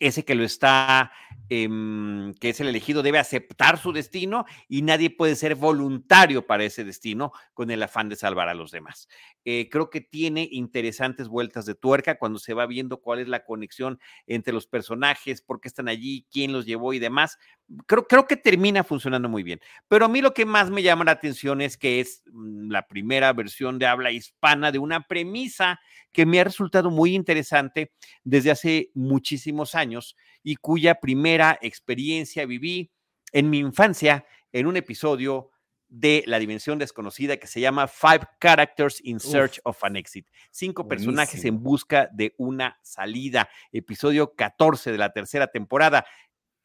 ese 0.00 0.24
que 0.24 0.34
lo 0.34 0.44
está, 0.44 1.12
em, 1.48 2.34
que 2.34 2.50
es 2.50 2.60
el 2.60 2.68
elegido, 2.68 3.02
debe 3.02 3.18
aceptar 3.18 3.78
su 3.78 3.92
destino 3.92 4.44
y 4.68 4.82
nadie 4.82 5.10
puede 5.10 5.36
ser 5.36 5.54
voluntario 5.54 6.46
para 6.46 6.64
ese 6.64 6.84
destino 6.84 7.32
con 7.54 7.70
el 7.70 7.82
afán 7.82 8.08
de 8.08 8.16
salvar 8.16 8.48
a 8.48 8.54
los 8.54 8.70
demás. 8.70 9.08
Eh, 9.44 9.68
creo 9.70 9.90
que 9.90 10.00
tiene 10.00 10.48
interesantes 10.52 11.28
vueltas 11.28 11.66
de 11.66 11.74
tuerca 11.74 12.18
cuando 12.18 12.38
se 12.38 12.54
va 12.54 12.66
viendo 12.66 13.00
cuál 13.00 13.18
es 13.18 13.28
la 13.28 13.44
conexión 13.44 13.98
entre 14.26 14.52
los 14.52 14.66
personajes, 14.66 15.42
por 15.42 15.60
qué 15.60 15.68
están 15.68 15.88
allí, 15.88 16.26
quién 16.30 16.52
los 16.52 16.66
llevó 16.66 16.92
y 16.92 16.98
demás. 16.98 17.38
Creo, 17.86 18.06
creo 18.06 18.26
que 18.26 18.36
termina 18.36 18.84
funcionando 18.84 19.28
muy 19.28 19.42
bien. 19.42 19.60
Pero 19.88 20.04
a 20.04 20.08
mí 20.08 20.20
lo 20.20 20.32
que 20.32 20.46
más 20.46 20.70
me 20.70 20.82
llama 20.82 21.04
la 21.04 21.12
atención 21.12 21.60
es 21.60 21.76
que 21.76 22.00
es 22.00 22.22
mm, 22.32 22.70
la 22.70 22.86
primera 22.86 23.32
versión 23.32 23.78
de 23.78 23.86
habla 23.86 24.10
hispana 24.12 24.70
de 24.70 24.78
una 24.78 25.06
premisa 25.06 25.80
que 26.12 26.26
me 26.26 26.40
ha 26.40 26.44
resultado 26.44 26.90
muy 26.90 27.14
interesante 27.14 27.92
desde 28.22 28.50
hace 28.50 28.90
muchísimos 28.94 29.74
años 29.74 30.16
y 30.42 30.56
cuya 30.56 31.00
primera 31.00 31.58
experiencia 31.62 32.46
viví 32.46 32.90
en 33.32 33.50
mi 33.50 33.58
infancia 33.58 34.26
en 34.52 34.66
un 34.66 34.76
episodio 34.76 35.51
de 35.92 36.24
La 36.26 36.38
Dimensión 36.38 36.78
Desconocida 36.78 37.36
que 37.36 37.46
se 37.46 37.60
llama 37.60 37.86
Five 37.86 38.22
Characters 38.40 38.98
in 39.04 39.20
Search 39.20 39.60
of 39.64 39.84
an 39.84 39.96
Exit. 39.96 40.26
Cinco 40.50 40.88
personajes 40.88 41.44
en 41.44 41.62
busca 41.62 42.08
de 42.10 42.34
una 42.38 42.78
salida. 42.82 43.50
Episodio 43.72 44.34
14 44.34 44.90
de 44.90 44.98
la 44.98 45.12
tercera 45.12 45.48
temporada. 45.48 46.04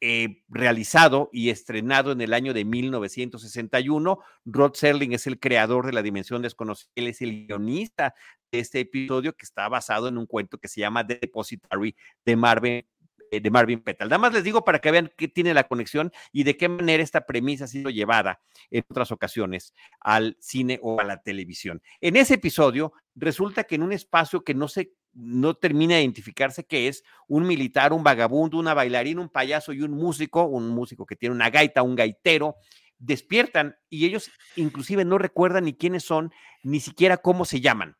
eh, 0.00 0.44
realizado 0.48 1.28
y 1.32 1.50
estrenado 1.50 2.12
en 2.12 2.20
el 2.20 2.32
año 2.32 2.54
de 2.54 2.64
1961. 2.64 4.20
Rod 4.44 4.74
Serling 4.74 5.12
es 5.12 5.26
el 5.26 5.40
creador 5.40 5.86
de 5.86 5.92
La 5.92 6.02
Dimensión 6.02 6.40
Desconocida, 6.40 6.88
él 6.94 7.08
es 7.08 7.20
el 7.20 7.48
guionista 7.48 8.14
de 8.52 8.60
este 8.60 8.78
episodio 8.78 9.32
que 9.32 9.44
está 9.44 9.68
basado 9.68 10.06
en 10.06 10.16
un 10.16 10.26
cuento 10.26 10.56
que 10.58 10.68
se 10.68 10.80
llama 10.80 11.04
The 11.04 11.18
Depository 11.20 11.96
de 12.24 12.36
Marvin 12.36 12.86
de 13.30 13.50
Marvin 13.50 13.80
Petal. 13.80 14.08
Nada 14.08 14.18
más 14.18 14.32
les 14.32 14.44
digo 14.44 14.64
para 14.64 14.78
que 14.78 14.90
vean 14.90 15.10
qué 15.16 15.28
tiene 15.28 15.54
la 15.54 15.64
conexión 15.64 16.12
y 16.32 16.44
de 16.44 16.56
qué 16.56 16.68
manera 16.68 17.02
esta 17.02 17.26
premisa 17.26 17.64
ha 17.64 17.68
sido 17.68 17.90
llevada 17.90 18.40
en 18.70 18.84
otras 18.88 19.12
ocasiones 19.12 19.74
al 20.00 20.36
cine 20.40 20.78
o 20.82 21.00
a 21.00 21.04
la 21.04 21.22
televisión. 21.22 21.82
En 22.00 22.16
ese 22.16 22.34
episodio 22.34 22.92
resulta 23.14 23.64
que 23.64 23.76
en 23.76 23.82
un 23.82 23.92
espacio 23.92 24.42
que 24.42 24.54
no 24.54 24.68
se 24.68 24.92
no 25.14 25.54
termina 25.54 25.96
de 25.96 26.02
identificarse 26.02 26.64
qué 26.64 26.86
es 26.86 27.02
un 27.26 27.46
militar, 27.46 27.92
un 27.92 28.04
vagabundo, 28.04 28.58
una 28.58 28.74
bailarina, 28.74 29.20
un 29.20 29.30
payaso 29.30 29.72
y 29.72 29.82
un 29.82 29.90
músico, 29.90 30.44
un 30.44 30.68
músico 30.68 31.06
que 31.06 31.16
tiene 31.16 31.34
una 31.34 31.50
gaita, 31.50 31.82
un 31.82 31.96
gaitero, 31.96 32.56
despiertan 32.98 33.76
y 33.88 34.06
ellos 34.06 34.30
inclusive 34.54 35.04
no 35.04 35.18
recuerdan 35.18 35.64
ni 35.64 35.74
quiénes 35.74 36.04
son, 36.04 36.32
ni 36.62 36.78
siquiera 36.78 37.16
cómo 37.16 37.44
se 37.44 37.60
llaman 37.60 37.96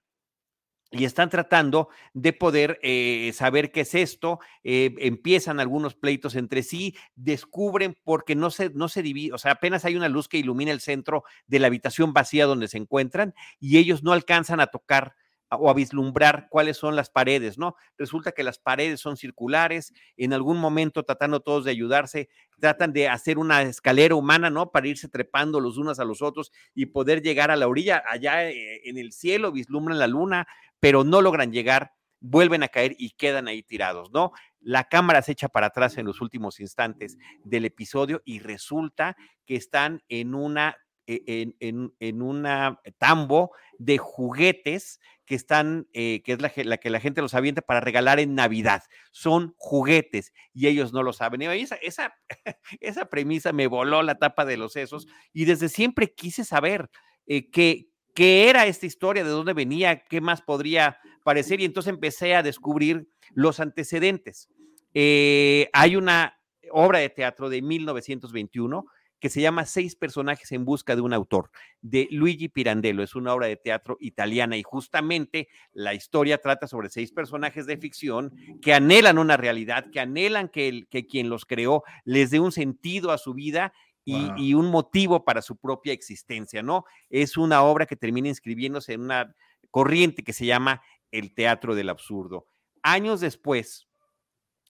y 0.91 1.05
están 1.05 1.28
tratando 1.28 1.89
de 2.14 2.32
poder 2.32 2.78
eh, 2.82 3.30
saber 3.34 3.72
qué 3.72 3.82
es 3.82 3.95
esto, 3.95 4.41
eh, 4.64 4.95
empiezan 4.99 5.61
algunos 5.61 5.95
pleitos 5.95 6.34
entre 6.34 6.62
sí, 6.62 6.97
descubren 7.14 7.97
porque 8.05 8.34
no 8.34 8.51
se, 8.51 8.70
no 8.70 8.89
se 8.89 9.03
divide, 9.03 9.34
o 9.34 9.39
sea, 9.39 9.53
apenas 9.53 9.84
hay 9.84 9.97
una 9.97 10.09
luz 10.09 10.28
que 10.28 10.39
ilumina 10.39 10.72
el 10.72 10.80
centro 10.80 11.24
de 11.47 11.59
la 11.59 11.66
habitación 11.66 12.12
vacía 12.12 12.47
donde 12.47 12.68
se 12.68 12.78
encuentran 12.78 13.34
y 13.61 13.78
ellos 13.78 14.03
no 14.03 14.12
alcanzan 14.12 14.61
a 14.61 14.68
tocar 14.68 15.14
o 15.51 15.71
a 15.71 15.75
vislumbrar 15.75 16.49
cuáles 16.51 16.77
son 16.77 16.97
las 16.97 17.11
paredes, 17.11 17.59
¿no? 17.59 17.75
Resulta 17.97 18.33
que 18.33 18.43
las 18.43 18.59
paredes 18.59 19.01
son 19.01 19.17
circulares, 19.17 19.93
en 20.17 20.33
algún 20.33 20.59
momento 20.59 21.05
tratando 21.05 21.41
todos 21.41 21.65
de 21.65 21.71
ayudarse, 21.71 22.29
tratan 22.61 22.93
de 22.93 23.09
hacer 23.09 23.39
una 23.39 23.63
escalera 23.63 24.15
humana, 24.15 24.51
¿no? 24.51 24.71
Para 24.71 24.89
irse 24.89 25.09
trepando 25.09 25.61
los 25.61 25.79
unos 25.79 25.99
a 26.01 26.05
los 26.05 26.23
otros 26.23 26.53
y 26.75 26.87
poder 26.87 27.23
llegar 27.23 27.51
a 27.51 27.57
la 27.57 27.69
orilla, 27.69 28.03
allá 28.09 28.51
eh, 28.51 28.83
en 28.85 28.99
el 28.99 29.13
cielo, 29.13 29.53
vislumbran 29.53 29.99
la 29.99 30.07
luna, 30.07 30.47
pero 30.81 31.05
no 31.05 31.23
logran 31.23 31.53
llegar, 31.53 31.93
vuelven 32.21 32.63
a 32.63 32.69
caer 32.69 32.95
y 32.99 33.11
quedan 33.11 33.49
ahí 33.49 33.63
tirados, 33.63 34.11
¿no? 34.13 34.33
La 34.61 34.85
cámara 34.85 35.23
se 35.23 35.33
echa 35.33 35.49
para 35.49 35.69
atrás 35.69 35.97
en 35.99 36.07
los 36.07 36.21
últimos 36.21 36.61
instantes 36.61 37.17
del 37.45 37.65
episodio 37.65 38.23
y 38.25 38.41
resulta 38.41 39.17
que 39.47 39.57
están 39.57 40.03
en 40.09 40.35
una 40.35 40.77
en, 41.09 41.57
en, 41.61 41.95
en, 42.01 42.23
una 42.23 42.81
tambo 42.99 43.53
de 43.79 43.97
juguetes 43.97 45.01
que 45.25 45.35
están, 45.35 45.89
eh, 45.93 46.23
que 46.23 46.33
es 46.33 46.41
la, 46.41 46.51
que 46.51 46.91
la 46.91 47.01
gente 47.01 47.23
los 47.23 47.35
avienta 47.35 47.63
para 47.63 47.81
regalar 47.81 48.21
en 48.21 48.35
Navidad. 48.35 48.83
Son 49.11 49.55
juguetes 49.57 50.33
y 50.53 50.67
ellos 50.69 50.93
no 50.93 51.03
lo 51.03 51.13
saben. 51.13 51.43
Esa, 51.43 51.77
esa, 51.77 52.15
esa 52.81 53.07
premisa 53.07 53.53
me 53.53 53.67
voló 53.67 54.03
la 54.03 54.19
tapa 54.19 54.45
de 54.45 54.57
los 54.57 54.73
sesos 54.73 55.07
y 55.33 55.45
desde 55.45 55.69
siempre 55.69 56.15
quise 56.15 56.45
saber 56.45 56.91
eh, 57.27 57.51
qué, 57.51 57.89
qué 58.15 58.49
era 58.51 58.67
esta 58.67 58.87
historia, 58.87 59.25
de 59.25 59.31
dónde 59.31 59.55
venía, 59.55 60.05
qué 60.05 60.21
más 60.21 60.43
podría 60.43 60.99
parecer, 61.25 61.61
y 61.61 61.65
entonces 61.65 61.93
empecé 61.93 62.35
a 62.35 62.43
descubrir 62.43 63.09
los 63.35 63.61
antecedentes. 63.61 64.49
Eh, 64.95 65.69
hay 65.73 65.97
una 65.97 66.39
obra 66.71 66.99
de 66.99 67.11
teatro 67.11 67.49
de 67.49 67.63
1921 67.63 68.87
que 69.21 69.31
se 69.31 69.41
llama 69.41 69.66
Seis 69.66 69.97
personajes 69.97 70.53
en 70.53 70.64
busca 70.64 70.95
de 70.95 71.03
un 71.03 71.12
autor, 71.12 71.51
de 71.81 72.09
Luigi 72.11 72.49
Pirandello. 72.49 73.03
Es 73.03 73.14
una 73.14 73.35
obra 73.35 73.47
de 73.47 73.57
teatro 73.57 73.97
italiana 74.01 74.57
y 74.57 74.62
justamente 74.62 75.49
la 75.73 75.95
historia 75.95 76.39
trata 76.39 76.66
sobre 76.66 76.91
seis 76.91 77.12
personajes 77.12 77.66
de 77.66 77.77
ficción 77.77 78.33
que 78.62 78.75
anhelan 78.75 79.19
una 79.19 79.37
realidad, 79.37 79.87
que 79.91 80.01
anhelan 80.01 80.49
que, 80.49 80.69
el, 80.69 80.89
que 80.89 81.07
quien 81.07 81.29
los 81.29 81.45
creó 81.45 81.83
les 82.05 82.31
dé 82.31 82.41
un 82.41 82.53
sentido 82.53 83.11
a 83.11 83.19
su 83.19 83.35
vida 83.35 83.73
y, 84.05 84.27
wow. 84.27 84.37
y, 84.39 84.55
un 84.55 84.71
motivo 84.71 85.25
para 85.25 85.43
su 85.43 85.57
propia 85.57 85.93
existencia, 85.93 86.62
¿no? 86.62 86.85
Es 87.11 87.37
una 87.37 87.62
obra 87.62 87.87
que 87.87 87.97
termina 87.97 88.29
inscribiéndose 88.29 88.95
en 88.95 89.03
una 89.03 89.35
corriente 89.71 90.25
que 90.25 90.33
se 90.33 90.47
llama 90.47 90.81
el 91.11 91.35
teatro 91.35 91.75
del 91.75 91.91
absurdo. 91.91 92.47
Años 92.83 93.21
después, 93.21 93.87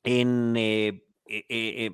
en 0.03 0.55
eh, 0.57 1.05
eh, 1.29 1.45
eh, 1.49 1.91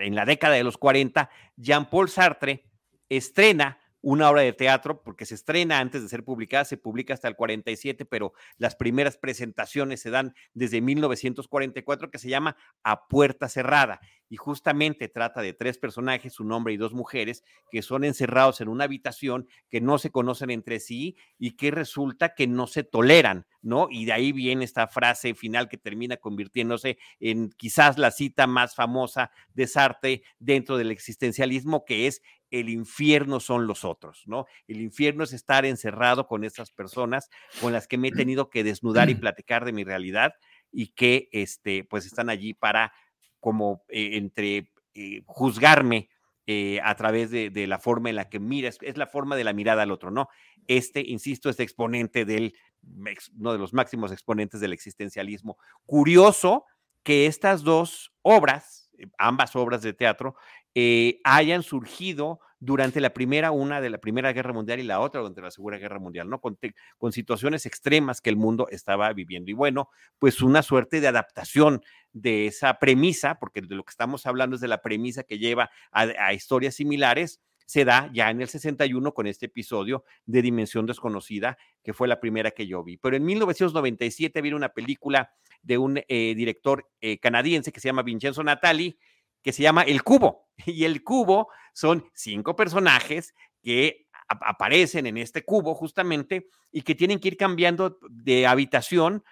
en 0.00 0.14
la 0.14 0.24
década 0.24 0.54
de 0.54 0.64
los 0.64 0.78
40, 0.78 1.30
Jean-Paul 1.56 2.08
Sartre 2.08 2.64
estrena 3.08 3.78
una 4.02 4.28
obra 4.28 4.42
de 4.42 4.52
teatro, 4.52 5.02
porque 5.02 5.24
se 5.24 5.36
estrena 5.36 5.78
antes 5.78 6.02
de 6.02 6.08
ser 6.08 6.24
publicada, 6.24 6.64
se 6.64 6.76
publica 6.76 7.14
hasta 7.14 7.28
el 7.28 7.36
47, 7.36 8.04
pero 8.04 8.32
las 8.58 8.74
primeras 8.74 9.16
presentaciones 9.16 10.00
se 10.00 10.10
dan 10.10 10.34
desde 10.54 10.80
1944, 10.80 12.10
que 12.10 12.18
se 12.18 12.28
llama 12.28 12.56
A 12.82 13.06
Puerta 13.06 13.48
Cerrada. 13.48 14.00
Y 14.28 14.36
justamente 14.36 15.08
trata 15.08 15.42
de 15.42 15.52
tres 15.52 15.78
personajes, 15.78 16.40
un 16.40 16.52
hombre 16.52 16.72
y 16.72 16.78
dos 16.78 16.94
mujeres, 16.94 17.44
que 17.70 17.82
son 17.82 18.02
encerrados 18.02 18.60
en 18.60 18.68
una 18.68 18.84
habitación, 18.84 19.46
que 19.68 19.80
no 19.80 19.98
se 19.98 20.10
conocen 20.10 20.50
entre 20.50 20.80
sí 20.80 21.16
y 21.38 21.52
que 21.52 21.70
resulta 21.70 22.34
que 22.34 22.46
no 22.46 22.66
se 22.66 22.82
toleran, 22.82 23.46
¿no? 23.60 23.88
Y 23.90 24.06
de 24.06 24.14
ahí 24.14 24.32
viene 24.32 24.64
esta 24.64 24.88
frase 24.88 25.34
final 25.34 25.68
que 25.68 25.76
termina 25.76 26.16
convirtiéndose 26.16 26.98
en 27.20 27.50
quizás 27.50 27.98
la 27.98 28.10
cita 28.10 28.46
más 28.46 28.74
famosa 28.74 29.30
de 29.52 29.66
Sartre 29.66 30.22
dentro 30.38 30.78
del 30.78 30.90
existencialismo, 30.90 31.84
que 31.84 32.06
es 32.06 32.22
el 32.52 32.68
infierno 32.68 33.40
son 33.40 33.66
los 33.66 33.84
otros, 33.84 34.22
¿no? 34.26 34.46
El 34.68 34.80
infierno 34.80 35.24
es 35.24 35.32
estar 35.32 35.64
encerrado 35.64 36.26
con 36.28 36.44
esas 36.44 36.70
personas 36.70 37.30
con 37.60 37.72
las 37.72 37.88
que 37.88 37.98
me 37.98 38.08
he 38.08 38.12
tenido 38.12 38.50
que 38.50 38.62
desnudar 38.62 39.10
y 39.10 39.14
platicar 39.20 39.64
de 39.64 39.72
mi 39.72 39.82
realidad 39.82 40.34
y 40.70 40.88
que, 40.88 41.28
este, 41.32 41.84
pues 41.84 42.06
están 42.06 42.30
allí 42.30 42.54
para 42.54 42.92
como 43.40 43.82
eh, 43.88 44.16
entre 44.18 44.70
eh, 44.94 45.22
juzgarme 45.26 46.08
eh, 46.46 46.80
a 46.82 46.94
través 46.94 47.30
de, 47.30 47.50
de, 47.50 47.66
la 47.66 47.78
forma 47.78 48.10
en 48.10 48.16
la 48.16 48.28
que 48.28 48.38
mira, 48.38 48.68
es, 48.68 48.78
es, 48.82 48.96
la 48.96 49.06
forma 49.06 49.36
de 49.36 49.44
la 49.44 49.52
mirada 49.52 49.82
al 49.82 49.90
otro, 49.90 50.10
¿no? 50.10 50.28
Este, 50.66 51.02
insisto, 51.06 51.48
es 51.48 51.58
exponente 51.60 52.24
del, 52.24 52.54
uno 53.38 53.52
de 53.52 53.58
los 53.58 53.72
máximos 53.72 54.12
exponentes 54.12 54.60
del 54.60 54.72
existencialismo. 54.72 55.56
Curioso 55.86 56.64
que 57.02 57.26
estas 57.26 57.62
dos 57.62 58.12
obras, 58.22 58.90
ambas 59.18 59.56
obras 59.56 59.82
de 59.82 59.92
teatro, 59.92 60.36
eh, 60.74 61.20
hayan 61.24 61.62
surgido 61.62 62.40
durante 62.58 63.00
la 63.00 63.12
primera, 63.12 63.50
una 63.50 63.80
de 63.80 63.90
la 63.90 63.98
Primera 63.98 64.32
Guerra 64.32 64.52
Mundial 64.52 64.78
y 64.78 64.84
la 64.84 65.00
otra 65.00 65.20
durante 65.20 65.42
la 65.42 65.50
Segunda 65.50 65.78
Guerra 65.78 65.98
Mundial, 65.98 66.30
¿no? 66.30 66.40
Con, 66.40 66.54
te, 66.54 66.74
con, 66.96 67.10
situaciones 67.10 67.66
extremas 67.66 68.20
que 68.20 68.30
el 68.30 68.36
mundo 68.36 68.68
estaba 68.70 69.12
viviendo. 69.12 69.50
Y 69.50 69.54
bueno, 69.54 69.88
pues 70.20 70.42
una 70.42 70.62
suerte 70.62 71.00
de 71.00 71.08
adaptación 71.08 71.82
de 72.12 72.46
esa 72.46 72.78
premisa, 72.78 73.40
porque 73.40 73.62
de 73.62 73.74
lo 73.74 73.82
que 73.82 73.90
estamos 73.90 74.26
hablando 74.26 74.54
es 74.54 74.62
de 74.62 74.68
la 74.68 74.80
premisa 74.80 75.24
que 75.24 75.38
lleva 75.38 75.70
a, 75.90 76.02
a 76.02 76.34
historias 76.34 76.76
similares, 76.76 77.40
se 77.66 77.84
da 77.84 78.10
ya 78.12 78.30
en 78.30 78.40
el 78.40 78.48
61 78.48 79.12
con 79.12 79.26
este 79.26 79.46
episodio 79.46 80.04
de 80.26 80.42
Dimensión 80.42 80.86
Desconocida, 80.86 81.58
que 81.82 81.92
fue 81.92 82.06
la 82.06 82.20
primera 82.20 82.50
que 82.52 82.66
yo 82.66 82.84
vi. 82.84 82.96
Pero 82.96 83.16
en 83.16 83.24
1997 83.24 84.40
viene 84.40 84.56
una 84.56 84.68
película 84.68 85.32
de 85.62 85.78
un 85.78 85.98
eh, 86.06 86.34
director 86.36 86.88
eh, 87.00 87.18
canadiense 87.18 87.72
que 87.72 87.80
se 87.80 87.88
llama 87.88 88.02
Vincenzo 88.02 88.44
Natali, 88.44 88.98
que 89.42 89.52
se 89.52 89.62
llama 89.62 89.82
El 89.82 90.02
Cubo. 90.02 90.48
Y 90.66 90.84
el 90.84 91.02
cubo 91.02 91.48
son 91.72 92.04
cinco 92.14 92.54
personajes 92.54 93.34
que 93.62 94.06
aparecen 94.28 95.06
en 95.06 95.18
este 95.18 95.44
cubo 95.44 95.74
justamente 95.74 96.48
y 96.70 96.82
que 96.82 96.94
tienen 96.94 97.18
que 97.18 97.28
ir 97.28 97.36
cambiando 97.36 97.98
de 98.08 98.46
habitación 98.46 99.24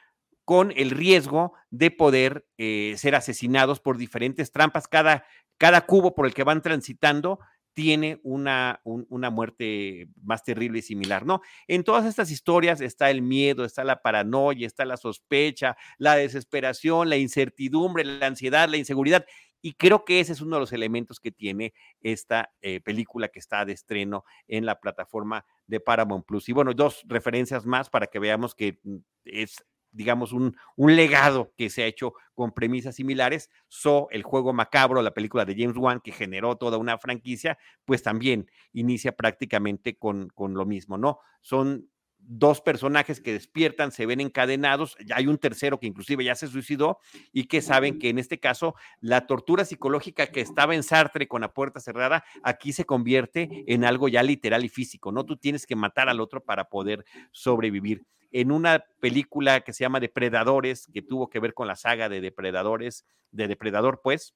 con 0.44 0.72
el 0.76 0.90
riesgo 0.90 1.52
de 1.70 1.90
poder 1.90 2.44
eh, 2.58 2.94
ser 2.96 3.14
asesinados 3.14 3.80
por 3.80 3.96
diferentes 3.96 4.50
trampas. 4.50 4.88
Cada, 4.88 5.24
cada 5.58 5.86
cubo 5.86 6.14
por 6.14 6.26
el 6.26 6.34
que 6.34 6.44
van 6.44 6.62
transitando 6.62 7.38
tiene 7.72 8.20
una, 8.24 8.80
un, 8.84 9.06
una 9.10 9.30
muerte 9.30 10.08
más 10.22 10.42
terrible 10.42 10.80
y 10.80 10.82
similar, 10.82 11.24
¿no? 11.24 11.40
En 11.68 11.84
todas 11.84 12.04
estas 12.04 12.30
historias 12.30 12.80
está 12.80 13.10
el 13.10 13.22
miedo, 13.22 13.64
está 13.64 13.84
la 13.84 14.02
paranoia, 14.02 14.66
está 14.66 14.84
la 14.84 14.96
sospecha, 14.96 15.76
la 15.98 16.16
desesperación, 16.16 17.08
la 17.08 17.16
incertidumbre, 17.16 18.04
la 18.04 18.26
ansiedad, 18.26 18.68
la 18.68 18.76
inseguridad. 18.76 19.24
Y 19.62 19.74
creo 19.74 20.04
que 20.04 20.20
ese 20.20 20.32
es 20.32 20.40
uno 20.40 20.56
de 20.56 20.60
los 20.60 20.72
elementos 20.72 21.20
que 21.20 21.32
tiene 21.32 21.72
esta 22.00 22.52
eh, 22.60 22.80
película 22.80 23.28
que 23.28 23.38
está 23.38 23.64
de 23.64 23.72
estreno 23.72 24.24
en 24.48 24.66
la 24.66 24.80
plataforma 24.80 25.44
de 25.66 25.80
Paramount 25.80 26.26
Plus. 26.26 26.48
Y 26.48 26.52
bueno, 26.52 26.72
dos 26.74 27.02
referencias 27.06 27.66
más 27.66 27.90
para 27.90 28.06
que 28.06 28.18
veamos 28.18 28.54
que 28.54 28.78
mm, 28.82 28.96
es 29.24 29.64
digamos, 29.92 30.32
un, 30.32 30.56
un, 30.76 30.96
legado 30.96 31.52
que 31.56 31.68
se 31.70 31.82
ha 31.82 31.86
hecho 31.86 32.14
con 32.34 32.52
premisas 32.52 32.94
similares. 32.96 33.50
So, 33.68 34.08
el 34.10 34.22
juego 34.22 34.52
macabro, 34.52 35.02
la 35.02 35.12
película 35.12 35.44
de 35.44 35.56
James 35.56 35.76
Wan, 35.76 36.00
que 36.00 36.12
generó 36.12 36.56
toda 36.56 36.78
una 36.78 36.98
franquicia, 36.98 37.58
pues 37.84 38.02
también 38.02 38.48
inicia 38.72 39.12
prácticamente 39.12 39.96
con, 39.96 40.28
con 40.28 40.54
lo 40.54 40.64
mismo, 40.64 40.96
¿no? 40.96 41.18
Son 41.40 41.89
dos 42.22 42.60
personajes 42.60 43.20
que 43.20 43.32
despiertan, 43.32 43.92
se 43.92 44.06
ven 44.06 44.20
encadenados, 44.20 44.96
ya 45.04 45.16
hay 45.16 45.26
un 45.26 45.38
tercero 45.38 45.80
que 45.80 45.86
inclusive 45.86 46.24
ya 46.24 46.34
se 46.34 46.46
suicidó 46.46 46.98
y 47.32 47.44
que 47.44 47.60
saben 47.60 47.98
que 47.98 48.08
en 48.08 48.18
este 48.18 48.38
caso 48.38 48.74
la 49.00 49.26
tortura 49.26 49.64
psicológica 49.64 50.28
que 50.28 50.40
estaba 50.40 50.74
en 50.74 50.82
Sartre 50.82 51.28
con 51.28 51.40
la 51.40 51.52
puerta 51.52 51.80
cerrada, 51.80 52.24
aquí 52.42 52.72
se 52.72 52.84
convierte 52.84 53.64
en 53.66 53.84
algo 53.84 54.08
ya 54.08 54.22
literal 54.22 54.64
y 54.64 54.68
físico, 54.68 55.12
¿no? 55.12 55.24
Tú 55.24 55.36
tienes 55.36 55.66
que 55.66 55.76
matar 55.76 56.08
al 56.08 56.20
otro 56.20 56.44
para 56.44 56.68
poder 56.68 57.04
sobrevivir. 57.32 58.04
En 58.32 58.52
una 58.52 58.84
película 59.00 59.62
que 59.62 59.72
se 59.72 59.82
llama 59.82 59.98
Depredadores, 59.98 60.86
que 60.92 61.02
tuvo 61.02 61.30
que 61.30 61.40
ver 61.40 61.52
con 61.52 61.66
la 61.66 61.74
saga 61.74 62.08
de 62.08 62.20
Depredadores, 62.20 63.04
de 63.32 63.48
Depredador, 63.48 64.00
pues, 64.02 64.34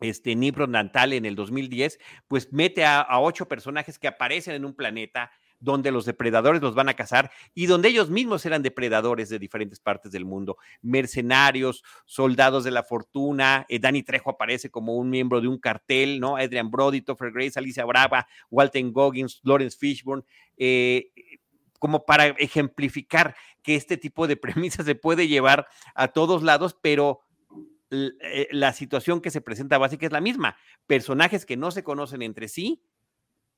este 0.00 0.36
Nibro 0.36 0.68
Nantal 0.68 1.12
en 1.12 1.26
el 1.26 1.34
2010, 1.34 1.98
pues 2.28 2.52
mete 2.52 2.84
a, 2.84 3.00
a 3.00 3.20
ocho 3.20 3.48
personajes 3.48 3.98
que 3.98 4.06
aparecen 4.06 4.54
en 4.54 4.64
un 4.64 4.74
planeta, 4.74 5.32
donde 5.60 5.90
los 5.90 6.04
depredadores 6.04 6.62
los 6.62 6.74
van 6.74 6.88
a 6.88 6.94
cazar 6.94 7.30
y 7.54 7.66
donde 7.66 7.88
ellos 7.88 8.10
mismos 8.10 8.44
eran 8.46 8.62
depredadores 8.62 9.28
de 9.28 9.38
diferentes 9.38 9.80
partes 9.80 10.12
del 10.12 10.24
mundo, 10.24 10.56
mercenarios, 10.82 11.82
soldados 12.04 12.64
de 12.64 12.70
la 12.70 12.82
fortuna, 12.82 13.66
eh, 13.68 13.78
Danny 13.78 14.02
Trejo 14.02 14.30
aparece 14.30 14.70
como 14.70 14.96
un 14.96 15.10
miembro 15.10 15.40
de 15.40 15.48
un 15.48 15.58
cartel, 15.58 16.20
¿no? 16.20 16.36
Adrian 16.36 16.70
Brody, 16.70 17.02
Topher 17.02 17.32
Grace, 17.32 17.58
Alicia 17.58 17.84
Brava, 17.84 18.26
Walter 18.50 18.84
Goggins, 18.90 19.40
Lawrence 19.42 19.76
Fishburne, 19.78 20.24
eh, 20.56 21.10
como 21.78 22.04
para 22.04 22.26
ejemplificar 22.26 23.34
que 23.62 23.74
este 23.74 23.96
tipo 23.96 24.26
de 24.26 24.36
premisa 24.36 24.82
se 24.82 24.94
puede 24.94 25.28
llevar 25.28 25.66
a 25.94 26.08
todos 26.08 26.42
lados, 26.42 26.76
pero 26.80 27.20
la 27.90 28.72
situación 28.74 29.20
que 29.20 29.30
se 29.30 29.40
presenta 29.40 29.78
básica 29.78 30.04
es 30.06 30.12
la 30.12 30.20
misma. 30.20 30.56
Personajes 30.86 31.46
que 31.46 31.56
no 31.56 31.70
se 31.70 31.82
conocen 31.82 32.20
entre 32.22 32.48
sí, 32.48 32.82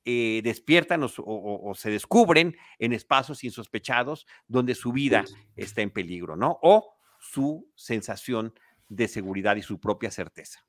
eh, 0.05 0.41
despiertan 0.43 1.03
o, 1.03 1.07
o, 1.17 1.69
o, 1.69 1.75
se 1.75 1.91
descubren 1.91 2.55
en 2.79 2.93
espacios 2.93 3.43
insospechados 3.43 4.25
donde 4.47 4.75
su 4.75 4.91
vida 4.91 5.25
está 5.55 5.81
en 5.81 5.91
peligro, 5.91 6.35
¿no? 6.35 6.59
O 6.61 6.95
su 7.19 7.71
sensación 7.75 8.53
de 8.89 9.07
seguridad 9.07 9.55
y 9.55 9.61
su 9.61 9.79
propia 9.79 10.11
certeza. 10.11 10.65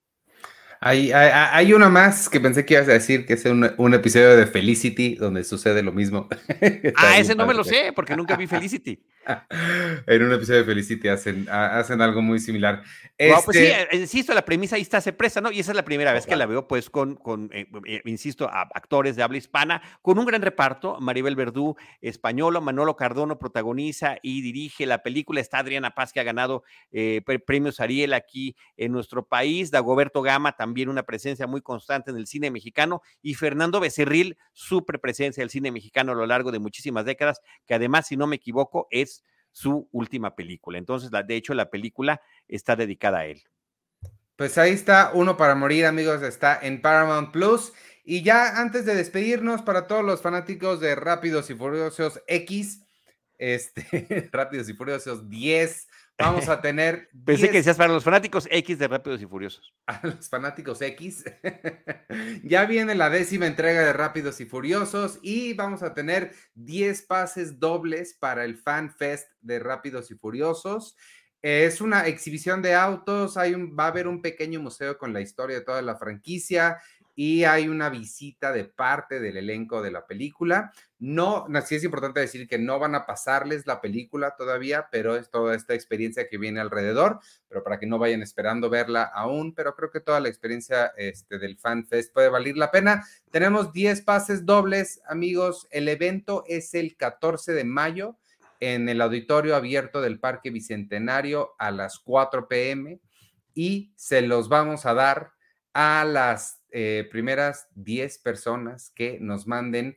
Hay, 0.85 1.13
hay, 1.13 1.31
hay, 1.33 1.73
uno 1.73 1.89
más 1.91 2.29
que 2.29 2.41
pensé 2.41 2.67
que 2.67 2.75
ibas 2.75 2.89
a 2.89 2.93
decir, 2.95 3.25
que 3.25 3.35
es 3.35 3.45
un, 3.45 3.71
un 3.77 3.95
episodio 3.95 4.37
de 4.37 4.49
Felicity, 4.49 5.15
donde 5.15 5.45
sucede 5.45 5.81
lo 5.81 5.93
mismo. 5.93 6.29
ah, 6.97 7.19
ese 7.19 7.37
no 7.37 7.47
me 7.47 7.55
lo 7.55 7.63
sé, 7.63 7.93
porque 7.95 8.17
nunca 8.17 8.35
vi 8.35 8.49
Felicity. 8.49 9.01
en 10.09 10.23
un 10.25 10.33
episodio 10.33 10.59
de 10.59 10.65
Felicity 10.65 11.07
hacen, 11.07 11.47
hacen 11.49 12.03
algo 12.03 12.21
muy 12.21 12.41
similar. 12.41 12.83
Este... 13.17 13.33
No, 13.33 13.43
pues 13.45 13.57
sí, 13.57 13.65
eh, 13.65 13.89
insisto, 13.93 14.35
la 14.35 14.45
premisa 14.45 14.75
ahí 14.75 14.83
está, 14.83 15.01
se 15.01 15.13
presta, 15.13 15.41
¿no? 15.41 15.53
Y 15.53 15.61
esa 15.61 15.71
es 15.71 15.77
la 15.77 15.85
primera 15.85 16.13
vez 16.13 16.27
que 16.27 16.35
la 16.35 16.47
veo, 16.47 16.67
pues, 16.67 16.91
con, 16.91 17.15
con 17.15 17.49
eh, 17.53 17.69
eh, 17.87 18.03
insisto, 18.07 18.49
a 18.49 18.63
actores 18.75 19.15
de 19.15 19.23
habla 19.23 19.39
hispana, 19.39 19.83
con 20.03 20.19
un 20.19 20.27
gran 20.27 20.43
reparto. 20.43 20.99
Maribel 21.01 21.37
Verdú, 21.37 21.77
españolo, 22.01 22.61
Manolo 22.61 22.97
Cardono 22.97 23.39
protagoniza 23.39 24.17
y 24.21 24.43
dirige 24.43 24.85
la 24.85 25.05
película. 25.05 25.41
Está 25.41 25.59
Adriana 25.59 25.93
Paz, 25.93 26.13
que 26.13 26.19
ha 26.19 26.25
ganado 26.25 26.65
eh, 26.91 27.23
premios 27.47 27.79
Ariel 27.79 28.15
aquí 28.15 28.57
en 28.77 28.91
nuestro 28.91 29.25
país. 29.25 29.71
Dagoberto 29.71 30.23
Gama, 30.23 30.57
también 30.57 30.72
una 30.89 31.03
presencia 31.03 31.47
muy 31.47 31.61
constante 31.61 32.11
en 32.11 32.17
el 32.17 32.27
cine 32.27 32.51
mexicano. 32.51 33.03
Y 33.21 33.35
Fernando 33.35 33.81
Becerril, 33.81 34.37
super 34.53 35.01
presencia 35.01 35.43
del 35.43 35.51
cine 35.51 35.71
mexicano 35.71 36.13
a 36.13 36.15
lo 36.15 36.27
largo 36.27 36.51
de 36.51 36.59
muchísimas 36.59 37.05
décadas, 37.05 37.41
que 37.67 37.75
además, 37.75 38.07
si 38.07 38.17
no 38.17 38.27
me 38.27 38.37
equivoco, 38.37 38.89
es 38.91 39.23
su 39.53 39.89
última 39.93 40.35
película. 40.35 40.79
Entonces, 40.79 41.11
de 41.11 41.37
hecho, 41.37 41.55
la 41.55 41.71
película 41.71 42.21
está 42.49 42.75
dedicada 42.75 43.19
a 43.19 43.27
él. 43.27 43.43
Pues 44.37 44.59
ahí 44.59 44.73
está, 44.73 45.13
Uno 45.15 45.37
para 45.37 45.55
Morir, 45.55 45.87
amigos, 45.87 46.23
está 46.23 46.59
en 46.61 46.81
Paramount 46.81 47.31
Plus. 47.31 47.73
Y 48.05 48.23
ya 48.23 48.61
antes 48.61 48.85
de 48.85 48.95
despedirnos, 48.95 49.63
para 49.63 49.87
todos 49.87 50.05
los 50.05 50.23
fanáticos 50.23 50.81
de 50.81 50.95
Rápidos 50.97 51.51
y 51.51 51.55
Furiosos 51.55 52.21
X, 52.27 52.83
este, 53.39 54.29
Rápidos 54.33 54.69
y 54.69 54.75
Furiosos 54.75 55.29
10, 55.29 55.89
vamos 56.19 56.49
a 56.49 56.61
tener. 56.63 57.09
Pensé 57.25 57.43
10 57.43 57.51
que 57.51 57.59
decías 57.59 57.77
para 57.77 57.93
los 57.93 58.05
fanáticos 58.05 58.49
X 58.51 58.79
de 58.79 58.89
Rápidos 58.89 59.23
y 59.23 59.27
Furiosos. 59.27 59.75
a 59.87 60.01
los 60.07 60.29
fanáticos 60.29 60.81
X. 60.83 61.25
ya 62.43 62.67
viene 62.67 62.95
la 62.95 63.11
décima 63.11 63.47
entrega 63.47 63.83
de 63.83 63.93
Rápidos 63.93 64.41
y 64.41 64.47
Furiosos 64.47 65.19
y 65.23 65.55
vamos 65.55 65.83
a 65.83 65.95
tener 65.95 66.33
10 66.55 67.03
pases 67.03 67.59
dobles 67.59 68.15
para 68.15 68.45
el 68.45 68.57
Fan 68.57 68.95
Fest 68.95 69.29
de 69.41 69.59
Rápidos 69.59 70.11
y 70.11 70.15
Furiosos. 70.15 70.97
Es 71.43 71.81
una 71.81 72.07
exhibición 72.07 72.63
de 72.63 72.75
autos, 72.75 73.37
hay 73.37 73.55
un, 73.55 73.77
va 73.77 73.87
a 73.87 73.89
haber 73.89 74.07
un 74.07 74.23
pequeño 74.23 74.61
museo 74.61 74.97
con 74.97 75.13
la 75.13 75.21
historia 75.21 75.57
de 75.57 75.65
toda 75.65 75.83
la 75.83 75.97
franquicia 75.97 76.79
y 77.15 77.45
hay 77.45 77.69
una 77.69 77.91
visita 77.91 78.53
de 78.53 78.65
parte 78.65 79.21
del 79.21 79.37
elenco 79.37 79.83
de 79.83 79.91
la 79.91 80.07
película. 80.07 80.73
No, 80.99 81.47
no, 81.49 81.61
sí 81.61 81.75
es 81.75 81.85
importante 81.85 82.21
decir 82.21 82.49
que 82.49 82.59
no 82.59 82.79
van 82.79 82.95
a 82.95 83.05
pasarles 83.05 83.67
la 83.67 83.81
película 83.81 84.35
todavía, 84.37 84.89
pero 84.91 85.17
es 85.17 85.31
toda 85.31 85.55
esta 85.55 85.75
experiencia 85.75 86.29
que 86.29 86.39
viene 86.39 86.61
alrededor, 86.61 87.21
pero 87.49 87.63
para 87.63 87.79
que 87.79 87.87
no 87.87 87.99
vayan 87.99 88.23
esperando 88.23 88.71
verla 88.71 89.03
aún, 89.03 89.55
pero 89.55 89.75
creo 89.75 89.91
que 89.91 90.01
toda 90.01 90.21
la 90.21 90.29
experiencia 90.29 90.93
este, 90.97 91.39
del 91.39 91.59
Fan 91.59 91.87
Fest 91.87 92.15
puede 92.15 92.29
valer 92.29 92.57
la 92.57 92.71
pena. 92.71 93.05
Tenemos 93.31 93.73
10 93.73 94.03
pases 94.03 94.47
dobles, 94.47 95.03
amigos. 95.07 95.67
El 95.71 95.89
evento 95.89 96.45
es 96.47 96.73
el 96.75 96.97
14 96.97 97.53
de 97.53 97.65
mayo 97.65 98.17
en 98.61 98.89
el 98.89 99.01
auditorio 99.01 99.57
abierto 99.57 100.01
del 100.01 100.21
Parque 100.21 100.51
Bicentenario 100.51 101.57
a 101.59 101.73
las 101.73 101.99
4 101.99 102.47
pm 102.47 103.01
y 103.55 103.93
se 103.97 104.23
los 104.23 104.49
vamos 104.49 104.87
a 104.87 104.95
dar 104.95 105.33
a 105.75 106.05
las 106.05 106.62
eh, 106.73 107.09
primeras 107.11 107.69
10 107.75 108.19
personas 108.19 108.91
que 108.91 109.19
nos 109.21 109.47
manden 109.47 109.97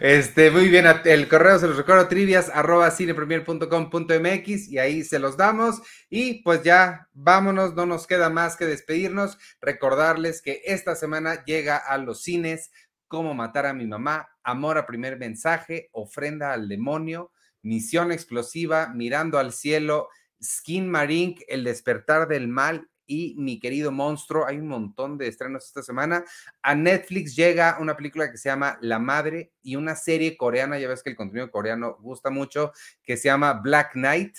Este, 0.00 0.50
muy 0.50 0.68
bien, 0.68 0.86
el 1.04 1.28
correo 1.28 1.58
se 1.58 1.66
los 1.66 1.76
recuerdo, 1.76 2.08
trivias 2.08 2.50
arroba 2.54 2.90
cinepremier.com.mx 2.90 4.68
y 4.68 4.78
ahí 4.78 5.02
se 5.02 5.18
los 5.18 5.36
damos. 5.36 5.82
Y 6.08 6.42
pues 6.42 6.62
ya, 6.62 7.08
vámonos, 7.12 7.74
no 7.74 7.84
nos 7.84 8.06
queda 8.06 8.30
más 8.30 8.56
que 8.56 8.66
despedirnos. 8.66 9.38
Recordarles 9.60 10.40
que 10.40 10.62
esta 10.64 10.94
semana 10.94 11.44
llega 11.44 11.76
a 11.76 11.98
los 11.98 12.22
cines 12.22 12.70
Cómo 13.08 13.32
matar 13.32 13.64
a 13.64 13.72
mi 13.72 13.86
mamá, 13.86 14.28
Amor 14.48 14.78
a 14.78 14.86
primer 14.86 15.18
mensaje, 15.18 15.90
Ofrenda 15.92 16.54
al 16.54 16.68
demonio, 16.68 17.32
Misión 17.60 18.12
explosiva, 18.12 18.88
Mirando 18.94 19.38
al 19.38 19.52
cielo, 19.52 20.08
Skin 20.42 20.88
Marink, 20.88 21.42
El 21.48 21.64
despertar 21.64 22.28
del 22.28 22.48
mal 22.48 22.88
y 23.06 23.34
Mi 23.36 23.60
querido 23.60 23.92
monstruo. 23.92 24.46
Hay 24.46 24.56
un 24.56 24.68
montón 24.68 25.18
de 25.18 25.28
estrenos 25.28 25.66
esta 25.66 25.82
semana. 25.82 26.24
A 26.62 26.74
Netflix 26.74 27.36
llega 27.36 27.76
una 27.78 27.94
película 27.94 28.30
que 28.30 28.38
se 28.38 28.48
llama 28.48 28.78
La 28.80 28.98
Madre 28.98 29.52
y 29.62 29.76
una 29.76 29.94
serie 29.94 30.38
coreana, 30.38 30.78
ya 30.78 30.88
ves 30.88 31.02
que 31.02 31.10
el 31.10 31.16
contenido 31.16 31.50
coreano 31.50 31.98
gusta 32.00 32.30
mucho, 32.30 32.72
que 33.02 33.18
se 33.18 33.28
llama 33.28 33.52
Black 33.52 33.92
Knight. 33.92 34.34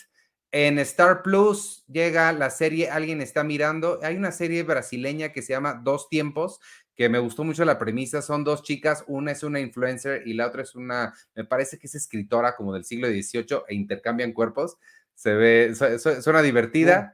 En 0.52 0.80
Star 0.80 1.22
Plus 1.22 1.86
llega 1.88 2.32
la 2.32 2.50
serie 2.50 2.90
Alguien 2.90 3.22
está 3.22 3.44
mirando. 3.44 4.00
Hay 4.02 4.18
una 4.18 4.32
serie 4.32 4.64
brasileña 4.64 5.30
que 5.30 5.44
se 5.44 5.54
llama 5.54 5.76
Dos 5.76 6.10
Tiempos, 6.10 6.60
que 7.00 7.08
me 7.08 7.20
gustó 7.20 7.46
mucho 7.46 7.64
la 7.64 7.80
premisa. 7.80 8.22
Son 8.22 8.44
dos 8.44 8.62
chicas, 8.62 9.06
una 9.08 9.32
es 9.32 9.42
una 9.44 9.62
influencer 9.62 10.22
y 10.28 10.34
la 10.34 10.46
otra 10.48 10.64
es 10.64 10.76
una, 10.76 11.14
me 11.34 11.46
parece 11.46 11.80
que 11.80 11.88
es 11.88 11.96
escritora 11.96 12.58
como 12.58 12.74
del 12.74 12.84
siglo 12.84 13.08
XVIII 13.08 13.64
e 13.70 13.76
intercambian 13.76 14.34
cuerpos. 14.34 14.76
Se 15.16 15.34
ve, 15.34 15.74
su- 15.76 15.98
su- 15.98 16.22
suena 16.22 16.42
divertida. 16.42 17.14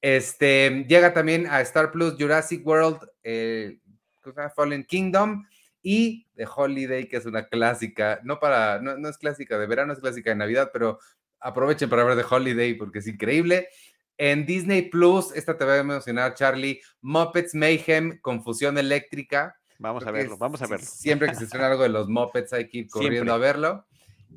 Este, 0.00 0.84
llega 0.88 1.12
también 1.12 1.48
a 1.48 1.60
Star 1.62 1.90
Plus 1.90 2.14
Jurassic 2.16 2.64
World, 2.64 3.00
eh. 3.24 3.80
Fallen 4.54 4.84
Kingdom 4.84 5.44
y 5.82 6.28
The 6.36 6.46
Holiday, 6.54 7.08
que 7.08 7.16
es 7.16 7.26
una 7.26 7.48
clásica, 7.48 8.20
no 8.22 8.38
para, 8.38 8.80
no, 8.80 8.96
no 8.96 9.08
es 9.08 9.18
clásica 9.18 9.58
de 9.58 9.66
verano, 9.66 9.92
es 9.92 9.98
clásica 9.98 10.30
de 10.30 10.36
Navidad, 10.36 10.70
pero 10.72 11.00
aprovechen 11.40 11.90
para 11.90 12.04
ver 12.04 12.16
The 12.16 12.32
Holiday 12.32 12.74
porque 12.74 13.00
es 13.00 13.08
increíble. 13.08 13.68
En 14.18 14.46
Disney 14.46 14.82
Plus, 14.82 15.32
esta 15.34 15.56
te 15.56 15.64
va 15.64 15.74
a 15.74 15.78
emocionar, 15.78 16.34
Charlie, 16.34 16.80
Muppets 17.02 17.54
Mayhem, 17.54 18.18
Confusión 18.20 18.78
Eléctrica. 18.78 19.56
Vamos 19.78 20.02
a 20.04 20.06
Creo 20.06 20.22
verlo, 20.22 20.38
vamos 20.38 20.62
a 20.62 20.66
verlo. 20.66 20.86
Siempre 20.86 21.28
que 21.28 21.34
se 21.34 21.44
estrena 21.44 21.68
algo 21.68 21.82
de 21.82 21.90
los 21.90 22.08
Muppets 22.08 22.52
hay 22.52 22.68
que 22.68 22.78
ir 22.78 22.88
corriendo 22.88 23.32
Siempre. 23.32 23.34
a 23.34 23.52
verlo. 23.52 23.86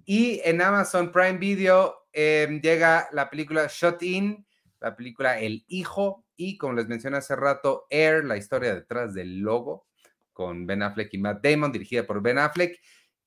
Y 0.06 0.42
en 0.44 0.62
Amazon 0.62 1.12
Prime 1.12 1.38
Video 1.38 2.08
eh, 2.12 2.60
llega 2.62 3.08
la 3.12 3.30
película 3.30 3.68
Shut 3.70 4.04
In, 4.04 4.46
la 4.80 4.96
película 4.96 5.40
El 5.40 5.64
Hijo 5.68 6.26
y 6.36 6.58
como 6.58 6.74
les 6.74 6.88
mencioné 6.88 7.18
hace 7.18 7.36
rato, 7.36 7.86
Air, 7.90 8.26
la 8.26 8.38
historia 8.38 8.74
detrás 8.74 9.14
del 9.14 9.40
logo 9.40 9.88
con 10.34 10.66
Ben 10.66 10.82
Affleck 10.84 11.14
y 11.14 11.18
Matt 11.18 11.44
Damon, 11.44 11.72
dirigida 11.72 12.08
por 12.08 12.22
Ben 12.22 12.38
Affleck. 12.38 12.80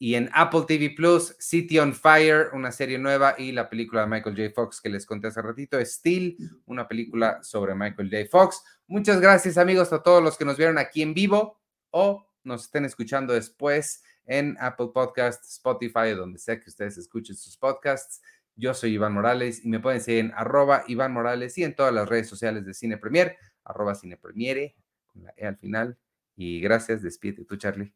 Y 0.02 0.16
en 0.16 0.28
Apple 0.32 0.62
TV 0.66 0.90
Plus, 0.96 1.36
City 1.38 1.78
on 1.78 1.94
Fire, 1.94 2.48
una 2.54 2.72
serie 2.72 2.98
nueva, 2.98 3.36
y 3.38 3.52
la 3.52 3.70
película 3.70 4.00
de 4.00 4.08
Michael 4.08 4.34
J. 4.36 4.52
Fox 4.52 4.80
que 4.80 4.88
les 4.88 5.06
conté 5.06 5.28
hace 5.28 5.40
ratito, 5.40 5.78
Steel, 5.80 6.36
una 6.66 6.88
película 6.88 7.40
sobre 7.44 7.76
Michael 7.76 8.10
J. 8.10 8.28
Fox. 8.28 8.64
Muchas 8.88 9.20
gracias, 9.20 9.58
amigos, 9.58 9.92
a 9.92 10.02
todos 10.02 10.20
los 10.20 10.36
que 10.36 10.44
nos 10.44 10.56
vieron 10.56 10.76
aquí 10.76 11.02
en 11.02 11.14
vivo 11.14 11.60
o 11.92 12.26
nos 12.42 12.64
estén 12.64 12.84
escuchando 12.84 13.32
después 13.32 14.02
en 14.24 14.56
Apple 14.58 14.88
Podcasts, 14.92 15.52
Spotify, 15.52 16.14
donde 16.16 16.40
sea 16.40 16.58
que 16.58 16.68
ustedes 16.68 16.98
escuchen 16.98 17.36
sus 17.36 17.56
podcasts. 17.56 18.22
Yo 18.56 18.74
soy 18.74 18.94
Iván 18.94 19.12
Morales 19.12 19.64
y 19.64 19.68
me 19.68 19.78
pueden 19.78 20.00
seguir 20.00 20.24
en 20.24 20.32
arroba 20.34 20.82
Iván 20.88 21.12
Morales 21.12 21.56
y 21.58 21.62
en 21.62 21.76
todas 21.76 21.94
las 21.94 22.08
redes 22.08 22.28
sociales 22.28 22.66
de 22.66 22.74
Cine 22.74 22.98
Premier, 22.98 23.36
arroba 23.62 23.94
Cine 23.94 24.16
Premiere, 24.16 24.74
con 25.06 25.22
la 25.22 25.32
E 25.36 25.46
al 25.46 25.58
final. 25.58 25.96
Y 26.34 26.60
gracias, 26.60 27.02
despídete 27.02 27.44
tú, 27.44 27.56
Charlie. 27.56 27.94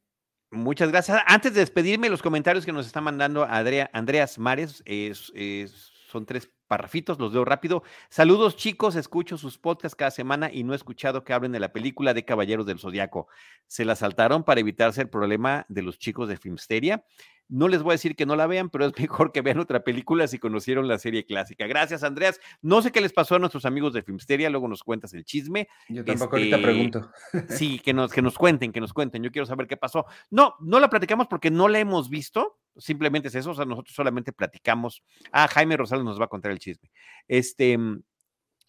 Muchas 0.57 0.91
gracias. 0.91 1.23
Antes 1.27 1.55
de 1.55 1.61
despedirme, 1.61 2.09
los 2.09 2.23
comentarios 2.23 2.65
que 2.65 2.73
nos 2.73 2.87
está 2.87 3.01
mandando 3.01 3.45
Adrea, 3.45 3.91
Andreas 3.93 4.39
Mares, 4.39 4.83
es- 4.87 5.31
es- 5.35 5.93
son 6.11 6.25
tres 6.25 6.51
parrafitos, 6.67 7.19
los 7.19 7.33
leo 7.33 7.45
rápido. 7.45 7.83
Saludos 8.09 8.57
chicos, 8.57 8.97
escucho 8.97 9.37
sus 9.37 9.59
podcasts 9.59 9.95
cada 9.95 10.11
semana 10.11 10.51
y 10.53 10.65
no 10.65 10.73
he 10.73 10.77
escuchado 10.77 11.23
que 11.25 11.33
hablen 11.33 11.53
de 11.53 11.61
la 11.61 11.73
película 11.73 12.15
de 12.15 12.25
Caballeros 12.25 12.67
del 12.67 12.79
Zodiaco. 12.79 13.29
Se 13.67 13.85
la 13.85 13.95
saltaron 13.97 14.43
para 14.43 14.61
evitarse 14.61 15.03
el 15.03 15.09
problema 15.09 15.67
de 15.69 15.83
los 15.83 15.99
chicos 15.99 16.29
de 16.29 16.37
Filmsteria. 16.37 17.05
No 17.49 17.69
les 17.69 17.83
voy 17.83 17.93
a 17.93 17.95
decir 17.95 18.17
que 18.17 18.27
no 18.27 18.37
la 18.37 18.47
vean, 18.47 18.71
pero 18.71 18.87
es 18.87 18.93
mejor 18.99 19.33
que 19.33 19.43
vean 19.43 19.59
otra 19.59 19.85
película 19.85 20.27
si 20.27 20.39
conocieron 20.39 20.89
la 20.89 20.99
serie 20.99 21.25
clásica. 21.25 21.67
Gracias, 21.67 22.03
Andreas. 22.03 22.41
No 22.63 22.83
sé 22.83 22.93
qué 22.93 23.01
les 23.01 23.13
pasó 23.13 23.37
a 23.37 23.39
nuestros 23.39 23.65
amigos 23.65 23.93
de 23.93 24.03
Filmsteria, 24.03 24.51
luego 24.51 24.69
nos 24.69 24.83
cuentas 24.83 25.15
el 25.15 25.25
chisme. 25.25 25.69
Yo 25.89 26.05
tampoco 26.05 26.37
ahorita 26.37 26.57
Este, 26.57 26.67
pregunto. 26.67 27.11
Sí, 27.49 27.79
que 27.79 27.93
nos, 27.93 28.13
que 28.13 28.23
nos 28.23 28.35
cuenten, 28.39 28.73
que 28.73 28.81
nos 28.81 28.93
cuenten. 28.93 29.23
Yo 29.23 29.31
quiero 29.31 29.47
saber 29.47 29.67
qué 29.67 29.77
pasó. 29.77 30.07
No, 30.31 30.55
no 30.61 30.81
la 30.81 30.91
platicamos 30.91 31.27
porque 31.29 31.51
no 31.51 31.69
la 31.69 31.79
hemos 31.79 32.09
visto. 32.11 32.59
Simplemente 32.77 33.29
es 33.29 33.35
eso. 33.35 33.51
O 33.51 33.55
sea, 33.55 33.65
nosotros 33.65 33.95
solamente 33.95 34.33
platicamos. 34.33 35.03
Ah, 35.33 35.49
Jaime 35.49 35.77
Rosales 35.77 36.05
nos 36.05 36.21
va 36.21 36.25
a 36.27 36.29
contar 36.29 36.53
el 36.53 36.59
chisme. 36.59 36.91
Este, 37.29 37.79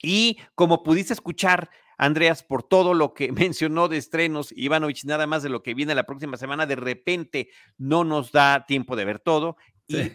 y 0.02 0.38
como 0.56 0.84
pudiste 0.84 1.14
escuchar, 1.14 1.70
Andreas, 1.98 2.44
por 2.44 2.64
todo 2.64 2.94
lo 2.94 3.14
que 3.14 3.32
mencionó 3.32 3.88
de 3.88 3.98
estrenos, 3.98 4.54
Ivanovich, 4.56 5.06
nada 5.06 5.28
más 5.28 5.44
de 5.44 5.50
lo 5.50 5.64
que 5.64 5.74
viene 5.74 5.96
la 5.96 6.06
próxima 6.06 6.38
semana, 6.38 6.66
de 6.66 6.76
repente 6.76 7.50
no 7.78 8.04
nos 8.04 8.32
da 8.32 8.66
tiempo 8.66 8.96
de 8.96 9.06
ver 9.06 9.20
todo. 9.20 9.58
Sí. 9.88 9.98
Y 9.98 10.12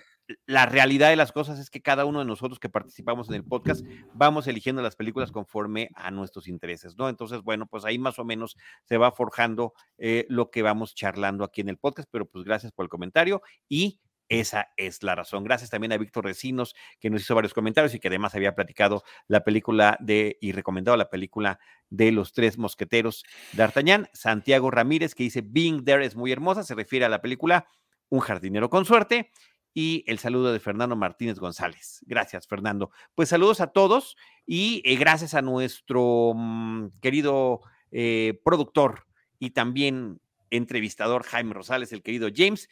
la 0.47 0.67
realidad 0.67 1.11
de 1.11 1.17
las 1.17 1.33
cosas 1.33 1.59
es 1.59 1.71
que 1.71 1.83
cada 1.83 2.05
uno 2.05 2.21
de 2.21 2.25
nosotros 2.25 2.59
que 2.59 2.69
participamos 2.69 3.29
en 3.29 3.35
el 3.35 3.45
podcast 3.45 3.85
vamos 4.15 4.47
eligiendo 4.47 4.83
las 4.83 4.97
películas 4.97 5.33
conforme 5.33 5.91
a 5.95 6.11
nuestros 6.11 6.49
intereses, 6.49 6.97
¿no? 6.97 7.09
Entonces, 7.09 7.43
bueno, 7.43 7.67
pues 7.67 7.85
ahí 7.85 7.99
más 7.99 8.19
o 8.19 8.25
menos 8.25 8.57
se 8.85 8.97
va 8.97 9.13
forjando 9.13 9.75
eh, 9.99 10.27
lo 10.29 10.51
que 10.51 10.63
vamos 10.63 10.95
charlando 10.95 11.45
aquí 11.45 11.61
en 11.61 11.69
el 11.69 11.77
podcast, 11.77 12.09
pero 12.11 12.27
pues 12.27 12.45
gracias 12.45 12.73
por 12.73 12.85
el 12.85 12.89
comentario 12.89 13.43
y 13.69 14.01
esa 14.33 14.73
es 14.79 15.03
la 15.03 15.15
razón. 15.15 15.45
Gracias 15.45 15.69
también 15.69 15.93
a 15.93 15.99
Víctor 15.99 16.25
Recinos, 16.25 16.75
que 16.99 17.11
nos 17.11 17.21
hizo 17.21 17.35
varios 17.35 17.53
comentarios 17.53 17.95
y 17.95 18.01
que 18.01 18.09
además 18.09 18.35
había 18.35 18.55
platicado 18.55 19.05
la 19.29 19.45
película 19.45 19.99
de 20.01 20.39
y 20.41 20.53
recomendado 20.53 20.97
la 20.97 21.11
película 21.11 21.59
de 21.91 22.13
los 22.13 22.33
tres 22.33 22.57
mosqueteros 22.57 23.25
D'Artagnan. 23.53 24.09
Santiago 24.15 24.71
Ramírez, 24.71 25.15
que 25.15 25.25
dice 25.25 25.43
Being 25.45 25.85
There 25.85 26.03
es 26.03 26.17
muy 26.17 26.33
hermosa, 26.33 26.65
se 26.65 26.75
refiere 26.75 27.05
a 27.05 27.11
la 27.11 27.21
película 27.21 27.67
Un 28.09 28.21
jardinero 28.21 28.71
con 28.71 28.87
suerte. 28.87 29.31
y 29.75 30.05
el 30.07 30.19
saludo 30.19 30.53
de 30.53 30.61
Fernando 30.61 30.97
Martínez 30.97 31.39
González. 31.39 32.01
Gracias, 32.07 32.47
Fernando. 32.47 32.91
Pues 33.15 33.29
saludos 33.29 33.61
a 33.61 33.69
todos 33.69 34.17
y 34.47 34.83
eh, 34.85 34.97
gracias 34.97 35.35
a 35.35 35.43
nuestro 35.43 36.33
mm, 36.35 36.89
querido 37.01 37.61
eh, 37.91 38.41
productor 38.45 39.07
y 39.39 39.51
también 39.51 40.21
entrevistador 40.53 41.25
Jaime 41.25 41.55
Rosales, 41.55 41.93
el 41.93 42.03
querido 42.03 42.29
James. 42.35 42.69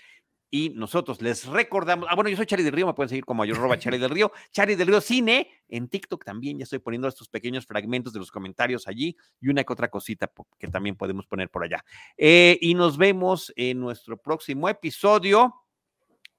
Y 0.51 0.71
nosotros 0.71 1.23
les 1.23 1.47
recordamos, 1.47 2.09
ah, 2.11 2.17
bueno, 2.17 2.29
yo 2.29 2.37
soy 2.37 2.47
Charlie 2.47 2.65
del 2.65 2.73
Río, 2.75 2.87
me 2.87 2.95
pueden 2.95 3.09
seguir 3.09 3.25
como 3.25 3.45
yo 3.45 3.55
Charlie 3.77 3.99
del 4.01 4.11
Río, 4.11 4.33
Charlie 4.51 4.75
del 4.75 4.89
Río 4.89 5.01
Cine, 5.01 5.49
en 5.69 5.89
TikTok 5.89 6.25
también 6.25 6.59
ya 6.59 6.65
estoy 6.65 6.81
poniendo 6.81 7.07
estos 7.07 7.29
pequeños 7.29 7.67
fragmentos 7.67 8.13
de 8.13 8.19
los 8.19 8.33
comentarios 8.33 8.89
allí 8.89 9.17
y 9.41 9.49
una 9.49 9.63
que 9.63 9.73
otra 9.73 9.89
cosita 9.89 10.31
que 10.59 10.67
también 10.69 10.97
podemos 10.97 11.27
poner 11.27 11.51
por 11.51 11.63
allá. 11.63 11.85
Eh, 12.17 12.59
y 12.61 12.75
nos 12.75 12.99
vemos 12.99 13.53
en 13.55 13.79
nuestro 13.79 14.17
próximo 14.17 14.69
episodio, 14.69 15.55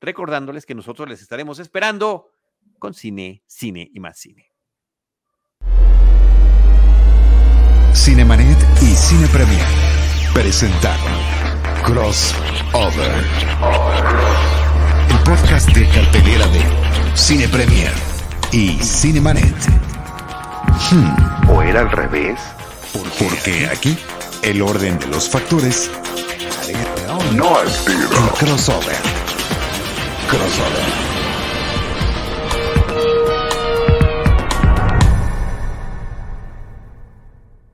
recordándoles 0.01 0.65
que 0.65 0.75
nosotros 0.75 1.07
les 1.07 1.21
estaremos 1.21 1.59
esperando 1.59 2.31
con 2.79 2.93
cine, 2.93 3.43
cine 3.47 3.89
y 3.93 3.99
más 3.99 4.19
cine. 4.19 4.51
Cinemanet 7.93 8.57
y 8.81 8.95
Cine 8.95 9.27
Premier 9.27 9.67
presentaron 10.33 11.40
Crossover. 11.84 13.26
El 15.10 15.18
podcast 15.24 15.68
de 15.70 15.88
cartelera 15.90 16.48
de 16.48 16.62
Cine 17.16 17.48
Premier 17.48 17.91
y 18.52 18.78
Cinemanet. 18.82 19.56
Hmm, 20.91 21.49
¿O 21.49 21.62
era 21.62 21.82
al 21.82 21.91
revés? 21.91 22.40
porque 23.18 23.68
aquí 23.68 23.98
el 24.41 24.62
orden 24.62 24.99
de 24.99 25.08
los 25.08 25.30
factores 25.30 25.90
No 27.34 27.58
al 27.58 27.68
tiro. 27.86 28.10
el 28.10 28.30
crossover. 28.38 28.98
Crossover. 30.30 31.10